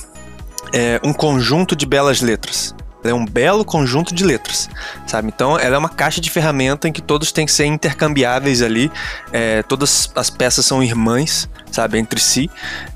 é 0.74 1.00
um 1.04 1.14
conjunto 1.14 1.76
de 1.76 1.86
belas 1.86 2.22
letras. 2.22 2.76
É 3.04 3.14
um 3.14 3.26
belo 3.26 3.64
conjunto 3.64 4.14
de 4.14 4.24
letras, 4.24 4.70
sabe? 5.08 5.30
Então, 5.30 5.58
ela 5.58 5.76
é 5.76 5.78
uma 5.78 5.90
caixa 5.90 6.20
de 6.20 6.30
ferramenta 6.30 6.88
em 6.88 6.92
que 6.92 7.02
todos 7.02 7.32
têm 7.32 7.46
que 7.46 7.52
ser 7.52 7.66
intercambiáveis 7.66 8.62
ali. 8.62 8.92
É, 9.32 9.64
todas 9.64 10.12
as 10.16 10.30
peças 10.30 10.66
são 10.66 10.84
irmãs, 10.84 11.50
sabe? 11.72 11.98
Entre 11.98 12.20
si. 12.20 12.50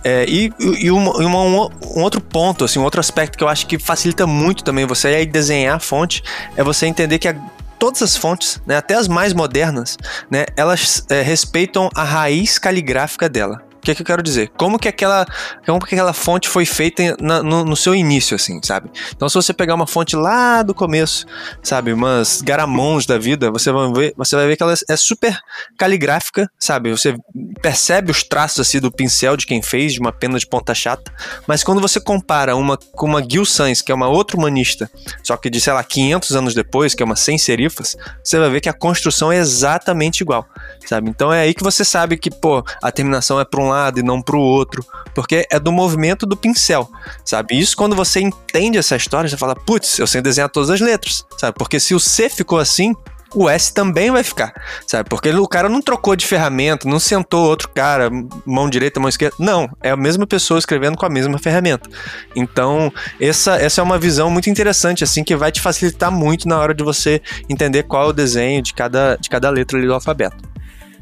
É, 0.04 0.26
e 0.28 0.52
e 0.60 0.92
uma, 0.92 1.12
uma, 1.18 1.42
um, 1.42 2.02
outro 2.02 2.20
ponto, 2.20 2.66
assim, 2.66 2.80
um 2.80 2.84
outro 2.84 3.00
aspecto 3.00 3.38
que 3.38 3.44
eu 3.44 3.48
acho 3.48 3.66
que 3.66 3.80
facilita 3.80 4.28
muito 4.28 4.64
também 4.64 4.86
você 4.86 5.08
aí 5.08 5.26
desenhar 5.26 5.78
a 5.78 5.80
fonte 5.80 6.24
é 6.56 6.64
você 6.64 6.86
entender 6.86 7.20
que 7.20 7.28
a, 7.28 7.36
todas 7.80 8.02
as 8.02 8.16
fontes, 8.18 8.62
né, 8.66 8.78
até 8.78 8.96
as 8.96 9.08
mais 9.08 9.34
modernas, 9.34 9.98
né, 10.30 10.46
elas 10.56 11.06
é, 11.10 11.22
respeitam 11.22 11.90
a 11.96 12.04
raiz 12.04 12.58
caligráfica 12.58 13.30
dela 13.30 13.62
que, 13.84 13.96
que 13.96 14.02
eu 14.02 14.06
quero 14.06 14.24
dizer? 14.24 14.50
Como 14.58 14.80
que 14.80 14.88
aquela, 14.88 15.26
como 15.66 15.80
que 15.80 15.96
aquela 15.96 16.14
fonte 16.14 16.48
foi 16.48 16.66
feita 16.66 17.16
na, 17.20 17.44
no, 17.44 17.66
no, 17.66 17.76
seu 17.76 17.94
início, 17.94 18.36
assim, 18.36 18.60
sabe? 18.64 18.90
Então, 19.16 19.28
se 19.28 19.36
você 19.36 19.54
pegar 19.54 19.76
uma 19.76 19.88
fonte 19.88 20.16
lá 20.16 20.64
do 20.64 20.74
começo, 20.74 21.26
sabe, 21.62 21.92
umas 21.92 22.42
garamons 22.42 23.06
da 23.06 23.18
vida, 23.18 23.52
você 23.52 23.72
vai 23.72 23.92
ver, 23.92 24.14
você 24.18 24.36
vai 24.36 24.48
ver 24.48 24.58
que 24.58 24.64
ela 24.64 24.74
é 24.90 24.96
super 24.96 25.38
caligráfica, 25.78 26.50
sabe? 26.60 26.92
Você 26.92 27.16
percebe 27.62 28.12
os 28.12 28.24
traços 28.24 28.60
assim 28.60 28.80
do 28.80 28.92
pincel 28.92 29.36
de 29.36 29.46
quem 29.46 29.62
fez, 29.62 29.94
de 29.94 30.00
uma 30.00 30.12
pena 30.12 30.38
de 30.40 30.48
ponta 30.48 30.74
chata. 30.74 31.12
Mas 31.48 31.64
quando 31.64 31.82
você 31.82 32.00
compara 32.00 32.56
uma 32.56 32.78
com 32.78 33.06
uma 33.06 33.24
Gil 33.28 33.46
Sans, 33.46 33.82
que 33.82 33.92
é 33.92 33.96
uma 33.96 34.08
outra 34.08 34.38
humanista, 34.38 34.90
só 35.24 35.36
que 35.36 35.50
de 35.50 35.60
sei 35.60 35.74
lá 35.74 35.84
500 35.84 36.36
anos 36.36 36.54
depois, 36.54 36.94
que 36.94 37.04
é 37.04 37.06
uma 37.06 37.16
sem 37.16 37.38
serifas, 37.38 37.96
você 38.24 38.40
vai 38.40 38.50
ver 38.50 38.62
que 38.62 38.70
a 38.70 38.74
construção 38.74 39.32
é 39.32 39.38
exatamente 39.38 40.22
igual, 40.22 40.48
sabe? 40.86 41.10
Então 41.10 41.34
é 41.34 41.42
aí 41.42 41.54
que 41.54 41.64
você 41.64 41.84
sabe 41.84 42.18
que 42.18 42.30
pô, 42.30 42.64
a 42.82 42.92
terminação 42.92 43.40
é 43.40 43.46
para 43.46 43.62
um 43.62 43.73
lado 43.74 44.00
e 44.00 44.04
não 44.04 44.22
para 44.22 44.36
o 44.36 44.42
outro, 44.42 44.86
porque 45.14 45.48
é 45.52 45.60
do 45.60 45.72
movimento 45.72 46.26
do 46.26 46.38
pincel, 46.38 46.90
sabe? 47.26 47.60
Isso 47.60 47.76
quando 47.76 47.96
você 47.96 48.22
entende 48.22 48.78
essa 48.78 48.96
história, 48.96 49.30
você 49.30 49.38
fala, 49.38 49.56
putz, 49.56 50.00
eu 50.00 50.08
sei 50.08 50.22
desenhar 50.22 50.50
todas 50.50 50.70
as 50.70 50.80
letras, 50.80 51.26
sabe? 51.38 51.58
Porque 51.58 51.80
se 51.80 51.94
o 51.94 52.00
C 52.00 52.30
ficou 52.30 52.60
assim, 52.60 52.96
o 53.36 53.50
S 53.50 53.74
também 53.74 54.12
vai 54.12 54.24
ficar, 54.24 54.54
sabe? 54.86 55.10
Porque 55.10 55.30
o 55.30 55.48
cara 55.48 55.68
não 55.68 55.82
trocou 55.82 56.16
de 56.16 56.26
ferramenta, 56.26 56.88
não 56.88 57.00
sentou 57.00 57.48
outro 57.48 57.70
cara, 57.70 58.10
mão 58.46 58.70
direita, 58.70 59.00
mão 59.00 59.10
esquerda. 59.10 59.36
Não, 59.40 59.70
é 59.82 59.90
a 59.90 59.98
mesma 59.98 60.28
pessoa 60.28 60.60
escrevendo 60.60 60.98
com 60.98 61.06
a 61.06 61.10
mesma 61.10 61.38
ferramenta. 61.40 61.90
Então, 62.36 62.92
essa, 63.20 63.56
essa 63.56 63.82
é 63.82 63.84
uma 63.84 63.98
visão 63.98 64.30
muito 64.30 64.50
interessante, 64.50 65.04
assim, 65.04 65.24
que 65.24 65.36
vai 65.36 65.52
te 65.52 65.62
facilitar 65.62 66.12
muito 66.12 66.48
na 66.48 66.60
hora 66.60 66.74
de 66.74 66.84
você 66.84 67.22
entender 67.50 67.84
qual 67.84 68.06
é 68.06 68.10
o 68.10 68.14
desenho 68.14 68.62
de 68.62 68.74
cada, 68.74 69.16
de 69.16 69.30
cada 69.30 69.50
letra 69.50 69.78
ali 69.78 69.88
do 69.88 69.94
alfabeto. 69.94 70.53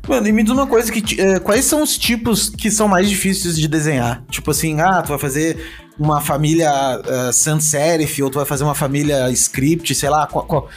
Mano, 0.07 0.27
e 0.27 0.31
me 0.31 0.43
diz 0.43 0.51
uma 0.51 0.65
coisa 0.67 0.91
que. 0.91 1.21
Uh, 1.21 1.39
quais 1.41 1.65
são 1.65 1.83
os 1.83 1.97
tipos 1.97 2.49
que 2.49 2.71
são 2.71 2.87
mais 2.87 3.09
difíceis 3.09 3.55
de 3.55 3.67
desenhar? 3.67 4.23
Tipo 4.29 4.51
assim, 4.51 4.79
ah, 4.79 5.01
tu 5.01 5.09
vai 5.09 5.19
fazer 5.19 5.57
uma 5.97 6.19
família 6.19 6.71
uh, 6.99 7.31
sans 7.31 7.63
serif, 7.63 8.21
ou 8.21 8.29
tu 8.29 8.39
vai 8.39 8.45
fazer 8.45 8.63
uma 8.63 8.73
família 8.73 9.29
script, 9.31 9.93
sei 9.93 10.09
lá, 10.09 10.25
qual, 10.27 10.45
qual, 10.45 10.69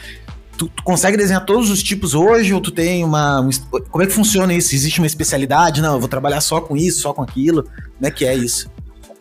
Tu, 0.57 0.69
tu, 0.69 0.83
consegue 0.83 1.17
desenhar 1.17 1.45
todos 1.45 1.69
os 1.69 1.83
tipos 1.83 2.13
hoje 2.13 2.53
ou 2.53 2.61
tu 2.61 2.71
tem 2.71 3.03
uma. 3.03 3.41
Um, 3.41 3.49
como 3.89 4.03
é 4.03 4.07
que 4.07 4.13
funciona 4.13 4.53
isso? 4.53 4.73
Existe 4.73 4.99
uma 4.99 5.07
especialidade? 5.07 5.81
Não, 5.81 5.95
eu 5.95 5.99
vou 5.99 6.07
trabalhar 6.07 6.39
só 6.39 6.61
com 6.61 6.77
isso, 6.77 7.01
só 7.01 7.11
com 7.11 7.21
aquilo. 7.21 7.63
Como 7.63 8.05
é 8.05 8.11
que 8.11 8.23
é 8.23 8.33
isso? 8.33 8.69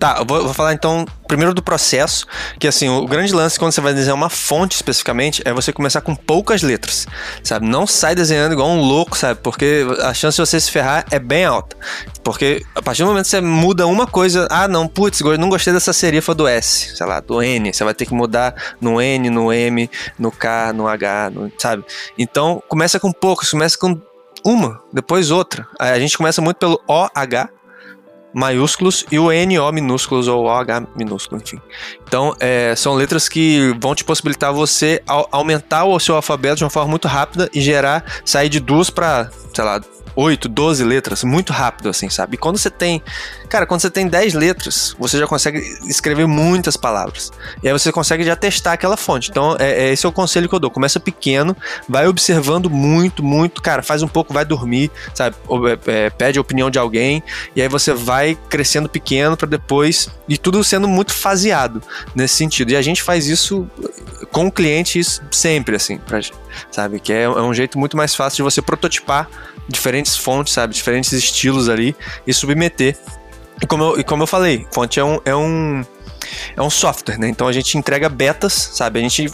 Tá, 0.05 0.17
eu 0.19 0.27
vou, 0.27 0.43
vou, 0.45 0.53
falar 0.53 0.75
então 0.75 1.07
primeiro 1.27 1.55
do 1.55 1.63
processo, 1.63 2.27
que 2.59 2.69
assim, 2.69 2.91
o 2.91 3.07
grande 3.07 3.33
lance 3.33 3.59
quando 3.59 3.73
você 3.73 3.81
vai 3.81 3.95
desenhar 3.95 4.15
uma 4.15 4.29
fonte 4.29 4.77
especificamente 4.77 5.41
é 5.47 5.51
você 5.51 5.73
começar 5.73 6.03
com 6.03 6.15
poucas 6.15 6.61
letras, 6.61 7.07
sabe? 7.43 7.67
Não 7.67 7.87
sai 7.87 8.15
desenhando 8.15 8.53
igual 8.53 8.69
um 8.69 8.83
louco, 8.83 9.17
sabe? 9.17 9.41
Porque 9.43 9.83
a 10.03 10.13
chance 10.13 10.37
de 10.37 10.47
você 10.47 10.61
se 10.61 10.71
ferrar 10.71 11.07
é 11.11 11.19
bem 11.19 11.47
alta. 11.47 11.75
Porque 12.23 12.63
a 12.75 12.83
partir 12.83 13.03
do 13.03 13.07
momento 13.07 13.25
que 13.25 13.31
você 13.31 13.41
muda 13.41 13.87
uma 13.87 14.07
coisa, 14.07 14.47
ah, 14.51 14.69
não, 14.69 14.87
putz, 14.87 15.23
não 15.39 15.49
gostei 15.49 15.73
dessa 15.73 15.95
serifa 15.95 16.35
do 16.35 16.47
S, 16.47 16.95
sei 16.95 17.07
lá, 17.07 17.21
do 17.21 17.43
N, 17.43 17.73
você 17.73 17.83
vai 17.83 17.95
ter 17.95 18.05
que 18.05 18.13
mudar 18.13 18.55
no 18.83 19.01
N, 19.01 19.31
no 19.31 19.51
M, 19.51 19.91
no 20.19 20.31
K, 20.31 20.75
no 20.75 20.87
H, 20.87 21.31
no, 21.31 21.51
sabe? 21.57 21.83
Então, 22.19 22.63
começa 22.69 23.01
com 23.01 23.11
poucos, 23.11 23.51
começa 23.51 23.79
com 23.79 23.99
uma, 24.45 24.83
depois 24.93 25.31
outra. 25.31 25.67
A 25.79 25.99
gente 25.99 26.19
começa 26.19 26.43
muito 26.43 26.59
pelo 26.59 26.79
OH, 26.87 27.49
maiúsculos 28.35 29.07
e 29.11 29.19
o 29.19 29.29
NO 29.31 29.73
minúsculos 29.73 30.29
ou 30.29 30.45
OH 30.45 30.89
minúsculo, 30.97 31.41
enfim. 31.41 31.61
Então, 32.07 32.35
é, 32.41 32.75
são 32.77 32.95
letras 32.95 33.29
que 33.29 33.75
vão 33.81 33.95
te 33.95 34.05
possibilitar 34.05 34.53
você 34.53 35.03
aumentar 35.31 35.85
o 35.85 35.99
seu 36.01 36.17
alfabeto 36.17 36.57
de 36.57 36.65
uma 36.65 36.71
forma 36.71 36.91
muito 36.91 37.09
rápida 37.09 37.49
e 37.55 37.61
gerar, 37.61 38.05
sair 38.25 38.49
de 38.49 38.61
duas 38.61 38.91
para, 38.91 39.31
sei 39.53 39.65
lá, 39.65 39.81
8, 40.17 40.49
12 40.49 40.85
letras, 40.85 41.25
muito 41.25 41.53
rápido, 41.53 41.89
assim, 41.89 42.09
sabe? 42.09 42.35
E 42.35 42.39
quando 42.39 42.59
você 42.59 42.71
tem. 42.71 43.03
Cara, 43.49 43.67
quando 43.67 43.81
você 43.81 43.91
tem 43.91 44.07
10 44.07 44.35
letras, 44.35 44.95
você 44.99 45.19
já 45.19 45.27
consegue 45.27 45.59
escrever 45.85 46.27
muitas 46.27 46.77
palavras. 46.77 47.33
E 47.63 47.69
aí 47.69 47.73
você 47.73 47.93
consegue 47.93 48.25
já 48.25 48.37
testar 48.37 48.73
aquela 48.73 48.97
fonte. 48.97 49.31
Então, 49.31 49.57
é, 49.59 49.85
é 49.85 49.93
esse 49.93 50.07
é 50.07 50.09
o 50.09 50.13
conselho 50.13 50.49
que 50.49 50.55
eu 50.55 50.61
dou. 50.61 50.71
Começa 50.71 50.99
pequeno, 50.99 51.57
vai 51.89 52.07
observando 52.07 52.71
muito, 52.71 53.23
muito. 53.23 53.63
Cara, 53.63 53.83
faz 53.83 54.03
um 54.03 54.09
pouco, 54.09 54.33
vai 54.33 54.45
dormir, 54.45 54.91
sabe? 55.15 55.37
É, 55.87 56.07
é, 56.07 56.11
pede 56.11 56.39
a 56.39 56.41
opinião 56.41 56.71
de 56.71 56.79
alguém. 56.79 57.23
E 57.55 57.63
aí 57.63 57.69
você 57.69 57.93
vai 57.93 58.37
crescendo 58.49 58.89
pequeno 58.89 59.37
para 59.37 59.49
depois. 59.49 60.09
E 60.29 60.39
tudo 60.39 60.63
sendo 60.65 60.89
muito 60.89 61.13
faseado 61.13 61.83
nesse 62.15 62.37
sentido. 62.37 62.71
E 62.71 62.77
a 62.77 62.83
gente 62.83 63.03
faz 63.03 63.27
isso 63.27 63.69
com 64.35 64.49
o 64.49 64.53
cliente 64.53 65.01
sempre, 65.31 65.77
assim, 65.77 65.97
pra, 65.97 66.19
sabe? 66.69 66.99
Que 66.99 67.13
é, 67.13 67.23
é 67.23 67.29
um 67.29 67.55
jeito 67.55 67.79
muito 67.79 67.97
mais 67.97 68.17
fácil 68.17 68.39
de 68.39 68.43
você 68.43 68.61
prototipar 68.61 69.31
diferentes 69.69 70.17
fontes, 70.17 70.53
sabe? 70.53 70.75
Diferentes 70.75 71.13
estilos 71.13 71.69
ali 71.69 71.95
e 72.27 72.35
submeter. 72.35 72.99
E 73.63 73.67
como 73.67 73.85
eu, 73.85 74.01
e 74.01 74.03
como 74.03 74.25
eu 74.25 74.27
falei, 74.27 74.67
fonte 74.73 74.99
é 74.99 75.05
um, 75.05 75.21
é 75.25 75.37
um, 75.37 75.85
é 76.57 76.61
um 76.61 76.69
software, 76.69 77.17
né? 77.17 77.29
Então 77.29 77.47
a 77.47 77.53
gente 77.53 77.79
entrega 77.79 78.09
betas, 78.09 78.53
sabe? 78.73 78.99
A 78.99 79.03
gente 79.03 79.33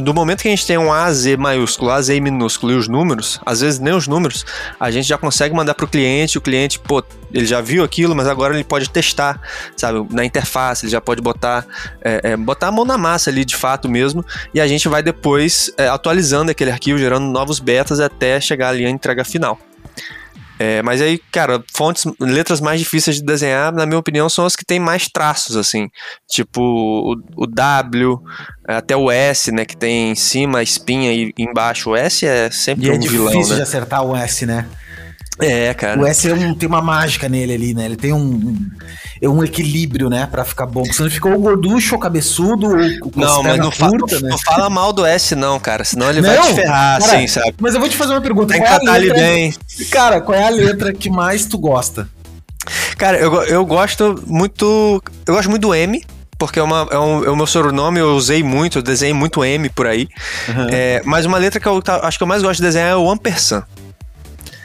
do 0.00 0.14
momento 0.14 0.42
que 0.42 0.48
a 0.48 0.50
gente 0.50 0.66
tem 0.66 0.78
um 0.78 0.92
AZ 0.92 1.26
maiúsculo, 1.36 1.90
AZ 1.90 2.08
minúsculo 2.08 2.72
e 2.72 2.76
os 2.76 2.88
números, 2.88 3.40
às 3.44 3.60
vezes 3.60 3.78
nem 3.78 3.92
os 3.92 4.08
números, 4.08 4.44
a 4.78 4.90
gente 4.90 5.06
já 5.06 5.18
consegue 5.18 5.54
mandar 5.54 5.74
para 5.74 5.84
o 5.84 5.88
cliente, 5.88 6.38
o 6.38 6.40
cliente, 6.40 6.78
pô, 6.78 7.02
ele 7.32 7.46
já 7.46 7.60
viu 7.60 7.84
aquilo, 7.84 8.14
mas 8.14 8.26
agora 8.26 8.54
ele 8.54 8.64
pode 8.64 8.88
testar, 8.90 9.40
sabe, 9.76 10.06
na 10.10 10.24
interface, 10.24 10.84
ele 10.84 10.92
já 10.92 11.00
pode 11.00 11.20
botar, 11.20 11.66
é, 12.00 12.32
é, 12.32 12.36
botar 12.36 12.68
a 12.68 12.72
mão 12.72 12.84
na 12.84 12.96
massa 12.96 13.30
ali 13.30 13.44
de 13.44 13.56
fato 13.56 13.88
mesmo, 13.88 14.24
e 14.54 14.60
a 14.60 14.66
gente 14.66 14.88
vai 14.88 15.02
depois 15.02 15.70
é, 15.76 15.88
atualizando 15.88 16.50
aquele 16.50 16.70
arquivo, 16.70 16.98
gerando 16.98 17.26
novos 17.26 17.58
betas 17.58 18.00
até 18.00 18.40
chegar 18.40 18.70
ali 18.70 18.84
a 18.84 18.90
entrega 18.90 19.24
final. 19.24 19.58
É, 20.64 20.80
mas 20.80 21.02
aí, 21.02 21.18
cara, 21.32 21.60
fontes, 21.74 22.04
letras 22.20 22.60
mais 22.60 22.78
difíceis 22.78 23.16
de 23.16 23.24
desenhar, 23.24 23.72
na 23.72 23.84
minha 23.84 23.98
opinião, 23.98 24.28
são 24.28 24.46
as 24.46 24.54
que 24.54 24.64
têm 24.64 24.78
mais 24.78 25.08
traços, 25.08 25.56
assim. 25.56 25.88
Tipo 26.30 26.62
o, 26.62 27.16
o 27.36 27.46
W, 27.48 28.16
até 28.68 28.96
o 28.96 29.10
S, 29.10 29.50
né? 29.50 29.64
Que 29.64 29.76
tem 29.76 30.12
em 30.12 30.14
cima 30.14 30.60
a 30.60 30.62
espinha 30.62 31.12
e 31.12 31.34
embaixo 31.36 31.90
o 31.90 31.96
S 31.96 32.24
é 32.24 32.48
sempre 32.48 32.86
e 32.86 32.90
é 32.90 32.92
um 32.92 33.00
vilão. 33.00 33.26
É 33.26 33.32
difícil 33.32 33.54
né? 33.54 33.56
de 33.56 33.62
acertar 33.62 34.04
o 34.04 34.16
S, 34.16 34.46
né? 34.46 34.68
É, 35.38 35.72
cara. 35.74 36.00
O 36.00 36.06
S 36.06 36.28
é 36.28 36.34
um, 36.34 36.54
tem 36.54 36.68
uma 36.68 36.82
mágica 36.82 37.28
nele 37.28 37.54
ali, 37.54 37.74
né? 37.74 37.86
Ele 37.86 37.96
tem 37.96 38.12
um, 38.12 38.56
um, 39.22 39.28
um 39.30 39.44
equilíbrio, 39.44 40.08
né? 40.08 40.28
Pra 40.30 40.44
ficar 40.44 40.66
bom. 40.66 40.82
Porque 40.82 40.94
senão 40.94 41.06
ele 41.06 41.14
ficou 41.14 41.38
gorducho 41.38 41.94
ou 41.94 42.00
cabeçudo 42.00 42.66
ou 42.66 42.76
Não, 43.16 43.42
mas 43.42 43.58
não, 43.58 43.70
curta, 43.70 44.16
fa 44.16 44.22
né? 44.22 44.28
não 44.30 44.38
fala 44.38 44.70
mal 44.70 44.92
do 44.92 45.06
S, 45.06 45.34
não, 45.34 45.58
cara. 45.58 45.84
Senão 45.84 46.10
ele 46.10 46.20
não, 46.20 46.28
vai 46.28 46.38
te 46.46 46.54
ferrar, 46.54 47.00
cara, 47.00 47.16
assim, 47.16 47.26
sabe? 47.26 47.54
Mas 47.60 47.74
eu 47.74 47.80
vou 47.80 47.88
te 47.88 47.96
fazer 47.96 48.12
uma 48.12 48.20
pergunta. 48.20 48.52
Tem 48.52 48.62
que 48.62 48.68
tratar 48.68 48.98
ele 48.98 49.12
bem. 49.12 49.54
Cara, 49.90 50.20
qual 50.20 50.36
é 50.36 50.44
a 50.44 50.50
letra 50.50 50.92
que 50.92 51.10
mais 51.10 51.46
tu 51.46 51.58
gosta? 51.58 52.08
Cara, 52.96 53.18
eu, 53.18 53.32
eu 53.44 53.66
gosto 53.66 54.22
muito. 54.26 55.02
Eu 55.26 55.34
gosto 55.34 55.48
muito 55.48 55.62
do 55.62 55.74
M 55.74 56.04
porque 56.38 56.58
é, 56.58 56.62
uma, 56.62 56.88
é, 56.90 56.98
um, 56.98 57.24
é, 57.24 57.30
o 57.30 57.36
meu 57.36 57.46
sobrenome, 57.46 58.00
eu 58.00 58.16
usei 58.16 58.42
muito, 58.42 58.78
eu 58.78 58.82
desenhei 58.82 59.14
muito 59.14 59.44
M 59.44 59.68
por 59.68 59.86
aí. 59.86 60.08
Uhum. 60.48 60.66
É, 60.72 61.00
mas 61.04 61.24
uma 61.24 61.38
letra 61.38 61.60
que 61.60 61.68
eu 61.68 61.80
acho 62.02 62.18
que 62.18 62.22
eu 62.24 62.26
mais 62.26 62.42
gosto 62.42 62.56
de 62.56 62.62
desenhar 62.62 62.90
é 62.90 62.96
o 62.96 63.08
ampersand. 63.08 63.64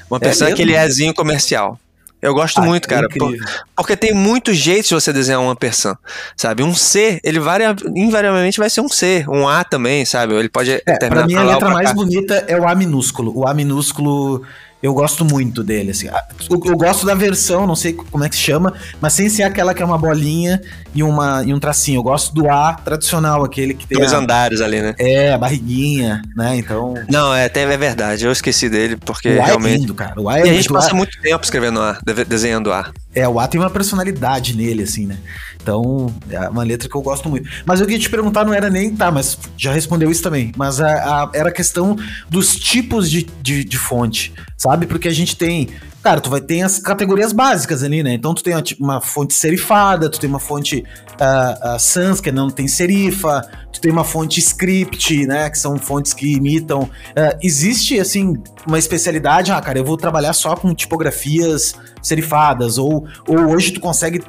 Uma 0.09 0.17
é 0.17 0.19
pessoa 0.19 0.49
é 0.49 0.53
aquele 0.53 0.75
Ezinho 0.75 1.13
comercial. 1.13 1.79
Eu 2.19 2.33
gosto 2.33 2.59
ah, 2.59 2.63
muito, 2.63 2.87
cara. 2.87 3.07
Por, 3.07 3.35
porque 3.75 3.95
tem 3.95 4.13
muitos 4.13 4.57
jeitos 4.57 4.89
de 4.89 4.95
você 4.95 5.13
desenhar 5.13 5.39
uma 5.39 5.55
person, 5.55 5.95
sabe? 6.35 6.63
Um 6.63 6.73
C, 6.73 7.19
ele 7.23 7.39
varia, 7.39 7.75
invariavelmente 7.95 8.57
vai 8.57 8.69
ser 8.69 8.81
um 8.81 8.89
C. 8.89 9.23
Um 9.29 9.47
A 9.47 9.63
também, 9.63 10.03
sabe? 10.03 10.33
Ele 10.33 10.49
pode 10.49 10.71
é, 10.71 10.79
terminar 10.79 11.09
pra 11.09 11.27
mim, 11.27 11.35
a 11.35 11.43
letra 11.43 11.69
mais 11.69 11.93
bonita 11.93 12.43
é 12.47 12.59
o 12.59 12.67
A 12.67 12.73
minúsculo. 12.73 13.37
O 13.37 13.47
A 13.47 13.53
minúsculo 13.53 14.43
eu 14.81 14.93
gosto 14.93 15.25
muito 15.25 15.63
dele, 15.63 15.91
assim. 15.91 16.07
Eu, 16.07 16.61
eu, 16.63 16.77
gosto 16.77 17.05
da 17.05 17.15
versão, 17.15 17.65
não 17.65 17.75
sei 17.75 17.93
como 17.93 18.23
é 18.23 18.29
que 18.29 18.35
se 18.35 18.41
chama, 18.41 18.73
mas 19.01 19.13
sem 19.13 19.27
ser 19.27 19.43
aquela 19.43 19.73
que 19.73 19.81
é 19.81 19.85
uma 19.85 19.97
bolinha 19.97 20.61
e, 20.93 21.01
uma, 21.01 21.43
e 21.43 21.53
um 21.53 21.59
tracinho. 21.59 21.97
Eu 21.97 22.03
gosto 22.03 22.33
do 22.33 22.49
A 22.49 22.73
tradicional, 22.73 23.43
aquele 23.43 23.73
que 23.73 23.87
tem. 23.87 23.97
Dois 23.97 24.13
a, 24.13 24.17
andares 24.17 24.61
ali, 24.61 24.81
né? 24.81 24.93
É, 24.99 25.33
a 25.33 25.37
barriguinha, 25.37 26.21
né? 26.35 26.55
Então. 26.55 26.93
Não, 27.09 27.33
é, 27.33 27.45
até 27.45 27.61
é 27.61 27.77
verdade. 27.77 28.25
Eu 28.25 28.31
esqueci 28.31 28.69
dele, 28.69 28.97
porque 28.97 29.29
o 29.29 29.41
A 29.41 29.45
realmente. 29.45 29.75
É 29.75 29.77
lindo, 29.79 29.95
cara. 29.95 30.21
O 30.21 30.29
A 30.29 30.39
é 30.39 30.45
e 30.45 30.49
a 30.49 30.53
gente 30.53 30.69
passa 30.69 30.93
muito 30.93 31.19
tempo 31.21 31.43
escrevendo 31.43 31.81
A, 31.81 31.99
desenhando 32.27 32.71
A. 32.71 32.91
É, 33.17 33.27
o 33.27 33.39
A 33.39 33.47
tem 33.47 33.59
uma 33.59 33.69
personalidade 33.69 34.55
nele, 34.55 34.83
assim, 34.83 35.07
né? 35.07 35.17
Então, 35.59 36.13
é 36.29 36.47
uma 36.47 36.63
letra 36.63 36.87
que 36.87 36.95
eu 36.95 37.01
gosto 37.01 37.27
muito. 37.27 37.49
Mas 37.65 37.81
eu 37.81 37.87
queria 37.87 37.99
te 37.99 38.09
perguntar, 38.11 38.45
não 38.45 38.53
era 38.53 38.69
nem. 38.69 38.95
Tá, 38.95 39.09
mas 39.11 39.39
já 39.57 39.71
respondeu 39.71 40.11
isso 40.11 40.21
também. 40.21 40.51
Mas 40.55 40.79
a, 40.79 41.23
a 41.23 41.31
era 41.33 41.49
a 41.49 41.51
questão 41.51 41.97
dos 42.29 42.55
tipos 42.55 43.09
de, 43.09 43.27
de, 43.41 43.63
de 43.63 43.77
fonte, 43.77 44.31
sabe? 44.55 44.85
Porque 44.85 45.07
a 45.07 45.13
gente 45.13 45.35
tem 45.35 45.69
cara, 46.07 46.21
tu 46.21 46.29
vai 46.29 46.39
ter 46.39 46.61
as 46.61 46.79
categorias 46.79 47.33
básicas 47.33 47.83
ali, 47.83 48.01
né? 48.01 48.13
Então 48.13 48.33
tu 48.33 48.41
tem 48.41 48.53
uma, 48.53 48.61
tipo, 48.61 48.81
uma 48.81 49.01
fonte 49.01 49.33
serifada, 49.33 50.09
tu 50.09 50.17
tem 50.17 50.29
uma 50.29 50.39
fonte 50.39 50.85
uh, 51.19 51.75
uh, 51.75 51.79
sans, 51.79 52.21
que 52.21 52.31
não 52.31 52.49
tem 52.49 52.65
serifa, 52.65 53.41
tu 53.73 53.81
tem 53.81 53.91
uma 53.91 54.05
fonte 54.05 54.39
script, 54.39 55.27
né? 55.27 55.49
Que 55.49 55.59
são 55.59 55.77
fontes 55.77 56.13
que 56.13 56.35
imitam. 56.35 56.83
Uh, 56.83 57.37
existe, 57.43 57.99
assim, 57.99 58.35
uma 58.65 58.79
especialidade, 58.79 59.51
ah, 59.51 59.59
cara, 59.59 59.79
eu 59.79 59.83
vou 59.83 59.97
trabalhar 59.97 60.31
só 60.31 60.55
com 60.55 60.73
tipografias 60.73 61.75
serifadas, 62.01 62.77
ou, 62.77 63.05
ou 63.27 63.53
hoje 63.53 63.71
tu 63.71 63.81
consegue 63.81 64.23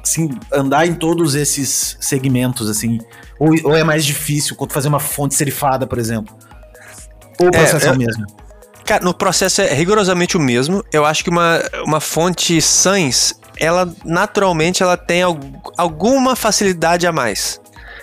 assim, 0.00 0.30
andar 0.52 0.86
em 0.86 0.94
todos 0.94 1.34
esses 1.34 1.96
segmentos, 2.00 2.70
assim? 2.70 2.98
Ou, 3.36 3.50
ou 3.64 3.76
é 3.76 3.82
mais 3.82 4.04
difícil 4.04 4.54
quando 4.54 4.72
fazer 4.72 4.86
uma 4.86 5.00
fonte 5.00 5.34
serifada, 5.34 5.88
por 5.88 5.98
exemplo? 5.98 6.32
Ou 7.40 7.48
o 7.48 7.50
processo 7.50 7.86
é, 7.86 7.88
é 7.88 7.92
o 7.92 7.98
mesmo? 7.98 8.24
Cara, 8.90 9.04
no 9.04 9.14
processo 9.14 9.62
é 9.62 9.72
rigorosamente 9.72 10.36
o 10.36 10.40
mesmo. 10.40 10.84
Eu 10.92 11.04
acho 11.04 11.22
que 11.22 11.30
uma, 11.30 11.62
uma 11.86 12.00
fonte 12.00 12.60
sans, 12.60 13.32
ela 13.56 13.88
naturalmente 14.04 14.82
ela 14.82 14.96
tem 14.96 15.22
alguma 15.78 16.34
facilidade 16.34 17.06
a 17.06 17.12
mais, 17.12 17.60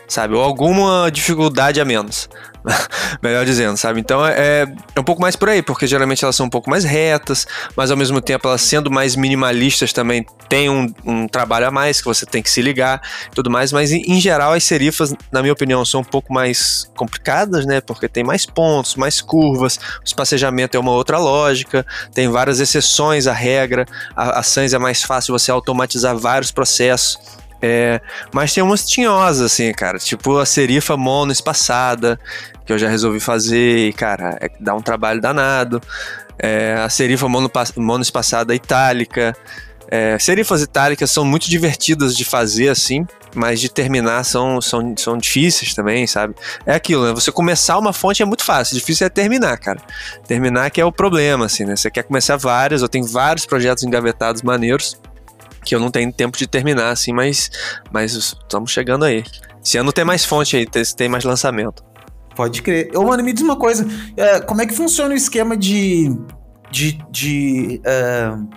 sabe? 0.08 0.34
Ou 0.34 0.42
alguma 0.42 1.12
dificuldade 1.12 1.82
a 1.82 1.84
menos. 1.84 2.30
melhor 3.22 3.46
dizendo, 3.46 3.78
sabe? 3.78 4.00
Então 4.00 4.26
é, 4.26 4.66
é 4.96 5.00
um 5.00 5.04
pouco 5.04 5.22
mais 5.22 5.36
por 5.36 5.50
aí, 5.50 5.62
porque 5.62 5.88
geralmente 5.88 6.24
elas 6.24 6.36
são 6.36 6.46
um 6.46 6.50
pouco 6.50 6.70
mais 6.70 6.84
retas, 6.84 7.48
mas 7.76 7.92
ao 7.92 7.98
mesmo 7.98 8.22
tempo 8.22 8.48
elas 8.48 8.62
sendo 8.62 8.92
mais 8.92 9.16
minimalistas 9.16 9.94
também 9.94 10.26
tem 10.50 10.70
um, 10.70 10.94
um 11.06 11.28
trabalho 11.28 11.68
a 11.68 11.72
mais 11.72 12.00
que 12.00 12.08
você 12.08 12.26
tem 12.26 12.42
que 12.42 12.50
se 12.50 12.62
ligar 12.62 13.02
tudo 13.34 13.50
mais, 13.50 13.72
mas 13.72 13.92
em, 13.92 14.02
em, 14.02 14.20
geral 14.20 14.54
as 14.54 14.64
serifas, 14.64 15.14
na 15.32 15.42
minha 15.42 15.54
opinião, 15.54 15.84
são 15.86 16.02
um 16.02 16.04
pouco 16.04 16.34
mais 16.34 16.90
complicadas, 16.96 17.66
né? 17.66 17.82
Porque 17.82 18.08
tem 18.08 18.24
mais 18.24 18.46
pontos, 18.46 18.96
mais 18.96 19.22
curvas, 19.22 19.78
o 20.02 20.04
espacejamento 20.06 20.76
é 20.76 20.80
uma 20.80 20.92
outra 20.92 21.18
lógica, 21.18 21.86
tem 22.14 22.30
várias 22.30 22.60
exceções 22.60 23.28
à 23.28 23.34
regra, 23.34 23.86
a, 24.16 24.40
a 24.40 24.44
Sans 24.44 24.74
é 24.74 24.78
mais 24.78 25.04
fácil 25.04 25.38
você 25.38 25.52
automatizar 25.52 26.18
vários 26.18 26.52
processos. 26.52 27.20
É, 27.62 28.00
mas 28.34 28.54
tem 28.54 28.64
umas 28.64 28.88
tinhosas, 28.88 29.52
assim, 29.52 29.72
cara. 29.72 29.98
Tipo 29.98 30.38
a 30.38 30.46
serifa 30.46 30.96
mono 30.96 31.32
espaçada, 31.32 32.20
que 32.66 32.72
eu 32.72 32.78
já 32.78 32.90
resolvi 32.90 33.20
fazer 33.20 33.88
e, 33.88 33.94
cara, 33.94 34.38
é, 34.42 34.50
dá 34.60 34.76
um 34.76 34.82
trabalho 34.82 35.22
danado. 35.22 35.82
É, 36.40 36.76
a 36.78 36.90
serifa 36.90 37.28
mono, 37.28 37.52
mono 37.76 38.02
espaçada 38.02 38.54
itálica. 38.54 39.36
É, 39.90 40.20
serifas 40.20 40.62
itálicas 40.62 41.10
são 41.10 41.24
muito 41.24 41.50
divertidas 41.50 42.16
de 42.16 42.26
fazer, 42.26 42.68
assim, 42.68 43.08
mas 43.34 43.62
de 43.62 43.70
terminar 43.70 44.26
são, 44.26 44.60
são, 44.60 44.94
são 44.98 45.18
difíceis 45.18 45.74
também, 45.74 46.06
sabe? 46.06 46.36
É 46.66 46.76
aquilo, 46.76 47.06
né? 47.06 47.14
Você 47.14 47.32
começar 47.32 47.78
uma 47.78 47.94
fonte 47.94 48.22
é 48.22 48.26
muito 48.26 48.44
fácil, 48.44 48.76
difícil 48.76 49.08
é 49.08 49.10
terminar, 49.10 49.58
cara. 49.58 49.80
Terminar 50.28 50.70
que 50.72 50.82
é 50.82 50.86
o 50.86 50.92
problema, 50.92 51.46
assim, 51.46 51.64
né? 51.64 51.76
Você 51.76 51.90
quer 51.90 52.04
começar 52.04 52.36
vários, 52.36 52.82
eu 52.82 52.90
tenho 52.90 53.06
vários 53.06 53.46
projetos 53.46 53.84
engavetados 53.84 54.42
maneiros, 54.42 55.00
que 55.68 55.76
eu 55.76 55.82
não 55.82 55.92
tenho 55.92 56.12
tempo 56.14 56.38
de 56.38 56.48
terminar, 56.48 56.92
assim, 56.92 57.12
mas, 57.12 57.52
mas 57.92 58.14
estamos 58.14 58.72
chegando 58.72 59.04
aí. 59.04 59.22
Esse 59.64 59.78
ano 59.78 59.92
tem 59.92 60.06
mais 60.06 60.24
fonte 60.24 60.56
aí, 60.56 60.66
tem 60.96 61.10
mais 61.10 61.26
lançamento. 61.26 61.84
Pode 62.38 62.62
crer. 62.62 62.90
Ô, 62.96 63.04
mano, 63.04 63.22
me 63.22 63.34
diz 63.34 63.44
uma 63.44 63.58
coisa. 63.58 63.86
É, 64.16 64.40
como 64.40 64.62
é 64.62 64.66
que 64.66 64.74
funciona 64.74 65.14
o 65.14 65.18
esquema 65.18 65.58
de. 65.58 66.16
de. 66.72 66.98
de 67.12 67.82
uh, 67.82 68.48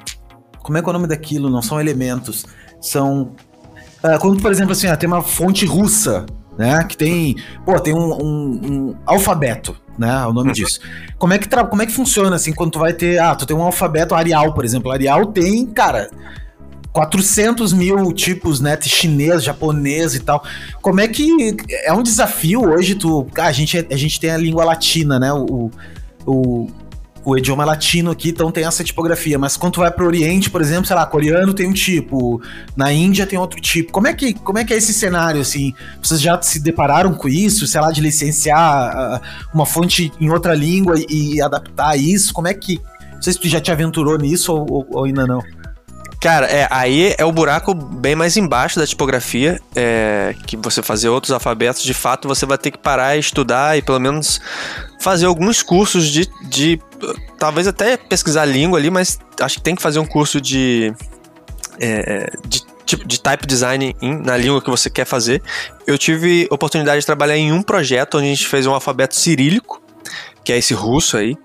como 0.62 0.78
é 0.78 0.82
que 0.82 0.86
é 0.86 0.90
o 0.90 0.92
nome 0.92 1.08
daquilo? 1.08 1.50
Não 1.50 1.62
são 1.62 1.80
elementos. 1.80 2.46
São. 2.80 3.34
Uh, 4.04 4.18
quando, 4.20 4.40
por 4.40 4.52
exemplo, 4.52 4.70
assim, 4.70 4.86
ó, 4.86 4.94
tem 4.94 5.08
uma 5.08 5.22
fonte 5.22 5.66
russa, 5.66 6.26
né? 6.56 6.84
Que 6.84 6.96
tem. 6.96 7.36
Pô, 7.64 7.80
tem 7.80 7.92
um, 7.92 8.22
um, 8.22 8.60
um 8.62 8.96
alfabeto, 9.04 9.76
né? 9.98 10.24
O 10.26 10.32
nome 10.32 10.48
uhum. 10.48 10.54
disso. 10.54 10.78
Como 11.18 11.32
é, 11.32 11.38
que 11.38 11.48
tra... 11.48 11.64
como 11.64 11.82
é 11.82 11.86
que 11.86 11.92
funciona, 11.92 12.36
assim, 12.36 12.52
quando 12.52 12.72
tu 12.72 12.78
vai 12.78 12.92
ter. 12.92 13.18
Ah, 13.18 13.34
tu 13.34 13.46
tem 13.46 13.56
um 13.56 13.62
alfabeto 13.62 14.14
Arial, 14.14 14.54
por 14.54 14.64
exemplo. 14.64 14.92
Arial 14.92 15.26
tem, 15.26 15.66
cara 15.66 16.08
400 16.92 17.72
mil 17.72 18.12
tipos, 18.12 18.60
né? 18.60 18.76
Chinês, 18.80 19.44
japonês 19.44 20.14
e 20.14 20.20
tal. 20.20 20.42
Como 20.82 21.00
é 21.00 21.08
que. 21.08 21.56
É 21.84 21.92
um 21.92 22.02
desafio 22.02 22.68
hoje 22.68 22.94
tu. 22.94 23.26
Ah, 23.38 23.46
a, 23.46 23.52
gente, 23.52 23.86
a 23.90 23.96
gente 23.96 24.18
tem 24.18 24.30
a 24.30 24.36
língua 24.36 24.64
latina, 24.64 25.18
né? 25.18 25.32
O, 25.32 25.70
o, 26.26 26.68
o 27.24 27.38
idioma 27.38 27.64
latino 27.64 28.10
aqui, 28.10 28.30
então 28.30 28.50
tem 28.50 28.64
essa 28.64 28.82
tipografia. 28.82 29.38
Mas 29.38 29.56
quando 29.56 29.74
tu 29.74 29.80
vai 29.80 29.90
pro 29.90 30.06
Oriente, 30.06 30.50
por 30.50 30.60
exemplo, 30.60 30.86
sei 30.86 30.96
lá, 30.96 31.06
coreano 31.06 31.54
tem 31.54 31.68
um 31.68 31.72
tipo, 31.72 32.42
na 32.76 32.92
Índia 32.92 33.26
tem 33.26 33.38
outro 33.38 33.60
tipo. 33.60 33.92
Como 33.92 34.08
é 34.08 34.14
que, 34.14 34.34
como 34.34 34.58
é, 34.58 34.64
que 34.64 34.74
é 34.74 34.76
esse 34.76 34.92
cenário, 34.92 35.40
assim? 35.40 35.72
Vocês 36.02 36.20
já 36.20 36.40
se 36.42 36.58
depararam 36.58 37.14
com 37.14 37.28
isso? 37.28 37.68
Sei 37.68 37.80
lá, 37.80 37.92
de 37.92 38.00
licenciar 38.00 39.20
uh, 39.20 39.20
uma 39.54 39.64
fonte 39.64 40.12
em 40.20 40.28
outra 40.28 40.54
língua 40.54 40.96
e, 40.98 41.34
e 41.36 41.42
adaptar 41.42 41.96
isso? 41.96 42.34
Como 42.34 42.48
é 42.48 42.54
que. 42.54 42.80
Não 43.14 43.22
sei 43.22 43.34
se 43.34 43.38
tu 43.38 43.48
já 43.48 43.60
te 43.60 43.70
aventurou 43.70 44.16
nisso 44.18 44.52
ou, 44.52 44.86
ou 44.90 45.04
ainda 45.04 45.26
não. 45.26 45.40
Cara, 46.20 46.46
é, 46.46 46.68
aí 46.70 47.14
é 47.16 47.24
o 47.24 47.32
buraco 47.32 47.72
bem 47.72 48.14
mais 48.14 48.36
embaixo 48.36 48.78
da 48.78 48.86
tipografia, 48.86 49.58
é, 49.74 50.34
que 50.46 50.54
você 50.54 50.82
fazer 50.82 51.08
outros 51.08 51.32
alfabetos, 51.32 51.82
de 51.82 51.94
fato 51.94 52.28
você 52.28 52.44
vai 52.44 52.58
ter 52.58 52.70
que 52.70 52.76
parar 52.76 53.16
e 53.16 53.20
estudar 53.20 53.78
e 53.78 53.80
pelo 53.80 53.98
menos 53.98 54.38
fazer 55.00 55.24
alguns 55.24 55.62
cursos 55.62 56.08
de, 56.08 56.28
de 56.42 56.78
talvez 57.38 57.66
até 57.66 57.96
pesquisar 57.96 58.44
língua 58.44 58.78
ali, 58.78 58.90
mas 58.90 59.18
acho 59.40 59.56
que 59.56 59.62
tem 59.62 59.74
que 59.74 59.80
fazer 59.80 59.98
um 59.98 60.04
curso 60.04 60.42
de, 60.42 60.92
é, 61.80 62.30
de 62.46 62.68
de 62.96 63.20
type 63.20 63.46
design 63.46 63.94
na 64.00 64.36
língua 64.36 64.60
que 64.60 64.70
você 64.70 64.90
quer 64.90 65.04
fazer. 65.04 65.42
Eu 65.86 65.96
tive 65.96 66.48
oportunidade 66.50 67.00
de 67.00 67.06
trabalhar 67.06 67.36
em 67.36 67.52
um 67.52 67.62
projeto 67.62 68.18
onde 68.18 68.26
a 68.26 68.30
gente 68.30 68.46
fez 68.46 68.66
um 68.66 68.74
alfabeto 68.74 69.14
cirílico, 69.14 69.79
que 70.50 70.54
é 70.54 70.58
esse 70.58 70.74
russo 70.74 71.16
aí, 71.16 71.36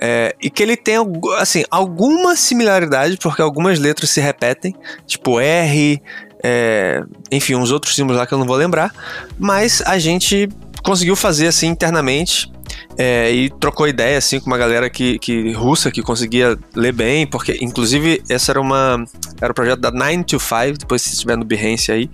é, 0.00 0.34
e 0.42 0.48
que 0.48 0.62
ele 0.62 0.74
tem 0.74 0.96
assim, 1.36 1.64
alguma 1.70 2.34
similaridade, 2.34 3.18
porque 3.18 3.42
algumas 3.42 3.78
letras 3.78 4.08
se 4.08 4.22
repetem, 4.22 4.74
tipo 5.06 5.38
R, 5.38 6.00
é, 6.42 7.02
enfim, 7.30 7.56
uns 7.56 7.70
outros 7.70 7.94
símbolos 7.94 8.18
lá 8.18 8.26
que 8.26 8.32
eu 8.32 8.38
não 8.38 8.46
vou 8.46 8.56
lembrar, 8.56 8.90
mas 9.38 9.82
a 9.84 9.98
gente 9.98 10.48
conseguiu 10.82 11.14
fazer 11.14 11.48
assim 11.48 11.66
internamente 11.66 12.50
é, 12.96 13.30
e 13.30 13.50
trocou 13.50 13.86
ideia 13.86 14.16
assim 14.16 14.40
com 14.40 14.46
uma 14.46 14.56
galera 14.56 14.88
que, 14.88 15.18
que 15.18 15.52
russa 15.52 15.90
que 15.90 16.00
conseguia 16.00 16.58
ler 16.74 16.92
bem, 16.92 17.26
porque 17.26 17.58
inclusive 17.60 18.22
essa 18.30 18.50
era 18.52 18.60
uma 18.62 19.04
era 19.42 19.52
o 19.52 19.54
projeto 19.54 19.80
da 19.80 19.90
9 19.90 20.24
to 20.24 20.40
5, 20.40 20.78
depois 20.78 21.02
se 21.02 21.12
estiver 21.12 21.36
no 21.36 21.44
Behance 21.44 21.92
aí, 21.92 22.10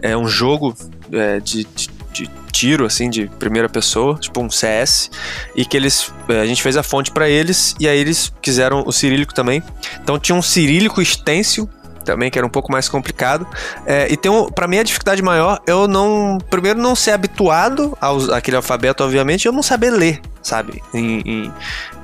é 0.00 0.16
um 0.16 0.28
jogo 0.28 0.76
é, 1.10 1.40
de, 1.40 1.64
de 1.64 1.97
de 2.12 2.28
tiro, 2.52 2.84
assim, 2.84 3.08
de 3.08 3.28
primeira 3.38 3.68
pessoa, 3.68 4.18
tipo 4.18 4.40
um 4.42 4.50
CS, 4.50 5.10
e 5.54 5.64
que 5.64 5.76
eles. 5.76 6.12
É, 6.28 6.40
a 6.40 6.46
gente 6.46 6.62
fez 6.62 6.76
a 6.76 6.82
fonte 6.82 7.10
para 7.10 7.28
eles, 7.28 7.74
e 7.78 7.88
aí 7.88 7.98
eles 7.98 8.32
quiseram 8.42 8.82
o 8.86 8.92
cirílico 8.92 9.32
também. 9.32 9.62
Então 10.02 10.18
tinha 10.18 10.36
um 10.36 10.42
cirílico 10.42 11.04
stencil 11.04 11.68
também, 12.04 12.30
que 12.30 12.38
era 12.38 12.46
um 12.46 12.50
pouco 12.50 12.72
mais 12.72 12.88
complicado. 12.88 13.46
É, 13.84 14.10
e 14.10 14.16
tem 14.16 14.30
um, 14.30 14.46
para 14.46 14.66
mim 14.66 14.78
a 14.78 14.82
dificuldade 14.82 15.22
maior, 15.22 15.60
eu 15.66 15.86
não. 15.86 16.38
Primeiro, 16.48 16.80
não 16.80 16.96
ser 16.96 17.12
habituado 17.12 17.96
ao, 18.00 18.32
àquele 18.32 18.56
alfabeto, 18.56 19.04
obviamente, 19.04 19.46
eu 19.46 19.52
não 19.52 19.62
saber 19.62 19.90
ler, 19.90 20.20
sabe? 20.42 20.82
Em, 20.94 21.20
em, 21.20 21.52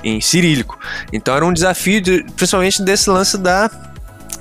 em 0.04 0.20
cirílico. 0.20 0.78
Então 1.12 1.34
era 1.34 1.44
um 1.44 1.52
desafio, 1.52 2.00
de, 2.00 2.22
principalmente 2.36 2.82
desse 2.82 3.08
lance 3.08 3.38
da 3.38 3.70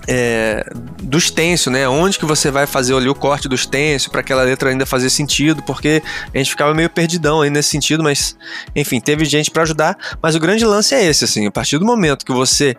é, 0.08 0.66
do 1.02 1.18
extenso, 1.18 1.70
né? 1.70 1.88
Onde 1.88 2.20
que 2.20 2.26
você 2.26 2.52
vai 2.52 2.66
fazer 2.66 2.96
ali 2.96 3.08
o 3.08 3.16
corte 3.16 3.48
do 3.48 3.56
extenso 3.56 4.10
para 4.10 4.22
aquela 4.22 4.44
letra 4.44 4.70
ainda 4.70 4.86
fazer 4.86 5.10
sentido, 5.10 5.64
porque 5.64 6.02
a 6.34 6.38
gente 6.38 6.50
ficava 6.50 6.74
meio 6.74 6.90
perdidão 6.90 7.42
aí 7.42 7.50
nesse 7.50 7.70
sentido, 7.70 8.04
mas 8.04 8.38
enfim, 8.76 9.00
teve 9.00 9.26
gente 9.26 9.52
para 9.52 9.64
ajudar, 9.64 9.98
mas 10.22 10.36
o 10.36 10.40
grande 10.40 10.66
lance 10.66 10.94
é 10.94 11.04
esse, 11.04 11.24
assim, 11.24 11.48
a 11.48 11.52
partir 11.52 11.78
do 11.78 11.86
momento 11.86 12.26
que 12.26 12.32
você 12.32 12.76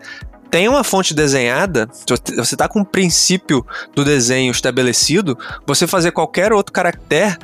tem 0.51 0.69
uma 0.69 0.83
fonte 0.83 1.13
desenhada, 1.13 1.89
você 2.37 2.55
está 2.55 2.67
com 2.67 2.81
o 2.81 2.85
princípio 2.85 3.65
do 3.93 4.05
desenho 4.05 4.51
estabelecido, 4.51 5.37
você 5.65 5.87
fazer 5.87 6.11
qualquer 6.11 6.53
outro 6.53 6.71
caractere 6.71 7.37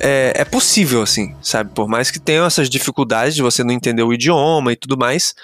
é, 0.00 0.32
é, 0.36 0.44
possível, 0.44 1.02
assim, 1.02 1.34
sabe? 1.42 1.70
Por 1.74 1.88
mais 1.88 2.10
que 2.10 2.18
tenham 2.18 2.46
essas 2.46 2.68
dificuldades 2.68 3.34
de 3.34 3.42
você 3.42 3.62
não 3.62 3.72
entender 3.72 4.02
o 4.02 4.12
idioma 4.12 4.72
e 4.72 4.76
tudo 4.76 4.96
mais, 4.96 5.34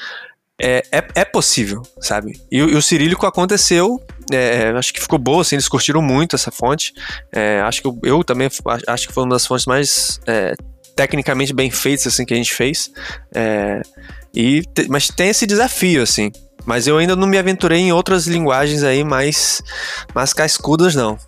é, 0.61 0.83
é, 0.93 1.05
é 1.15 1.25
possível, 1.25 1.83
sabe? 2.01 2.39
E, 2.53 2.59
e, 2.59 2.77
o 2.77 2.83
cirílico 2.83 3.27
aconteceu, 3.27 3.99
é, 4.31 4.69
acho 4.77 4.93
que 4.93 5.01
ficou 5.01 5.19
boa, 5.19 5.41
assim, 5.41 5.57
eles 5.57 5.69
curtiram 5.69 6.03
muito 6.03 6.37
essa 6.37 6.51
fonte. 6.51 6.93
É, 7.33 7.61
acho 7.61 7.81
que 7.81 7.89
eu, 7.89 7.99
eu, 8.05 8.23
também 8.23 8.49
acho 8.87 9.09
que 9.09 9.15
foi 9.15 9.25
uma 9.25 9.31
das 9.31 9.47
fontes 9.47 9.65
mais 9.65 10.21
é, 10.27 10.55
tecnicamente 10.95 11.55
bem 11.55 11.71
feitas 11.71 12.07
assim 12.07 12.27
que 12.27 12.35
a 12.35 12.37
gente 12.37 12.53
fez. 12.53 12.91
É, 13.35 13.81
e 14.35 14.63
mas 14.89 15.09
tem 15.09 15.31
esse 15.31 15.47
desafio 15.47 16.03
assim. 16.03 16.31
Mas 16.67 16.87
eu 16.87 16.99
ainda 16.99 17.17
não 17.17 17.27
me 17.27 17.39
aventurei 17.39 17.81
em 17.81 17.93
outras 17.93 18.27
linguagens 18.27 18.83
aí 18.83 19.03
mais 19.03 19.63
mais 20.15 20.35
cascudas 20.35 20.95
não. 20.95 21.19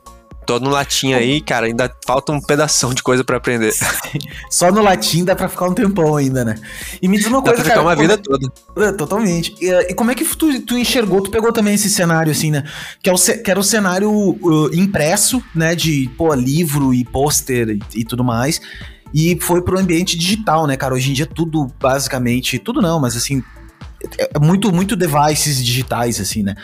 Tô 0.46 0.58
no 0.58 0.70
latim 0.70 1.12
aí, 1.12 1.40
cara, 1.40 1.66
ainda 1.66 1.94
falta 2.04 2.32
um 2.32 2.40
pedação 2.40 2.92
de 2.92 3.02
coisa 3.02 3.22
para 3.22 3.36
aprender. 3.36 3.72
Só 4.50 4.72
no 4.72 4.82
latim 4.82 5.24
dá 5.24 5.36
pra 5.36 5.48
ficar 5.48 5.68
um 5.68 5.74
tempão 5.74 6.16
ainda, 6.16 6.44
né? 6.44 6.56
E 7.00 7.06
me 7.06 7.16
diz 7.16 7.26
uma 7.26 7.40
coisa, 7.40 7.58
dá 7.58 7.62
pra 7.62 7.70
ficar 7.70 7.82
uma 7.82 7.94
vida 7.94 8.14
é... 8.14 8.16
toda. 8.16 8.52
É, 8.76 8.92
totalmente. 8.92 9.54
E, 9.60 9.70
e, 9.70 9.94
como 9.94 10.10
é 10.10 10.14
que 10.14 10.24
tu, 10.24 10.60
tu 10.62 10.76
enxergou, 10.76 11.20
tu 11.20 11.30
pegou 11.30 11.52
também 11.52 11.74
esse 11.74 11.88
cenário, 11.88 12.32
assim, 12.32 12.50
né? 12.50 12.64
Que, 13.02 13.08
é 13.08 13.12
o, 13.12 13.16
que 13.16 13.50
era 13.50 13.60
o 13.60 13.64
cenário 13.64 14.10
uh, 14.10 14.74
impresso, 14.74 15.42
né? 15.54 15.76
De, 15.76 16.10
pô, 16.16 16.34
livro 16.34 16.92
e 16.92 17.04
pôster 17.04 17.70
e, 17.70 18.00
e 18.00 18.04
tudo 18.04 18.24
mais. 18.24 18.60
E 19.14 19.38
foi 19.40 19.62
pro 19.62 19.78
ambiente 19.78 20.16
digital, 20.16 20.66
né, 20.66 20.76
cara? 20.76 20.94
Hoje 20.94 21.10
em 21.10 21.12
dia 21.12 21.26
tudo, 21.26 21.70
basicamente, 21.78 22.58
tudo 22.58 22.80
não, 22.80 22.98
mas 22.98 23.16
assim, 23.16 23.42
é 24.18 24.38
muito, 24.38 24.72
muito 24.72 24.96
devices 24.96 25.64
digitais, 25.64 26.20
assim, 26.20 26.42
né? 26.42 26.54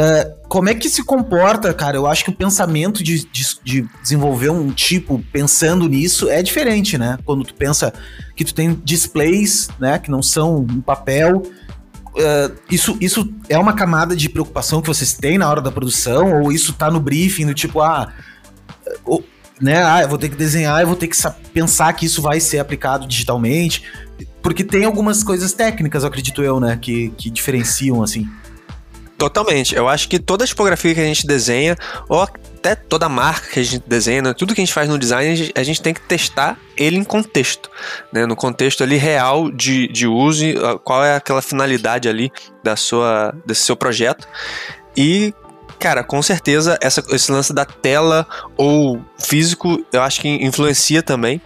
Uh, 0.00 0.48
como 0.48 0.70
é 0.70 0.74
que 0.74 0.88
se 0.88 1.04
comporta, 1.04 1.74
cara? 1.74 1.94
Eu 1.94 2.06
acho 2.06 2.24
que 2.24 2.30
o 2.30 2.34
pensamento 2.34 3.04
de, 3.04 3.22
de, 3.30 3.46
de, 3.62 3.88
desenvolver 4.00 4.48
um 4.48 4.70
tipo 4.70 5.22
pensando 5.30 5.86
nisso 5.86 6.30
é 6.30 6.42
diferente, 6.42 6.96
né? 6.96 7.18
Quando 7.22 7.44
tu 7.44 7.52
pensa 7.52 7.92
que 8.34 8.42
tu 8.42 8.54
tem 8.54 8.80
displays, 8.82 9.68
né, 9.78 9.98
que 9.98 10.10
não 10.10 10.22
são 10.22 10.60
um 10.60 10.80
papel. 10.80 11.42
Uh, 12.14 12.56
isso, 12.70 12.96
isso 12.98 13.30
é 13.46 13.58
uma 13.58 13.74
camada 13.74 14.16
de 14.16 14.26
preocupação 14.30 14.80
que 14.80 14.88
vocês 14.88 15.12
têm 15.12 15.36
na 15.36 15.50
hora 15.50 15.60
da 15.60 15.70
produção? 15.70 16.44
Ou 16.44 16.50
isso 16.50 16.72
tá 16.72 16.90
no 16.90 16.98
briefing, 16.98 17.44
do 17.44 17.52
tipo, 17.52 17.82
ah, 17.82 18.10
né? 19.60 19.84
Ah, 19.84 20.00
eu 20.00 20.08
vou 20.08 20.16
ter 20.16 20.30
que 20.30 20.36
desenhar, 20.36 20.80
eu 20.80 20.86
vou 20.86 20.96
ter 20.96 21.08
que 21.08 21.16
pensar 21.52 21.92
que 21.92 22.06
isso 22.06 22.22
vai 22.22 22.40
ser 22.40 22.58
aplicado 22.58 23.06
digitalmente. 23.06 23.84
Porque 24.42 24.64
tem 24.64 24.86
algumas 24.86 25.22
coisas 25.22 25.52
técnicas, 25.52 26.06
acredito 26.06 26.42
eu, 26.42 26.58
né? 26.58 26.78
Que, 26.80 27.10
que 27.10 27.28
diferenciam, 27.28 28.02
assim. 28.02 28.26
Totalmente. 29.20 29.76
Eu 29.76 29.86
acho 29.86 30.08
que 30.08 30.18
toda 30.18 30.44
a 30.44 30.46
tipografia 30.46 30.94
que 30.94 31.00
a 31.00 31.04
gente 31.04 31.26
desenha, 31.26 31.76
ou 32.08 32.22
até 32.22 32.74
toda 32.74 33.06
marca 33.06 33.48
que 33.50 33.60
a 33.60 33.62
gente 33.62 33.82
desenha, 33.86 34.22
né, 34.22 34.32
tudo 34.32 34.54
que 34.54 34.62
a 34.62 34.64
gente 34.64 34.72
faz 34.72 34.88
no 34.88 34.98
design, 34.98 35.52
a 35.54 35.62
gente 35.62 35.82
tem 35.82 35.92
que 35.92 36.00
testar 36.00 36.58
ele 36.74 36.96
em 36.96 37.04
contexto, 37.04 37.70
né, 38.10 38.24
no 38.24 38.34
contexto 38.34 38.82
ali 38.82 38.96
real 38.96 39.50
de, 39.50 39.88
de 39.88 40.06
uso, 40.06 40.42
qual 40.82 41.04
é 41.04 41.16
aquela 41.16 41.42
finalidade 41.42 42.08
ali 42.08 42.32
da 42.64 42.76
sua, 42.76 43.34
desse 43.44 43.60
seu 43.60 43.76
projeto. 43.76 44.26
E 44.96 45.34
Cara, 45.78 46.04
com 46.04 46.20
certeza 46.20 46.78
essa, 46.82 47.02
esse 47.10 47.32
lance 47.32 47.54
da 47.54 47.64
tela 47.64 48.26
ou 48.54 49.02
físico, 49.18 49.82
eu 49.90 50.02
acho 50.02 50.20
que 50.20 50.28
influencia 50.28 51.02
também 51.02 51.40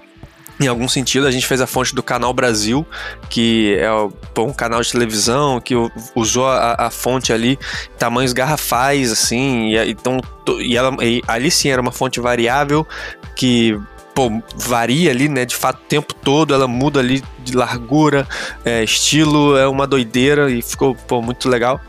em 0.61 0.66
algum 0.66 0.88
sentido, 0.88 1.26
a 1.26 1.30
gente 1.30 1.46
fez 1.46 1.61
a 1.61 1.66
fonte 1.66 1.94
do 1.94 2.02
Canal 2.02 2.32
Brasil, 2.32 2.86
que 3.28 3.76
é 3.78 4.40
um 4.40 4.52
canal 4.52 4.80
de 4.80 4.92
televisão 4.92 5.61
que 5.61 5.74
usou 6.14 6.46
a, 6.46 6.74
a 6.78 6.90
fonte 6.90 7.32
ali, 7.32 7.59
tamanhos 7.98 8.32
garrafais, 8.32 9.11
assim, 9.11 9.74
e, 9.74 9.90
então, 9.90 10.20
e, 10.61 10.76
ela, 10.76 10.96
e 11.02 11.22
ali 11.26 11.50
sim 11.50 11.70
era 11.70 11.82
uma 11.82 11.92
fonte 11.92 12.20
variável 12.20 12.86
que 13.34 13.78
pô, 14.14 14.30
varia 14.55 15.11
ali, 15.11 15.28
né? 15.28 15.44
De 15.44 15.57
fato, 15.57 15.78
o 15.78 15.88
tempo 15.88 16.14
todo 16.14 16.55
ela 16.55 16.68
muda 16.68 17.00
ali 17.00 17.22
de 17.40 17.57
largura, 17.57 18.26
é, 18.64 18.84
estilo, 18.84 19.57
é 19.57 19.66
uma 19.66 19.86
doideira 19.86 20.50
e 20.50 20.62
ficou 20.62 20.94
pô, 20.94 21.20
muito 21.20 21.48
legal. 21.48 21.80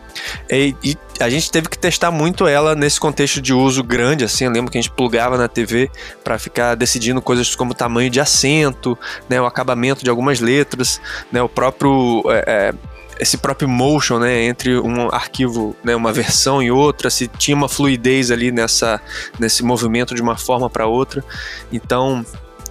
E, 0.50 0.76
e, 0.84 0.98
a 1.20 1.30
gente 1.30 1.50
teve 1.50 1.70
que 1.70 1.78
testar 1.78 2.12
muito 2.12 2.48
ela 2.48 2.76
nesse 2.76 3.00
contexto 3.00 3.42
de 3.42 3.54
uso 3.54 3.84
grande, 3.84 4.24
assim. 4.24 4.46
Eu 4.46 4.52
lembro 4.52 4.72
que 4.72 4.78
a 4.78 4.82
gente 4.82 4.92
plugava 4.92 5.38
na 5.38 5.48
TV 5.48 5.90
para 6.24 6.38
ficar 6.38 6.76
decidindo 6.76 7.22
coisas 7.22 7.56
como 7.56 7.74
tamanho 7.74 8.10
de 8.10 8.20
assento, 8.20 8.98
né, 9.30 9.40
o 9.40 9.46
acabamento 9.46 10.04
de 10.04 10.10
algumas 10.10 10.40
letras, 10.40 11.00
né, 11.32 11.42
o 11.42 11.50
próprio. 11.50 12.24
É, 12.28 12.44
é, 12.48 12.96
esse 13.18 13.38
próprio 13.38 13.70
motion, 13.70 14.20
né, 14.20 14.44
entre 14.44 14.78
um 14.78 15.08
arquivo, 15.10 15.74
né, 15.82 15.96
uma 15.96 16.12
versão 16.12 16.62
e 16.62 16.70
outra, 16.70 17.10
se 17.10 17.30
tinha 17.30 17.56
uma 17.56 17.70
fluidez 17.70 18.30
ali 18.30 18.52
nessa, 18.52 19.00
nesse 19.40 19.64
movimento 19.64 20.14
de 20.14 20.22
uma 20.22 20.36
forma 20.36 20.70
para 20.70 20.86
outra. 20.86 21.24
Então, 21.72 22.26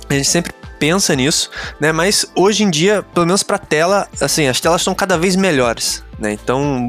a 0.06 0.12
gente 0.12 0.28
sempre 0.28 0.52
pensa 0.78 1.14
nisso, 1.14 1.50
né? 1.80 1.92
Mas 1.92 2.26
hoje 2.34 2.62
em 2.62 2.70
dia, 2.70 3.02
pelo 3.14 3.24
menos 3.24 3.42
para 3.42 3.58
tela, 3.58 4.06
assim, 4.20 4.46
as 4.46 4.60
telas 4.60 4.82
estão 4.82 4.94
cada 4.94 5.16
vez 5.16 5.34
melhores, 5.34 6.04
né? 6.18 6.32
Então, 6.32 6.88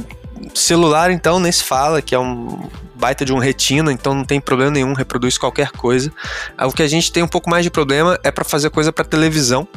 celular, 0.54 1.12
então, 1.12 1.40
nem 1.40 1.52
se 1.52 1.64
fala, 1.64 2.02
que 2.02 2.16
é 2.16 2.20
um 2.20 2.70
baita 2.96 3.26
de 3.26 3.34
um 3.34 3.38
retina, 3.38 3.92
então 3.92 4.14
não 4.14 4.24
tem 4.24 4.40
problema 4.40 4.72
nenhum, 4.72 4.94
reproduz 4.94 5.38
qualquer 5.38 5.72
coisa. 5.72 6.12
O 6.60 6.72
que 6.72 6.82
a 6.82 6.88
gente 6.88 7.12
tem 7.12 7.22
um 7.22 7.28
pouco 7.28 7.50
mais 7.50 7.64
de 7.64 7.70
problema 7.70 8.20
é 8.24 8.32
para 8.32 8.46
fazer 8.46 8.70
coisa 8.70 8.92
para 8.92 9.04
televisão, 9.04 9.68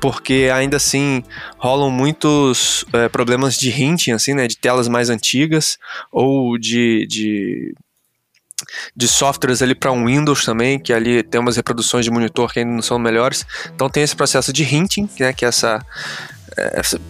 porque 0.00 0.50
ainda 0.52 0.76
assim 0.76 1.22
rolam 1.56 1.90
muitos 1.90 2.84
é, 2.92 3.08
problemas 3.08 3.56
de 3.56 3.70
hinting, 3.70 4.12
assim, 4.12 4.34
né, 4.34 4.46
de 4.46 4.56
telas 4.56 4.88
mais 4.88 5.08
antigas, 5.08 5.78
ou 6.10 6.58
de, 6.58 7.06
de 7.06 7.74
de 8.94 9.06
softwares 9.06 9.62
ali 9.62 9.72
para 9.72 9.92
um 9.92 10.06
Windows 10.06 10.44
também, 10.44 10.80
que 10.80 10.92
ali 10.92 11.22
tem 11.22 11.40
umas 11.40 11.56
reproduções 11.56 12.04
de 12.04 12.10
monitor 12.10 12.52
que 12.52 12.58
ainda 12.58 12.72
não 12.72 12.82
são 12.82 12.98
melhores. 12.98 13.46
Então 13.72 13.88
tem 13.88 14.02
esse 14.02 14.16
processo 14.16 14.52
de 14.52 14.64
hinting, 14.64 15.08
né, 15.18 15.32
que 15.32 15.44
é 15.44 15.48
essa 15.48 15.80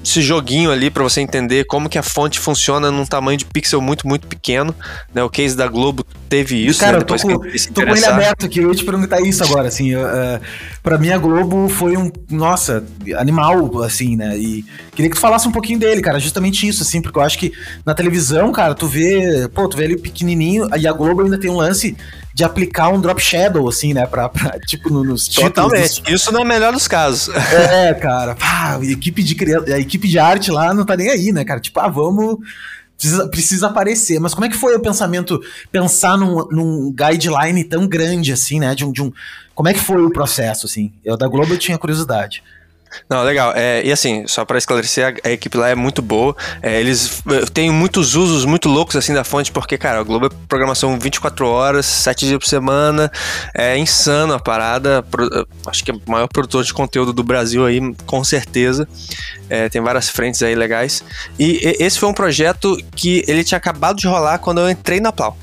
esse 0.05 0.23
joguinho 0.23 0.71
ali 0.71 0.91
para 0.91 1.03
você 1.03 1.21
entender 1.21 1.65
como 1.65 1.89
que 1.89 1.99
a 1.99 2.03
fonte 2.03 2.39
funciona 2.39 2.91
num 2.91 3.07
tamanho 3.07 3.39
de 3.39 3.45
pixel 3.45 3.81
muito, 3.81 4.07
muito 4.07 4.27
pequeno. 4.27 4.75
Né? 5.15 5.23
O 5.23 5.31
case 5.31 5.57
da 5.57 5.67
Globo 5.67 6.05
teve 6.29 6.57
isso. 6.57 6.81
Cara, 6.81 6.99
né? 6.99 7.03
eu 7.03 7.07
tô, 7.07 7.17
com, 7.17 7.39
tô 7.73 7.83
com 7.87 7.97
ele 7.97 8.05
aberto 8.05 8.47
aqui, 8.47 8.61
eu 8.61 8.69
ia 8.69 8.75
te 8.75 8.85
perguntar 8.85 9.21
isso 9.21 9.43
agora, 9.43 9.69
assim, 9.69 9.95
uh, 9.95 10.41
pra 10.83 10.99
mim 10.99 11.11
a 11.11 11.19
Globo 11.19 11.69
foi 11.69 11.97
um, 11.97 12.11
nossa, 12.31 12.85
animal, 13.17 13.83
assim, 13.83 14.17
né, 14.17 14.37
e 14.37 14.65
queria 14.95 15.11
que 15.11 15.17
tu 15.17 15.21
falasse 15.21 15.49
um 15.49 15.53
pouquinho 15.53 15.79
dele, 15.79 16.01
cara, 16.01 16.19
justamente 16.19 16.67
isso, 16.67 16.83
assim, 16.83 17.01
porque 17.01 17.19
eu 17.19 17.23
acho 17.23 17.39
que 17.39 17.53
na 17.85 17.95
televisão, 17.95 18.53
cara, 18.53 18.75
tu 18.75 18.87
vê, 18.87 19.49
pô, 19.55 19.69
tu 19.69 19.77
vê 19.77 19.85
ele 19.85 19.97
pequenininho, 19.97 20.69
e 20.77 20.87
a 20.87 20.93
Globo 20.93 21.23
ainda 21.23 21.39
tem 21.39 21.51
um 21.51 21.57
lance 21.57 21.97
de 22.39 22.45
aplicar 22.45 22.89
um 22.91 23.01
drop 23.01 23.21
shadow, 23.21 23.69
assim, 23.69 23.93
né? 23.93 24.07
Pra, 24.07 24.29
pra 24.29 24.57
tipo, 24.65 24.91
no, 24.91 25.03
nos 25.03 25.27
títulos. 25.27 25.55
Totalmente. 25.55 26.03
Dos... 26.03 26.13
Isso 26.13 26.31
não 26.31 26.43
é 26.43 26.45
o 26.45 26.47
melhor 26.47 26.73
dos 26.73 26.87
casos. 26.87 27.35
É, 27.59 27.93
cara. 27.95 28.37
Pá, 28.37 28.77
a 28.77 28.85
equipe 28.85 29.25
de, 29.25 29.73
a 29.73 29.79
equipe 29.79 30.07
de 30.07 30.19
arte 30.21 30.51
lá 30.53 30.73
não 30.73 30.85
tá 30.85 30.97
nem 30.97 31.11
aí, 31.11 31.33
né, 31.33 31.45
cara? 31.45 31.59
Tipo, 31.59 31.81
ah, 31.81 31.89
vamos. 31.89 32.39
Precisa, 32.97 33.29
precisa 33.29 33.67
aparecer. 33.67 34.21
Mas 34.21 34.35
como 34.35 34.47
é 34.47 34.49
que 34.49 34.57
foi 34.57 34.77
o 34.77 34.81
pensamento, 34.81 35.41
pensar 35.73 36.17
num, 36.17 36.47
num 36.49 36.95
guideline 36.95 37.65
tão 37.65 37.89
grande, 37.89 38.33
assim, 38.33 38.61
né? 38.61 38.73
De 38.73 38.85
um, 38.85 38.93
de 38.93 39.03
um, 39.03 39.13
como 39.53 39.69
é 39.69 39.75
que 39.75 39.81
foi 39.81 40.01
o 40.01 40.11
processo, 40.13 40.67
assim? 40.67 40.93
Eu 41.05 41.17
da 41.17 41.27
Globo 41.27 41.55
eu 41.55 41.59
tinha 41.59 41.77
curiosidade. 41.77 42.45
Não, 43.09 43.23
legal. 43.23 43.53
É, 43.55 43.83
e 43.85 43.93
assim, 43.93 44.27
só 44.27 44.45
para 44.45 44.59
esclarecer, 44.59 45.07
a, 45.07 45.29
a, 45.29 45.33
equipe 45.33 45.57
lá 45.57 45.69
é 45.69 45.75
muito 45.75 46.03
boa. 46.03 46.37
É, 46.63 46.81
eles 46.81 47.23
eh, 47.31 47.45
têm 47.53 47.71
muitos 47.71 48.15
usos 48.15 48.45
muito 48.45 48.69
loucos 48.69 48.97
assim 48.97 49.15
da 49.15 49.25
fonte, 49.25 49.53
porque, 49.53 49.79
cara, 49.79 50.01
a 50.01 50.03
Globo 50.03 50.27
é 50.27 50.31
programação 50.49 50.99
24 50.99 51.47
horas, 51.47 51.87
7 51.87 52.27
dias 52.27 52.39
por 52.39 52.47
semana. 52.47 53.11
É 53.55 53.77
insano 53.79 54.35
a 54.35 54.39
parada. 54.39 55.03
Pro, 55.03 55.25
eh, 55.25 55.45
acho 55.67 55.85
que 55.85 55.91
é 55.91 55.95
o 55.95 56.01
maior 56.07 56.29
produtor 56.29 56.65
de 56.65 56.73
conteúdo 56.73 57.13
do 57.13 57.23
Brasil 57.23 57.65
aí, 57.65 57.81
com 58.07 58.23
certeza. 58.23 58.89
É, 59.49 59.69
tem 59.69 59.81
várias 59.81 60.09
frentes 60.09 60.43
aí 60.43 60.55
legais. 60.55 61.03
E, 61.39 61.61
e 61.67 61.83
esse 61.83 61.99
foi 61.99 62.09
um 62.09 62.15
projeto 62.15 62.77
que 62.95 63.25
ele 63.27 63.45
tinha 63.45 63.59
acabado 63.59 63.97
de 63.97 64.07
rolar 64.07 64.39
quando 64.39 64.61
eu 64.61 64.69
entrei 64.69 65.01
na 65.01 65.13
Plau. 65.13 65.37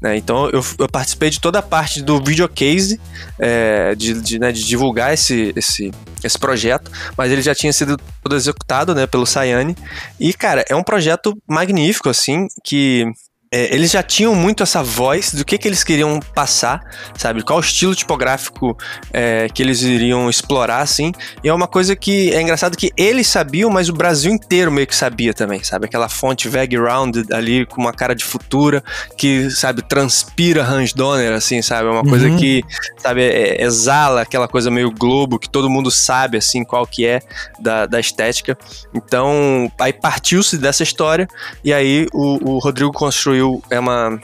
Né? 0.00 0.16
Então 0.16 0.48
eu, 0.50 0.64
eu, 0.78 0.88
participei 0.88 1.30
de 1.30 1.40
toda 1.40 1.58
a 1.58 1.62
parte 1.62 2.02
do 2.02 2.22
videocase, 2.22 3.00
é, 3.38 3.94
de, 3.94 4.20
de, 4.20 4.38
né, 4.38 4.52
de, 4.52 4.64
divulgar 4.64 5.12
esse, 5.12 5.52
esse, 5.56 5.90
esse 6.22 6.38
projeto, 6.38 6.90
mas 7.16 7.30
ele 7.30 7.42
já 7.42 7.54
tinha 7.54 7.72
sido 7.72 7.96
todo 8.22 8.36
executado 8.36 8.94
né, 8.94 9.06
pelo 9.06 9.26
Sayane. 9.26 9.76
E, 10.18 10.32
cara, 10.32 10.64
é 10.68 10.74
um 10.74 10.82
projeto 10.82 11.36
magnífico, 11.46 12.08
assim, 12.08 12.46
que 12.64 13.06
é, 13.52 13.74
eles 13.74 13.90
já 13.90 14.00
tinham 14.00 14.32
muito 14.32 14.62
essa 14.62 14.80
voz 14.80 15.34
do 15.34 15.44
que, 15.44 15.58
que 15.58 15.66
eles 15.66 15.82
queriam 15.82 16.20
passar, 16.20 16.80
sabe? 17.18 17.42
Qual 17.42 17.58
o 17.58 17.60
estilo 17.60 17.96
tipográfico 17.96 18.78
é, 19.12 19.48
que 19.52 19.60
eles 19.60 19.82
iriam 19.82 20.30
explorar, 20.30 20.82
assim. 20.82 21.10
E 21.42 21.48
é 21.48 21.52
uma 21.52 21.66
coisa 21.66 21.96
que 21.96 22.32
é 22.32 22.40
engraçado 22.40 22.76
que 22.76 22.92
eles 22.96 23.26
sabiam, 23.26 23.68
mas 23.68 23.88
o 23.88 23.92
Brasil 23.92 24.32
inteiro 24.32 24.70
meio 24.70 24.86
que 24.86 24.94
sabia 24.94 25.34
também, 25.34 25.64
sabe? 25.64 25.86
Aquela 25.86 26.08
fonte 26.08 26.48
vague 26.48 26.76
rounded 26.76 27.32
ali 27.32 27.66
com 27.66 27.80
uma 27.80 27.92
cara 27.92 28.14
de 28.14 28.24
futura 28.24 28.84
que, 29.18 29.50
sabe, 29.50 29.82
transpira 29.82 30.62
Hans 30.62 30.92
Donner, 30.92 31.32
assim, 31.32 31.60
sabe? 31.60 31.88
É 31.88 31.90
uma 31.90 32.04
coisa 32.04 32.28
uhum. 32.28 32.36
que, 32.36 32.62
sabe, 32.98 33.24
é, 33.24 33.64
exala 33.64 34.22
aquela 34.22 34.46
coisa 34.46 34.70
meio 34.70 34.92
globo 34.92 35.40
que 35.40 35.50
todo 35.50 35.68
mundo 35.68 35.90
sabe, 35.90 36.38
assim, 36.38 36.62
qual 36.62 36.86
que 36.86 37.04
é 37.04 37.20
da, 37.58 37.84
da 37.86 37.98
estética. 37.98 38.56
Então, 38.94 39.68
aí 39.80 39.92
partiu-se 39.92 40.56
dessa 40.56 40.84
história 40.84 41.26
e 41.64 41.72
aí 41.72 42.06
o, 42.12 42.52
o 42.52 42.58
Rodrigo 42.60 42.92
construiu 42.92 43.39
construiu 43.40 43.62
é 43.70 43.80
uma 43.80 44.20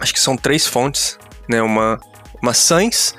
acho 0.00 0.12
que 0.12 0.20
são 0.20 0.36
três 0.36 0.66
fontes, 0.66 1.18
né? 1.48 1.62
Uma 1.62 2.00
uma 2.42 2.54
Sans 2.54 3.14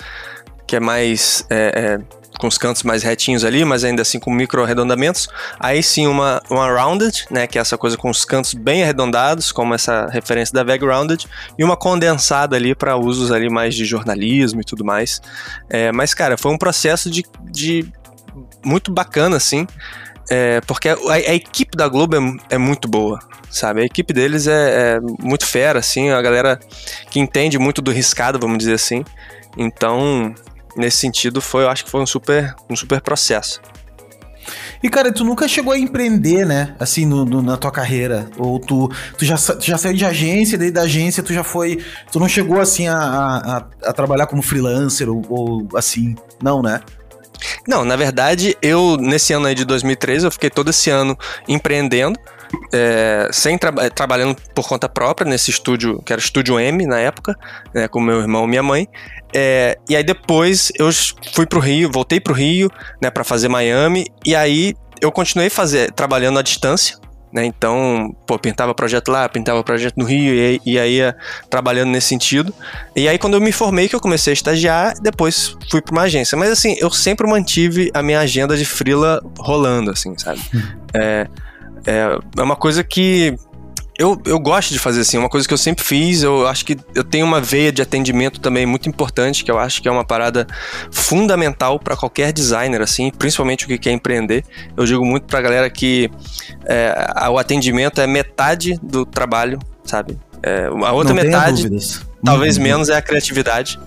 que 0.67 0.75
é 0.75 0.79
mais 0.79 1.45
é, 1.49 1.99
é, 1.99 2.37
com 2.39 2.47
os 2.47 2.57
cantos 2.57 2.83
mais 2.83 3.03
retinhos 3.03 3.43
ali, 3.43 3.63
mas 3.63 3.83
ainda 3.83 4.01
assim 4.01 4.19
com 4.19 4.31
micro 4.31 4.63
arredondamentos. 4.63 5.27
Aí 5.59 5.83
sim 5.83 6.07
uma, 6.07 6.41
uma 6.49 6.71
rounded, 6.71 7.25
né, 7.29 7.45
que 7.45 7.57
é 7.57 7.61
essa 7.61 7.77
coisa 7.77 7.97
com 7.97 8.09
os 8.09 8.23
cantos 8.23 8.53
bem 8.53 8.81
arredondados, 8.81 9.51
como 9.51 9.73
essa 9.73 10.07
referência 10.07 10.53
da 10.53 10.63
VEG 10.63 10.85
rounded, 10.85 11.27
e 11.59 11.63
uma 11.63 11.75
condensada 11.75 12.55
ali 12.55 12.73
para 12.73 12.95
usos 12.95 13.31
ali 13.31 13.49
mais 13.49 13.75
de 13.75 13.83
jornalismo 13.83 14.61
e 14.61 14.63
tudo 14.63 14.83
mais. 14.83 15.21
É, 15.69 15.91
mas 15.91 16.13
cara, 16.13 16.37
foi 16.37 16.51
um 16.51 16.57
processo 16.57 17.11
de, 17.11 17.25
de 17.51 17.85
muito 18.63 18.91
bacana 18.91 19.35
assim. 19.35 19.67
É, 20.33 20.61
porque 20.61 20.87
a, 20.87 20.95
a, 21.09 21.35
equipe 21.35 21.75
da 21.75 21.89
Globo 21.89 22.15
é, 22.15 22.55
é, 22.55 22.57
muito 22.57 22.87
boa, 22.87 23.19
sabe? 23.49 23.81
A 23.81 23.83
equipe 23.83 24.13
deles 24.13 24.47
é, 24.47 24.93
é, 24.95 24.99
muito 25.19 25.45
fera, 25.45 25.79
assim, 25.79 26.09
a 26.09 26.21
galera 26.21 26.57
que 27.09 27.19
entende 27.19 27.59
muito 27.59 27.81
do 27.81 27.91
riscado, 27.91 28.39
vamos 28.39 28.59
dizer 28.59 28.75
assim. 28.75 29.03
Então, 29.57 30.33
nesse 30.73 30.99
sentido, 30.99 31.41
foi, 31.41 31.63
eu 31.63 31.69
acho 31.69 31.83
que 31.83 31.91
foi 31.91 31.99
um 31.99 32.05
super, 32.05 32.55
um 32.69 32.77
super 32.77 33.01
processo. 33.01 33.59
E, 34.81 34.89
cara, 34.89 35.11
tu 35.11 35.25
nunca 35.25 35.49
chegou 35.49 35.73
a 35.73 35.77
empreender, 35.77 36.45
né? 36.45 36.75
Assim, 36.79 37.05
no, 37.05 37.25
no, 37.25 37.41
na 37.41 37.57
tua 37.57 37.69
carreira. 37.69 38.29
Ou 38.37 38.57
tu, 38.57 38.89
tu, 39.17 39.25
já, 39.25 39.35
tu 39.35 39.61
já 39.65 39.77
saiu 39.77 39.97
de 39.97 40.05
agência, 40.05 40.57
daí 40.57 40.71
da 40.71 40.83
agência 40.83 41.21
tu 41.21 41.33
já 41.33 41.43
foi. 41.43 41.83
Tu 42.09 42.19
não 42.21 42.29
chegou, 42.29 42.57
assim, 42.57 42.87
a, 42.87 42.97
a, 42.97 43.57
a 43.89 43.93
trabalhar 43.93 44.27
como 44.27 44.41
freelancer 44.41 45.09
ou, 45.09 45.21
ou, 45.27 45.67
assim. 45.75 46.15
Não, 46.41 46.61
né? 46.61 46.79
Não, 47.67 47.83
na 47.83 47.95
verdade, 47.95 48.55
eu, 48.61 48.97
nesse 48.97 49.33
ano 49.33 49.47
aí 49.47 49.55
de 49.55 49.65
2013, 49.65 50.25
eu 50.25 50.31
fiquei 50.31 50.49
todo 50.49 50.69
esse 50.69 50.89
ano 50.89 51.17
empreendendo. 51.47 52.19
É, 52.73 53.29
sem 53.31 53.57
tra 53.57 53.71
trabalhando 53.89 54.35
por 54.53 54.67
conta 54.67 54.89
própria 54.89 55.29
nesse 55.29 55.49
estúdio, 55.49 56.01
que 56.03 56.11
era 56.11 56.19
o 56.19 56.23
Estúdio 56.23 56.59
M 56.59 56.85
na 56.85 56.99
época, 56.99 57.33
né, 57.73 57.87
com 57.87 58.01
meu 58.01 58.19
irmão 58.19 58.43
e 58.43 58.47
minha 58.49 58.63
mãe. 58.63 58.89
É, 59.33 59.77
e 59.87 59.95
aí 59.95 60.03
depois 60.03 60.69
eu 60.77 60.89
fui 61.33 61.45
pro 61.45 61.61
Rio, 61.61 61.89
voltei 61.89 62.19
pro 62.19 62.33
Rio, 62.33 62.69
né, 63.01 63.09
para 63.09 63.23
fazer 63.23 63.47
Miami, 63.47 64.05
e 64.25 64.35
aí 64.35 64.75
eu 64.99 65.13
continuei 65.13 65.49
fazer, 65.49 65.91
trabalhando 65.93 66.39
à 66.39 66.41
distância, 66.41 66.97
né, 67.31 67.45
então, 67.45 68.15
pô, 68.27 68.37
pintava 68.37 68.73
projeto 68.73 69.09
lá, 69.09 69.27
pintava 69.29 69.63
projeto 69.63 69.95
no 69.97 70.05
Rio, 70.05 70.33
e, 70.33 70.61
e 70.65 70.79
aí 70.79 70.97
ia 70.97 71.15
trabalhando 71.49 71.89
nesse 71.89 72.07
sentido. 72.07 72.53
E 72.95 73.07
aí 73.07 73.17
quando 73.17 73.35
eu 73.35 73.41
me 73.41 73.51
formei 73.51 73.87
que 73.87 73.95
eu 73.95 74.01
comecei 74.01 74.31
a 74.31 74.33
estagiar, 74.33 74.93
depois 75.01 75.55
fui 75.69 75.81
para 75.81 75.91
uma 75.91 76.01
agência. 76.03 76.37
Mas 76.37 76.51
assim, 76.51 76.75
eu 76.79 76.91
sempre 76.91 77.27
mantive 77.27 77.89
a 77.93 78.01
minha 78.01 78.19
agenda 78.19 78.57
de 78.57 78.65
frila 78.65 79.21
rolando, 79.39 79.91
assim, 79.91 80.17
sabe? 80.17 80.41
Hum. 80.53 80.61
É, 80.93 81.27
é, 81.85 82.19
é 82.37 82.41
uma 82.41 82.55
coisa 82.55 82.83
que 82.83 83.35
eu, 84.01 84.19
eu 84.25 84.39
gosto 84.39 84.73
de 84.73 84.79
fazer 84.79 85.01
assim, 85.01 85.17
uma 85.17 85.29
coisa 85.29 85.47
que 85.47 85.53
eu 85.53 85.57
sempre 85.57 85.85
fiz, 85.85 86.23
eu 86.23 86.47
acho 86.47 86.65
que 86.65 86.75
eu 86.95 87.03
tenho 87.03 87.23
uma 87.23 87.39
veia 87.39 87.71
de 87.71 87.83
atendimento 87.83 88.39
também 88.39 88.65
muito 88.65 88.89
importante, 88.89 89.43
que 89.43 89.51
eu 89.51 89.59
acho 89.59 89.79
que 89.79 89.87
é 89.87 89.91
uma 89.91 90.03
parada 90.03 90.47
fundamental 90.89 91.79
para 91.79 91.95
qualquer 91.95 92.33
designer, 92.33 92.81
assim, 92.81 93.11
principalmente 93.11 93.65
o 93.65 93.67
que 93.67 93.77
quer 93.77 93.91
empreender. 93.91 94.43
Eu 94.75 94.85
digo 94.85 95.05
muito 95.05 95.25
pra 95.25 95.39
galera 95.39 95.69
que 95.69 96.09
é, 96.65 97.29
o 97.29 97.37
atendimento 97.37 98.01
é 98.01 98.07
metade 98.07 98.79
do 98.81 99.05
trabalho, 99.05 99.59
sabe? 99.83 100.17
É, 100.41 100.65
a 100.65 100.91
outra 100.91 101.13
Não 101.13 101.23
metade, 101.23 101.69
talvez 102.25 102.57
menos, 102.57 102.89
é 102.89 102.95
a 102.95 103.01
criatividade. 103.03 103.79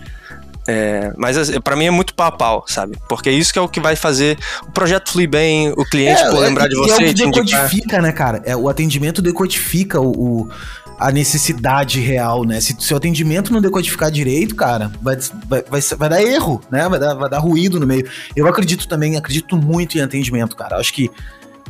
É, 0.67 1.13
mas 1.17 1.37
assim, 1.37 1.61
para 1.61 1.77
mim 1.77 1.85
é 1.85 1.91
muito 1.91 2.15
pau 2.15 2.27
a 2.27 2.33
pau, 2.33 2.65
sabe? 2.67 2.99
Porque 3.09 3.31
isso 3.31 3.53
que 3.53 3.59
é 3.59 3.63
o 3.63 3.69
que 3.69 3.81
vai 3.81 3.97
fazer 3.97 4.39
o 4.67 4.73
projeto 4.73 5.13
fluir 5.13 5.29
bem, 5.29 5.71
o 5.73 5.85
cliente 5.85 6.23
é, 6.23 6.31
lembrar 6.31 6.69
de 6.69 6.75
você. 6.75 6.93
É 6.93 6.97
o 6.97 6.99
que 6.99 7.15
decodifica, 7.15 8.01
né, 8.01 8.13
cara? 8.13 8.43
É, 8.45 8.57
o 8.57 8.69
atendimento 8.69 9.21
decodifica 9.21 10.01
o, 10.01 10.11
o, 10.11 10.51
a 10.99 11.11
necessidade 11.13 12.01
real, 12.01 12.45
né? 12.45 12.61
Se 12.61 12.95
o 12.95 12.97
atendimento 12.97 13.53
não 13.53 13.61
decodificar 13.61 14.11
direito, 14.11 14.55
cara, 14.55 14.91
vai, 15.03 15.17
vai, 15.47 15.65
vai, 15.69 15.81
vai, 15.81 16.09
dar 16.09 16.23
erro, 16.23 16.61
né? 16.71 16.89
Vai 16.89 16.99
dar, 16.99 17.15
vai 17.15 17.29
dar 17.29 17.39
ruído 17.41 17.79
no 17.79 17.87
meio. 17.87 18.09
Eu 18.35 18.47
acredito 18.47 18.89
também, 18.89 19.17
acredito 19.17 19.57
muito 19.57 19.99
em 19.99 20.01
atendimento, 20.01 20.57
cara. 20.57 20.79
Acho 20.79 20.95
que 20.95 21.11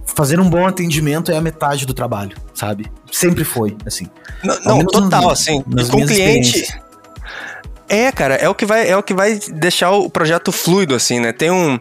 fazer 0.07 0.39
um 0.39 0.49
bom 0.49 0.67
atendimento 0.67 1.33
é 1.33 1.37
a 1.37 1.41
metade 1.41 1.85
do 1.85 1.95
trabalho, 1.95 2.37
sabe? 2.55 2.87
Sempre 3.11 3.43
foi, 3.43 3.77
assim. 3.87 4.07
Não, 4.43 4.59
não 4.65 4.85
total, 4.85 5.31
assim. 5.31 5.65
E 5.77 5.85
com 5.87 6.03
o 6.03 6.07
cliente 6.07 6.65
é, 7.89 8.11
cara, 8.11 8.35
é 8.35 8.49
o 8.49 8.55
que 8.55 8.65
vai, 8.65 8.89
é 8.89 8.97
o 8.97 9.03
que 9.03 9.15
vai 9.15 9.39
deixar 9.53 9.91
o 9.91 10.09
projeto 10.09 10.51
fluido, 10.51 10.95
assim, 10.95 11.21
né? 11.21 11.33
Tem 11.33 11.51
um. 11.51 11.79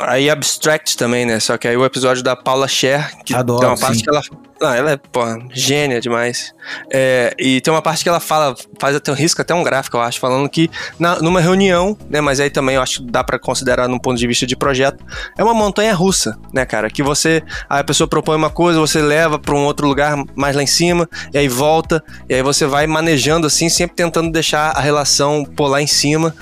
Aí 0.00 0.28
Abstract 0.28 0.96
também, 0.96 1.24
né? 1.24 1.40
Só 1.40 1.56
que 1.56 1.66
aí 1.66 1.76
o 1.76 1.84
episódio 1.84 2.22
da 2.22 2.36
Paula 2.36 2.68
Scher, 2.68 3.16
que 3.24 3.34
Adoro, 3.34 3.60
tem 3.60 3.68
uma 3.68 3.78
parte 3.78 3.98
sim. 3.98 4.04
que 4.04 4.10
ela 4.10 4.22
não, 4.60 4.72
ela 4.72 4.92
é, 4.92 4.96
pô, 4.96 5.20
gênia 5.52 6.00
demais. 6.00 6.54
É, 6.90 7.34
e 7.38 7.60
tem 7.60 7.72
uma 7.72 7.82
parte 7.82 8.02
que 8.02 8.08
ela 8.08 8.20
fala, 8.20 8.54
faz 8.80 8.96
até 8.96 9.12
um 9.12 9.14
risco, 9.14 9.42
até 9.42 9.54
um 9.54 9.62
gráfico, 9.62 9.96
eu 9.96 10.00
acho, 10.00 10.18
falando 10.18 10.48
que 10.48 10.70
na, 10.98 11.20
numa 11.20 11.40
reunião, 11.40 11.96
né, 12.08 12.20
mas 12.20 12.40
aí 12.40 12.48
também 12.48 12.76
eu 12.76 12.82
acho 12.82 13.04
que 13.04 13.10
dá 13.10 13.22
para 13.22 13.38
considerar 13.38 13.86
num 13.86 13.98
ponto 13.98 14.18
de 14.18 14.26
vista 14.26 14.46
de 14.46 14.56
projeto, 14.56 15.04
é 15.36 15.44
uma 15.44 15.52
montanha 15.52 15.94
russa, 15.94 16.38
né, 16.52 16.64
cara? 16.64 16.88
Que 16.88 17.02
você, 17.02 17.42
a 17.68 17.84
pessoa 17.84 18.08
propõe 18.08 18.36
uma 18.36 18.50
coisa, 18.50 18.80
você 18.80 19.02
leva 19.02 19.38
para 19.38 19.54
um 19.54 19.64
outro 19.64 19.86
lugar 19.86 20.16
mais 20.34 20.56
lá 20.56 20.62
em 20.62 20.66
cima, 20.66 21.08
e 21.34 21.38
aí 21.38 21.48
volta, 21.48 22.02
e 22.28 22.34
aí 22.34 22.42
você 22.42 22.64
vai 22.64 22.86
manejando 22.86 23.46
assim, 23.46 23.68
sempre 23.68 23.94
tentando 23.94 24.30
deixar 24.32 24.70
a 24.70 24.80
relação 24.80 25.05
por 25.44 25.68
lá 25.68 25.80
em 25.80 25.86
cima, 25.86 26.34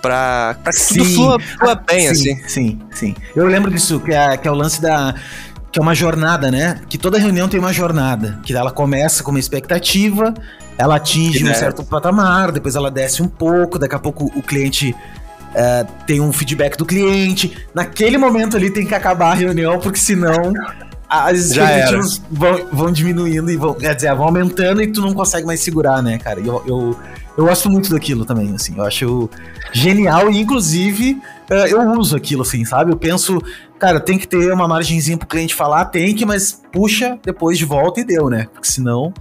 pra, 0.00 0.56
pra 0.62 0.72
que 0.72 0.78
sim. 0.78 0.98
tudo 0.98 1.14
flua, 1.14 1.40
flua 1.40 1.74
bem, 1.74 2.14
sim, 2.14 2.32
assim. 2.32 2.48
Sim, 2.48 2.80
sim. 2.90 3.14
Eu 3.34 3.46
lembro 3.46 3.70
disso, 3.70 4.00
que 4.00 4.12
é, 4.12 4.36
que 4.36 4.46
é 4.46 4.50
o 4.50 4.54
lance 4.54 4.80
da 4.80 5.14
que 5.70 5.78
é 5.78 5.82
uma 5.82 5.94
jornada, 5.94 6.50
né? 6.50 6.80
Que 6.86 6.98
toda 6.98 7.18
reunião 7.18 7.48
tem 7.48 7.58
uma 7.58 7.72
jornada, 7.72 8.38
que 8.42 8.54
ela 8.54 8.70
começa 8.70 9.22
com 9.22 9.30
uma 9.30 9.40
expectativa, 9.40 10.34
ela 10.76 10.96
atinge 10.96 11.42
um 11.48 11.54
certo 11.54 11.82
patamar, 11.82 12.52
depois 12.52 12.76
ela 12.76 12.90
desce 12.90 13.22
um 13.22 13.28
pouco, 13.28 13.78
daqui 13.78 13.94
a 13.94 13.98
pouco 13.98 14.30
o 14.36 14.42
cliente 14.42 14.94
é, 15.54 15.86
tem 16.06 16.20
um 16.20 16.30
feedback 16.30 16.76
do 16.76 16.84
cliente. 16.84 17.56
Naquele 17.74 18.18
momento 18.18 18.56
ali 18.56 18.70
tem 18.70 18.84
que 18.84 18.94
acabar 18.94 19.32
a 19.32 19.34
reunião, 19.34 19.78
porque 19.78 19.98
senão 19.98 20.52
as 21.08 21.38
expectativas 21.38 22.22
vão, 22.30 22.66
vão 22.72 22.92
diminuindo 22.92 23.50
e 23.50 23.56
vão, 23.56 23.74
quer 23.74 23.94
dizer, 23.94 24.14
vão 24.14 24.26
aumentando 24.26 24.82
e 24.82 24.86
tu 24.86 25.00
não 25.00 25.14
consegue 25.14 25.46
mais 25.46 25.60
segurar, 25.60 26.02
né, 26.02 26.18
cara? 26.18 26.40
Eu, 26.40 26.62
eu, 26.66 26.98
eu 27.36 27.46
gosto 27.46 27.70
muito 27.70 27.90
daquilo 27.90 28.24
também, 28.24 28.54
assim, 28.54 28.74
eu 28.76 28.84
acho 28.84 29.30
genial 29.72 30.30
e 30.30 30.38
inclusive 30.38 31.20
é, 31.50 31.72
eu 31.72 31.80
uso 31.92 32.16
aquilo, 32.16 32.42
assim, 32.42 32.64
sabe? 32.64 32.92
Eu 32.92 32.96
penso, 32.96 33.38
cara, 33.78 34.00
tem 34.00 34.18
que 34.18 34.26
ter 34.26 34.52
uma 34.52 34.68
margenzinha 34.68 35.16
pro 35.16 35.26
cliente 35.26 35.54
falar, 35.54 35.86
tem 35.86 36.14
que, 36.14 36.24
mas 36.24 36.62
puxa 36.72 37.18
depois 37.22 37.58
de 37.58 37.64
volta 37.64 38.00
e 38.00 38.04
deu, 38.04 38.28
né? 38.28 38.48
Porque 38.52 38.68
senão. 38.68 39.12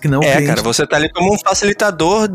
Que 0.00 0.08
não, 0.08 0.20
é, 0.20 0.32
cliente... 0.32 0.46
cara, 0.48 0.62
você 0.62 0.84
tá 0.84 0.96
ali 0.96 1.10
como 1.10 1.32
um 1.32 1.38
facilitador 1.38 2.28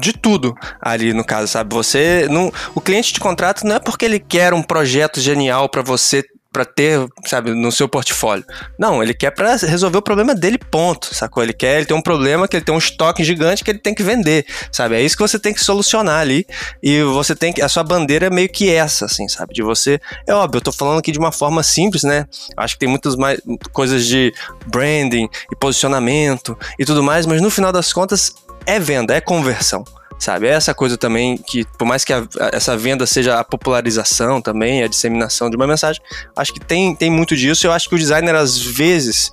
de 0.00 0.14
tudo 0.14 0.54
ali 0.80 1.12
no 1.12 1.22
caso, 1.22 1.46
sabe? 1.46 1.74
Você 1.74 2.26
não, 2.30 2.50
o 2.74 2.80
cliente 2.80 3.12
de 3.12 3.20
contrato 3.20 3.64
não 3.66 3.76
é 3.76 3.78
porque 3.78 4.06
ele 4.06 4.18
quer 4.18 4.54
um 4.54 4.62
projeto 4.62 5.20
genial 5.20 5.68
para 5.68 5.82
você 5.82 6.24
para 6.56 6.64
ter, 6.64 7.06
sabe, 7.26 7.50
no 7.52 7.70
seu 7.70 7.86
portfólio. 7.86 8.42
Não, 8.78 9.02
ele 9.02 9.12
quer 9.12 9.30
para 9.30 9.56
resolver 9.56 9.98
o 9.98 10.02
problema 10.02 10.34
dele, 10.34 10.56
ponto, 10.56 11.14
sacou? 11.14 11.42
Ele 11.42 11.52
quer, 11.52 11.76
ele 11.76 11.84
tem 11.84 11.94
um 11.94 12.00
problema 12.00 12.48
que 12.48 12.56
ele 12.56 12.64
tem 12.64 12.74
um 12.74 12.78
estoque 12.78 13.22
gigante 13.22 13.62
que 13.62 13.70
ele 13.70 13.78
tem 13.78 13.94
que 13.94 14.02
vender, 14.02 14.46
sabe? 14.72 14.94
É 14.94 15.02
isso 15.02 15.14
que 15.14 15.22
você 15.22 15.38
tem 15.38 15.52
que 15.52 15.62
solucionar 15.62 16.20
ali 16.20 16.46
e 16.82 17.02
você 17.02 17.36
tem 17.36 17.52
que, 17.52 17.60
a 17.60 17.68
sua 17.68 17.84
bandeira 17.84 18.28
é 18.28 18.30
meio 18.30 18.48
que 18.48 18.72
essa, 18.72 19.04
assim, 19.04 19.28
sabe? 19.28 19.52
De 19.52 19.62
você, 19.62 20.00
é 20.26 20.32
óbvio, 20.32 20.56
eu 20.56 20.62
tô 20.62 20.72
falando 20.72 20.98
aqui 20.98 21.12
de 21.12 21.18
uma 21.18 21.30
forma 21.30 21.62
simples, 21.62 22.04
né? 22.04 22.24
Acho 22.56 22.72
que 22.72 22.80
tem 22.80 22.88
muitas 22.88 23.16
mais 23.16 23.38
coisas 23.70 24.06
de 24.06 24.32
branding 24.66 25.28
e 25.52 25.56
posicionamento 25.56 26.56
e 26.78 26.86
tudo 26.86 27.02
mais, 27.02 27.26
mas 27.26 27.42
no 27.42 27.50
final 27.50 27.70
das 27.70 27.92
contas 27.92 28.34
é 28.64 28.80
venda, 28.80 29.14
é 29.14 29.20
conversão 29.20 29.84
sabe? 30.18 30.46
É 30.46 30.50
essa 30.50 30.74
coisa 30.74 30.96
também 30.96 31.36
que, 31.36 31.64
por 31.78 31.86
mais 31.86 32.04
que 32.04 32.12
a, 32.12 32.26
essa 32.52 32.76
venda 32.76 33.06
seja 33.06 33.38
a 33.38 33.44
popularização 33.44 34.40
também, 34.40 34.82
a 34.82 34.88
disseminação 34.88 35.50
de 35.50 35.56
uma 35.56 35.66
mensagem, 35.66 36.00
acho 36.34 36.52
que 36.52 36.60
tem, 36.60 36.94
tem 36.94 37.10
muito 37.10 37.36
disso. 37.36 37.66
Eu 37.66 37.72
acho 37.72 37.88
que 37.88 37.94
o 37.94 37.98
designer, 37.98 38.34
às 38.34 38.60
vezes, 38.60 39.32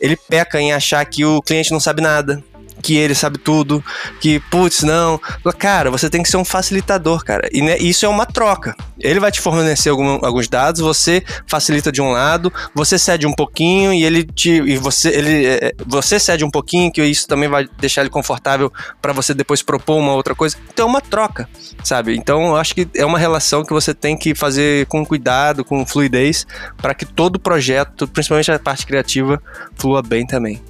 ele 0.00 0.16
peca 0.16 0.60
em 0.60 0.72
achar 0.72 1.04
que 1.04 1.24
o 1.24 1.40
cliente 1.42 1.72
não 1.72 1.80
sabe 1.80 2.02
nada, 2.02 2.42
que 2.84 2.98
ele 2.98 3.14
sabe 3.14 3.38
tudo, 3.38 3.82
que, 4.20 4.38
putz, 4.50 4.82
não. 4.82 5.18
Cara, 5.58 5.90
você 5.90 6.10
tem 6.10 6.22
que 6.22 6.28
ser 6.28 6.36
um 6.36 6.44
facilitador, 6.44 7.24
cara. 7.24 7.48
E 7.50 7.62
né, 7.62 7.78
isso 7.78 8.04
é 8.04 8.08
uma 8.08 8.26
troca. 8.26 8.76
Ele 9.00 9.18
vai 9.18 9.32
te 9.32 9.40
fornecer 9.40 9.88
algum, 9.88 10.22
alguns 10.22 10.48
dados, 10.48 10.82
você 10.82 11.24
facilita 11.46 11.90
de 11.90 12.02
um 12.02 12.12
lado, 12.12 12.52
você 12.74 12.98
cede 12.98 13.26
um 13.26 13.32
pouquinho 13.32 13.94
e 13.94 14.04
ele 14.04 14.22
te. 14.22 14.50
E 14.50 14.76
você, 14.76 15.08
ele, 15.08 15.46
é, 15.46 15.72
você 15.86 16.20
cede 16.20 16.44
um 16.44 16.50
pouquinho, 16.50 16.92
que 16.92 17.02
isso 17.02 17.26
também 17.26 17.48
vai 17.48 17.66
deixar 17.78 18.02
ele 18.02 18.10
confortável 18.10 18.70
para 19.00 19.14
você 19.14 19.32
depois 19.32 19.62
propor 19.62 19.96
uma 19.96 20.12
outra 20.12 20.34
coisa. 20.34 20.58
Então 20.70 20.86
é 20.86 20.90
uma 20.90 21.00
troca, 21.00 21.48
sabe? 21.82 22.14
Então 22.14 22.48
eu 22.48 22.56
acho 22.56 22.74
que 22.74 22.86
é 22.94 23.06
uma 23.06 23.18
relação 23.18 23.64
que 23.64 23.72
você 23.72 23.94
tem 23.94 24.14
que 24.14 24.34
fazer 24.34 24.84
com 24.88 25.06
cuidado, 25.06 25.64
com 25.64 25.86
fluidez, 25.86 26.46
para 26.76 26.92
que 26.92 27.06
todo 27.06 27.36
o 27.36 27.40
projeto, 27.40 28.06
principalmente 28.06 28.52
a 28.52 28.58
parte 28.58 28.84
criativa, 28.84 29.42
flua 29.74 30.02
bem 30.02 30.26
também. 30.26 30.60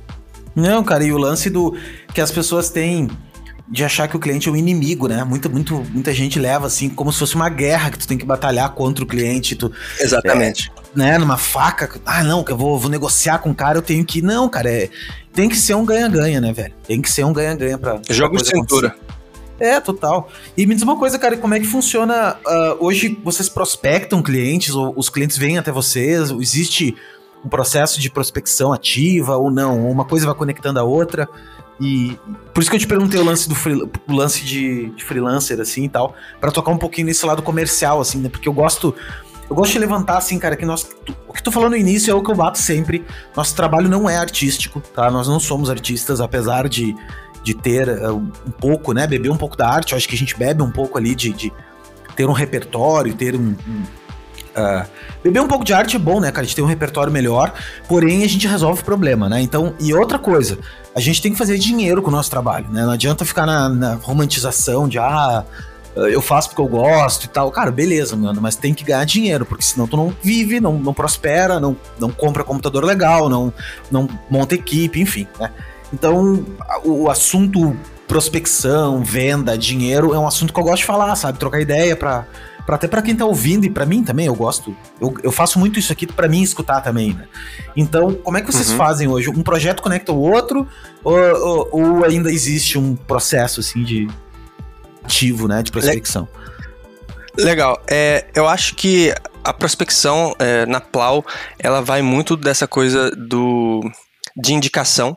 Não, 0.55 0.85
cara, 0.85 1.05
e 1.05 1.13
o 1.13 1.19
lance 1.19 1.51
do 1.51 1.77
que 2.13 2.21
as 2.21 2.31
pessoas 2.31 2.71
têm 2.71 3.09
de 3.69 3.83
achar 3.83 4.07
que 4.07 4.17
o 4.17 4.21
cliente 4.21 4.49
é 4.49 4.53
um 4.53 4.57
inimigo, 4.57 5.09
né? 5.09 5.25
Muita, 5.25 5.49
muito, 5.49 5.75
muita 5.91 6.13
gente 6.13 6.39
leva 6.39 6.67
assim 6.67 6.89
como 6.89 7.13
se 7.13 7.19
fosse 7.19 7.35
uma 7.35 7.49
guerra 7.49 7.91
que 7.91 7.99
tu 7.99 8.07
tem 8.07 8.19
que 8.19 8.25
batalhar 8.25 8.71
contra 8.71 9.03
o 9.03 9.07
cliente. 9.07 9.57
Tu, 9.57 9.73
Exatamente. 9.99 10.71
É, 10.95 10.99
né? 10.99 11.19
Numa 11.19 11.37
faca. 11.37 11.91
Ah, 12.05 12.23
não, 12.23 12.45
que 12.45 12.53
eu 12.53 12.57
vou, 12.57 12.79
vou 12.79 12.91
negociar 12.91 13.39
com 13.39 13.51
o 13.51 13.55
cara, 13.55 13.79
eu 13.79 13.83
tenho 13.83 14.05
que. 14.05 14.21
Não, 14.21 14.49
cara, 14.49 14.71
é, 14.71 14.91
tem 15.33 15.49
que 15.49 15.57
ser 15.57 15.75
um 15.75 15.85
ganha-ganha, 15.85 16.41
né, 16.41 16.53
velho? 16.53 16.75
Tem 16.87 17.01
que 17.01 17.11
ser 17.11 17.25
um 17.25 17.33
ganha-ganha 17.33 17.79
pra. 17.79 18.01
Jogo 18.11 18.37
de 18.37 18.47
cintura. 18.47 18.89
Acontecer. 18.89 19.15
É, 19.59 19.81
total. 19.81 20.29
E 20.57 20.67
me 20.67 20.75
diz 20.75 20.83
uma 20.83 20.97
coisa, 20.97 21.19
cara, 21.19 21.37
como 21.37 21.55
é 21.55 21.61
que 21.61 21.67
funciona? 21.67 22.37
Uh, 22.45 22.85
hoje 22.85 23.19
vocês 23.23 23.49
prospectam 23.49 24.23
clientes, 24.23 24.75
ou 24.75 24.93
os 24.97 25.09
clientes 25.09 25.39
vêm 25.39 25.59
até 25.59 25.71
vocês? 25.71 26.31
Existe 26.31 26.97
um 27.45 27.49
processo 27.49 28.01
de 28.01 28.11
prospecção 28.11 28.73
ativa 28.73 29.37
ou 29.37 29.51
não? 29.51 29.91
Uma 29.91 30.05
coisa 30.05 30.27
vai 30.27 30.35
conectando 30.35 30.81
a 30.81 30.83
outra? 30.83 31.29
E 31.81 32.19
por 32.53 32.61
isso 32.61 32.71
que 32.71 32.77
eu 32.77 32.81
te 32.81 32.87
perguntei 32.87 33.21
o 33.21 33.25
lance 33.25 33.49
do 33.49 33.55
free, 33.55 33.83
o 34.07 34.13
lance 34.13 34.45
de, 34.45 34.91
de, 34.91 35.05
freelancer, 35.05 35.61
assim 35.61 35.85
e 35.85 35.89
tal, 35.89 36.15
para 36.41 36.51
tocar 36.51 36.71
um 36.71 36.79
pouquinho 36.79 37.09
nesse 37.09 37.27
lado 37.27 37.43
comercial, 37.43 38.01
assim, 38.01 38.19
né? 38.19 38.29
Porque 38.29 38.49
eu 38.49 38.53
gosto. 38.53 38.95
Eu 39.51 39.55
gosto 39.55 39.73
de 39.73 39.79
levantar, 39.79 40.17
assim, 40.17 40.39
cara, 40.39 40.57
que 40.57 40.65
nós. 40.65 40.89
O 41.29 41.33
que 41.33 41.43
tu 41.43 41.51
falou 41.51 41.69
no 41.69 41.77
início 41.77 42.11
é 42.11 42.15
o 42.15 42.23
que 42.23 42.31
eu 42.31 42.35
bato 42.35 42.59
sempre. 42.59 43.05
Nosso 43.37 43.55
trabalho 43.55 43.89
não 43.89 44.09
é 44.09 44.17
artístico, 44.17 44.81
tá? 44.81 45.11
Nós 45.11 45.27
não 45.27 45.41
somos 45.41 45.69
artistas, 45.69 46.21
apesar 46.21 46.69
de, 46.69 46.95
de 47.43 47.55
ter 47.55 47.89
uh, 47.89 48.15
um 48.15 48.51
pouco, 48.53 48.93
né? 48.93 49.07
Beber 49.07 49.31
um 49.31 49.37
pouco 49.37 49.57
da 49.57 49.69
arte. 49.69 49.93
Eu 49.93 49.99
acho 49.99 50.09
que 50.09 50.15
a 50.15 50.19
gente 50.19 50.39
bebe 50.39 50.63
um 50.63 50.71
pouco 50.71 50.97
ali 50.97 51.15
de, 51.15 51.33
de 51.33 51.53
ter 52.15 52.27
um 52.27 52.33
repertório, 52.33 53.13
ter 53.15 53.35
um, 53.35 53.55
um 53.67 53.83
Uh, 54.57 54.87
beber 55.23 55.41
um 55.41 55.49
pouco 55.49 55.65
de 55.65 55.73
arte 55.73 55.97
é 55.97 55.99
bom, 55.99 56.21
né, 56.21 56.31
cara? 56.31 56.43
A 56.43 56.45
gente 56.45 56.55
tem 56.55 56.65
um 56.65 56.69
repertório 56.69 57.13
melhor, 57.13 57.53
porém 57.89 58.23
a 58.23 58.29
gente 58.29 58.47
resolve 58.47 58.83
o 58.83 58.85
problema, 58.85 59.29
né? 59.29 59.41
Então, 59.41 59.75
e 59.81 59.93
outra 59.93 60.19
coisa, 60.19 60.59
a 60.95 61.01
gente 61.01 61.21
tem 61.21 61.33
que 61.33 61.39
fazer 61.39 61.59
dinheiro 61.59 62.01
com 62.01 62.09
o 62.09 62.13
nosso 62.13 62.31
trabalho, 62.31 62.67
né? 62.71 62.85
Não 62.85 62.93
adianta 62.93 63.25
ficar 63.25 63.47
na, 63.47 63.69
na 63.69 63.95
romantização 63.95 64.89
de, 64.89 64.99
ah, 64.99 65.45
eu 65.97 66.21
faço 66.21 66.51
porque 66.51 66.63
eu 66.63 66.67
gosto 66.67 67.25
e 67.25 67.29
tal. 67.29 67.51
Cara, 67.51 67.71
beleza, 67.71 68.17
mano, 68.17 68.41
mas 68.41 68.57
tem 68.57 68.75
que 68.75 68.85
ganhar 68.85 69.05
dinheiro, 69.05 69.47
porque 69.47 69.63
senão 69.63 69.87
tu 69.87 69.97
não 69.97 70.15
vive, 70.23 70.61
não, 70.61 70.75
não 70.79 70.93
prospera, 70.93 71.61
não, 71.61 71.77
não 71.99 72.11
compra 72.11 72.45
computador 72.45 72.85
legal, 72.85 73.29
não, 73.29 73.53
não 73.91 74.09
monta 74.29 74.55
equipe, 74.55 75.01
enfim, 75.01 75.27
né? 75.39 75.51
Então, 75.93 76.45
o, 76.85 77.09
assunto 77.09 77.77
prospecção, 78.09 79.03
venda, 79.03 79.57
dinheiro 79.57 80.13
é 80.13 80.19
um 80.19 80.27
assunto 80.27 80.53
que 80.53 80.59
eu 80.59 80.65
gosto 80.65 80.79
de 80.79 80.85
falar, 80.85 81.15
sabe? 81.15 81.39
Trocar 81.39 81.61
ideia 81.61 81.95
para 81.97 82.27
Pra, 82.67 82.77
até 82.77 82.89
para 82.89 83.03
quem 83.03 83.15
tá 83.15 83.27
ouvindo 83.27 83.65
e 83.67 83.71
para 83.71 83.85
mim 83.85 84.03
também, 84.03 84.27
eu 84.27 84.35
gosto. 84.35 84.75
Eu, 85.01 85.15
eu 85.23 85.31
faço 85.31 85.59
muito 85.59 85.79
isso 85.79 85.93
aqui 85.93 86.07
para 86.07 86.29
mim 86.29 86.43
escutar 86.43 86.81
também, 86.81 87.13
né? 87.13 87.27
Então, 87.77 88.15
como 88.15 88.39
é 88.39 88.41
que 88.41 88.51
vocês 88.51 88.71
uhum. 88.71 88.77
fazem 88.77 89.09
hoje? 89.09 89.29
Um 89.29 89.43
projeto 89.43 89.83
conecta 89.83 90.13
o 90.13 90.19
outro 90.19 90.67
ou, 91.03 91.19
ou, 91.19 91.69
ou, 91.73 92.05
ainda 92.05 92.31
existe 92.31 92.79
um 92.79 92.97
processo 92.97 93.61
assim 93.61 93.83
de 93.83 94.09
ativo, 95.05 95.47
né, 95.47 95.63
de 95.63 95.71
prospecção? 95.71 96.27
Legal. 97.37 97.83
É, 97.91 98.27
eu 98.35 98.49
acho 98.49 98.75
que 98.75 99.13
a 99.43 99.53
prospecção 99.53 100.35
é, 100.39 100.65
na 100.67 100.81
Plau, 100.81 101.25
ela 101.59 101.83
vai 101.83 102.01
muito 102.01 102.37
dessa 102.37 102.67
coisa 102.67 103.11
do 103.11 103.83
de 104.37 104.53
indicação, 104.53 105.17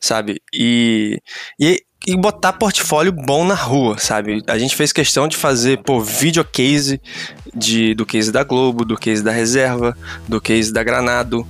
sabe? 0.00 0.40
E, 0.52 1.18
e 1.60 1.82
e 2.06 2.16
botar 2.16 2.52
portfólio 2.52 3.12
bom 3.12 3.44
na 3.44 3.54
rua, 3.54 3.98
sabe? 3.98 4.42
A 4.46 4.58
gente 4.58 4.76
fez 4.76 4.92
questão 4.92 5.26
de 5.26 5.36
fazer, 5.36 5.78
pô, 5.78 6.00
videocase 6.00 7.00
de, 7.54 7.94
do 7.94 8.04
case 8.04 8.30
da 8.30 8.44
Globo, 8.44 8.84
do 8.84 8.96
case 8.96 9.22
da 9.22 9.30
Reserva, 9.30 9.96
do 10.28 10.40
case 10.40 10.72
da 10.72 10.82
Granado, 10.82 11.46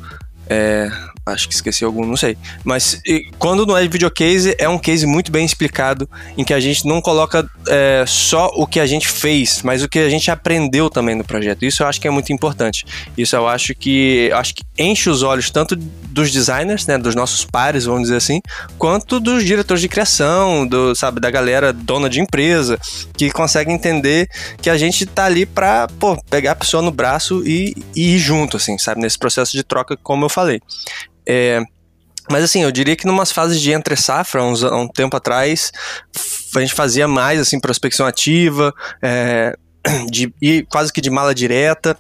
é, 0.49 0.91
acho 1.27 1.49
que 1.49 1.55
esqueci 1.55 1.85
algum, 1.85 2.05
não 2.05 2.17
sei. 2.17 2.37
Mas 2.63 3.01
e, 3.07 3.31
quando 3.39 3.67
não 3.67 3.77
é 3.77 3.87
videocase, 3.87 4.55
é 4.59 4.69
um 4.69 4.79
case 4.79 5.07
muito 5.07 5.33
bem 5.33 5.45
explicado, 5.45 6.09
em 6.37 6.45
que 6.45 6.53
a 6.53 6.61
gente 6.61 6.87
não 6.87 7.01
coloca 7.01 7.49
é, 7.69 8.05
só 8.07 8.49
o 8.55 8.67
que 8.67 8.79
a 8.79 8.87
gente 8.87 9.09
fez, 9.09 9.63
mas 9.63 9.83
o 9.83 9.89
que 9.89 9.99
a 9.99 10.09
gente 10.09 10.31
aprendeu 10.31 10.91
também 10.91 11.15
no 11.15 11.25
projeto. 11.25 11.65
Isso 11.65 11.83
eu 11.83 11.87
acho 11.87 12.01
que 12.01 12.07
é 12.07 12.11
muito 12.11 12.33
importante. 12.33 12.85
Isso 13.17 13.35
eu 13.35 13.49
acho 13.49 13.75
que 13.75 14.31
acho 14.35 14.55
que 14.55 14.63
enche 14.79 15.09
os 15.09 15.23
olhos 15.23 15.51
tanto 15.51 15.77
dos 15.77 16.31
designers, 16.31 16.87
né, 16.87 16.97
dos 16.97 17.15
nossos 17.15 17.45
pares, 17.45 17.85
vamos 17.85 18.03
dizer 18.03 18.17
assim, 18.17 18.41
quanto 18.79 19.19
dos 19.19 19.45
diretores 19.45 19.81
de 19.81 19.89
criação, 19.89 20.67
do, 20.67 20.95
sabe, 20.95 21.21
da 21.21 21.31
galera 21.31 21.73
dona 21.73 22.09
de 22.09 22.21
empresa, 22.21 22.79
que 23.17 23.31
consegue 23.31 23.73
entender 23.73 24.29
que 24.63 24.71
a 24.71 24.79
gente 24.79 25.05
tá 25.07 25.25
ali 25.25 25.45
pra, 25.45 25.89
pô, 25.99 26.17
pegar 26.31 26.53
a 26.53 26.57
pessoa 26.57 26.83
no 26.83 26.93
braço 26.93 27.43
e, 27.47 27.75
e 27.97 28.15
ir 28.15 28.19
junto, 28.19 28.57
assim, 28.57 28.79
sabe, 28.79 29.01
nesse 29.01 29.19
processo 29.19 29.53
de 29.53 29.65
troca, 29.65 29.97
como 29.97 30.25
eu 30.25 30.29
falei. 30.29 30.61
É, 31.27 31.61
mas 32.31 32.45
assim, 32.45 32.63
eu 32.63 32.73
diria 32.73 32.97
que 32.97 33.07
numas 33.07 33.31
fases 33.31 33.61
de 33.61 33.73
entre 33.73 33.97
safra, 33.97 34.43
uns, 34.43 34.63
um 34.63 34.89
tempo 34.89 35.17
atrás, 35.17 35.73
a 36.57 36.61
gente 36.61 36.75
fazia 36.75 37.07
mais 37.07 37.39
assim 37.41 37.61
prospecção 37.61 38.07
ativa, 38.07 38.75
é, 39.03 39.57
de 40.11 40.33
ir 40.41 40.67
quase 40.71 40.93
que 40.93 41.01
de 41.01 41.11
mala 41.11 41.35
direta 41.35 41.97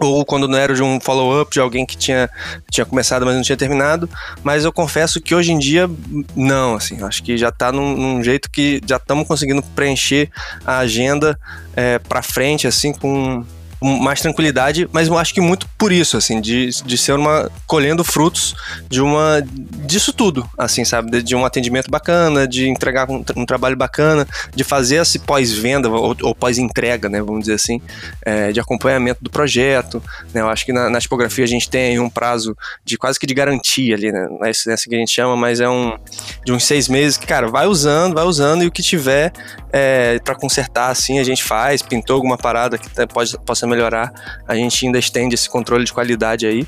ou 0.00 0.24
quando 0.24 0.48
não 0.48 0.56
era 0.56 0.74
de 0.74 0.82
um 0.82 0.98
follow-up 0.98 1.52
de 1.52 1.60
alguém 1.60 1.84
que 1.84 1.96
tinha, 1.96 2.28
tinha 2.70 2.86
começado, 2.86 3.26
mas 3.26 3.34
não 3.34 3.42
tinha 3.42 3.56
terminado. 3.56 4.08
Mas 4.42 4.64
eu 4.64 4.72
confesso 4.72 5.20
que 5.20 5.34
hoje 5.34 5.52
em 5.52 5.58
dia, 5.58 5.88
não, 6.34 6.74
assim, 6.76 7.02
acho 7.02 7.22
que 7.22 7.36
já 7.36 7.50
está 7.50 7.70
num, 7.70 7.94
num, 7.94 8.24
jeito 8.24 8.50
que 8.50 8.80
já 8.86 8.96
estamos 8.96 9.28
conseguindo 9.28 9.62
preencher 9.62 10.30
a 10.64 10.78
agenda 10.78 11.38
é, 11.76 11.98
para 11.98 12.22
frente, 12.22 12.66
assim, 12.66 12.94
com 12.94 13.44
mais 13.80 14.20
tranquilidade, 14.20 14.88
mas 14.92 15.08
eu 15.08 15.16
acho 15.16 15.32
que 15.32 15.40
muito 15.40 15.66
por 15.78 15.90
isso, 15.90 16.16
assim, 16.16 16.40
de, 16.40 16.68
de 16.84 16.98
ser 16.98 17.12
uma. 17.12 17.50
colhendo 17.66 18.04
frutos 18.04 18.54
de 18.88 19.00
uma. 19.00 19.42
disso 19.86 20.12
tudo, 20.12 20.48
assim, 20.58 20.84
sabe? 20.84 21.10
De, 21.10 21.22
de 21.22 21.34
um 21.34 21.44
atendimento 21.44 21.90
bacana, 21.90 22.46
de 22.46 22.68
entregar 22.68 23.10
um, 23.10 23.24
um, 23.36 23.46
trabalho 23.46 23.76
bacana, 23.76 24.26
de 24.54 24.62
fazer 24.62 24.96
esse 24.96 25.18
pós-venda 25.18 25.88
ou, 25.88 26.14
ou 26.22 26.34
pós-entrega, 26.34 27.08
né? 27.08 27.22
Vamos 27.22 27.42
dizer 27.42 27.54
assim, 27.54 27.80
é, 28.22 28.52
de 28.52 28.60
acompanhamento 28.60 29.24
do 29.24 29.30
projeto. 29.30 30.02
Né? 30.34 30.42
Eu 30.42 30.48
acho 30.48 30.66
que 30.66 30.72
na, 30.72 30.90
na, 30.90 31.00
tipografia 31.00 31.44
a 31.44 31.48
gente 31.48 31.70
tem 31.70 31.98
um 31.98 32.10
prazo 32.10 32.56
de 32.84 32.98
quase 32.98 33.18
que 33.18 33.26
de 33.26 33.32
garantia 33.32 33.94
ali, 33.94 34.12
né? 34.12 34.28
É 34.42 34.50
essa 34.50 34.88
que 34.88 34.94
a 34.94 34.98
gente 34.98 35.12
chama, 35.12 35.36
mas 35.36 35.60
é 35.60 35.68
um. 35.68 35.96
de 36.44 36.52
uns 36.52 36.64
seis 36.64 36.88
meses 36.88 37.16
que, 37.16 37.26
cara, 37.26 37.48
vai 37.48 37.66
usando, 37.66 38.14
vai 38.14 38.24
usando 38.24 38.62
e 38.62 38.66
o 38.66 38.70
que 38.70 38.82
tiver 38.82 39.32
é, 39.72 40.18
para 40.18 40.34
consertar, 40.34 40.90
assim, 40.90 41.18
a 41.18 41.24
gente 41.24 41.42
faz. 41.42 41.80
Pintou 41.80 42.14
alguma 42.14 42.36
parada 42.36 42.76
que 42.76 42.88
pode, 43.06 43.38
possa 43.40 43.66
melhorar, 43.70 44.12
a 44.46 44.54
gente 44.54 44.84
ainda 44.84 44.98
estende 44.98 45.34
esse 45.34 45.48
controle 45.48 45.84
de 45.84 45.92
qualidade 45.92 46.46
aí. 46.46 46.66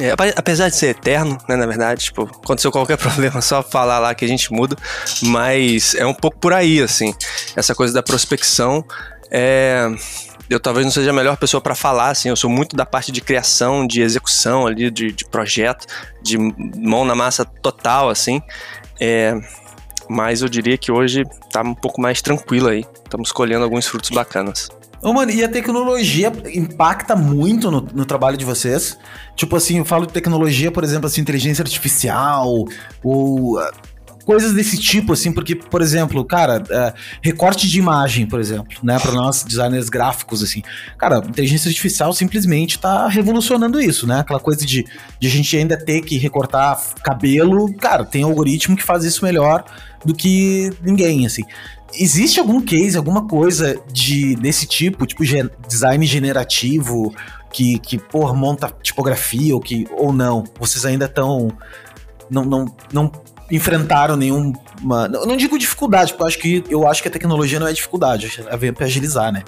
É, 0.00 0.12
apesar 0.36 0.68
de 0.68 0.76
ser 0.76 0.88
eterno, 0.88 1.38
né, 1.48 1.54
na 1.54 1.66
verdade, 1.66 2.06
tipo, 2.06 2.22
aconteceu 2.22 2.72
qualquer 2.72 2.96
problema, 2.98 3.40
só 3.40 3.62
falar 3.62 4.00
lá 4.00 4.14
que 4.14 4.24
a 4.24 4.28
gente 4.28 4.52
muda, 4.52 4.76
mas 5.22 5.94
é 5.94 6.04
um 6.04 6.14
pouco 6.14 6.36
por 6.38 6.52
aí, 6.52 6.82
assim, 6.82 7.14
essa 7.54 7.74
coisa 7.76 7.94
da 7.94 8.02
prospecção, 8.02 8.84
é, 9.30 9.88
eu 10.50 10.58
talvez 10.58 10.84
não 10.84 10.92
seja 10.92 11.10
a 11.10 11.12
melhor 11.12 11.36
pessoa 11.36 11.60
para 11.60 11.76
falar, 11.76 12.10
assim, 12.10 12.28
eu 12.28 12.36
sou 12.36 12.50
muito 12.50 12.74
da 12.74 12.84
parte 12.84 13.12
de 13.12 13.20
criação, 13.20 13.86
de 13.86 14.02
execução 14.02 14.66
ali, 14.66 14.90
de, 14.90 15.12
de 15.12 15.24
projeto, 15.24 15.86
de 16.20 16.36
mão 16.38 17.04
na 17.04 17.14
massa 17.14 17.44
total, 17.44 18.08
assim, 18.10 18.42
é, 19.00 19.32
mas 20.08 20.42
eu 20.42 20.48
diria 20.48 20.76
que 20.76 20.90
hoje 20.90 21.22
tá 21.52 21.62
um 21.62 21.74
pouco 21.74 22.00
mais 22.00 22.20
tranquilo 22.20 22.68
aí, 22.68 22.84
estamos 23.04 23.30
colhendo 23.30 23.62
alguns 23.62 23.86
frutos 23.86 24.10
bacanas. 24.10 24.68
Ô, 25.04 25.12
mano, 25.12 25.30
e 25.30 25.44
a 25.44 25.48
tecnologia 25.50 26.32
impacta 26.54 27.14
muito 27.14 27.70
no, 27.70 27.82
no, 27.82 28.06
trabalho 28.06 28.38
de 28.38 28.44
vocês? 28.44 28.98
Tipo 29.36 29.56
assim, 29.56 29.76
eu 29.76 29.84
falo 29.84 30.06
de 30.06 30.14
tecnologia, 30.14 30.72
por 30.72 30.82
exemplo, 30.82 31.06
assim, 31.06 31.20
inteligência 31.20 31.62
artificial, 31.62 32.64
ou 33.02 33.58
uh, 33.58 33.70
coisas 34.24 34.54
desse 34.54 34.78
tipo, 34.78 35.12
assim, 35.12 35.30
porque, 35.30 35.54
por 35.54 35.82
exemplo, 35.82 36.24
cara, 36.24 36.62
uh, 36.62 36.98
recorte 37.20 37.68
de 37.68 37.78
imagem, 37.78 38.26
por 38.26 38.40
exemplo, 38.40 38.78
né, 38.82 38.98
para 38.98 39.12
nós 39.12 39.44
designers 39.44 39.90
gráficos, 39.90 40.42
assim, 40.42 40.62
cara, 40.96 41.18
inteligência 41.18 41.68
artificial 41.68 42.10
simplesmente 42.14 42.78
tá 42.78 43.06
revolucionando 43.06 43.78
isso, 43.78 44.06
né? 44.06 44.20
Aquela 44.20 44.40
coisa 44.40 44.64
de, 44.64 44.86
de 45.20 45.28
a 45.28 45.30
gente 45.30 45.54
ainda 45.54 45.76
ter 45.76 46.00
que 46.00 46.16
recortar 46.16 46.80
cabelo, 47.02 47.70
cara, 47.74 48.06
tem 48.06 48.22
algoritmo 48.22 48.74
que 48.74 48.82
faz 48.82 49.04
isso 49.04 49.22
melhor 49.22 49.64
do 50.04 50.14
que 50.14 50.70
ninguém, 50.82 51.26
assim. 51.26 51.42
Existe 51.96 52.40
algum 52.40 52.60
case, 52.60 52.96
alguma 52.96 53.26
coisa 53.26 53.80
de 53.92 54.34
desse 54.36 54.66
tipo, 54.66 55.06
tipo 55.06 55.22
design 55.68 56.04
generativo, 56.06 57.14
que, 57.54 57.78
que 57.78 57.98
por 57.98 58.34
monta 58.34 58.68
tipografia 58.82 59.54
ou, 59.54 59.60
que, 59.60 59.86
ou 59.96 60.12
não? 60.12 60.44
Vocês 60.58 60.84
ainda 60.84 61.06
estão. 61.06 61.48
Não, 62.28 62.44
não, 62.44 62.76
não 62.92 63.12
enfrentaram 63.50 64.16
nenhuma. 64.16 64.58
Eu 65.12 65.26
não 65.26 65.36
digo 65.36 65.58
dificuldade, 65.58 66.12
porque 66.12 66.22
eu 66.22 66.26
acho 66.26 66.38
que, 66.38 66.64
eu 66.68 66.88
acho 66.88 67.02
que 67.02 67.08
a 67.08 67.10
tecnologia 67.10 67.60
não 67.60 67.68
é 67.68 67.72
dificuldade, 67.72 68.42
é 68.44 68.56
ver 68.56 68.72
para 68.74 68.86
agilizar, 68.86 69.32
né? 69.32 69.42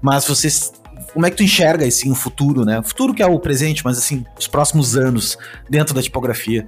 Mas 0.00 0.26
vocês. 0.26 0.72
Como 1.12 1.26
é 1.26 1.30
que 1.30 1.36
tu 1.36 1.42
enxerga 1.42 1.84
assim, 1.86 2.10
o 2.10 2.14
futuro, 2.14 2.64
né? 2.64 2.78
O 2.78 2.82
futuro 2.82 3.12
que 3.12 3.22
é 3.22 3.26
o 3.26 3.38
presente, 3.38 3.84
mas 3.84 3.98
assim, 3.98 4.24
os 4.38 4.46
próximos 4.46 4.96
anos 4.96 5.36
dentro 5.68 5.94
da 5.94 6.02
tipografia. 6.02 6.66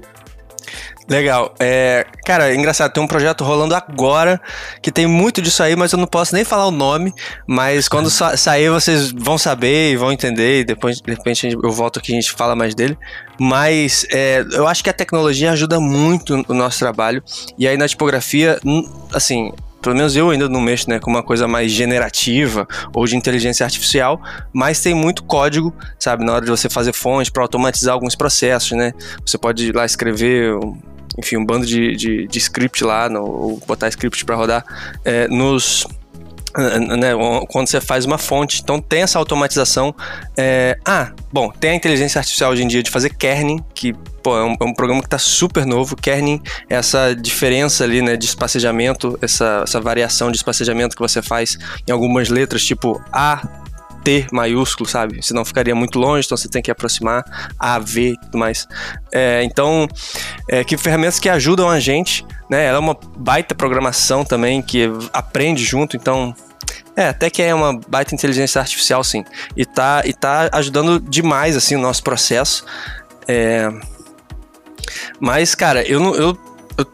Legal. 1.08 1.54
É, 1.60 2.06
cara, 2.24 2.50
é 2.50 2.54
engraçado, 2.54 2.92
tem 2.92 3.02
um 3.02 3.06
projeto 3.06 3.44
rolando 3.44 3.74
agora 3.74 4.40
que 4.80 4.90
tem 4.90 5.06
muito 5.06 5.42
disso 5.42 5.62
aí, 5.62 5.76
mas 5.76 5.92
eu 5.92 5.98
não 5.98 6.06
posso 6.06 6.34
nem 6.34 6.44
falar 6.44 6.66
o 6.66 6.70
nome. 6.70 7.12
Mas 7.46 7.88
quando 7.88 8.08
sa 8.08 8.36
sair, 8.36 8.70
vocês 8.70 9.12
vão 9.12 9.36
saber 9.36 9.92
e 9.92 9.96
vão 9.96 10.10
entender. 10.10 10.60
E 10.60 10.64
depois, 10.64 11.00
de 11.00 11.12
repente, 11.12 11.56
eu 11.62 11.70
volto 11.70 11.98
aqui 11.98 12.12
e 12.12 12.14
a 12.16 12.20
gente 12.20 12.32
fala 12.32 12.56
mais 12.56 12.74
dele. 12.74 12.96
Mas 13.38 14.06
é, 14.10 14.44
eu 14.52 14.66
acho 14.66 14.82
que 14.82 14.88
a 14.88 14.94
tecnologia 14.94 15.52
ajuda 15.52 15.78
muito 15.78 16.42
o 16.48 16.54
nosso 16.54 16.78
trabalho. 16.78 17.22
E 17.58 17.68
aí 17.68 17.76
na 17.76 17.86
tipografia, 17.86 18.58
assim, 19.12 19.52
pelo 19.84 19.94
menos 19.94 20.16
eu 20.16 20.30
ainda 20.30 20.48
não 20.48 20.62
mexo 20.62 20.88
né, 20.88 20.98
com 20.98 21.10
uma 21.10 21.22
coisa 21.22 21.46
mais 21.46 21.70
generativa 21.70 22.66
ou 22.94 23.04
de 23.04 23.16
inteligência 23.16 23.64
artificial, 23.64 24.18
mas 24.50 24.80
tem 24.80 24.94
muito 24.94 25.22
código, 25.22 25.74
sabe, 25.98 26.24
na 26.24 26.32
hora 26.32 26.44
de 26.46 26.50
você 26.50 26.70
fazer 26.70 26.94
fonte 26.94 27.30
para 27.30 27.42
automatizar 27.42 27.92
alguns 27.92 28.14
processos, 28.14 28.72
né? 28.72 28.92
Você 29.26 29.36
pode 29.36 29.68
ir 29.68 29.76
lá 29.76 29.84
escrever 29.84 30.54
enfim, 31.18 31.36
um 31.36 31.44
bando 31.44 31.66
de, 31.66 31.94
de, 31.96 32.26
de 32.26 32.38
script 32.38 32.84
lá, 32.84 33.08
no, 33.08 33.24
ou 33.24 33.62
botar 33.66 33.88
script 33.88 34.24
para 34.24 34.36
rodar, 34.36 34.64
é, 35.04 35.28
nos 35.28 35.86
né, 36.56 37.10
quando 37.48 37.68
você 37.68 37.80
faz 37.80 38.04
uma 38.04 38.18
fonte. 38.18 38.60
Então 38.62 38.80
tem 38.80 39.02
essa 39.02 39.18
automatização. 39.18 39.94
É... 40.36 40.78
Ah, 40.84 41.12
bom, 41.32 41.50
tem 41.50 41.70
a 41.70 41.74
inteligência 41.74 42.18
artificial 42.18 42.52
hoje 42.52 42.62
em 42.62 42.68
dia 42.68 42.82
de 42.82 42.90
fazer 42.90 43.10
kerning, 43.10 43.62
que 43.74 43.92
pô, 44.22 44.36
é, 44.36 44.44
um, 44.44 44.56
é 44.60 44.64
um 44.64 44.72
programa 44.72 45.00
que 45.00 45.06
está 45.06 45.18
super 45.18 45.66
novo. 45.66 45.96
Kerning 45.96 46.40
é 46.68 46.76
essa 46.76 47.14
diferença 47.14 47.84
ali 47.84 48.00
né, 48.00 48.16
de 48.16 48.26
espacejamento, 48.26 49.18
essa, 49.20 49.62
essa 49.64 49.80
variação 49.80 50.30
de 50.30 50.36
espacejamento 50.36 50.94
que 50.94 51.02
você 51.02 51.20
faz 51.20 51.58
em 51.86 51.92
algumas 51.92 52.28
letras, 52.28 52.64
tipo 52.64 53.02
A, 53.12 53.63
T 54.04 54.26
maiúsculo, 54.30 54.88
sabe? 54.88 55.20
Senão 55.22 55.44
ficaria 55.44 55.74
muito 55.74 55.98
longe, 55.98 56.26
então 56.26 56.36
você 56.36 56.48
tem 56.48 56.62
que 56.62 56.70
aproximar 56.70 57.24
A, 57.58 57.78
V 57.78 58.10
e 58.10 58.16
tudo 58.18 58.38
mais. 58.38 58.68
É, 59.10 59.42
então, 59.42 59.88
é, 60.48 60.62
que 60.62 60.76
ferramentas 60.76 61.18
que 61.18 61.28
ajudam 61.28 61.68
a 61.68 61.80
gente, 61.80 62.24
né? 62.48 62.66
Ela 62.66 62.76
é 62.76 62.80
uma 62.80 62.96
baita 63.16 63.54
programação 63.54 64.24
também 64.24 64.60
que 64.60 64.90
aprende 65.12 65.64
junto, 65.64 65.96
então 65.96 66.34
é, 66.96 67.08
até 67.08 67.28
que 67.28 67.42
é 67.42 67.54
uma 67.54 67.80
baita 67.88 68.14
inteligência 68.14 68.60
artificial, 68.60 69.02
sim. 69.02 69.24
E 69.56 69.64
tá, 69.64 70.02
e 70.04 70.12
tá 70.12 70.48
ajudando 70.52 71.00
demais, 71.00 71.56
assim, 71.56 71.74
o 71.74 71.80
nosso 71.80 72.02
processo. 72.04 72.64
É... 73.26 73.68
Mas, 75.18 75.54
cara, 75.54 75.82
eu 75.82 75.98
não. 75.98 76.14
Eu, 76.14 76.38
eu, 76.76 76.86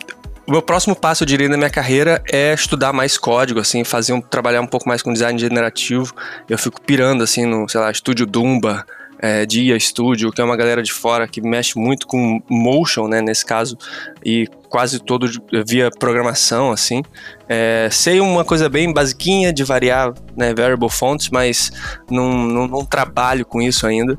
o 0.50 0.52
meu 0.52 0.62
próximo 0.62 0.96
passo, 0.96 1.22
eu 1.22 1.26
diria, 1.28 1.48
na 1.48 1.56
minha 1.56 1.70
carreira 1.70 2.20
é 2.28 2.52
estudar 2.52 2.92
mais 2.92 3.16
código, 3.16 3.60
assim, 3.60 3.84
fazer 3.84 4.12
um, 4.12 4.20
trabalhar 4.20 4.60
um 4.60 4.66
pouco 4.66 4.88
mais 4.88 5.00
com 5.00 5.12
design 5.12 5.38
generativo. 5.38 6.12
Eu 6.48 6.58
fico 6.58 6.80
pirando, 6.80 7.22
assim, 7.22 7.46
no, 7.46 7.68
sei 7.68 7.80
lá, 7.80 7.88
estúdio 7.88 8.26
Dumba, 8.26 8.84
é, 9.20 9.46
Dia 9.46 9.78
Studio, 9.78 10.32
que 10.32 10.40
é 10.40 10.44
uma 10.44 10.56
galera 10.56 10.82
de 10.82 10.92
fora 10.92 11.28
que 11.28 11.40
mexe 11.40 11.78
muito 11.78 12.04
com 12.04 12.42
motion, 12.50 13.06
né, 13.06 13.20
nesse 13.20 13.46
caso, 13.46 13.78
e 14.24 14.48
quase 14.68 14.98
todo 14.98 15.30
via 15.64 15.88
programação, 15.88 16.72
assim. 16.72 17.04
É, 17.48 17.88
sei 17.92 18.18
uma 18.18 18.44
coisa 18.44 18.68
bem 18.68 18.92
basiquinha 18.92 19.52
de 19.52 19.62
variar 19.62 20.12
né, 20.36 20.52
variable 20.52 20.90
fonts, 20.90 21.30
mas 21.30 21.70
não, 22.10 22.28
não, 22.28 22.66
não 22.66 22.84
trabalho 22.84 23.46
com 23.46 23.62
isso 23.62 23.86
ainda. 23.86 24.18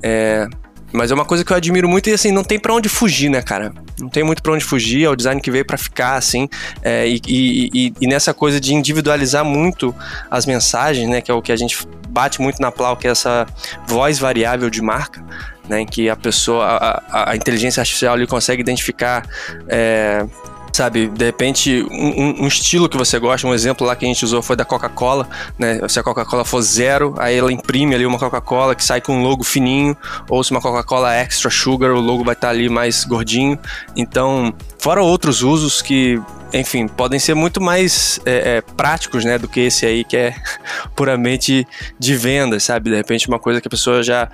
É, 0.00 0.46
mas 0.92 1.10
é 1.10 1.14
uma 1.14 1.24
coisa 1.24 1.44
que 1.44 1.52
eu 1.52 1.56
admiro 1.56 1.88
muito 1.88 2.08
e 2.10 2.12
assim, 2.12 2.30
não 2.30 2.44
tem 2.44 2.58
para 2.58 2.74
onde 2.74 2.88
fugir, 2.88 3.30
né, 3.30 3.42
cara? 3.42 3.72
Não 3.98 4.08
tem 4.08 4.22
muito 4.22 4.42
para 4.42 4.52
onde 4.52 4.64
fugir, 4.64 5.04
é 5.04 5.08
o 5.08 5.16
design 5.16 5.40
que 5.40 5.50
veio 5.50 5.64
para 5.64 5.78
ficar, 5.78 6.16
assim. 6.16 6.48
É, 6.82 7.08
e, 7.08 7.20
e, 7.26 7.94
e, 8.00 8.06
nessa 8.06 8.34
coisa 8.34 8.60
de 8.60 8.74
individualizar 8.74 9.44
muito 9.44 9.94
as 10.30 10.44
mensagens, 10.44 11.08
né, 11.08 11.20
que 11.20 11.30
é 11.30 11.34
o 11.34 11.40
que 11.40 11.52
a 11.52 11.56
gente 11.56 11.86
bate 12.08 12.40
muito 12.40 12.60
na 12.60 12.70
Plau, 12.70 12.96
que 12.96 13.08
é 13.08 13.10
essa 13.10 13.46
voz 13.86 14.18
variável 14.18 14.68
de 14.68 14.82
marca, 14.82 15.24
né, 15.68 15.80
em 15.80 15.86
que 15.86 16.10
a 16.10 16.16
pessoa, 16.16 16.64
a, 16.66 17.30
a 17.30 17.36
inteligência 17.36 17.80
artificial 17.80 18.14
ali 18.14 18.26
consegue 18.26 18.60
identificar. 18.60 19.26
É, 19.68 20.26
sabe, 20.72 21.08
de 21.08 21.24
repente 21.24 21.86
um, 21.90 22.44
um, 22.44 22.46
estilo 22.46 22.88
que 22.88 22.96
você 22.96 23.18
gosta, 23.18 23.46
um 23.46 23.54
exemplo 23.54 23.86
lá 23.86 23.94
que 23.94 24.04
a 24.04 24.08
gente 24.08 24.24
usou 24.24 24.42
foi 24.42 24.56
da 24.56 24.64
Coca-Cola, 24.64 25.28
né? 25.58 25.80
Se 25.88 26.00
a 26.00 26.02
Coca-Cola 26.02 26.44
for 26.44 26.62
zero, 26.62 27.14
aí 27.18 27.36
ela 27.36 27.52
imprime 27.52 27.94
ali 27.94 28.06
uma 28.06 28.18
Coca-Cola 28.18 28.74
que 28.74 28.84
sai 28.84 29.00
com 29.00 29.18
um 29.18 29.22
logo 29.22 29.44
fininho, 29.44 29.96
ou 30.28 30.42
se 30.42 30.50
uma 30.50 30.60
Coca-Cola 30.60 31.14
extra 31.14 31.50
sugar, 31.50 31.90
o 31.90 32.00
logo 32.00 32.24
vai 32.24 32.34
estar 32.34 32.48
ali 32.48 32.68
mais 32.68 33.04
gordinho. 33.04 33.58
Então, 33.96 34.54
fora 34.78 35.02
outros 35.02 35.42
usos 35.42 35.82
que 35.82 36.20
enfim, 36.52 36.86
podem 36.86 37.18
ser 37.18 37.34
muito 37.34 37.60
mais 37.60 38.20
é, 38.26 38.56
é, 38.56 38.60
práticos, 38.60 39.24
né, 39.24 39.38
do 39.38 39.48
que 39.48 39.60
esse 39.60 39.86
aí 39.86 40.04
que 40.04 40.16
é 40.16 40.34
puramente 40.94 41.66
de 41.98 42.14
venda, 42.14 42.60
sabe? 42.60 42.90
De 42.90 42.96
repente 42.96 43.28
uma 43.28 43.38
coisa 43.38 43.60
que 43.60 43.68
a 43.68 43.70
pessoa 43.70 44.02
já 44.02 44.28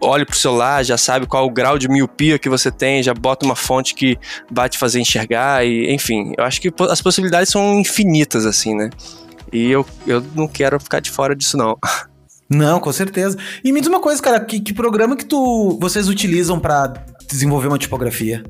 olha 0.00 0.26
pro 0.26 0.36
celular, 0.36 0.84
já 0.84 0.96
sabe 0.96 1.26
qual 1.26 1.46
o 1.46 1.50
grau 1.50 1.78
de 1.78 1.88
miopia 1.88 2.38
que 2.38 2.48
você 2.48 2.70
tem, 2.70 3.02
já 3.02 3.14
bota 3.14 3.46
uma 3.46 3.56
fonte 3.56 3.94
que 3.94 4.18
vai 4.50 4.68
te 4.68 4.78
fazer 4.78 5.00
enxergar 5.00 5.64
e, 5.64 5.92
enfim, 5.92 6.32
eu 6.36 6.44
acho 6.44 6.60
que 6.60 6.72
as 6.90 7.00
possibilidades 7.00 7.50
são 7.50 7.78
infinitas, 7.78 8.46
assim, 8.46 8.74
né? 8.74 8.90
E 9.52 9.70
eu, 9.70 9.86
eu 10.06 10.24
não 10.34 10.48
quero 10.48 10.78
ficar 10.80 11.00
de 11.00 11.10
fora 11.10 11.34
disso, 11.34 11.56
não. 11.56 11.78
Não, 12.46 12.78
com 12.78 12.92
certeza. 12.92 13.38
E 13.64 13.72
me 13.72 13.80
diz 13.80 13.88
uma 13.88 14.00
coisa, 14.00 14.22
cara, 14.22 14.38
que, 14.38 14.60
que 14.60 14.74
programa 14.74 15.16
que 15.16 15.24
tu, 15.24 15.78
vocês 15.80 16.10
utilizam 16.10 16.60
para 16.60 16.92
desenvolver 17.26 17.68
uma 17.68 17.78
tipografia? 17.78 18.44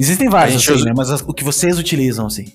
Existem 0.00 0.30
vários, 0.30 0.62
assim, 0.62 0.72
usa... 0.72 0.84
né? 0.86 0.92
Mas 0.96 1.10
o 1.10 1.34
que 1.34 1.44
vocês 1.44 1.78
utilizam, 1.78 2.26
assim? 2.26 2.46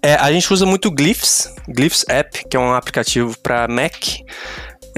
É, 0.00 0.14
a 0.14 0.30
gente 0.30 0.52
usa 0.52 0.64
muito 0.64 0.88
Glyphs, 0.88 1.52
Glyphs 1.68 2.04
App, 2.08 2.44
que 2.48 2.56
é 2.56 2.60
um 2.60 2.72
aplicativo 2.72 3.36
para 3.42 3.66
Mac. 3.66 3.92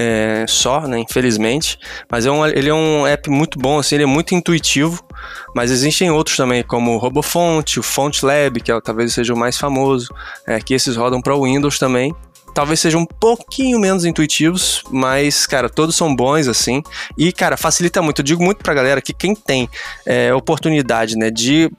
É, 0.01 0.45
só, 0.47 0.87
né, 0.87 0.97
infelizmente, 0.99 1.77
mas 2.09 2.25
é 2.25 2.31
um, 2.31 2.45
ele 2.45 2.69
é 2.69 2.73
um 2.73 3.05
app 3.05 3.29
muito 3.29 3.59
bom, 3.59 3.79
assim, 3.79 3.95
ele 3.95 4.05
é 4.05 4.07
muito 4.07 4.33
intuitivo, 4.33 5.05
mas 5.53 5.71
existem 5.71 6.09
outros 6.09 6.37
também, 6.37 6.63
como 6.63 6.93
o 6.93 6.97
RoboFont, 6.97 7.77
o 7.77 7.83
FontLab, 7.83 8.61
que 8.61 8.71
é, 8.71 8.79
talvez 8.79 9.13
seja 9.13 9.33
o 9.33 9.37
mais 9.37 9.57
famoso, 9.57 10.07
é, 10.47 10.57
que 10.61 10.73
esses 10.73 10.95
rodam 10.95 11.21
para 11.21 11.35
o 11.35 11.43
Windows 11.43 11.77
também, 11.77 12.15
talvez 12.53 12.79
sejam 12.79 13.01
um 13.01 13.05
pouquinho 13.05 13.79
menos 13.79 14.05
intuitivos, 14.05 14.83
mas, 14.89 15.45
cara, 15.45 15.69
todos 15.69 15.95
são 15.95 16.15
bons, 16.15 16.47
assim. 16.47 16.81
E, 17.17 17.31
cara, 17.31 17.57
facilita 17.57 18.01
muito. 18.01 18.19
Eu 18.19 18.25
digo 18.25 18.43
muito 18.43 18.63
pra 18.63 18.73
galera 18.73 19.01
que 19.01 19.13
quem 19.13 19.35
tem 19.35 19.69
é, 20.05 20.33
oportunidade, 20.33 21.15
né, 21.15 21.29
de 21.29 21.69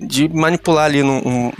de 0.00 0.28
manipular 0.28 0.84
ali 0.84 1.02
num, 1.02 1.52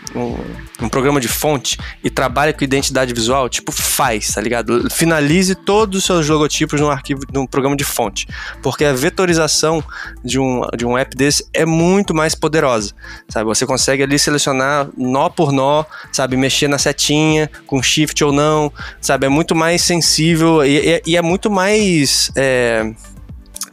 num, 0.81 0.89
programa 0.89 1.21
de 1.21 1.27
fonte 1.27 1.77
e 2.05 2.09
trabalha 2.09 2.53
com 2.53 2.63
identidade 2.63 3.13
visual, 3.13 3.49
tipo, 3.49 3.73
faz, 3.73 4.33
tá 4.33 4.41
ligado? 4.41 4.89
Finalize 4.91 5.55
todos 5.55 5.99
os 5.99 6.05
seus 6.05 6.29
logotipos 6.29 6.81
num 6.81 6.89
arquivo, 6.89 7.23
num 7.33 7.47
programa 7.47 7.77
de 7.77 7.85
fonte. 7.85 8.29
Porque 8.63 8.85
a 8.85 8.93
vetorização 8.93 9.83
de 10.25 10.39
um, 10.39 10.63
de 10.77 10.87
um 10.87 10.97
app 10.97 11.17
desse 11.17 11.45
é 11.53 11.67
muito 11.67 12.15
mais 12.15 12.35
poderosa, 12.35 12.93
sabe? 13.29 13.47
Você 13.47 13.67
consegue 13.67 14.03
ali 14.03 14.19
selecionar 14.19 14.89
nó 14.97 15.29
por 15.29 15.53
nó, 15.53 15.85
sabe? 16.13 16.37
Mexer 16.37 16.69
na 16.69 16.79
setinha, 16.79 17.51
com 17.67 17.83
shift 17.83 18.23
ou 18.23 18.33
não, 18.33 18.73
sabe? 19.01 19.27
É 19.27 19.29
muito 19.29 19.55
mais 19.55 19.83
sensível 19.83 20.65
e, 20.65 20.79
e, 20.79 21.03
e 21.07 21.17
é 21.17 21.23
muito 21.23 21.51
mais. 21.51 22.31
É, 22.37 22.93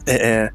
é, 0.06 0.14
é 0.14 0.52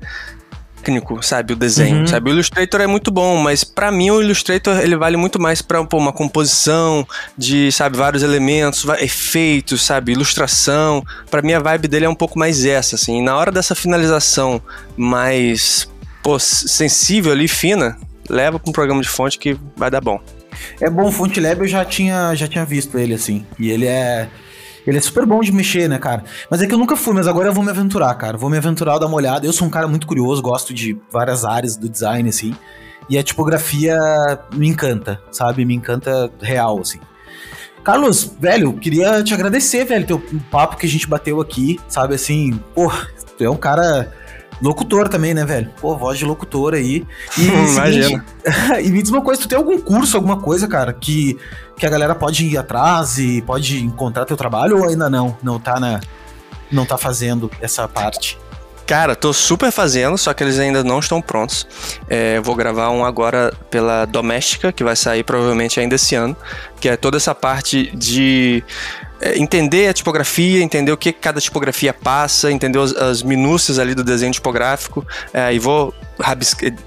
técnico, 0.82 1.22
sabe, 1.24 1.54
o 1.54 1.56
desenho, 1.56 2.00
uhum. 2.00 2.08
sabe? 2.08 2.30
O 2.30 2.34
Illustrator 2.34 2.82
é 2.82 2.88
muito 2.88 3.12
bom, 3.12 3.38
mas 3.38 3.64
para 3.64 3.92
mim 3.92 4.10
o 4.10 4.22
Illustrator 4.22 4.80
ele 4.80 4.96
vale 4.96 5.16
muito 5.16 5.40
mais 5.40 5.62
para 5.62 5.82
uma 5.94 6.12
composição 6.12 7.08
de, 7.38 7.72
sabe, 7.72 7.98
vários 7.98 8.24
elementos, 8.24 8.86
efeitos, 9.00 9.84
sabe, 9.84 10.12
ilustração. 10.12 11.04
Para 11.30 11.42
mim 11.42 11.54
a 11.54 11.60
vibe 11.60 11.88
dele 11.88 12.06
é 12.06 12.10
um 12.10 12.16
pouco 12.16 12.38
mais 12.38 12.66
essa, 12.66 12.96
assim. 12.96 13.20
E 13.20 13.22
na 13.22 13.36
hora 13.36 13.52
dessa 13.52 13.76
finalização 13.76 14.62
mais 14.98 15.88
pô, 16.24 16.38
sensível 16.40 17.32
ali, 17.32 17.48
fina, 17.48 17.98
leva 18.30 18.60
para 18.60 18.70
um 18.70 18.74
programa 18.74 19.02
de 19.02 19.10
fonte 19.10 19.38
que 19.38 19.58
vai 19.76 19.92
dar 19.92 20.02
bom. 20.02 20.20
É 20.80 20.90
bom, 20.90 21.08
o 21.08 21.12
Fonte 21.12 21.40
Lab 21.40 21.62
eu 21.62 21.68
já 21.68 21.86
tinha, 21.86 22.36
já 22.36 22.48
tinha 22.48 22.66
visto 22.66 22.98
ele 22.98 23.14
assim. 23.14 23.46
E 23.58 23.70
ele 23.72 23.86
é 23.86 24.28
ele 24.86 24.98
é 24.98 25.02
super 25.02 25.26
bom 25.26 25.42
de 25.42 25.52
mexer, 25.52 25.88
né, 25.88 25.98
cara? 25.98 26.24
Mas 26.50 26.62
é 26.62 26.68
que 26.68 26.74
eu 26.74 26.78
nunca 26.78 26.96
fui, 26.96 27.14
mas 27.14 27.28
agora 27.28 27.50
eu 27.50 27.54
vou 27.54 27.64
me 27.64 27.70
aventurar, 27.70 28.14
cara. 28.16 28.38
Vou 28.38 28.50
me 28.50 28.58
aventurar, 28.58 28.98
dar 28.98 29.08
uma 29.08 29.16
olhada. 29.16 29.46
Eu 29.46 29.54
sou 29.54 29.68
um 29.68 29.72
cara 29.72 29.88
muito 29.88 30.08
curioso, 30.08 30.42
gosto 30.42 30.74
de 30.74 30.98
várias 31.12 31.46
áreas 31.46 31.76
do 31.76 31.88
design, 31.88 32.30
assim. 32.30 32.56
E 33.10 33.18
a 33.18 33.24
tipografia 33.24 33.98
me 34.54 34.68
encanta, 34.68 35.22
sabe? 35.32 35.66
Me 35.66 35.76
encanta 35.76 36.32
real, 36.42 36.80
assim. 36.80 37.00
Carlos, 37.84 38.32
velho, 38.40 38.74
queria 38.74 39.24
te 39.24 39.34
agradecer, 39.34 39.86
velho, 39.86 40.06
teu 40.06 40.24
papo 40.52 40.78
que 40.78 40.86
a 40.86 40.90
gente 40.90 41.08
bateu 41.08 41.42
aqui, 41.42 41.80
sabe? 41.88 42.14
Assim, 42.14 42.60
pô, 42.76 42.92
tu 43.38 43.44
é 43.44 43.50
um 43.50 43.58
cara 43.58 44.12
Locutor 44.62 45.10
também, 45.10 45.34
né, 45.34 45.44
velho? 45.44 45.72
Pô, 45.82 45.98
voz 45.98 46.20
de 46.20 46.26
locutor 46.26 46.76
aí. 46.76 47.06
E, 47.38 47.46
Imagina. 47.74 48.24
e 48.84 48.92
me 48.92 49.02
diz 49.02 49.10
uma 49.10 49.22
coisa, 49.22 49.42
tu 49.42 49.48
tem 49.48 49.58
algum 49.58 49.80
curso, 49.80 50.16
alguma 50.16 50.38
coisa, 50.40 50.68
cara, 50.68 50.94
que, 50.94 51.38
que 51.82 51.86
a 51.88 51.90
galera 51.90 52.14
pode 52.14 52.46
ir 52.46 52.60
atrás 52.60 53.18
e 53.18 53.42
pode 53.42 53.84
encontrar 53.84 54.24
teu 54.26 54.38
trabalho 54.38 54.78
ou 54.78 54.88
ainda 54.88 55.10
não? 55.10 55.36
Não 55.42 55.60
tá 55.60 55.80
na. 55.80 56.00
Não 56.72 56.86
tá 56.86 56.96
fazendo 56.96 57.50
essa 57.60 57.88
parte? 57.88 58.38
Cara, 58.86 59.16
tô 59.16 59.34
super 59.34 59.72
fazendo, 59.72 60.16
só 60.16 60.32
que 60.32 60.44
eles 60.44 60.60
ainda 60.60 60.84
não 60.84 61.00
estão 61.00 61.20
prontos. 61.20 61.66
É, 62.08 62.40
vou 62.40 62.56
gravar 62.56 62.92
um 62.92 63.04
agora 63.04 63.52
pela 63.72 64.06
Doméstica, 64.06 64.72
que 64.72 64.84
vai 64.84 64.96
sair 64.96 65.24
provavelmente 65.24 65.80
ainda 65.80 65.96
esse 65.96 66.14
ano, 66.14 66.38
que 66.80 66.88
é 66.88 66.96
toda 66.96 67.18
essa 67.18 67.34
parte 67.34 67.90
de 67.96 68.64
é, 69.20 69.40
entender 69.40 69.88
a 69.88 69.94
tipografia, 69.94 70.62
entender 70.62 70.92
o 70.92 70.98
que 70.98 71.12
cada 71.12 71.42
tipografia 71.42 71.94
passa, 71.94 72.52
entender 72.52 72.78
as, 72.78 72.94
as 72.94 73.24
minúcias 73.24 73.80
ali 73.80 73.96
do 73.96 74.04
desenho 74.04 74.32
tipográfico, 74.32 75.06
é, 75.34 75.52
e 75.52 75.58
vou 75.58 75.96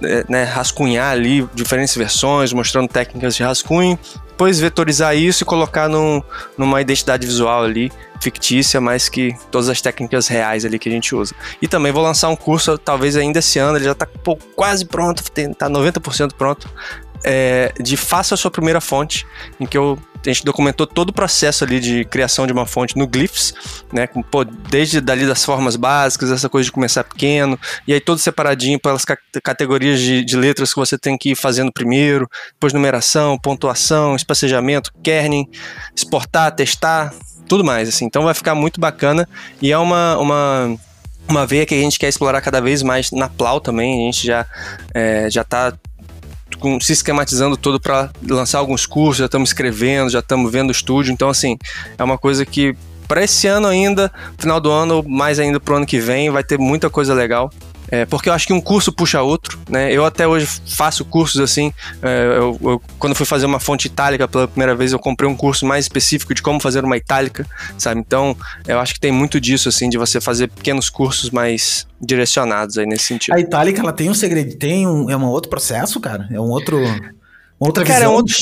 é, 0.02 0.24
né, 0.28 0.44
rascunhar 0.44 1.10
ali 1.10 1.48
diferentes 1.52 1.96
versões, 1.96 2.52
mostrando 2.52 2.86
técnicas 2.86 3.34
de 3.34 3.42
rascunho, 3.42 3.98
depois 4.34 4.58
vetorizar 4.58 5.16
isso 5.16 5.44
e 5.44 5.46
colocar 5.46 5.88
num, 5.88 6.20
numa 6.58 6.80
identidade 6.80 7.24
visual 7.24 7.62
ali, 7.62 7.92
fictícia, 8.20 8.80
mas 8.80 9.08
que 9.08 9.32
todas 9.48 9.68
as 9.68 9.80
técnicas 9.80 10.26
reais 10.26 10.64
ali 10.64 10.76
que 10.76 10.88
a 10.88 10.92
gente 10.92 11.14
usa. 11.14 11.36
E 11.62 11.68
também 11.68 11.92
vou 11.92 12.02
lançar 12.02 12.28
um 12.28 12.36
curso, 12.36 12.76
talvez 12.76 13.16
ainda 13.16 13.38
esse 13.38 13.60
ano, 13.60 13.78
ele 13.78 13.84
já 13.84 13.92
está 13.92 14.08
quase 14.56 14.84
pronto, 14.84 15.22
está 15.22 15.70
90% 15.70 16.32
pronto, 16.36 16.68
é, 17.22 17.72
de 17.80 17.96
faça 17.96 18.34
a 18.34 18.36
sua 18.36 18.50
primeira 18.50 18.80
fonte, 18.80 19.24
em 19.60 19.66
que 19.66 19.78
eu 19.78 19.96
a 20.30 20.32
gente 20.32 20.44
documentou 20.44 20.86
todo 20.86 21.10
o 21.10 21.12
processo 21.12 21.64
ali 21.64 21.80
de 21.80 22.04
criação 22.04 22.46
de 22.46 22.52
uma 22.52 22.66
fonte 22.66 22.96
no 22.96 23.06
Glyphs, 23.06 23.54
né? 23.92 24.06
Com, 24.06 24.22
pô, 24.22 24.44
desde 24.44 25.00
dali 25.00 25.26
das 25.26 25.44
formas 25.44 25.76
básicas, 25.76 26.30
essa 26.30 26.48
coisa 26.48 26.66
de 26.66 26.72
começar 26.72 27.04
pequeno, 27.04 27.58
e 27.86 27.92
aí 27.92 28.00
todo 28.00 28.18
separadinho 28.18 28.78
pelas 28.78 29.04
categorias 29.42 30.00
de, 30.00 30.24
de 30.24 30.36
letras 30.36 30.72
que 30.72 30.80
você 30.80 30.98
tem 30.98 31.18
que 31.18 31.30
ir 31.30 31.34
fazendo 31.34 31.72
primeiro, 31.72 32.28
depois 32.52 32.72
numeração, 32.72 33.38
pontuação, 33.38 34.16
espacejamento, 34.16 34.92
kerning, 35.02 35.46
exportar, 35.94 36.54
testar, 36.54 37.12
tudo 37.48 37.64
mais, 37.64 37.88
assim. 37.88 38.04
Então 38.04 38.24
vai 38.24 38.34
ficar 38.34 38.54
muito 38.54 38.80
bacana 38.80 39.28
e 39.60 39.70
é 39.70 39.78
uma, 39.78 40.16
uma, 40.18 40.76
uma 41.28 41.46
veia 41.46 41.66
que 41.66 41.74
a 41.74 41.78
gente 41.78 41.98
quer 41.98 42.08
explorar 42.08 42.40
cada 42.40 42.60
vez 42.60 42.82
mais 42.82 43.10
na 43.10 43.28
Plau 43.28 43.60
também. 43.60 44.02
A 44.02 44.12
gente 44.12 44.26
já, 44.26 44.46
é, 44.94 45.28
já 45.30 45.44
tá 45.44 45.72
com, 46.58 46.80
se 46.80 46.92
esquematizando 46.92 47.56
todo 47.56 47.80
para 47.80 48.10
lançar 48.28 48.58
alguns 48.58 48.86
cursos, 48.86 49.18
já 49.18 49.26
estamos 49.26 49.50
escrevendo, 49.50 50.10
já 50.10 50.20
estamos 50.20 50.50
vendo 50.50 50.68
o 50.68 50.72
estúdio. 50.72 51.12
Então, 51.12 51.28
assim, 51.28 51.56
é 51.98 52.04
uma 52.04 52.18
coisa 52.18 52.44
que 52.44 52.76
para 53.06 53.22
esse 53.22 53.46
ano 53.46 53.66
ainda, 53.66 54.10
final 54.38 54.60
do 54.60 54.70
ano, 54.70 55.04
mais 55.06 55.38
ainda 55.38 55.60
pro 55.60 55.76
ano 55.76 55.86
que 55.86 55.98
vem, 55.98 56.30
vai 56.30 56.42
ter 56.42 56.58
muita 56.58 56.88
coisa 56.88 57.14
legal. 57.14 57.50
É, 57.88 58.04
porque 58.04 58.28
eu 58.28 58.32
acho 58.32 58.46
que 58.46 58.52
um 58.52 58.60
curso 58.60 58.92
puxa 58.92 59.22
outro, 59.22 59.58
né? 59.68 59.92
Eu 59.92 60.04
até 60.04 60.26
hoje 60.26 60.46
faço 60.66 61.04
cursos 61.04 61.40
assim. 61.40 61.72
É, 62.02 62.36
eu, 62.38 62.58
eu, 62.62 62.82
quando 62.98 63.14
fui 63.14 63.26
fazer 63.26 63.46
uma 63.46 63.60
fonte 63.60 63.86
itálica 63.86 64.26
pela 64.26 64.48
primeira 64.48 64.74
vez, 64.74 64.92
eu 64.92 64.98
comprei 64.98 65.28
um 65.28 65.36
curso 65.36 65.66
mais 65.66 65.84
específico 65.84 66.34
de 66.34 66.42
como 66.42 66.60
fazer 66.60 66.84
uma 66.84 66.96
itálica, 66.96 67.46
sabe? 67.78 68.00
Então, 68.00 68.36
eu 68.66 68.78
acho 68.80 68.94
que 68.94 69.00
tem 69.00 69.12
muito 69.12 69.40
disso, 69.40 69.68
assim, 69.68 69.88
de 69.88 69.98
você 69.98 70.20
fazer 70.20 70.48
pequenos 70.48 70.88
cursos 70.88 71.30
mais 71.30 71.86
direcionados 72.00 72.78
aí 72.78 72.86
nesse 72.86 73.04
sentido. 73.04 73.34
A 73.34 73.40
itálica, 73.40 73.80
ela 73.80 73.92
tem 73.92 74.10
um 74.10 74.14
segredo, 74.14 74.56
tem 74.56 74.86
um, 74.86 75.10
é 75.10 75.16
um 75.16 75.26
outro 75.26 75.50
processo, 75.50 76.00
cara? 76.00 76.28
É 76.30 76.40
um 76.40 76.50
outro. 76.50 76.78
Outra 77.58 77.84
cara, 77.84 78.00
visão. 78.00 78.10
É 78.10 78.14
um 78.14 78.16
outro, 78.16 78.34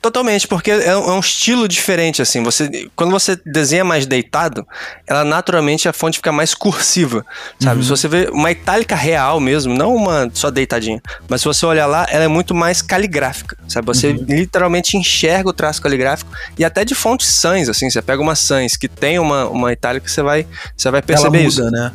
Totalmente, 0.00 0.46
porque 0.46 0.70
é 0.70 0.96
um, 0.96 1.10
é 1.10 1.12
um, 1.12 1.18
estilo 1.18 1.66
diferente, 1.66 2.22
assim. 2.22 2.40
Você, 2.44 2.88
quando 2.94 3.10
você 3.10 3.34
desenha 3.44 3.84
mais 3.84 4.06
deitado, 4.06 4.64
ela 5.04 5.24
naturalmente 5.24 5.88
a 5.88 5.92
fonte 5.92 6.18
fica 6.18 6.30
mais 6.30 6.54
cursiva, 6.54 7.26
sabe? 7.58 7.78
Uhum. 7.78 7.82
Se 7.82 7.88
você 7.88 8.06
vê 8.06 8.28
uma 8.32 8.48
itálica 8.48 8.94
real 8.94 9.40
mesmo, 9.40 9.74
não 9.74 9.96
uma 9.96 10.30
só 10.32 10.52
deitadinha, 10.52 11.02
mas 11.28 11.40
se 11.40 11.48
você 11.48 11.66
olhar 11.66 11.86
lá, 11.86 12.06
ela 12.10 12.22
é 12.22 12.28
muito 12.28 12.54
mais 12.54 12.80
caligráfica, 12.80 13.58
sabe? 13.66 13.88
Você 13.88 14.10
uhum. 14.10 14.24
literalmente 14.28 14.96
enxerga 14.96 15.48
o 15.48 15.52
traço 15.52 15.82
caligráfico 15.82 16.30
e 16.56 16.64
até 16.64 16.84
de 16.84 16.94
fontes 16.94 17.26
sans, 17.26 17.68
assim. 17.68 17.90
Você 17.90 18.00
pega 18.00 18.22
uma 18.22 18.36
sans 18.36 18.76
que 18.76 18.86
tem 18.86 19.18
uma, 19.18 19.48
uma 19.48 19.72
itálica, 19.72 20.06
você 20.06 20.22
vai, 20.22 20.46
você 20.76 20.92
vai 20.92 21.02
perceber 21.02 21.38
ela 21.38 21.44
muda, 21.48 21.62
isso. 21.62 21.70
né? 21.72 21.92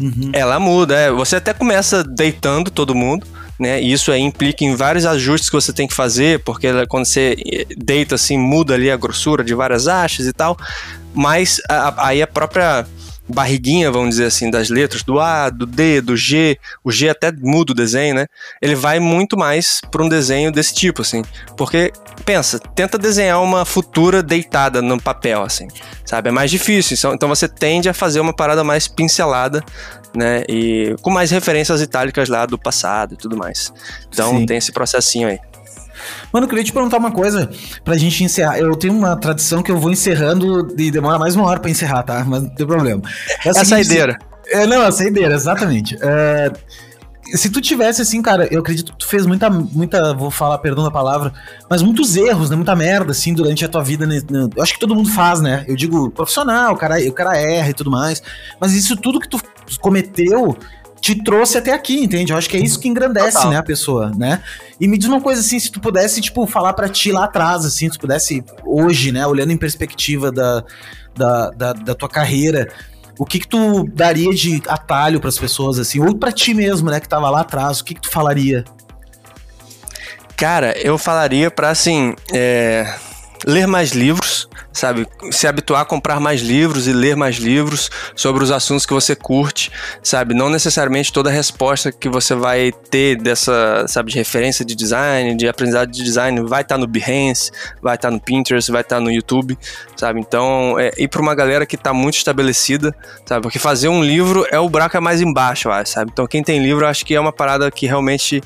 Uhum. 0.00 0.30
Ela 0.32 0.58
muda, 0.58 0.96
é. 0.96 1.12
Você 1.12 1.36
até 1.36 1.54
começa 1.54 2.02
deitando 2.02 2.68
todo 2.68 2.96
mundo 2.96 3.24
né? 3.58 3.80
E 3.80 3.92
isso 3.92 4.10
aí 4.10 4.20
implica 4.20 4.64
em 4.64 4.74
vários 4.74 5.06
ajustes 5.06 5.48
que 5.48 5.56
você 5.56 5.72
tem 5.72 5.86
que 5.86 5.94
fazer, 5.94 6.40
porque 6.40 6.68
quando 6.86 7.04
você 7.04 7.66
deita 7.76 8.16
assim, 8.16 8.36
muda 8.36 8.74
ali 8.74 8.90
a 8.90 8.96
grossura 8.96 9.44
de 9.44 9.54
várias 9.54 9.86
hastes 9.86 10.26
e 10.26 10.32
tal. 10.32 10.56
Mas 11.14 11.60
a, 11.68 12.08
aí 12.08 12.22
a 12.22 12.26
própria 12.26 12.86
barriguinha, 13.28 13.90
vamos 13.90 14.10
dizer 14.10 14.26
assim, 14.26 14.50
das 14.50 14.68
letras, 14.68 15.02
do 15.02 15.18
A, 15.18 15.48
do 15.50 15.66
D, 15.66 16.00
do 16.00 16.16
G, 16.16 16.58
o 16.82 16.90
G 16.90 17.08
até 17.08 17.32
muda 17.32 17.72
o 17.72 17.74
desenho, 17.74 18.14
né? 18.14 18.26
Ele 18.60 18.74
vai 18.74 19.00
muito 19.00 19.36
mais 19.36 19.80
para 19.90 20.02
um 20.02 20.08
desenho 20.08 20.52
desse 20.52 20.74
tipo, 20.74 21.02
assim. 21.02 21.22
Porque, 21.56 21.92
pensa, 22.24 22.58
tenta 22.58 22.98
desenhar 22.98 23.42
uma 23.42 23.64
futura 23.64 24.22
deitada 24.22 24.82
no 24.82 25.00
papel, 25.00 25.42
assim, 25.42 25.68
sabe? 26.04 26.28
É 26.28 26.32
mais 26.32 26.50
difícil, 26.50 26.96
então, 26.96 27.14
então 27.14 27.28
você 27.28 27.48
tende 27.48 27.88
a 27.88 27.94
fazer 27.94 28.20
uma 28.20 28.34
parada 28.34 28.62
mais 28.62 28.86
pincelada, 28.86 29.64
né? 30.14 30.44
E 30.48 30.94
com 31.02 31.10
mais 31.10 31.30
referências 31.30 31.80
itálicas 31.80 32.28
lá 32.28 32.46
do 32.46 32.58
passado 32.58 33.14
e 33.14 33.16
tudo 33.16 33.36
mais. 33.36 33.72
Então 34.08 34.38
Sim. 34.38 34.46
tem 34.46 34.58
esse 34.58 34.72
processinho 34.72 35.28
aí. 35.28 35.38
Mano, 36.34 36.46
eu 36.46 36.48
queria 36.48 36.64
te 36.64 36.72
perguntar 36.72 36.96
uma 36.96 37.12
coisa 37.12 37.48
pra 37.84 37.96
gente 37.96 38.24
encerrar. 38.24 38.58
Eu 38.58 38.74
tenho 38.74 38.92
uma 38.92 39.14
tradição 39.14 39.62
que 39.62 39.70
eu 39.70 39.78
vou 39.78 39.92
encerrando 39.92 40.66
e 40.76 40.90
demora 40.90 41.16
mais 41.16 41.36
uma 41.36 41.46
hora 41.46 41.60
pra 41.60 41.70
encerrar, 41.70 42.02
tá? 42.02 42.24
Mas 42.24 42.42
não 42.42 42.48
tem 42.50 42.66
problema. 42.66 43.00
É, 43.44 43.50
a, 43.50 43.52
é 43.52 43.60
a 43.60 43.64
saideira. 43.64 44.18
É, 44.48 44.66
não, 44.66 44.82
a 44.82 44.90
saideira, 44.90 45.32
exatamente. 45.32 45.96
É, 46.02 46.52
se 47.36 47.48
tu 47.48 47.60
tivesse 47.60 48.02
assim, 48.02 48.20
cara, 48.20 48.48
eu 48.50 48.58
acredito 48.58 48.90
que 48.90 48.98
tu 48.98 49.06
fez 49.06 49.24
muita, 49.26 49.48
muita, 49.48 50.12
vou 50.12 50.28
falar, 50.28 50.58
perdão 50.58 50.82
da 50.82 50.90
palavra, 50.90 51.32
mas 51.70 51.82
muitos 51.82 52.16
erros, 52.16 52.50
né? 52.50 52.56
Muita 52.56 52.74
merda, 52.74 53.12
assim, 53.12 53.32
durante 53.32 53.64
a 53.64 53.68
tua 53.68 53.84
vida. 53.84 54.04
Né? 54.04 54.20
Eu 54.56 54.60
acho 54.60 54.74
que 54.74 54.80
todo 54.80 54.92
mundo 54.92 55.10
faz, 55.10 55.40
né? 55.40 55.64
Eu 55.68 55.76
digo 55.76 56.10
profissional, 56.10 56.74
o 56.74 56.76
cara, 56.76 56.98
o 56.98 57.12
cara 57.12 57.38
erra 57.38 57.70
e 57.70 57.74
tudo 57.74 57.92
mais. 57.92 58.20
Mas 58.60 58.72
isso 58.72 58.96
tudo 58.96 59.20
que 59.20 59.28
tu 59.28 59.40
cometeu 59.80 60.58
te 61.04 61.22
trouxe 61.22 61.58
até 61.58 61.70
aqui, 61.70 62.02
entende? 62.02 62.32
Eu 62.32 62.38
acho 62.38 62.48
que 62.48 62.56
é 62.56 62.60
isso 62.60 62.80
que 62.80 62.88
engrandece, 62.88 63.32
Total. 63.32 63.50
né, 63.50 63.56
a 63.58 63.62
pessoa, 63.62 64.10
né? 64.16 64.42
E 64.80 64.88
me 64.88 64.96
diz 64.96 65.06
uma 65.06 65.20
coisa 65.20 65.42
assim, 65.42 65.60
se 65.60 65.70
tu 65.70 65.78
pudesse, 65.78 66.18
tipo, 66.18 66.46
falar 66.46 66.72
para 66.72 66.88
ti 66.88 67.12
lá 67.12 67.24
atrás, 67.24 67.66
assim, 67.66 67.90
se 67.90 67.98
tu 67.98 68.00
pudesse 68.00 68.42
hoje, 68.64 69.12
né, 69.12 69.26
olhando 69.26 69.52
em 69.52 69.56
perspectiva 69.58 70.32
da, 70.32 70.64
da, 71.14 71.50
da, 71.50 71.72
da 71.74 71.94
tua 71.94 72.08
carreira, 72.08 72.72
o 73.18 73.26
que 73.26 73.38
que 73.38 73.46
tu 73.46 73.84
daria 73.92 74.32
de 74.32 74.62
atalho 74.66 75.20
para 75.20 75.28
as 75.28 75.38
pessoas, 75.38 75.78
assim, 75.78 76.00
ou 76.00 76.16
para 76.16 76.32
ti 76.32 76.54
mesmo, 76.54 76.90
né, 76.90 76.98
que 76.98 77.08
tava 77.08 77.28
lá 77.28 77.40
atrás, 77.42 77.80
o 77.80 77.84
que 77.84 77.92
que 77.92 78.00
tu 78.00 78.10
falaria? 78.10 78.64
Cara, 80.38 80.72
eu 80.78 80.96
falaria 80.96 81.50
para 81.50 81.68
assim, 81.68 82.14
é, 82.32 82.90
ler 83.46 83.66
mais 83.66 83.90
livros, 83.90 84.48
sabe? 84.72 85.06
Se 85.30 85.46
habituar 85.46 85.82
a 85.82 85.84
comprar 85.84 86.18
mais 86.18 86.40
livros 86.40 86.86
e 86.86 86.92
ler 86.92 87.16
mais 87.16 87.36
livros 87.36 87.90
sobre 88.16 88.42
os 88.42 88.50
assuntos 88.50 88.84
que 88.84 88.92
você 88.92 89.14
curte, 89.14 89.70
sabe? 90.02 90.34
Não 90.34 90.48
necessariamente 90.48 91.12
toda 91.12 91.30
resposta 91.30 91.92
que 91.92 92.08
você 92.08 92.34
vai 92.34 92.72
ter 92.90 93.16
dessa, 93.16 93.86
sabe, 93.86 94.10
de 94.10 94.18
referência 94.18 94.64
de 94.64 94.74
design, 94.74 95.34
de 95.36 95.46
aprendizado 95.46 95.90
de 95.90 96.02
design, 96.02 96.40
vai 96.42 96.62
estar 96.62 96.74
tá 96.74 96.78
no 96.78 96.86
Behance, 96.86 97.50
vai 97.80 97.94
estar 97.94 98.08
tá 98.08 98.14
no 98.14 98.20
Pinterest, 98.20 98.70
vai 98.70 98.82
estar 98.82 98.96
tá 98.96 99.00
no 99.00 99.10
YouTube, 99.10 99.58
sabe? 99.96 100.20
Então, 100.20 100.78
é, 100.78 100.90
ir 100.98 101.08
para 101.08 101.22
uma 101.22 101.34
galera 101.34 101.66
que 101.66 101.76
está 101.76 101.92
muito 101.92 102.16
estabelecida, 102.16 102.94
sabe? 103.26 103.42
Porque 103.42 103.58
fazer 103.58 103.88
um 103.88 104.02
livro 104.02 104.46
é 104.50 104.58
o 104.58 104.68
buraco 104.68 105.00
mais 105.00 105.20
embaixo, 105.20 105.68
sabe? 105.86 106.10
Então, 106.12 106.26
quem 106.26 106.42
tem 106.42 106.62
livro, 106.62 106.86
acho 106.86 107.04
que 107.04 107.14
é 107.14 107.20
uma 107.20 107.32
parada 107.32 107.70
que 107.70 107.86
realmente 107.86 108.40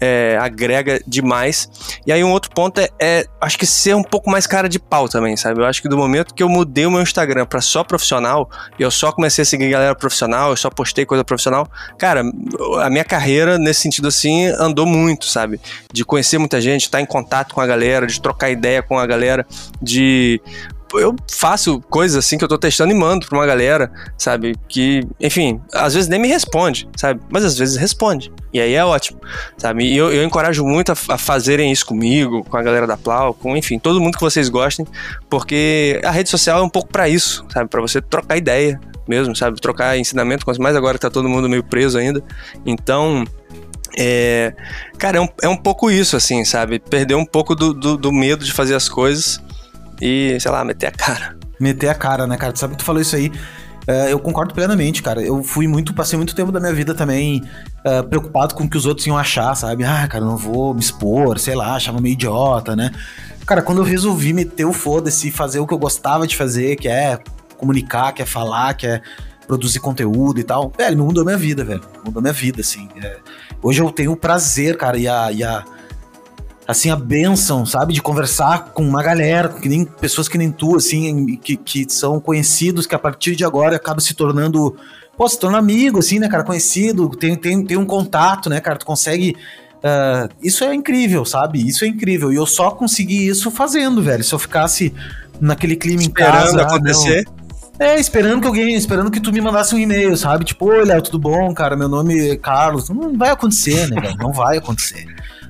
é, 0.00 0.38
agrega 0.40 1.00
demais. 1.06 1.68
E 2.06 2.12
aí 2.12 2.22
um 2.22 2.30
outro 2.30 2.50
ponto 2.50 2.80
é, 2.80 2.88
é, 3.00 3.26
acho 3.40 3.58
que 3.58 3.66
ser 3.66 3.94
um 3.94 4.02
pouco 4.02 4.30
mais 4.30 4.46
cara 4.46 4.68
de 4.68 4.78
pau 4.78 5.08
também, 5.08 5.36
sabe? 5.36 5.60
Eu 5.60 5.66
acho 5.66 5.82
que 5.82 5.88
do 5.88 5.96
momento 5.96 6.34
que 6.34 6.42
eu 6.42 6.48
mudei 6.48 6.86
o 6.86 6.90
meu 6.90 7.02
Instagram 7.02 7.46
para 7.46 7.60
só 7.60 7.82
profissional, 7.84 8.50
e 8.78 8.82
eu 8.82 8.90
só 8.90 9.12
comecei 9.12 9.42
a 9.42 9.44
seguir 9.44 9.70
galera 9.70 9.94
profissional, 9.94 10.50
eu 10.50 10.56
só 10.56 10.70
postei 10.70 11.04
coisa 11.04 11.24
profissional, 11.24 11.68
cara, 11.98 12.22
a 12.82 12.90
minha 12.90 13.04
carreira 13.04 13.58
nesse 13.58 13.80
sentido 13.80 14.08
assim 14.08 14.46
andou 14.46 14.86
muito, 14.86 15.26
sabe? 15.26 15.60
De 15.92 16.04
conhecer 16.04 16.38
muita 16.38 16.60
gente, 16.60 16.82
estar 16.82 17.00
em 17.00 17.06
contato 17.06 17.54
com 17.54 17.60
a 17.60 17.66
galera, 17.66 18.06
de 18.06 18.20
trocar 18.20 18.50
ideia 18.50 18.82
com 18.82 18.98
a 18.98 19.06
galera, 19.06 19.46
de 19.80 20.40
eu 20.94 21.14
faço 21.30 21.80
coisas 21.88 22.16
assim 22.16 22.38
que 22.38 22.44
eu 22.44 22.48
tô 22.48 22.56
testando 22.56 22.92
e 22.92 22.94
mando 22.94 23.26
pra 23.26 23.38
uma 23.38 23.46
galera, 23.46 23.90
sabe? 24.16 24.54
Que, 24.68 25.06
enfim, 25.20 25.60
às 25.72 25.94
vezes 25.94 26.08
nem 26.08 26.20
me 26.20 26.28
responde, 26.28 26.88
sabe? 26.96 27.20
Mas 27.28 27.44
às 27.44 27.58
vezes 27.58 27.76
responde. 27.76 28.32
E 28.52 28.60
aí 28.60 28.74
é 28.74 28.84
ótimo, 28.84 29.20
sabe? 29.56 29.84
E 29.84 29.96
eu, 29.96 30.12
eu 30.12 30.24
encorajo 30.24 30.64
muito 30.64 30.90
a, 30.90 30.96
a, 31.10 31.18
fazerem 31.18 31.70
isso 31.70 31.84
comigo, 31.84 32.44
com 32.44 32.56
a 32.56 32.62
galera 32.62 32.86
da 32.86 32.96
Plau, 32.96 33.34
com, 33.34 33.56
enfim, 33.56 33.78
todo 33.78 34.00
mundo 34.00 34.16
que 34.16 34.22
vocês 34.22 34.48
gostem, 34.48 34.86
porque 35.28 36.00
a 36.04 36.10
rede 36.10 36.30
social 36.30 36.60
é 36.60 36.62
um 36.62 36.70
pouco 36.70 36.88
para 36.90 37.08
isso, 37.08 37.44
sabe? 37.52 37.68
Para 37.68 37.80
você 37.80 38.00
trocar 38.00 38.36
ideia 38.36 38.80
mesmo, 39.06 39.34
sabe? 39.34 39.60
Trocar 39.60 39.98
ensinamento, 39.98 40.44
quanto 40.44 40.62
mais 40.62 40.76
agora 40.76 40.94
que 40.94 41.02
tá 41.02 41.10
todo 41.10 41.28
mundo 41.28 41.48
meio 41.48 41.64
preso 41.64 41.98
ainda. 41.98 42.22
Então, 42.64 43.24
é, 43.98 44.54
cara, 44.98 45.18
é 45.18 45.20
um, 45.20 45.28
é 45.42 45.48
um 45.48 45.56
pouco 45.56 45.90
isso, 45.90 46.16
assim, 46.16 46.44
sabe? 46.44 46.78
Perder 46.78 47.14
um 47.14 47.24
pouco 47.24 47.54
do, 47.54 47.74
do, 47.74 47.96
do 47.96 48.12
medo 48.12 48.44
de 48.44 48.52
fazer 48.52 48.74
as 48.74 48.88
coisas 48.88 49.42
e, 50.00 50.38
sei 50.40 50.50
lá, 50.50 50.64
meter 50.64 50.86
a 50.86 50.92
cara. 50.92 51.36
Meter 51.58 51.88
a 51.88 51.94
cara, 51.94 52.26
né, 52.26 52.36
cara? 52.36 52.52
Tu 52.52 52.58
sabe 52.58 52.74
que 52.74 52.78
tu 52.78 52.84
falou 52.84 53.00
isso 53.00 53.16
aí. 53.16 53.32
Uh, 53.88 54.08
eu 54.10 54.18
concordo 54.18 54.52
plenamente, 54.52 55.02
cara. 55.02 55.22
Eu 55.22 55.42
fui 55.42 55.66
muito, 55.66 55.94
passei 55.94 56.16
muito 56.16 56.34
tempo 56.34 56.52
da 56.52 56.60
minha 56.60 56.74
vida 56.74 56.94
também 56.94 57.42
uh, 57.86 58.06
preocupado 58.06 58.54
com 58.54 58.64
o 58.64 58.68
que 58.68 58.76
os 58.76 58.84
outros 58.84 59.06
iam 59.06 59.16
achar, 59.16 59.54
sabe? 59.54 59.82
Ah, 59.82 60.06
cara, 60.06 60.24
não 60.24 60.36
vou 60.36 60.74
me 60.74 60.80
expor, 60.80 61.38
sei 61.38 61.54
lá, 61.54 61.74
achava 61.74 62.00
meio 62.00 62.12
idiota, 62.12 62.76
né? 62.76 62.90
Cara, 63.46 63.62
quando 63.62 63.78
eu 63.78 63.84
resolvi 63.84 64.34
meter 64.34 64.66
o 64.66 64.74
foda-se 64.74 65.28
e 65.28 65.30
fazer 65.30 65.58
o 65.58 65.66
que 65.66 65.72
eu 65.72 65.78
gostava 65.78 66.26
de 66.26 66.36
fazer, 66.36 66.76
que 66.76 66.86
é 66.86 67.18
comunicar, 67.56 68.12
que 68.12 68.20
é 68.20 68.26
falar, 68.26 68.74
que 68.74 68.86
é 68.86 69.00
produzir 69.46 69.80
conteúdo 69.80 70.38
e 70.38 70.44
tal, 70.44 70.70
velho, 70.76 71.02
mudou 71.02 71.24
minha 71.24 71.38
vida, 71.38 71.64
velho. 71.64 71.80
Mudou 72.04 72.20
minha 72.20 72.34
vida, 72.34 72.60
assim. 72.60 72.86
É, 73.02 73.16
hoje 73.62 73.80
eu 73.80 73.90
tenho 73.90 74.12
o 74.12 74.16
prazer, 74.16 74.76
cara, 74.76 74.98
e 74.98 75.08
a, 75.08 75.32
e 75.32 75.42
a 75.42 75.64
assim, 76.68 76.90
a 76.90 76.96
benção, 76.96 77.64
sabe? 77.64 77.94
De 77.94 78.02
conversar 78.02 78.72
com 78.74 78.86
uma 78.86 79.02
galera, 79.02 79.48
que 79.48 79.70
nem 79.70 79.86
pessoas 79.86 80.28
que 80.28 80.36
nem 80.36 80.52
tu, 80.52 80.76
assim, 80.76 81.34
que, 81.38 81.56
que 81.56 81.86
são 81.88 82.20
conhecidos, 82.20 82.86
que 82.86 82.94
a 82.94 82.98
partir 82.98 83.34
de 83.34 83.42
agora 83.42 83.76
acaba 83.76 84.02
se 84.02 84.12
tornando. 84.12 84.76
Pô, 85.16 85.26
se 85.26 85.40
torna 85.40 85.56
amigo, 85.56 85.98
assim, 85.98 86.18
né, 86.18 86.28
cara? 86.28 86.44
Conhecido, 86.44 87.08
tem, 87.08 87.34
tem, 87.34 87.64
tem 87.64 87.76
um 87.78 87.86
contato, 87.86 88.50
né, 88.50 88.60
cara? 88.60 88.78
Tu 88.78 88.84
consegue. 88.84 89.34
Uh, 89.78 90.28
isso 90.42 90.62
é 90.62 90.74
incrível, 90.74 91.24
sabe? 91.24 91.66
Isso 91.66 91.86
é 91.86 91.88
incrível. 91.88 92.30
E 92.30 92.36
eu 92.36 92.44
só 92.44 92.70
consegui 92.70 93.26
isso 93.26 93.50
fazendo, 93.50 94.02
velho. 94.02 94.22
Se 94.22 94.34
eu 94.34 94.38
ficasse 94.38 94.92
naquele 95.40 95.74
clima 95.74 96.02
Esperando 96.02 96.50
em 96.50 96.56
casa. 96.56 96.62
acontecer. 96.62 97.24
é, 97.78 97.98
esperando 97.98 98.42
que 98.42 98.46
alguém, 98.46 98.74
esperando 98.74 99.10
que 99.10 99.20
tu 99.20 99.32
me 99.32 99.40
mandasse 99.40 99.74
um 99.74 99.78
e-mail, 99.78 100.14
sabe? 100.18 100.44
Tipo, 100.44 100.68
Léo, 100.68 101.00
tudo 101.00 101.18
bom, 101.18 101.54
cara? 101.54 101.74
Meu 101.76 101.88
nome 101.88 102.32
é 102.32 102.36
Carlos. 102.36 102.90
Não 102.90 103.16
vai 103.16 103.30
acontecer, 103.30 103.88
né, 103.88 103.98
velho? 104.00 104.16
Não 104.18 104.32
vai 104.32 104.58
acontecer. 104.58 105.06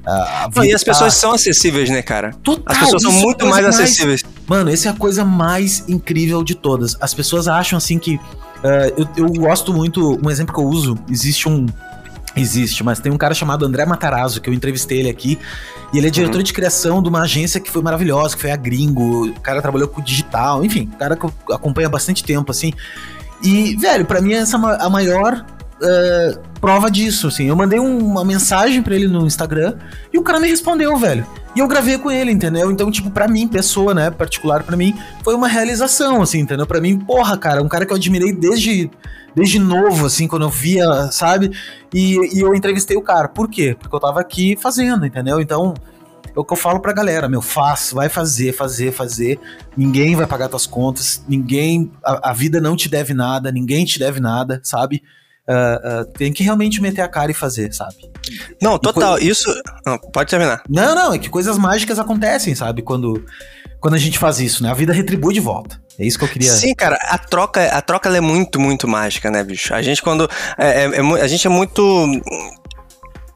A, 0.09 0.49
e 0.65 0.73
as 0.73 0.83
pessoas 0.83 1.13
tá... 1.13 1.21
são 1.21 1.33
acessíveis, 1.33 1.91
né, 1.91 2.01
cara? 2.01 2.33
Total, 2.43 2.65
as 2.75 2.79
pessoas 2.79 3.03
são 3.03 3.13
muito 3.13 3.47
mais, 3.47 3.63
mais 3.63 3.79
acessíveis. 3.79 4.25
Mano, 4.47 4.71
essa 4.71 4.89
é 4.89 4.91
a 4.91 4.95
coisa 4.95 5.23
mais 5.23 5.85
incrível 5.87 6.43
de 6.43 6.55
todas. 6.55 6.97
As 6.99 7.13
pessoas 7.13 7.47
acham 7.47 7.77
assim 7.77 7.99
que. 7.99 8.15
Uh, 8.15 8.21
eu, 8.97 9.27
eu 9.27 9.33
gosto 9.35 9.73
muito. 9.75 10.19
Um 10.25 10.31
exemplo 10.31 10.55
que 10.55 10.61
eu 10.61 10.65
uso: 10.65 10.99
existe 11.11 11.47
um. 11.47 11.67
Existe, 12.35 12.85
mas 12.85 13.01
tem 13.01 13.11
um 13.11 13.19
cara 13.19 13.35
chamado 13.35 13.67
André 13.67 13.85
Matarazzo, 13.85 14.41
que 14.41 14.49
eu 14.49 14.55
entrevistei 14.55 15.01
ele 15.01 15.11
aqui. 15.11 15.39
E 15.93 15.99
ele 15.99 16.07
é 16.07 16.11
diretor 16.11 16.39
uhum. 16.39 16.43
de 16.43 16.53
criação 16.53 17.03
de 17.03 17.09
uma 17.09 17.23
agência 17.23 17.61
que 17.61 17.71
foi 17.71 17.83
maravilhosa, 17.83 18.35
que 18.37 18.41
foi 18.41 18.51
a 18.51 18.57
Gringo. 18.57 19.29
O 19.29 19.41
cara 19.41 19.61
trabalhou 19.61 19.89
com 19.89 20.01
digital, 20.01 20.65
enfim, 20.65 20.89
o 20.95 20.97
cara 20.97 21.17
que 21.17 21.27
acompanha 21.53 21.89
bastante 21.89 22.23
tempo, 22.23 22.51
assim. 22.51 22.73
E, 23.43 23.77
velho, 23.77 24.05
para 24.05 24.21
mim 24.21 24.35
essa 24.35 24.57
é 24.57 24.85
a 24.85 24.89
maior 24.89 25.45
uh, 25.83 26.41
prova 26.61 26.91
disso, 26.91 27.29
assim. 27.29 27.47
Eu 27.47 27.57
mandei 27.57 27.79
um, 27.79 27.99
uma 27.99 28.25
mensagem 28.25 28.83
para 28.83 28.95
ele 28.95 29.09
no 29.09 29.27
Instagram 29.27 29.77
e 30.13 30.19
o 30.19 30.23
cara 30.23 30.41
me 30.41 30.49
respondeu, 30.49 30.97
velho. 30.97 31.27
E 31.55 31.61
eu 31.61 31.67
gravei 31.67 31.99
com 31.99 32.11
ele, 32.11 32.31
entendeu? 32.31 32.71
Então, 32.71 32.91
tipo, 32.91 33.11
para 33.11 33.27
mim, 33.27 33.49
pessoa, 33.49 33.93
né, 33.95 34.11
particular 34.11 34.63
para 34.63 34.77
mim, 34.77 34.95
foi 35.25 35.35
uma 35.35 35.49
realização, 35.49 36.23
assim, 36.23 36.41
entendeu? 36.41 36.67
Para 36.67 36.81
mim, 36.81 36.99
porra, 36.99 37.37
cara, 37.37 37.63
um 37.63 37.69
cara 37.69 37.85
que 37.85 37.93
eu 37.93 37.97
admirei 37.97 38.33
desde 38.33 38.91
desde 39.35 39.59
novo, 39.59 40.07
assim, 40.07 40.27
quando 40.27 40.43
eu 40.43 40.49
via, 40.49 41.13
sabe? 41.13 41.53
E, 41.95 42.37
e 42.37 42.41
eu 42.41 42.55
entrevistei 42.55 42.97
o 42.97 43.03
cara. 43.03 43.29
Por 43.29 43.49
quê? 43.49 43.77
Porque 43.79 43.95
eu 43.95 44.01
tava 44.01 44.21
aqui 44.21 44.57
fazendo, 44.61 45.07
entendeu? 45.07 45.41
Então, 45.41 45.75
é 46.35 46.39
o 46.41 46.45
que 46.45 46.53
eu 46.53 46.57
falo 46.57 46.81
pra 46.81 46.93
galera, 46.93 47.29
meu, 47.29 47.41
faz, 47.41 47.93
vai 47.93 48.09
fazer, 48.09 48.53
fazer, 48.53 48.93
fazer. 48.93 49.39
Ninguém 49.77 50.17
vai 50.17 50.27
pagar 50.27 50.49
tuas 50.49 50.67
contas, 50.67 51.25
ninguém. 51.29 51.91
A, 52.05 52.31
a 52.31 52.33
vida 52.33 52.61
não 52.61 52.77
te 52.77 52.89
deve 52.89 53.15
nada, 53.15 53.53
ninguém 53.53 53.85
te 53.85 53.99
deve 53.99 54.21
nada, 54.21 54.61
sabe? 54.63 55.03
Uh, 55.49 56.03
uh, 56.03 56.05
tem 56.13 56.31
que 56.31 56.43
realmente 56.43 56.81
meter 56.83 57.01
a 57.01 57.09
cara 57.09 57.31
e 57.31 57.35
fazer, 57.35 57.73
sabe? 57.73 57.95
Não, 58.61 58.79
total. 58.79 59.19
Isso. 59.19 59.51
Não, 59.87 59.99
pode 59.99 60.29
terminar. 60.29 60.63
Não, 60.69 60.95
não, 60.95 61.15
é 61.15 61.19
que 61.19 61.31
coisas 61.31 61.57
mágicas 61.57 61.99
acontecem, 61.99 62.55
sabe? 62.55 62.83
Quando, 62.83 63.25
quando 63.81 63.95
a 63.95 63.99
gente 63.99 64.19
faz 64.19 64.41
isso, 64.41 64.63
né? 64.63 64.71
A 64.71 64.75
vida 64.75 64.93
retribui 64.93 65.33
de 65.33 65.41
volta. 65.41 65.81
É 65.99 66.05
isso 66.05 66.19
que 66.19 66.25
eu 66.25 66.29
queria. 66.29 66.53
Sim, 66.53 66.75
cara, 66.75 66.97
a 67.09 67.19
troca, 67.19 67.65
a 67.67 67.81
troca 67.81 68.09
é 68.15 68.21
muito, 68.21 68.61
muito 68.61 68.87
mágica, 68.87 69.31
né, 69.31 69.43
bicho? 69.43 69.75
A 69.75 69.83
gente, 69.83 70.03
quando. 70.03 70.31
É, 70.57 70.85
é, 70.85 70.97
é, 70.97 71.23
a 71.23 71.27
gente 71.27 71.47
é 71.47 71.51
muito 71.51 71.83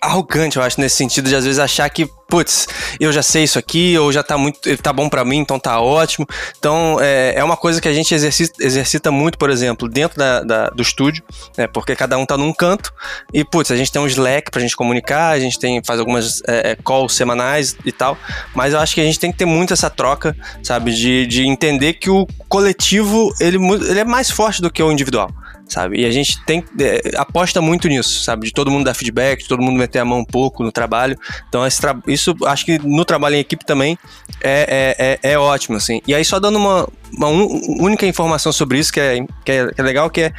arrogante, 0.03 0.57
eu 0.57 0.63
acho, 0.63 0.81
nesse 0.81 0.97
sentido 0.97 1.29
de 1.29 1.37
às 1.37 1.45
vezes 1.45 1.61
achar 1.61 1.89
que, 1.89 2.11
putz, 2.29 2.67
eu 2.99 3.13
já 3.13 3.23
sei 3.23 3.45
isso 3.45 3.57
aqui, 3.57 3.97
ou 3.97 4.11
já 4.11 4.21
tá 4.21 4.37
muito, 4.37 4.61
tá 4.79 4.93
bom 4.93 5.09
para 5.09 5.25
mim, 5.25 5.39
então 5.39 5.61
tá 5.61 5.81
ótimo. 5.81 6.27
Então, 6.59 6.99
é, 7.01 7.35
é 7.37 7.45
uma 7.45 7.57
coisa 7.57 7.81
que 7.81 7.87
a 7.87 7.93
gente 7.93 8.13
exercita, 8.13 8.65
exercita 8.65 9.13
muito, 9.13 9.39
por 9.39 9.49
exemplo, 9.49 9.89
dentro 9.89 10.19
da, 10.19 10.43
da, 10.43 10.71
do 10.71 10.83
estúdio, 10.83 11.23
né, 11.57 11.69
porque 11.69 11.95
cada 11.95 12.19
um 12.19 12.27
tá 12.27 12.37
num 12.37 12.53
canto, 12.53 12.93
e, 13.33 13.45
putz, 13.45 13.71
a 13.71 13.77
gente 13.77 13.93
tem 13.93 14.03
um 14.03 14.07
Slack 14.09 14.51
pra 14.51 14.61
gente 14.61 14.75
comunicar, 14.75 15.31
a 15.31 15.39
gente 15.39 15.57
tem, 15.57 15.81
faz 15.85 16.01
algumas 16.01 16.43
é, 16.49 16.73
é 16.73 16.77
calls 16.77 17.15
semanais 17.15 17.77
e 17.85 17.93
tal, 17.93 18.19
mas 18.57 18.73
eu 18.73 18.81
acho 18.81 18.97
que 18.97 19.01
a 19.01 19.05
gente 19.05 19.21
tem 19.21 19.31
que 19.31 19.39
ter 19.39 19.47
muito 19.47 19.73
essa 19.73 19.89
troca, 19.89 20.37
sabe, 20.65 20.93
de, 20.93 21.27
de 21.29 21.47
entender 21.47 21.95
que 21.95 22.11
o 22.11 22.27
coletivo, 22.49 23.33
ele, 23.39 23.57
ele 23.57 24.01
é 24.01 24.05
mais 24.05 24.29
forte 24.29 24.61
do 24.61 24.71
que 24.71 24.83
o 24.83 24.91
individual 24.91 25.31
sabe? 25.73 26.01
E 26.01 26.05
a 26.05 26.11
gente 26.11 26.43
tem 26.45 26.63
é, 26.79 27.01
aposta 27.17 27.61
muito 27.61 27.89
nisso, 27.89 28.23
sabe? 28.23 28.47
De 28.47 28.53
todo 28.53 28.71
mundo 28.71 28.85
dar 28.85 28.95
feedback, 28.95 29.43
de 29.43 29.49
todo 29.49 29.63
mundo 29.63 29.79
meter 29.79 30.01
a 30.01 30.05
mão 30.05 30.21
um 30.21 30.25
pouco 30.25 30.63
no 30.63 30.71
trabalho. 30.71 31.19
Então, 31.49 31.63
isso 32.07 32.37
acho 32.47 32.65
que 32.65 32.79
no 32.79 33.05
trabalho 33.05 33.37
em 33.37 33.41
equipe 33.41 33.65
também 33.65 33.99
é, 34.41 35.17
é, 35.23 35.29
é, 35.29 35.33
é 35.33 35.39
ótimo, 35.39 35.77
assim. 35.77 36.01
E 36.07 36.15
aí, 36.15 36.25
só 36.25 36.39
dando 36.39 36.57
uma, 36.57 36.87
uma 37.17 37.29
única 37.29 38.07
informação 38.07 38.53
sobre 38.53 38.79
isso 38.79 38.93
que 38.93 39.01
é, 39.01 39.25
que 39.45 39.53
é, 39.53 39.73
que 39.73 39.81
é 39.81 39.85
legal, 39.85 40.11
que 40.11 40.21
é 40.23 40.33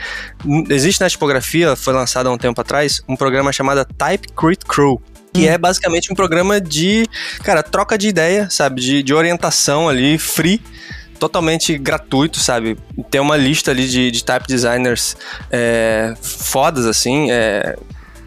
existe 0.69 1.01
na 1.01 1.09
tipografia, 1.09 1.75
foi 1.75 1.93
lançado 1.93 2.27
há 2.27 2.31
um 2.31 2.37
tempo 2.37 2.59
atrás, 2.61 3.01
um 3.07 3.15
programa 3.15 3.51
chamado 3.51 3.83
Type 3.85 4.27
Crit 4.33 4.65
Crew, 4.65 5.01
que 5.33 5.47
hum. 5.47 5.51
é 5.51 5.57
basicamente 5.57 6.11
um 6.11 6.15
programa 6.15 6.61
de, 6.61 7.07
cara, 7.43 7.63
troca 7.63 7.97
de 7.97 8.07
ideia, 8.07 8.49
sabe? 8.49 8.81
De, 8.81 9.03
de 9.03 9.13
orientação 9.13 9.89
ali, 9.89 10.17
free, 10.17 10.61
totalmente 11.19 11.77
gratuito, 11.77 12.39
sabe? 12.39 12.77
Tem 13.09 13.21
uma 13.21 13.37
lista 13.37 13.71
ali 13.71 13.87
de, 13.87 14.11
de 14.11 14.23
type 14.23 14.47
designers 14.47 15.15
é, 15.51 16.13
fodas, 16.21 16.85
assim, 16.85 17.31
é, 17.31 17.75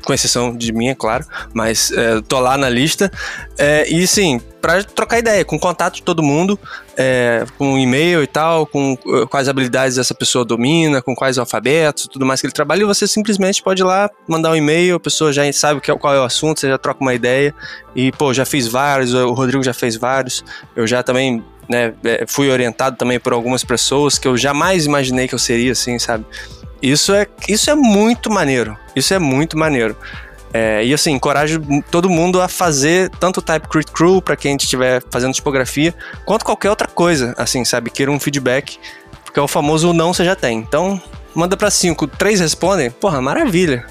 com 0.06 0.14
exceção 0.14 0.56
de 0.56 0.72
mim, 0.72 0.88
é 0.88 0.94
claro, 0.94 1.26
mas 1.52 1.90
é, 1.90 2.20
tô 2.22 2.38
lá 2.38 2.56
na 2.56 2.68
lista. 2.68 3.10
É, 3.58 3.88
e 3.88 4.06
sim, 4.06 4.40
para 4.62 4.82
trocar 4.84 5.18
ideia, 5.18 5.44
com 5.44 5.58
contato 5.58 5.94
de 5.94 6.02
todo 6.02 6.22
mundo, 6.22 6.58
é, 6.96 7.44
com 7.58 7.76
e-mail 7.76 8.22
e 8.22 8.26
tal, 8.26 8.66
com 8.66 8.94
uh, 9.04 9.26
quais 9.26 9.48
habilidades 9.48 9.98
essa 9.98 10.14
pessoa 10.14 10.44
domina, 10.44 11.02
com 11.02 11.14
quais 11.14 11.38
alfabetos, 11.38 12.06
tudo 12.06 12.24
mais 12.24 12.40
que 12.40 12.46
ele 12.46 12.54
trabalha, 12.54 12.82
e 12.82 12.84
você 12.84 13.06
simplesmente 13.08 13.62
pode 13.62 13.82
ir 13.82 13.84
lá, 13.84 14.08
mandar 14.28 14.52
um 14.52 14.56
e-mail, 14.56 14.96
a 14.96 15.00
pessoa 15.00 15.32
já 15.32 15.42
sabe 15.52 15.80
qual 15.80 16.14
é 16.14 16.20
o 16.20 16.24
assunto, 16.24 16.60
você 16.60 16.68
já 16.68 16.78
troca 16.78 17.00
uma 17.00 17.14
ideia, 17.14 17.52
e 17.94 18.12
pô, 18.12 18.32
já 18.32 18.44
fiz 18.44 18.68
vários, 18.68 19.12
o 19.12 19.32
Rodrigo 19.32 19.62
já 19.62 19.74
fez 19.74 19.96
vários, 19.96 20.44
eu 20.76 20.86
já 20.86 21.02
também 21.02 21.44
né, 21.68 21.92
é, 22.04 22.24
fui 22.26 22.50
orientado 22.50 22.96
também 22.96 23.18
por 23.18 23.32
algumas 23.32 23.64
pessoas 23.64 24.18
que 24.18 24.28
eu 24.28 24.36
jamais 24.36 24.86
imaginei 24.86 25.28
que 25.28 25.34
eu 25.34 25.38
seria 25.38 25.72
assim, 25.72 25.98
sabe? 25.98 26.24
Isso 26.82 27.12
é, 27.12 27.26
isso 27.48 27.70
é 27.70 27.74
muito 27.74 28.30
maneiro. 28.30 28.76
Isso 28.94 29.12
é 29.14 29.18
muito 29.18 29.58
maneiro. 29.58 29.96
É, 30.52 30.84
e 30.84 30.94
assim, 30.94 31.12
encorajo 31.12 31.60
todo 31.90 32.08
mundo 32.08 32.40
a 32.40 32.48
fazer 32.48 33.10
tanto 33.20 33.38
o 33.38 33.42
TypeCrit 33.42 33.92
Crew 33.92 34.22
para 34.22 34.36
quem 34.36 34.56
estiver 34.56 35.02
fazendo 35.10 35.34
tipografia, 35.34 35.94
quanto 36.24 36.44
qualquer 36.44 36.70
outra 36.70 36.88
coisa, 36.88 37.34
assim, 37.36 37.64
sabe? 37.64 37.90
Queira 37.90 38.10
um 38.10 38.20
feedback, 38.20 38.78
porque 39.24 39.38
é 39.38 39.42
o 39.42 39.48
famoso 39.48 39.92
não 39.92 40.14
você 40.14 40.24
já 40.24 40.34
tem. 40.34 40.58
Então, 40.58 41.00
manda 41.34 41.56
para 41.56 41.70
cinco, 41.70 42.06
três 42.06 42.40
respondem, 42.40 42.90
porra, 42.90 43.20
maravilha. 43.20 43.84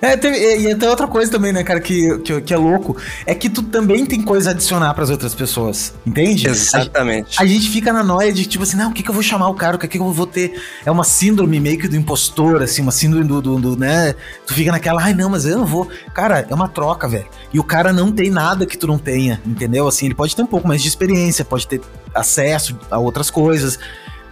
É, 0.00 0.16
teve, 0.16 0.36
e 0.36 0.74
tem 0.74 0.88
outra 0.88 1.06
coisa 1.06 1.30
também, 1.30 1.52
né, 1.52 1.62
cara, 1.62 1.80
que, 1.80 2.18
que, 2.18 2.40
que, 2.40 2.54
é 2.54 2.56
louco, 2.56 2.96
é 3.26 3.34
que 3.34 3.48
tu 3.48 3.62
também 3.62 4.06
tem 4.06 4.22
coisa 4.22 4.50
a 4.50 4.52
adicionar 4.52 4.92
pras 4.94 5.10
outras 5.10 5.34
pessoas, 5.34 5.94
entende? 6.06 6.46
Exatamente. 6.46 7.38
A, 7.38 7.42
a, 7.42 7.46
gente 7.46 7.68
fica 7.68 7.92
na 7.92 8.02
noia 8.02 8.32
de, 8.32 8.46
tipo 8.46 8.64
assim, 8.64 8.76
não, 8.76 8.90
o 8.90 8.92
que 8.92 9.02
que 9.02 9.10
eu 9.10 9.14
vou 9.14 9.22
chamar 9.22 9.48
o 9.48 9.54
cara, 9.54 9.76
o 9.76 9.78
que 9.78 9.88
que 9.88 9.98
eu 9.98 10.12
vou 10.12 10.26
ter? 10.26 10.60
É 10.84 10.90
uma 10.90 11.04
síndrome 11.04 11.60
meio 11.60 11.78
que 11.78 11.88
do 11.88 11.96
impostor, 11.96 12.62
assim, 12.62 12.82
uma 12.82 12.92
síndrome 12.92 13.26
do, 13.26 13.40
do, 13.40 13.58
do 13.58 13.76
né, 13.76 14.14
tu 14.46 14.54
fica 14.54 14.72
naquela, 14.72 15.02
ai 15.02 15.14
não, 15.14 15.30
mas 15.30 15.44
eu 15.44 15.58
não 15.58 15.66
vou. 15.66 15.88
Cara, 16.14 16.46
é 16.48 16.54
uma 16.54 16.68
troca, 16.68 17.08
velho. 17.08 17.26
E 17.52 17.58
o 17.58 17.64
cara 17.64 17.92
não 17.92 18.12
tem 18.12 18.30
nada 18.30 18.66
que 18.66 18.76
tu 18.76 18.86
não 18.86 18.98
tenha, 18.98 19.40
entendeu? 19.44 19.86
Assim, 19.86 20.06
ele 20.06 20.14
pode 20.14 20.34
ter 20.34 20.42
um 20.42 20.46
pouco 20.46 20.66
mais 20.66 20.82
de 20.82 20.88
experiência, 20.88 21.44
pode 21.44 21.66
ter 21.66 21.80
acesso 22.14 22.78
a 22.90 22.98
outras 22.98 23.30
coisas, 23.30 23.78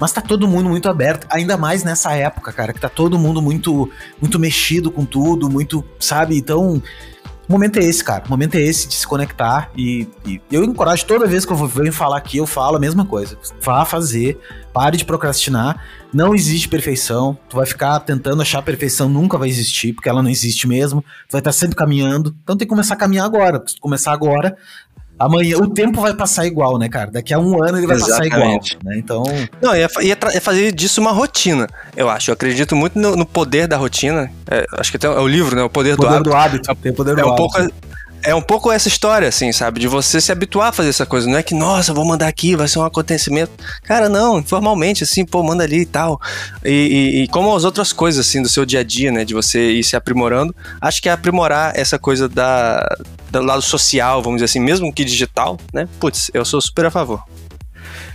mas 0.01 0.13
tá 0.13 0.21
todo 0.21 0.49
mundo 0.49 0.69
muito 0.69 0.89
aberto, 0.89 1.27
ainda 1.31 1.57
mais 1.57 1.85
nessa 1.85 2.13
época, 2.15 2.53
cara, 2.53 2.73
que 2.73 2.81
tá 2.81 2.89
todo 2.89 3.19
mundo 3.19 3.43
muito 3.43 3.91
muito 4.21 4.39
mexido 4.39 4.91
com 4.91 5.05
tudo, 5.05 5.49
muito, 5.51 5.85
sabe? 5.99 6.37
Então, 6.37 6.83
o 7.49 7.53
momento 7.53 7.79
é 7.79 7.83
esse, 7.83 8.05
cara. 8.05 8.25
O 8.27 8.29
momento 8.29 8.57
é 8.57 8.61
esse 8.61 8.87
de 8.87 8.95
se 8.95 9.07
conectar. 9.07 9.71
E, 9.75 10.07
e, 10.27 10.39
eu 10.53 10.63
encorajo 10.63 11.07
toda 11.07 11.27
vez 11.27 11.47
que 11.47 11.53
eu 11.53 11.67
venho 11.67 11.93
falar 11.93 12.19
aqui, 12.19 12.37
eu 12.37 12.47
falo 12.47 12.77
a 12.77 12.81
mesma 12.81 13.07
coisa. 13.07 13.39
Vá 13.63 13.87
fazer, 13.87 14.39
pare 14.71 14.99
de 14.99 15.05
procrastinar. 15.07 15.83
Não 16.13 16.35
existe 16.35 16.69
perfeição. 16.69 17.39
Tu 17.49 17.57
vai 17.57 17.65
ficar 17.65 18.01
tentando 18.01 18.43
achar 18.43 18.61
perfeição, 18.61 19.09
nunca 19.09 19.39
vai 19.39 19.49
existir, 19.49 19.95
porque 19.95 20.11
ela 20.11 20.23
não 20.23 20.29
existe 20.29 20.69
mesmo. 20.69 21.01
Tu 21.01 21.33
vai 21.33 21.41
estar 21.41 21.53
sempre 21.53 21.75
caminhando. 21.75 22.37
Então 22.43 22.55
tem 22.55 22.67
que 22.67 22.71
começar 22.71 22.95
a 22.95 22.99
caminhar 22.99 23.25
agora. 23.25 23.65
Se 23.67 23.77
tu 23.77 23.81
começar 23.81 24.13
agora, 24.13 24.55
amanhã 25.19 25.57
o 25.59 25.69
tempo 25.69 26.01
vai 26.01 26.15
passar 26.15 26.47
igual, 26.47 26.79
né, 26.79 26.89
cara? 26.89 27.11
Daqui 27.11 27.35
a 27.35 27.39
um 27.39 27.63
ano 27.63 27.79
ele 27.79 27.87
vai 27.87 27.97
Exatamente. 27.97 28.31
passar 28.31 28.41
igual, 28.41 28.61
né? 28.85 28.99
Então. 28.99 29.23
Não, 29.61 29.75
ia, 29.75 29.89
ia, 30.01 30.19
ia, 30.35 30.41
fazer 30.41 30.73
disso 30.73 31.01
uma 31.01 31.13
rotina, 31.13 31.67
eu 31.97 32.09
acho. 32.09 32.31
Eu 32.31 32.35
acredito 32.35 32.77
muito 32.77 32.99
no, 32.99 33.17
no 33.17 33.27
poder 33.27 33.67
da 33.67 33.77
rotina. 33.77 34.31
É, 34.51 34.65
acho 34.73 34.93
que 34.93 34.99
tem, 34.99 35.11
é 35.11 35.19
o 35.19 35.27
livro, 35.27 35.57
né? 35.57 35.63
O 35.63 35.71
poder, 35.71 35.97
poder 35.97 36.09
do 36.09 36.15
hábito. 36.15 36.31
Do 36.31 36.37
hábito. 36.37 36.75
Tem 36.77 36.93
o 36.93 36.95
poder 36.95 37.13
é 37.13 37.23
do 37.23 37.29
um 37.29 37.33
hábito. 37.33 37.37
Pouco, 37.37 37.73
é 38.23 38.35
um 38.35 38.43
pouco 38.43 38.71
essa 38.71 38.89
história, 38.89 39.29
assim, 39.29 39.53
sabe? 39.53 39.81
De 39.81 39.89
você 39.89 40.21
se 40.21 40.33
habituar 40.33 40.69
a 40.69 40.73
fazer 40.73 40.91
essa 40.91 41.07
coisa. 41.07 41.29
Não 41.29 41.39
é 41.39 41.43
que, 41.43 41.55
nossa, 41.55 41.95
vou 41.95 42.05
mandar 42.05 42.29
aqui, 42.29 42.57
vai 42.57 42.69
ser 42.69 42.79
um 42.79 42.85
acontecimento. 42.85 43.53
Cara, 43.83 44.09
não, 44.09 44.39
informalmente, 44.39 45.05
assim, 45.05 45.25
pô, 45.25 45.43
manda 45.43 45.65
ali 45.65 45.81
e 45.81 45.87
tal. 45.87 46.21
E, 46.65 46.71
e, 46.71 47.23
e, 47.23 47.29
como 47.29 47.55
as 47.55 47.65
outras 47.65 47.93
coisas, 47.93 48.27
assim, 48.27 48.43
do 48.43 48.49
seu 48.49 48.65
dia 48.65 48.81
a 48.81 48.85
dia, 48.85 49.13
né? 49.13 49.25
De 49.25 49.35
você 49.35 49.73
ir 49.73 49.85
se 49.85 49.97
aprimorando. 49.97 50.55
Acho 50.81 51.01
que 51.01 51.09
é 51.09 51.13
aprimorar 51.13 51.73
essa 51.77 51.99
coisa 51.99 52.29
da, 52.29 52.87
do 53.31 53.43
lado 53.43 53.63
social, 53.63 54.23
vamos 54.23 54.39
dizer 54.39 54.47
assim, 54.47 54.61
mesmo 54.61 54.93
que 54.93 55.05
digital, 55.05 55.59
né? 55.73 55.89
Putz, 56.01 56.31
eu 56.35 56.45
sou 56.45 56.61
super 56.61 56.87
a 56.87 56.91
favor. 56.91 57.23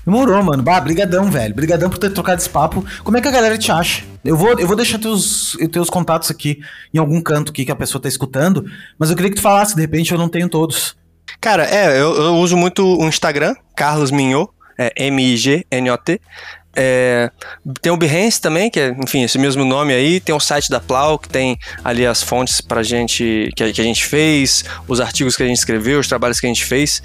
Demorou, 0.05 0.43
mano. 0.43 0.61
Bah, 0.61 0.79
brigadão, 0.79 1.31
velho. 1.31 1.55
Brigadão 1.55 1.89
por 1.89 1.97
ter 1.97 2.11
trocado 2.11 2.41
esse 2.41 2.49
papo. 2.49 2.85
Como 3.03 3.17
é 3.17 3.21
que 3.21 3.27
a 3.27 3.31
galera 3.31 3.57
te 3.57 3.71
acha? 3.71 4.03
Eu 4.23 4.37
vou, 4.37 4.59
eu 4.59 4.67
vou 4.67 4.75
deixar 4.75 4.99
teus, 4.99 5.57
teus 5.71 5.89
contatos 5.89 6.29
aqui 6.29 6.59
em 6.93 6.97
algum 6.97 7.21
canto 7.21 7.51
aqui 7.51 7.65
que 7.65 7.71
a 7.71 7.75
pessoa 7.75 8.01
tá 8.01 8.07
escutando, 8.07 8.65
mas 8.97 9.09
eu 9.09 9.15
queria 9.15 9.29
que 9.29 9.37
tu 9.37 9.41
falasse, 9.41 9.75
de 9.75 9.81
repente 9.81 10.11
eu 10.11 10.17
não 10.17 10.29
tenho 10.29 10.47
todos. 10.47 10.95
Cara, 11.41 11.65
é, 11.65 11.99
eu, 11.99 12.15
eu 12.15 12.35
uso 12.35 12.55
muito 12.55 12.85
o 12.85 13.07
Instagram, 13.07 13.55
Carlos 13.75 14.11
Mignot, 14.11 14.49
é 14.77 14.91
M-I-G-N-O-T. 15.07 16.21
É, 16.75 17.29
tem 17.81 17.91
o 17.91 17.97
Behance 17.97 18.41
também, 18.41 18.69
que 18.69 18.79
é, 18.79 18.95
enfim, 19.03 19.23
esse 19.23 19.37
mesmo 19.37 19.63
nome 19.63 19.93
aí. 19.93 20.19
Tem 20.19 20.33
o 20.33 20.39
site 20.39 20.69
da 20.69 20.79
Plau, 20.79 21.19
que 21.19 21.29
tem 21.29 21.57
ali 21.83 22.05
as 22.05 22.23
fontes 22.23 22.61
pra 22.61 22.81
gente, 22.81 23.51
que 23.55 23.71
que 23.71 23.81
a 23.81 23.83
gente 23.83 24.05
fez, 24.05 24.65
os 24.87 24.99
artigos 24.99 25.35
que 25.35 25.43
a 25.43 25.45
gente 25.45 25.57
escreveu, 25.57 25.99
os 25.99 26.07
trabalhos 26.07 26.39
que 26.39 26.47
a 26.47 26.49
gente 26.49 26.65
fez. 26.65 27.01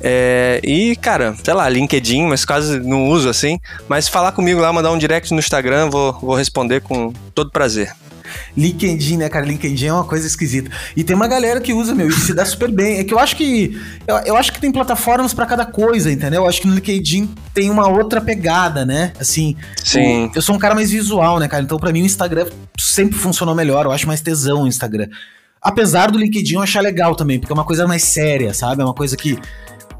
É, 0.00 0.60
e, 0.62 0.96
cara, 0.96 1.34
sei 1.42 1.54
lá, 1.54 1.68
LinkedIn, 1.68 2.26
mas 2.26 2.44
quase 2.44 2.80
não 2.80 3.08
uso 3.08 3.28
assim. 3.28 3.58
Mas 3.88 4.08
falar 4.08 4.32
comigo 4.32 4.60
lá, 4.60 4.72
mandar 4.72 4.92
um 4.92 4.98
direct 4.98 5.32
no 5.32 5.38
Instagram, 5.38 5.90
vou, 5.90 6.12
vou 6.20 6.34
responder 6.34 6.80
com 6.80 7.12
todo 7.34 7.50
prazer. 7.50 7.94
LinkedIn, 8.56 9.18
né, 9.18 9.28
cara? 9.28 9.44
LinkedIn 9.44 9.86
é 9.86 9.92
uma 9.92 10.04
coisa 10.04 10.26
esquisita. 10.26 10.70
E 10.96 11.04
tem 11.04 11.14
uma 11.14 11.28
galera 11.28 11.60
que 11.60 11.72
usa, 11.72 11.94
meu, 11.94 12.08
e 12.08 12.12
se 12.12 12.34
dá 12.34 12.44
super 12.44 12.70
bem. 12.70 12.98
É 12.98 13.04
que 13.04 13.12
eu 13.12 13.18
acho 13.18 13.36
que. 13.36 13.80
Eu, 14.06 14.16
eu 14.18 14.36
acho 14.36 14.52
que 14.52 14.60
tem 14.60 14.72
plataformas 14.72 15.34
para 15.34 15.46
cada 15.46 15.66
coisa, 15.66 16.10
entendeu? 16.10 16.42
Eu 16.42 16.48
acho 16.48 16.60
que 16.60 16.66
no 16.66 16.74
LinkedIn 16.74 17.28
tem 17.52 17.70
uma 17.70 17.88
outra 17.88 18.20
pegada, 18.20 18.84
né? 18.84 19.12
Assim. 19.18 19.56
Sim. 19.82 20.24
Eu, 20.24 20.32
eu 20.36 20.42
sou 20.42 20.54
um 20.54 20.58
cara 20.58 20.74
mais 20.74 20.90
visual, 20.90 21.38
né, 21.38 21.48
cara? 21.48 21.62
Então, 21.62 21.78
para 21.78 21.92
mim, 21.92 22.02
o 22.02 22.06
Instagram 22.06 22.46
sempre 22.78 23.18
funcionou 23.18 23.54
melhor. 23.54 23.86
Eu 23.86 23.92
acho 23.92 24.06
mais 24.06 24.20
tesão 24.20 24.62
o 24.62 24.66
Instagram. 24.66 25.08
Apesar 25.60 26.10
do 26.10 26.18
LinkedIn 26.18 26.56
eu 26.56 26.62
achar 26.62 26.82
legal 26.82 27.14
também, 27.14 27.38
porque 27.38 27.52
é 27.52 27.54
uma 27.54 27.64
coisa 27.64 27.86
mais 27.86 28.04
séria, 28.04 28.52
sabe? 28.52 28.82
É 28.82 28.84
uma 28.84 28.94
coisa 28.94 29.16
que. 29.16 29.38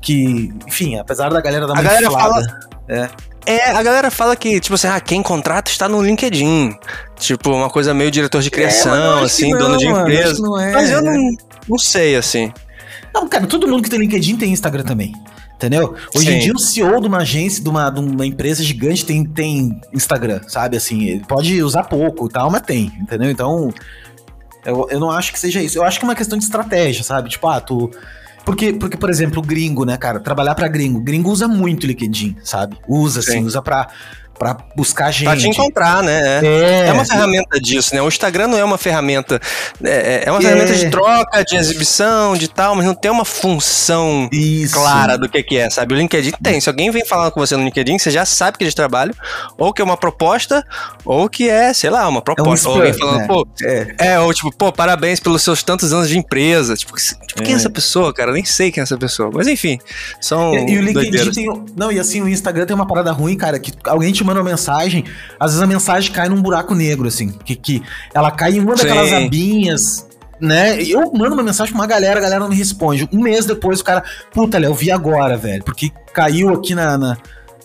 Que 0.05 0.53
enfim, 0.67 0.97
apesar 0.97 1.31
da 1.31 1.41
galera 1.41 1.67
dar 1.67 1.73
uma 1.73 1.81
A 1.81 1.83
galera 1.83 2.07
inflada, 2.07 2.35
fala. 2.35 2.61
É. 2.89 3.09
É, 3.47 3.71
a 3.71 3.83
galera 3.83 4.11
fala 4.11 4.35
que, 4.35 4.59
tipo 4.59 4.75
assim, 4.75 4.87
ah, 4.87 4.99
quem 5.01 5.23
contrata 5.23 5.71
está 5.71 5.89
no 5.89 6.03
LinkedIn. 6.03 6.75
Tipo, 7.19 7.51
uma 7.51 7.69
coisa 7.69 7.93
meio 7.93 8.11
diretor 8.11 8.41
de 8.41 8.49
é, 8.49 8.51
criação, 8.51 9.19
é, 9.19 9.25
assim, 9.25 9.51
não, 9.51 9.59
dono 9.59 9.77
de 9.77 9.87
mano, 9.87 10.01
empresa. 10.01 10.43
É. 10.63 10.73
Mas 10.73 10.91
eu 10.91 11.03
não, 11.03 11.37
não 11.69 11.79
sei, 11.79 12.17
assim. 12.17 12.53
Não, 13.13 13.29
cara, 13.29 13.47
todo 13.47 13.69
mundo 13.69 13.83
que 13.83 13.91
tem 13.91 13.99
LinkedIn 13.99 14.37
tem 14.37 14.53
Instagram 14.53 14.85
também. 14.85 15.13
Entendeu? 15.55 15.95
Hoje 16.15 16.27
Sim. 16.27 16.33
em 16.33 16.39
dia 16.41 16.53
o 16.53 16.59
CEO 16.59 17.01
de 17.01 17.07
uma 17.07 17.19
agência, 17.19 17.63
de 17.63 17.69
uma, 17.69 17.89
de 17.89 18.01
uma 18.01 18.27
empresa 18.27 18.63
gigante 18.63 19.05
tem, 19.05 19.25
tem 19.25 19.81
Instagram, 19.93 20.41
sabe? 20.49 20.77
Assim, 20.77 21.05
ele 21.05 21.25
pode 21.27 21.63
usar 21.63 21.85
pouco 21.85 22.27
e 22.27 22.29
tal, 22.29 22.51
mas 22.51 22.63
tem, 22.63 22.93
entendeu? 23.01 23.31
Então, 23.31 23.73
eu, 24.65 24.89
eu 24.91 24.99
não 24.99 25.11
acho 25.11 25.33
que 25.33 25.39
seja 25.39 25.63
isso. 25.63 25.79
Eu 25.79 25.85
acho 25.85 25.99
que 25.99 26.05
é 26.05 26.09
uma 26.09 26.15
questão 26.15 26.37
de 26.37 26.45
estratégia, 26.45 27.05
sabe? 27.05 27.29
Tipo, 27.31 27.47
ah, 27.49 27.61
tu 27.61 27.91
porque, 28.45 28.73
porque, 28.73 28.97
por 28.97 29.11
exemplo, 29.11 29.41
o 29.41 29.43
gringo, 29.43 29.85
né, 29.85 29.97
cara? 29.97 30.21
Trabalhar 30.21 30.55
para 30.55 30.69
gringo. 30.69 31.01
Gringo 31.01 31.31
usa 31.31 31.49
muito 31.49 31.87
LinkedIn, 31.87 32.37
sabe? 32.43 32.77
Usa, 32.87 33.21
assim, 33.21 33.31
Sim. 33.31 33.39
assim, 33.39 33.47
usa 33.47 33.63
pra, 33.63 33.89
para 34.39 34.57
buscar 34.75 35.11
gente. 35.11 35.25
Pra 35.25 35.37
te 35.37 35.49
encontrar, 35.49 36.03
né? 36.03 36.41
É, 36.45 36.89
é 36.89 36.93
uma 36.93 37.05
ferramenta 37.05 37.61
disso, 37.61 37.95
né? 37.95 38.03
O 38.03 38.09
Instagram 38.09 38.49
não 38.49 38.59
é 38.59 38.65
uma 38.65 38.77
ferramenta. 38.77 39.41
É, 39.83 40.25
é 40.27 40.31
uma 40.31 40.41
é. 40.41 40.43
ferramenta 40.43 40.75
de 40.75 40.91
troca, 40.91 41.45
de 41.45 41.57
exibição, 41.57 42.37
de 42.37 42.49
tal, 42.49 42.75
mas 42.75 42.85
não 42.85 42.95
tem 42.95 43.11
uma 43.11 43.25
função 43.25 44.29
Isso. 44.33 44.75
clara 44.75 45.17
do 45.17 45.29
que, 45.29 45.43
que 45.43 45.57
é, 45.57 45.71
sabe? 45.71 45.95
O 45.95 45.97
LinkedIn 45.97 46.33
tem. 46.43 46.61
Se 46.61 46.69
alguém 46.69 46.91
vem 46.91 47.05
falando 47.05 47.31
com 47.33 47.41
você 47.41 47.57
no 47.57 47.65
LinkedIn, 47.65 47.99
você 47.99 48.11
já 48.11 48.25
sabe 48.25 48.59
que 48.59 48.65
é 48.65 48.69
de 48.69 48.75
trabalho, 48.75 49.15
ou 49.57 49.73
que 49.73 49.81
é 49.81 49.85
uma 49.85 49.97
proposta, 49.97 50.65
ou 51.05 51.29
que 51.29 51.49
é, 51.49 51.73
sei 51.73 51.91
lá, 51.91 52.09
uma 52.09 52.21
proposta. 52.21 52.69
É 52.69 52.71
um 52.71 52.75
ou 52.75 52.79
alguém 52.79 52.93
falando, 52.93 53.19
né? 53.19 53.27
pô, 53.27 53.47
é. 53.63 53.95
é. 53.99 54.21
ou 54.21 54.33
tipo, 54.35 54.55
pô, 54.55 54.73
parabéns 54.73 55.21
pelos 55.21 55.43
seus 55.43 55.63
tantos 55.63 55.93
anos 55.93 56.09
de 56.09 56.19
empresa. 56.19 56.75
Tipo, 56.77 56.95
tipo 56.97 57.43
quem 57.43 57.53
é, 57.53 57.57
é 57.57 57.57
essa 57.57 57.71
pessoa, 57.71 58.13
cara? 58.13 58.31
Eu 58.31 58.35
nem 58.35 58.45
sei 58.45 58.71
quem 58.73 58.81
é 58.81 58.85
essa 58.85 58.99
pessoa. 58.99 59.31
Mas 59.33 59.47
enfim, 59.47 59.79
são. 60.21 60.55
E, 60.55 60.73
e 60.73 60.79
o 60.79 60.83
LinkedIn 60.83 61.31
tem. 61.31 61.65
Não, 61.77 61.93
e 61.93 62.01
assim, 62.01 62.21
o 62.21 62.29
Instagram 62.29 62.67
tem 62.67 62.75
uma 62.75 62.87
parada 62.87 63.13
ruim, 63.13 63.37
cara, 63.37 63.59
que 63.59 63.73
alguém 63.85 64.13
te 64.13 64.24
manda 64.25 64.41
uma 64.41 64.51
mensagem, 64.51 65.05
às 65.39 65.53
vezes 65.53 65.63
a 65.63 65.67
mensagem 65.67 66.13
cai 66.13 66.29
num 66.29 66.41
buraco 66.41 66.75
negro, 66.75 67.09
assim. 67.09 67.31
Que, 67.45 67.57
que 67.57 67.83
ela 68.13 68.31
cai 68.31 68.53
em 68.53 68.61
uma 68.61 68.75
daquelas 68.75 69.09
Sim. 69.09 69.27
abinhas, 69.27 70.07
né? 70.41 70.83
Eu 70.83 71.13
mando 71.13 71.35
uma 71.35 71.43
mensagem 71.43 71.73
pra 71.73 71.83
uma 71.83 71.87
galera, 71.87 72.19
a 72.19 72.23
galera 72.23 72.41
não 72.41 72.49
me 72.49 72.57
responde. 72.57 73.09
Um 73.13 73.21
mês 73.21 73.47
depois 73.47 73.81
o 73.81 73.85
cara, 73.85 74.03
puta, 74.33 74.59
Léo, 74.59 74.71
eu 74.71 74.75
vi 74.75 74.91
agora, 74.91 75.37
velho. 75.37 75.63
Porque 75.65 75.91
caiu 76.13 76.51
aqui 76.51 76.75
na. 76.75 76.99
na... 76.99 77.17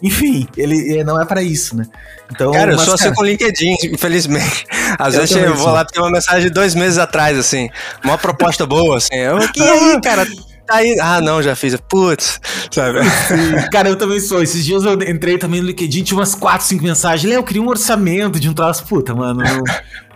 Enfim, 0.02 0.48
ele 0.56 1.04
não 1.04 1.20
é 1.20 1.26
para 1.26 1.44
isso, 1.44 1.76
né? 1.76 1.86
Então, 2.32 2.52
cara, 2.52 2.72
eu 2.72 2.80
sou 2.80 2.94
assim 2.94 3.14
com 3.14 3.22
o 3.22 3.26
LinkedIn, 3.26 3.76
infelizmente. 3.92 4.66
Às 4.98 5.16
eu 5.16 5.22
vezes 5.22 5.36
eu 5.36 5.56
vou 5.56 5.72
lá 5.72 5.84
ter 5.84 6.00
uma 6.00 6.10
mensagem 6.10 6.44
de 6.44 6.50
dois 6.50 6.74
meses 6.74 6.98
atrás, 6.98 7.38
assim, 7.38 7.70
uma 8.04 8.18
proposta 8.18 8.66
boa, 8.66 8.98
assim. 8.98 9.16
Eu, 9.16 9.40
que 9.52 9.62
aí, 9.62 10.00
cara, 10.02 10.26
Aí, 10.70 10.98
ah, 11.00 11.20
não, 11.20 11.42
já 11.42 11.56
fiz. 11.56 11.76
Putz, 11.90 12.40
sabe? 12.72 13.00
Sim, 13.04 13.70
cara, 13.72 13.90
eu 13.90 13.96
também 13.96 14.20
sou. 14.20 14.42
Esses 14.42 14.64
dias 14.64 14.84
eu 14.84 14.94
entrei 14.94 15.38
também 15.38 15.62
no 15.62 15.68
LinkedIn, 15.68 16.04
tinha 16.04 16.18
umas 16.18 16.36
4, 16.36 16.66
5 16.68 16.84
mensagens. 16.84 17.30
Léo, 17.30 17.40
eu 17.40 17.44
queria 17.44 17.62
um 17.62 17.68
orçamento 17.68 18.40
de 18.40 18.50
um 18.50 18.54
troço. 18.54 18.86
Puta, 18.86 19.16
mano, 19.16 19.44
não, 19.44 19.64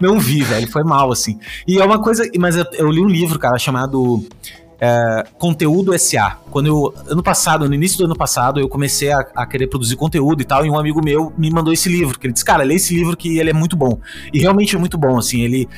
não 0.14 0.20
vi, 0.20 0.44
velho. 0.44 0.70
Foi 0.70 0.84
mal, 0.84 1.12
assim. 1.12 1.40
E 1.68 1.80
é 1.80 1.84
uma 1.84 2.02
coisa. 2.02 2.30
Mas 2.38 2.56
eu, 2.56 2.66
eu 2.74 2.90
li 2.90 3.02
um 3.02 3.08
livro, 3.08 3.40
cara, 3.40 3.58
chamado 3.58 4.26
é, 4.84 5.26
conteúdo 5.38 5.98
SA. 5.98 6.40
Quando 6.52 6.66
eu, 6.66 6.94
ano 7.08 7.24
passado, 7.24 7.70
no 7.70 7.74
início 7.74 7.98
do 8.00 8.04
ano 8.04 8.18
passado, 8.18 8.60
eu 8.60 8.68
comecei 8.68 9.14
a, 9.14 9.20
a, 9.34 9.46
querer 9.46 9.68
produzir 9.68 9.96
conteúdo 9.96 10.42
e 10.42 10.46
tal, 10.46 10.66
e 10.66 10.70
um 10.70 10.78
amigo 10.78 11.02
meu 11.02 11.32
me 11.38 11.50
mandou 11.50 11.72
esse 11.72 11.88
livro, 11.88 12.20
que 12.20 12.28
ele 12.28 12.34
disse, 12.34 12.44
cara, 12.44 12.64
lê 12.66 12.76
esse 12.76 12.94
livro 12.94 13.16
que 13.16 13.38
ele 13.40 13.50
é 13.50 13.54
muito 13.54 13.78
bom. 13.78 13.98
E 14.34 14.40
realmente 14.40 14.76
é 14.76 14.80
muito 14.80 14.98
bom, 14.98 15.18
assim, 15.18 15.40
ele, 15.40 15.70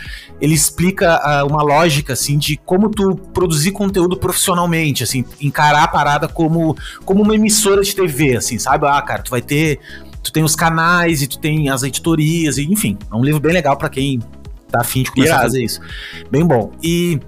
ele 0.41 0.55
explica 0.55 1.21
uh, 1.21 1.47
uma 1.47 1.61
lógica, 1.61 2.13
assim, 2.13 2.35
de 2.35 2.57
como 2.57 2.89
tu 2.89 3.15
produzir 3.31 3.73
conteúdo 3.73 4.17
profissionalmente, 4.17 5.03
assim, 5.03 5.23
encarar 5.39 5.83
a 5.83 5.87
parada 5.87 6.27
como, 6.27 6.75
como 7.05 7.21
uma 7.21 7.35
emissora 7.35 7.83
de 7.83 7.95
TV, 7.95 8.37
assim, 8.37 8.57
sabe? 8.57 8.87
Ah, 8.87 8.99
cara, 9.03 9.21
tu 9.21 9.29
vai 9.29 9.41
ter, 9.43 9.79
tu 10.23 10.33
tem 10.33 10.43
os 10.43 10.55
canais 10.55 11.21
e 11.21 11.27
tu 11.27 11.37
tem 11.37 11.69
as 11.69 11.83
editorias, 11.83 12.57
e, 12.57 12.63
enfim, 12.63 12.97
é 13.11 13.15
um 13.15 13.23
livro 13.23 13.39
bem 13.39 13.53
legal 13.53 13.77
para 13.77 13.87
quem 13.87 14.19
tá 14.71 14.81
afim 14.81 15.03
de 15.03 15.11
começar 15.11 15.33
Irado. 15.33 15.41
a 15.41 15.45
fazer 15.45 15.63
isso. 15.63 15.79
Bem 16.31 16.43
bom. 16.43 16.71
E 16.81 17.19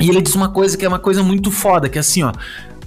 e 0.00 0.08
ele 0.08 0.22
diz 0.22 0.34
uma 0.34 0.48
coisa 0.48 0.76
que 0.76 0.84
é 0.84 0.88
uma 0.88 0.98
coisa 0.98 1.22
muito 1.22 1.50
foda, 1.50 1.88
que 1.88 1.98
é 1.98 2.00
assim, 2.00 2.22
ó. 2.22 2.32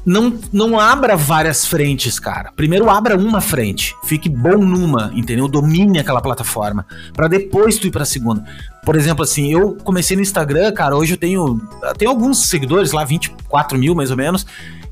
Não, 0.04 0.40
não 0.52 0.80
abra 0.80 1.16
várias 1.16 1.64
frentes, 1.64 2.20
cara. 2.20 2.52
Primeiro 2.56 2.90
abra 2.90 3.16
uma 3.16 3.40
frente, 3.40 3.94
fique 4.04 4.28
bom 4.28 4.58
numa, 4.58 5.12
entendeu? 5.14 5.48
Domine 5.48 6.00
aquela 6.00 6.20
plataforma, 6.20 6.88
para 7.14 7.28
depois 7.28 7.78
tu 7.78 7.86
ir 7.86 7.92
para 7.92 8.04
segunda. 8.04 8.44
Por 8.84 8.96
exemplo, 8.96 9.24
assim, 9.24 9.54
eu 9.54 9.78
comecei 9.84 10.16
no 10.16 10.24
Instagram, 10.24 10.72
cara, 10.72 10.96
hoje 10.96 11.14
eu 11.14 11.18
tenho, 11.18 11.62
eu 11.84 11.94
tenho 11.94 12.10
alguns 12.10 12.48
seguidores 12.48 12.92
lá, 12.92 13.06
24 13.06 13.78
mil 13.78 13.94
mais 13.94 14.10
ou 14.10 14.18
menos, 14.18 14.44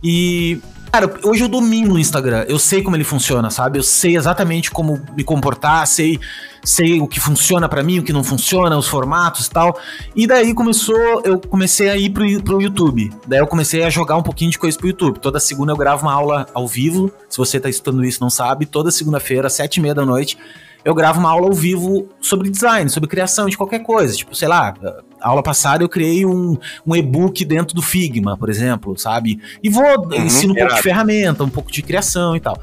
e 0.03 0.61
Cara, 0.91 1.19
hoje 1.23 1.43
eu 1.43 1.47
domino 1.47 1.95
o 1.95 1.99
Instagram. 1.99 2.45
Eu 2.47 2.57
sei 2.57 2.81
como 2.81 2.95
ele 2.95 3.03
funciona, 3.03 3.49
sabe? 3.49 3.77
Eu 3.77 3.83
sei 3.83 4.17
exatamente 4.17 4.71
como 4.71 4.99
me 5.15 5.23
comportar, 5.23 5.85
sei 5.85 6.19
sei 6.63 6.99
o 6.99 7.07
que 7.07 7.19
funciona 7.19 7.69
para 7.69 7.81
mim, 7.81 7.99
o 7.99 8.03
que 8.03 8.11
não 8.11 8.23
funciona, 8.23 8.77
os 8.77 8.87
formatos 8.87 9.47
e 9.47 9.49
tal. 9.49 9.79
E 10.15 10.27
daí 10.27 10.53
começou, 10.53 11.21
eu 11.23 11.39
comecei 11.39 11.89
a 11.89 11.95
ir 11.95 12.09
pro, 12.09 12.25
pro 12.43 12.61
YouTube. 12.61 13.11
Daí 13.25 13.39
eu 13.39 13.47
comecei 13.47 13.83
a 13.83 13.89
jogar 13.89 14.17
um 14.17 14.23
pouquinho 14.23 14.51
de 14.51 14.59
coisa 14.59 14.77
pro 14.77 14.87
YouTube. 14.87 15.19
Toda 15.19 15.39
segunda 15.39 15.71
eu 15.71 15.77
gravo 15.77 16.03
uma 16.03 16.13
aula 16.13 16.47
ao 16.53 16.67
vivo. 16.67 17.11
Se 17.29 17.37
você 17.37 17.59
tá 17.59 17.69
estudando 17.69 18.03
isso 18.03 18.21
não 18.21 18.29
sabe, 18.29 18.65
toda 18.65 18.91
segunda-feira, 18.91 19.49
sete 19.49 19.77
e 19.77 19.81
meia 19.81 19.95
da 19.95 20.05
noite, 20.05 20.37
eu 20.83 20.93
gravo 20.93 21.19
uma 21.19 21.29
aula 21.29 21.47
ao 21.47 21.53
vivo 21.53 22.07
sobre 22.21 22.49
design, 22.49 22.89
sobre 22.89 23.09
criação 23.09 23.47
de 23.47 23.57
qualquer 23.57 23.79
coisa. 23.79 24.15
Tipo, 24.15 24.35
sei 24.35 24.47
lá, 24.47 24.73
a 25.19 25.29
aula 25.29 25.43
passada 25.43 25.83
eu 25.83 25.89
criei 25.89 26.25
um, 26.25 26.57
um 26.85 26.95
e-book 26.95 27.43
dentro 27.43 27.75
do 27.75 27.81
Figma, 27.81 28.37
por 28.37 28.49
exemplo, 28.49 28.97
sabe? 28.97 29.39
E 29.61 29.69
vou, 29.69 29.83
uhum, 29.83 30.25
ensino 30.25 30.53
um 30.53 30.55
pouco 30.55 30.75
de 30.75 30.81
ferramenta, 30.81 31.43
um 31.43 31.49
pouco 31.49 31.71
de 31.71 31.81
criação 31.81 32.35
e 32.35 32.39
tal. 32.39 32.59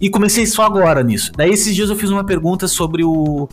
E 0.00 0.10
comecei 0.10 0.46
só 0.46 0.62
agora 0.62 1.02
nisso. 1.02 1.32
Daí 1.36 1.50
esses 1.50 1.74
dias 1.74 1.90
eu 1.90 1.96
fiz 1.96 2.10
uma 2.10 2.24
pergunta 2.24 2.68
sobre 2.68 3.02
o 3.02 3.48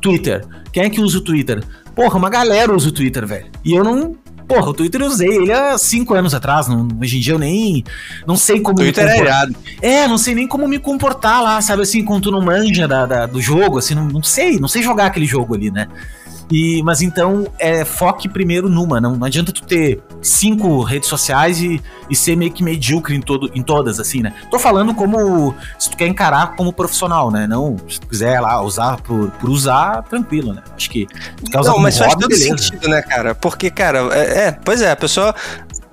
Twitter. 0.00 0.44
Quem 0.72 0.84
é 0.84 0.90
que 0.90 1.00
usa 1.00 1.18
o 1.18 1.20
Twitter? 1.20 1.62
Porra, 1.94 2.16
uma 2.16 2.30
galera 2.30 2.74
usa 2.74 2.88
o 2.88 2.92
Twitter, 2.92 3.26
velho. 3.26 3.46
E 3.64 3.74
eu 3.74 3.84
não. 3.84 4.16
Porra, 4.46 4.70
o 4.70 4.74
Twitter 4.74 5.00
eu 5.00 5.06
usei 5.06 5.28
ele 5.28 5.52
há 5.52 5.76
cinco 5.78 6.14
anos 6.14 6.34
atrás. 6.34 6.68
Não, 6.68 6.88
hoje 7.00 7.18
em 7.18 7.20
dia 7.20 7.34
eu 7.34 7.38
nem. 7.38 7.84
Não 8.26 8.36
sei 8.36 8.60
como. 8.60 8.76
Twitter 8.76 9.06
é 9.06 9.18
irado. 9.18 9.54
É, 9.80 10.08
não 10.08 10.18
sei 10.18 10.34
nem 10.34 10.46
como 10.46 10.68
me 10.68 10.78
comportar 10.78 11.42
lá, 11.42 11.60
sabe 11.60 11.82
assim, 11.82 12.04
quando 12.04 12.24
tu 12.24 12.30
não 12.30 12.40
manja 12.40 12.86
da, 12.86 13.06
da 13.06 13.26
do 13.26 13.40
jogo, 13.40 13.78
assim, 13.78 13.94
não, 13.94 14.06
não 14.06 14.22
sei, 14.22 14.58
não 14.58 14.68
sei 14.68 14.82
jogar 14.82 15.06
aquele 15.06 15.26
jogo 15.26 15.54
ali, 15.54 15.70
né? 15.70 15.88
E, 16.52 16.82
mas 16.82 17.00
então, 17.00 17.46
é, 17.58 17.82
foque 17.82 18.28
primeiro 18.28 18.68
numa. 18.68 19.00
Não, 19.00 19.16
não 19.16 19.26
adianta 19.26 19.50
tu 19.50 19.62
ter 19.62 20.02
cinco 20.20 20.82
redes 20.82 21.08
sociais 21.08 21.62
e, 21.62 21.82
e 22.10 22.14
ser 22.14 22.36
meio 22.36 22.52
que 22.52 22.62
medíocre 22.62 23.16
em, 23.16 23.22
todo, 23.22 23.50
em 23.54 23.62
todas, 23.62 23.98
assim, 23.98 24.20
né? 24.20 24.34
Tô 24.50 24.58
falando 24.58 24.94
como. 24.94 25.54
Se 25.78 25.88
tu 25.88 25.96
quer 25.96 26.06
encarar 26.06 26.54
como 26.54 26.70
profissional, 26.70 27.30
né? 27.30 27.46
Não, 27.46 27.78
se 27.88 27.98
tu 27.98 28.06
quiser 28.06 28.38
lá 28.38 28.60
usar 28.60 29.00
por, 29.00 29.30
por 29.30 29.48
usar, 29.48 30.02
tranquilo, 30.02 30.52
né? 30.52 30.62
Acho 30.76 30.90
que. 30.90 31.06
Não, 31.64 31.78
mas 31.78 31.96
faz 31.96 32.14
todo 32.14 32.28
beleza. 32.28 32.58
sentido, 32.58 32.86
né, 32.86 33.00
cara? 33.00 33.34
Porque, 33.34 33.70
cara, 33.70 34.10
é, 34.12 34.48
é, 34.48 34.52
pois 34.52 34.82
é, 34.82 34.90
a 34.90 34.96
pessoa. 34.96 35.34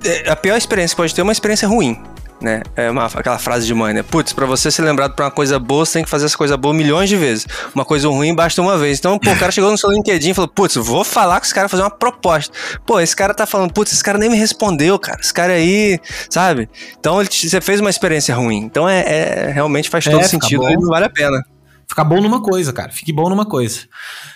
É, 0.03 0.29
a 0.29 0.35
pior 0.35 0.57
experiência 0.57 0.95
pode 0.95 1.15
ter 1.15 1.21
é 1.21 1.23
uma 1.23 1.33
experiência 1.33 1.67
ruim 1.67 2.01
né? 2.41 2.61
É 2.75 2.89
uma, 2.89 3.05
aquela 3.05 3.37
frase 3.37 3.65
de 3.65 3.73
mãe, 3.73 3.93
né? 3.93 4.03
Putz, 4.03 4.33
pra 4.33 4.45
você 4.45 4.71
ser 4.71 4.81
lembrado 4.81 5.15
por 5.15 5.23
uma 5.23 5.31
coisa 5.31 5.59
boa, 5.59 5.85
você 5.85 5.93
tem 5.93 6.03
que 6.03 6.09
fazer 6.09 6.25
essa 6.25 6.37
coisa 6.37 6.57
boa 6.57 6.73
milhões 6.73 7.09
de 7.09 7.15
vezes. 7.15 7.47
Uma 7.73 7.85
coisa 7.85 8.07
ruim 8.07 8.33
basta 8.33 8.61
uma 8.61 8.77
vez. 8.77 8.99
Então, 8.99 9.17
pô, 9.19 9.31
o 9.31 9.37
cara 9.37 9.51
chegou 9.51 9.71
no 9.71 9.77
seu 9.77 9.91
LinkedIn 9.91 10.31
e 10.31 10.33
falou, 10.33 10.47
putz, 10.47 10.75
vou 10.75 11.03
falar 11.03 11.39
com 11.39 11.45
esse 11.45 11.53
cara, 11.53 11.69
fazer 11.69 11.83
uma 11.83 11.89
proposta. 11.89 12.55
Pô, 12.85 12.99
esse 12.99 13.15
cara 13.15 13.33
tá 13.33 13.45
falando, 13.45 13.73
putz, 13.73 13.93
esse 13.93 14.03
cara 14.03 14.17
nem 14.17 14.29
me 14.29 14.37
respondeu, 14.37 14.97
cara. 14.97 15.19
Esse 15.19 15.33
cara 15.33 15.53
aí, 15.53 15.99
sabe? 16.29 16.69
Então, 16.99 17.19
ele, 17.19 17.29
você 17.31 17.61
fez 17.61 17.79
uma 17.79 17.89
experiência 17.89 18.35
ruim. 18.35 18.57
Então, 18.57 18.87
é, 18.87 18.99
é 19.01 19.51
realmente 19.51 19.89
faz 19.89 20.05
todo 20.05 20.19
é, 20.19 20.27
sentido 20.27 20.69
e 20.69 20.75
vale 20.87 21.05
a 21.05 21.09
pena. 21.09 21.43
Ficar 21.89 22.03
bom 22.03 22.21
numa 22.21 22.39
coisa, 22.39 22.71
cara. 22.71 22.91
Fique 22.91 23.11
bom 23.11 23.27
numa 23.29 23.47
coisa. 23.47 23.79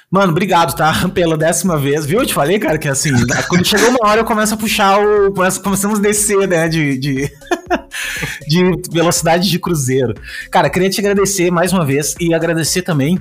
Mano, 0.10 0.32
obrigado, 0.32 0.76
tá? 0.76 1.08
Pela 1.14 1.38
décima 1.38 1.78
vez. 1.78 2.04
Viu? 2.04 2.20
Eu 2.20 2.26
te 2.26 2.34
falei, 2.34 2.58
cara, 2.58 2.80
que 2.80 2.88
assim, 2.88 3.12
quando 3.48 3.66
chegou 3.66 3.90
uma 3.90 4.10
hora 4.10 4.22
eu 4.22 4.26
começo 4.26 4.56
a 4.56 4.58
puxar 4.58 5.00
o. 5.00 5.32
Começamos 5.64 6.00
a 6.00 6.02
descer, 6.02 6.48
né? 6.48 6.68
De, 6.68 6.98
de, 6.98 7.32
de 8.48 8.64
velocidade 8.92 9.50
de 9.50 9.60
cruzeiro. 9.60 10.14
Cara, 10.50 10.70
queria 10.70 10.90
te 10.90 11.00
agradecer 11.00 11.52
mais 11.52 11.72
uma 11.72 11.86
vez 11.86 12.16
e 12.20 12.34
agradecer 12.34 12.82
também 12.82 13.20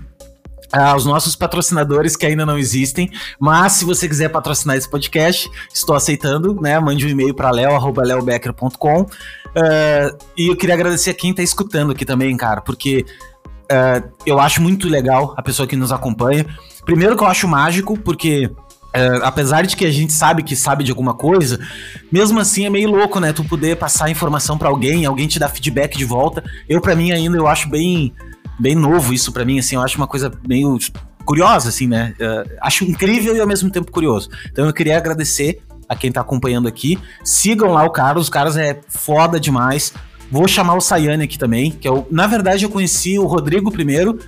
aos 0.73 1.05
nossos 1.05 1.37
patrocinadores 1.37 2.17
que 2.17 2.25
ainda 2.25 2.47
não 2.47 2.59
existem, 2.59 3.11
mas 3.39 3.73
se 3.73 3.85
você 3.85 4.09
quiser 4.09 4.31
patrocinar 4.31 4.77
esse 4.77 4.89
podcast, 4.89 5.51
estou 5.73 5.95
aceitando, 5.95 6.59
né? 6.61 6.81
Mande 6.81 7.07
um 7.07 7.11
e-mail 7.11 7.35
para 7.35 7.51
leo@leobecker.com. 7.51 9.03
Uh, 9.03 10.17
e 10.37 10.49
eu 10.49 10.57
queria 10.57 10.75
agradecer 10.75 11.11
a 11.11 11.15
quem 11.15 11.31
está 11.31 11.43
escutando 11.43 11.93
aqui 11.93 12.07
também, 12.07 12.35
cara, 12.39 12.63
porque 12.63 13.05
uh, 13.71 14.11
eu 14.25 14.41
acho 14.41 14.63
muito 14.63 14.89
legal 14.89 15.35
a 15.37 15.43
pessoa 15.43 15.67
que 15.67 15.77
nos 15.77 15.93
acompanha. 15.93 16.47
Primeiro 16.87 17.17
que 17.17 17.23
eu 17.23 17.29
acho 17.29 17.47
mágico, 17.47 17.99
porque 17.99 18.51
Uh, 18.94 19.24
apesar 19.24 19.62
de 19.64 19.74
que 19.74 19.86
a 19.86 19.90
gente 19.90 20.12
sabe 20.12 20.43
que 20.43 20.55
sabe 20.55 20.85
de 20.85 20.90
alguma 20.90 21.14
coisa, 21.14 21.59
mesmo 22.10 22.39
assim 22.39 22.66
é 22.66 22.70
meio 22.70 22.90
louco, 22.90 23.19
né? 23.19 23.32
Tu 23.32 23.43
poder 23.43 23.77
passar 23.77 24.10
informação 24.10 24.59
para 24.59 24.69
alguém, 24.69 25.06
alguém 25.06 25.27
te 25.27 25.39
dar 25.39 25.48
feedback 25.48 25.97
de 25.97 26.05
volta. 26.05 26.44
Eu, 26.69 26.78
para 26.78 26.94
mim, 26.94 27.10
ainda 27.10 27.39
eu 27.39 27.47
acho 27.47 27.70
bem, 27.70 28.12
bem 28.60 28.74
novo 28.74 29.14
isso 29.14 29.32
para 29.32 29.47
mim, 29.47 29.59
assim, 29.59 29.77
eu 29.77 29.81
acho 29.81 29.97
uma 29.97 30.06
coisa 30.06 30.31
meio 30.47 30.77
curiosa, 31.24 31.70
assim, 31.70 31.86
né? 31.86 32.14
Uh, 32.20 32.51
acho 32.60 32.85
incrível 32.85 33.35
e 33.35 33.40
ao 33.40 33.47
mesmo 33.47 33.70
tempo 33.70 33.90
curioso. 33.90 34.28
Então 34.51 34.66
eu 34.66 34.73
queria 34.74 34.98
agradecer 34.98 35.62
a 35.89 35.97
quem 35.97 36.12
tá 36.12 36.20
acompanhando 36.20 36.69
aqui. 36.69 36.98
Sigam 37.24 37.73
lá 37.73 37.85
o 37.85 37.90
Carlos, 37.90 38.28
o 38.28 38.31
Carlos 38.31 38.59
é 38.59 38.78
foda 38.89 39.40
demais. 39.40 39.94
Vou 40.31 40.47
chamar 40.47 40.74
o 40.74 40.81
Sayane 40.82 41.24
aqui 41.24 41.39
também, 41.39 41.70
que 41.70 41.89
eu, 41.89 42.06
na 42.10 42.27
verdade 42.27 42.64
eu 42.64 42.70
conheci 42.70 43.19
o 43.19 43.24
Rodrigo 43.24 43.73
primeiro, 43.73 44.19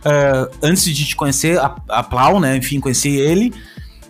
uh, 0.00 0.56
antes 0.62 0.84
de 0.84 1.04
te 1.04 1.14
conhecer, 1.14 1.58
a, 1.58 1.76
a 1.90 2.02
Plau, 2.02 2.40
né? 2.40 2.56
Enfim, 2.56 2.80
conheci 2.80 3.10
ele 3.10 3.52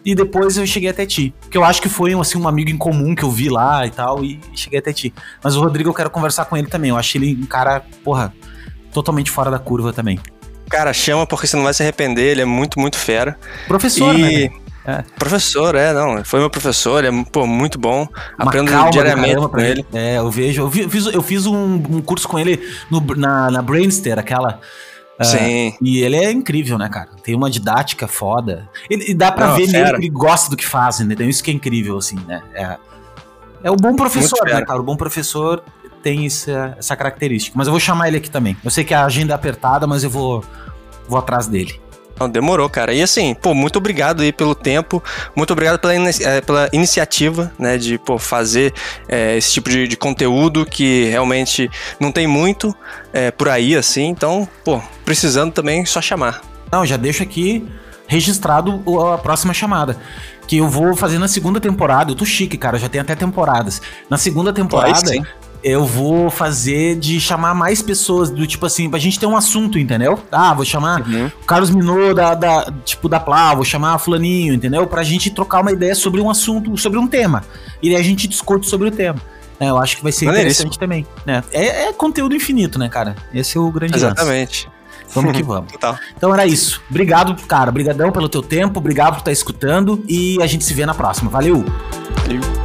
e 0.04 0.14
depois 0.14 0.56
eu 0.56 0.66
cheguei 0.66 0.90
até 0.90 1.06
ti. 1.06 1.34
Que 1.50 1.56
eu 1.56 1.64
acho 1.64 1.80
que 1.80 1.88
foi 1.88 2.12
assim, 2.14 2.38
um 2.38 2.46
amigo 2.46 2.70
em 2.70 2.76
comum 2.76 3.14
que 3.14 3.22
eu 3.22 3.30
vi 3.30 3.48
lá 3.48 3.86
e 3.86 3.90
tal, 3.90 4.22
e 4.22 4.40
cheguei 4.54 4.78
até 4.78 4.92
ti. 4.92 5.14
Mas 5.42 5.56
o 5.56 5.60
Rodrigo 5.60 5.88
eu 5.88 5.94
quero 5.94 6.10
conversar 6.10 6.44
com 6.44 6.56
ele 6.56 6.66
também. 6.66 6.90
Eu 6.90 6.96
acho 6.96 7.16
ele 7.16 7.38
um 7.40 7.46
cara, 7.46 7.82
porra, 8.02 8.32
totalmente 8.92 9.30
fora 9.30 9.50
da 9.50 9.58
curva 9.58 9.92
também. 9.92 10.18
Cara, 10.68 10.92
chama 10.92 11.26
porque 11.26 11.46
você 11.46 11.56
não 11.56 11.64
vai 11.64 11.74
se 11.74 11.82
arrepender, 11.82 12.32
ele 12.32 12.42
é 12.42 12.44
muito, 12.44 12.78
muito 12.78 12.98
fera. 12.98 13.38
Professor, 13.66 14.14
e... 14.14 14.48
né? 14.48 14.64
É. 14.86 15.02
Professor, 15.18 15.74
é, 15.74 15.94
não. 15.94 16.22
Foi 16.24 16.40
meu 16.40 16.50
professor, 16.50 17.02
ele 17.02 17.20
é 17.20 17.24
pô, 17.32 17.46
muito 17.46 17.78
bom. 17.78 18.06
Uma 18.38 18.50
Aprendo 18.50 18.70
diariamente 18.90 19.48
com 19.48 19.58
ele. 19.58 19.84
É, 19.94 20.18
eu 20.18 20.30
vejo. 20.30 20.62
Eu 20.62 20.70
fiz, 20.70 21.06
eu 21.06 21.22
fiz 21.22 21.46
um, 21.46 21.74
um 21.74 22.02
curso 22.02 22.28
com 22.28 22.38
ele 22.38 22.60
no, 22.90 23.00
na, 23.16 23.50
na 23.50 23.62
Brainster, 23.62 24.18
aquela. 24.18 24.60
É, 25.18 25.24
Sim. 25.24 25.68
Uh, 25.68 25.76
e 25.80 26.02
ele 26.02 26.16
é 26.16 26.30
incrível, 26.30 26.76
né, 26.76 26.88
cara? 26.88 27.10
Tem 27.22 27.34
uma 27.34 27.48
didática 27.48 28.08
foda. 28.08 28.68
Ele, 28.90 29.10
e 29.10 29.14
dá 29.14 29.30
pra 29.30 29.48
Não, 29.48 29.56
ver 29.56 29.68
nele 29.68 29.90
que 29.90 29.96
ele 29.96 30.08
gosta 30.08 30.50
do 30.50 30.56
que 30.56 30.66
faz, 30.66 31.00
entendeu? 31.00 31.28
Isso 31.28 31.42
que 31.42 31.50
é 31.50 31.54
incrível, 31.54 31.96
assim, 31.96 32.18
né? 32.26 32.42
É, 32.52 32.76
é 33.62 33.70
o 33.70 33.76
bom 33.76 33.94
professor, 33.94 34.44
né, 34.44 34.62
cara? 34.62 34.80
O 34.80 34.82
bom 34.82 34.96
professor 34.96 35.62
tem 36.02 36.26
essa, 36.26 36.76
essa 36.78 36.96
característica. 36.96 37.56
Mas 37.56 37.66
eu 37.66 37.72
vou 37.72 37.80
chamar 37.80 38.08
ele 38.08 38.18
aqui 38.18 38.28
também. 38.28 38.56
Eu 38.62 38.70
sei 38.70 38.84
que 38.84 38.92
a 38.92 39.04
agenda 39.04 39.32
é 39.32 39.36
apertada, 39.36 39.86
mas 39.86 40.04
eu 40.04 40.10
vou, 40.10 40.44
vou 41.08 41.18
atrás 41.18 41.46
dele. 41.46 41.80
Não, 42.18 42.28
demorou, 42.28 42.68
cara. 42.68 42.94
E 42.94 43.02
assim, 43.02 43.34
pô, 43.34 43.54
muito 43.54 43.76
obrigado 43.76 44.22
aí 44.22 44.32
pelo 44.32 44.54
tempo, 44.54 45.02
muito 45.34 45.52
obrigado 45.52 45.78
pela, 45.78 45.94
é, 45.94 46.40
pela 46.40 46.68
iniciativa, 46.72 47.52
né, 47.58 47.76
de, 47.76 47.98
pô, 47.98 48.18
fazer 48.18 48.72
é, 49.08 49.36
esse 49.36 49.52
tipo 49.52 49.68
de, 49.68 49.88
de, 49.88 49.96
conteúdo 49.96 50.64
que 50.64 51.06
realmente 51.06 51.68
não 51.98 52.12
tem 52.12 52.26
muito 52.26 52.74
é, 53.12 53.30
por 53.30 53.48
aí, 53.48 53.74
assim. 53.74 54.04
Então, 54.04 54.48
pô, 54.64 54.80
precisando 55.04 55.52
também, 55.52 55.84
só 55.84 56.00
chamar. 56.00 56.40
Não, 56.70 56.86
já 56.86 56.96
deixo 56.96 57.22
aqui 57.22 57.66
registrado 58.06 58.82
a 59.12 59.18
próxima 59.18 59.52
chamada. 59.52 59.96
Que 60.46 60.58
eu 60.58 60.68
vou 60.68 60.94
fazer 60.94 61.18
na 61.18 61.26
segunda 61.26 61.58
temporada. 61.58 62.12
Eu 62.12 62.14
tô 62.14 62.24
chique, 62.24 62.58
cara. 62.58 62.78
Já 62.78 62.88
tem 62.88 63.00
até 63.00 63.14
temporadas. 63.14 63.80
Na 64.10 64.18
segunda 64.18 64.52
temporada, 64.52 65.10
eu 65.64 65.86
vou 65.86 66.28
fazer 66.28 66.94
de 66.96 67.18
chamar 67.18 67.54
mais 67.54 67.80
pessoas, 67.80 68.28
do 68.28 68.46
tipo 68.46 68.66
assim, 68.66 68.90
pra 68.90 68.98
gente 68.98 69.18
ter 69.18 69.24
um 69.24 69.34
assunto, 69.34 69.78
entendeu? 69.78 70.22
Ah, 70.30 70.52
vou 70.52 70.64
chamar 70.64 71.00
uhum. 71.00 71.26
o 71.26 71.46
Carlos 71.46 71.70
Minot 71.70 72.12
da, 72.12 72.34
da, 72.34 72.72
tipo, 72.84 73.08
da 73.08 73.18
Plá, 73.18 73.54
vou 73.54 73.64
chamar 73.64 73.96
Fulaninho, 73.96 74.52
entendeu? 74.52 74.86
Pra 74.86 75.02
gente 75.02 75.30
trocar 75.30 75.62
uma 75.62 75.72
ideia 75.72 75.94
sobre 75.94 76.20
um 76.20 76.28
assunto, 76.28 76.76
sobre 76.76 76.98
um 76.98 77.06
tema. 77.06 77.42
E 77.82 77.88
aí 77.88 77.96
a 77.96 78.04
gente 78.04 78.28
discute 78.28 78.68
sobre 78.68 78.88
o 78.88 78.90
tema. 78.90 79.18
É, 79.58 79.70
eu 79.70 79.78
acho 79.78 79.96
que 79.96 80.02
vai 80.02 80.12
ser 80.12 80.26
interessante 80.26 80.78
também. 80.78 81.06
Né? 81.24 81.42
É, 81.50 81.86
é, 81.86 81.92
conteúdo 81.94 82.34
infinito, 82.34 82.78
né, 82.78 82.90
cara? 82.90 83.16
Esse 83.32 83.56
é 83.56 83.60
o 83.60 83.70
grande 83.70 83.96
Exatamente. 83.96 84.66
Lance. 84.66 84.74
Vamos 85.14 85.32
que 85.32 85.42
vamos. 85.42 85.70
Total. 85.72 85.98
Então 86.14 86.34
era 86.34 86.44
isso. 86.44 86.82
Obrigado, 86.90 87.34
cara. 87.46 87.70
Obrigadão 87.70 88.12
pelo 88.12 88.28
teu 88.28 88.42
tempo. 88.42 88.78
Obrigado 88.78 89.14
por 89.14 89.20
estar 89.20 89.32
escutando. 89.32 90.04
E 90.06 90.42
a 90.42 90.46
gente 90.46 90.64
se 90.64 90.74
vê 90.74 90.84
na 90.84 90.94
próxima. 90.94 91.30
Valeu! 91.30 91.64
Valeu! 92.22 92.63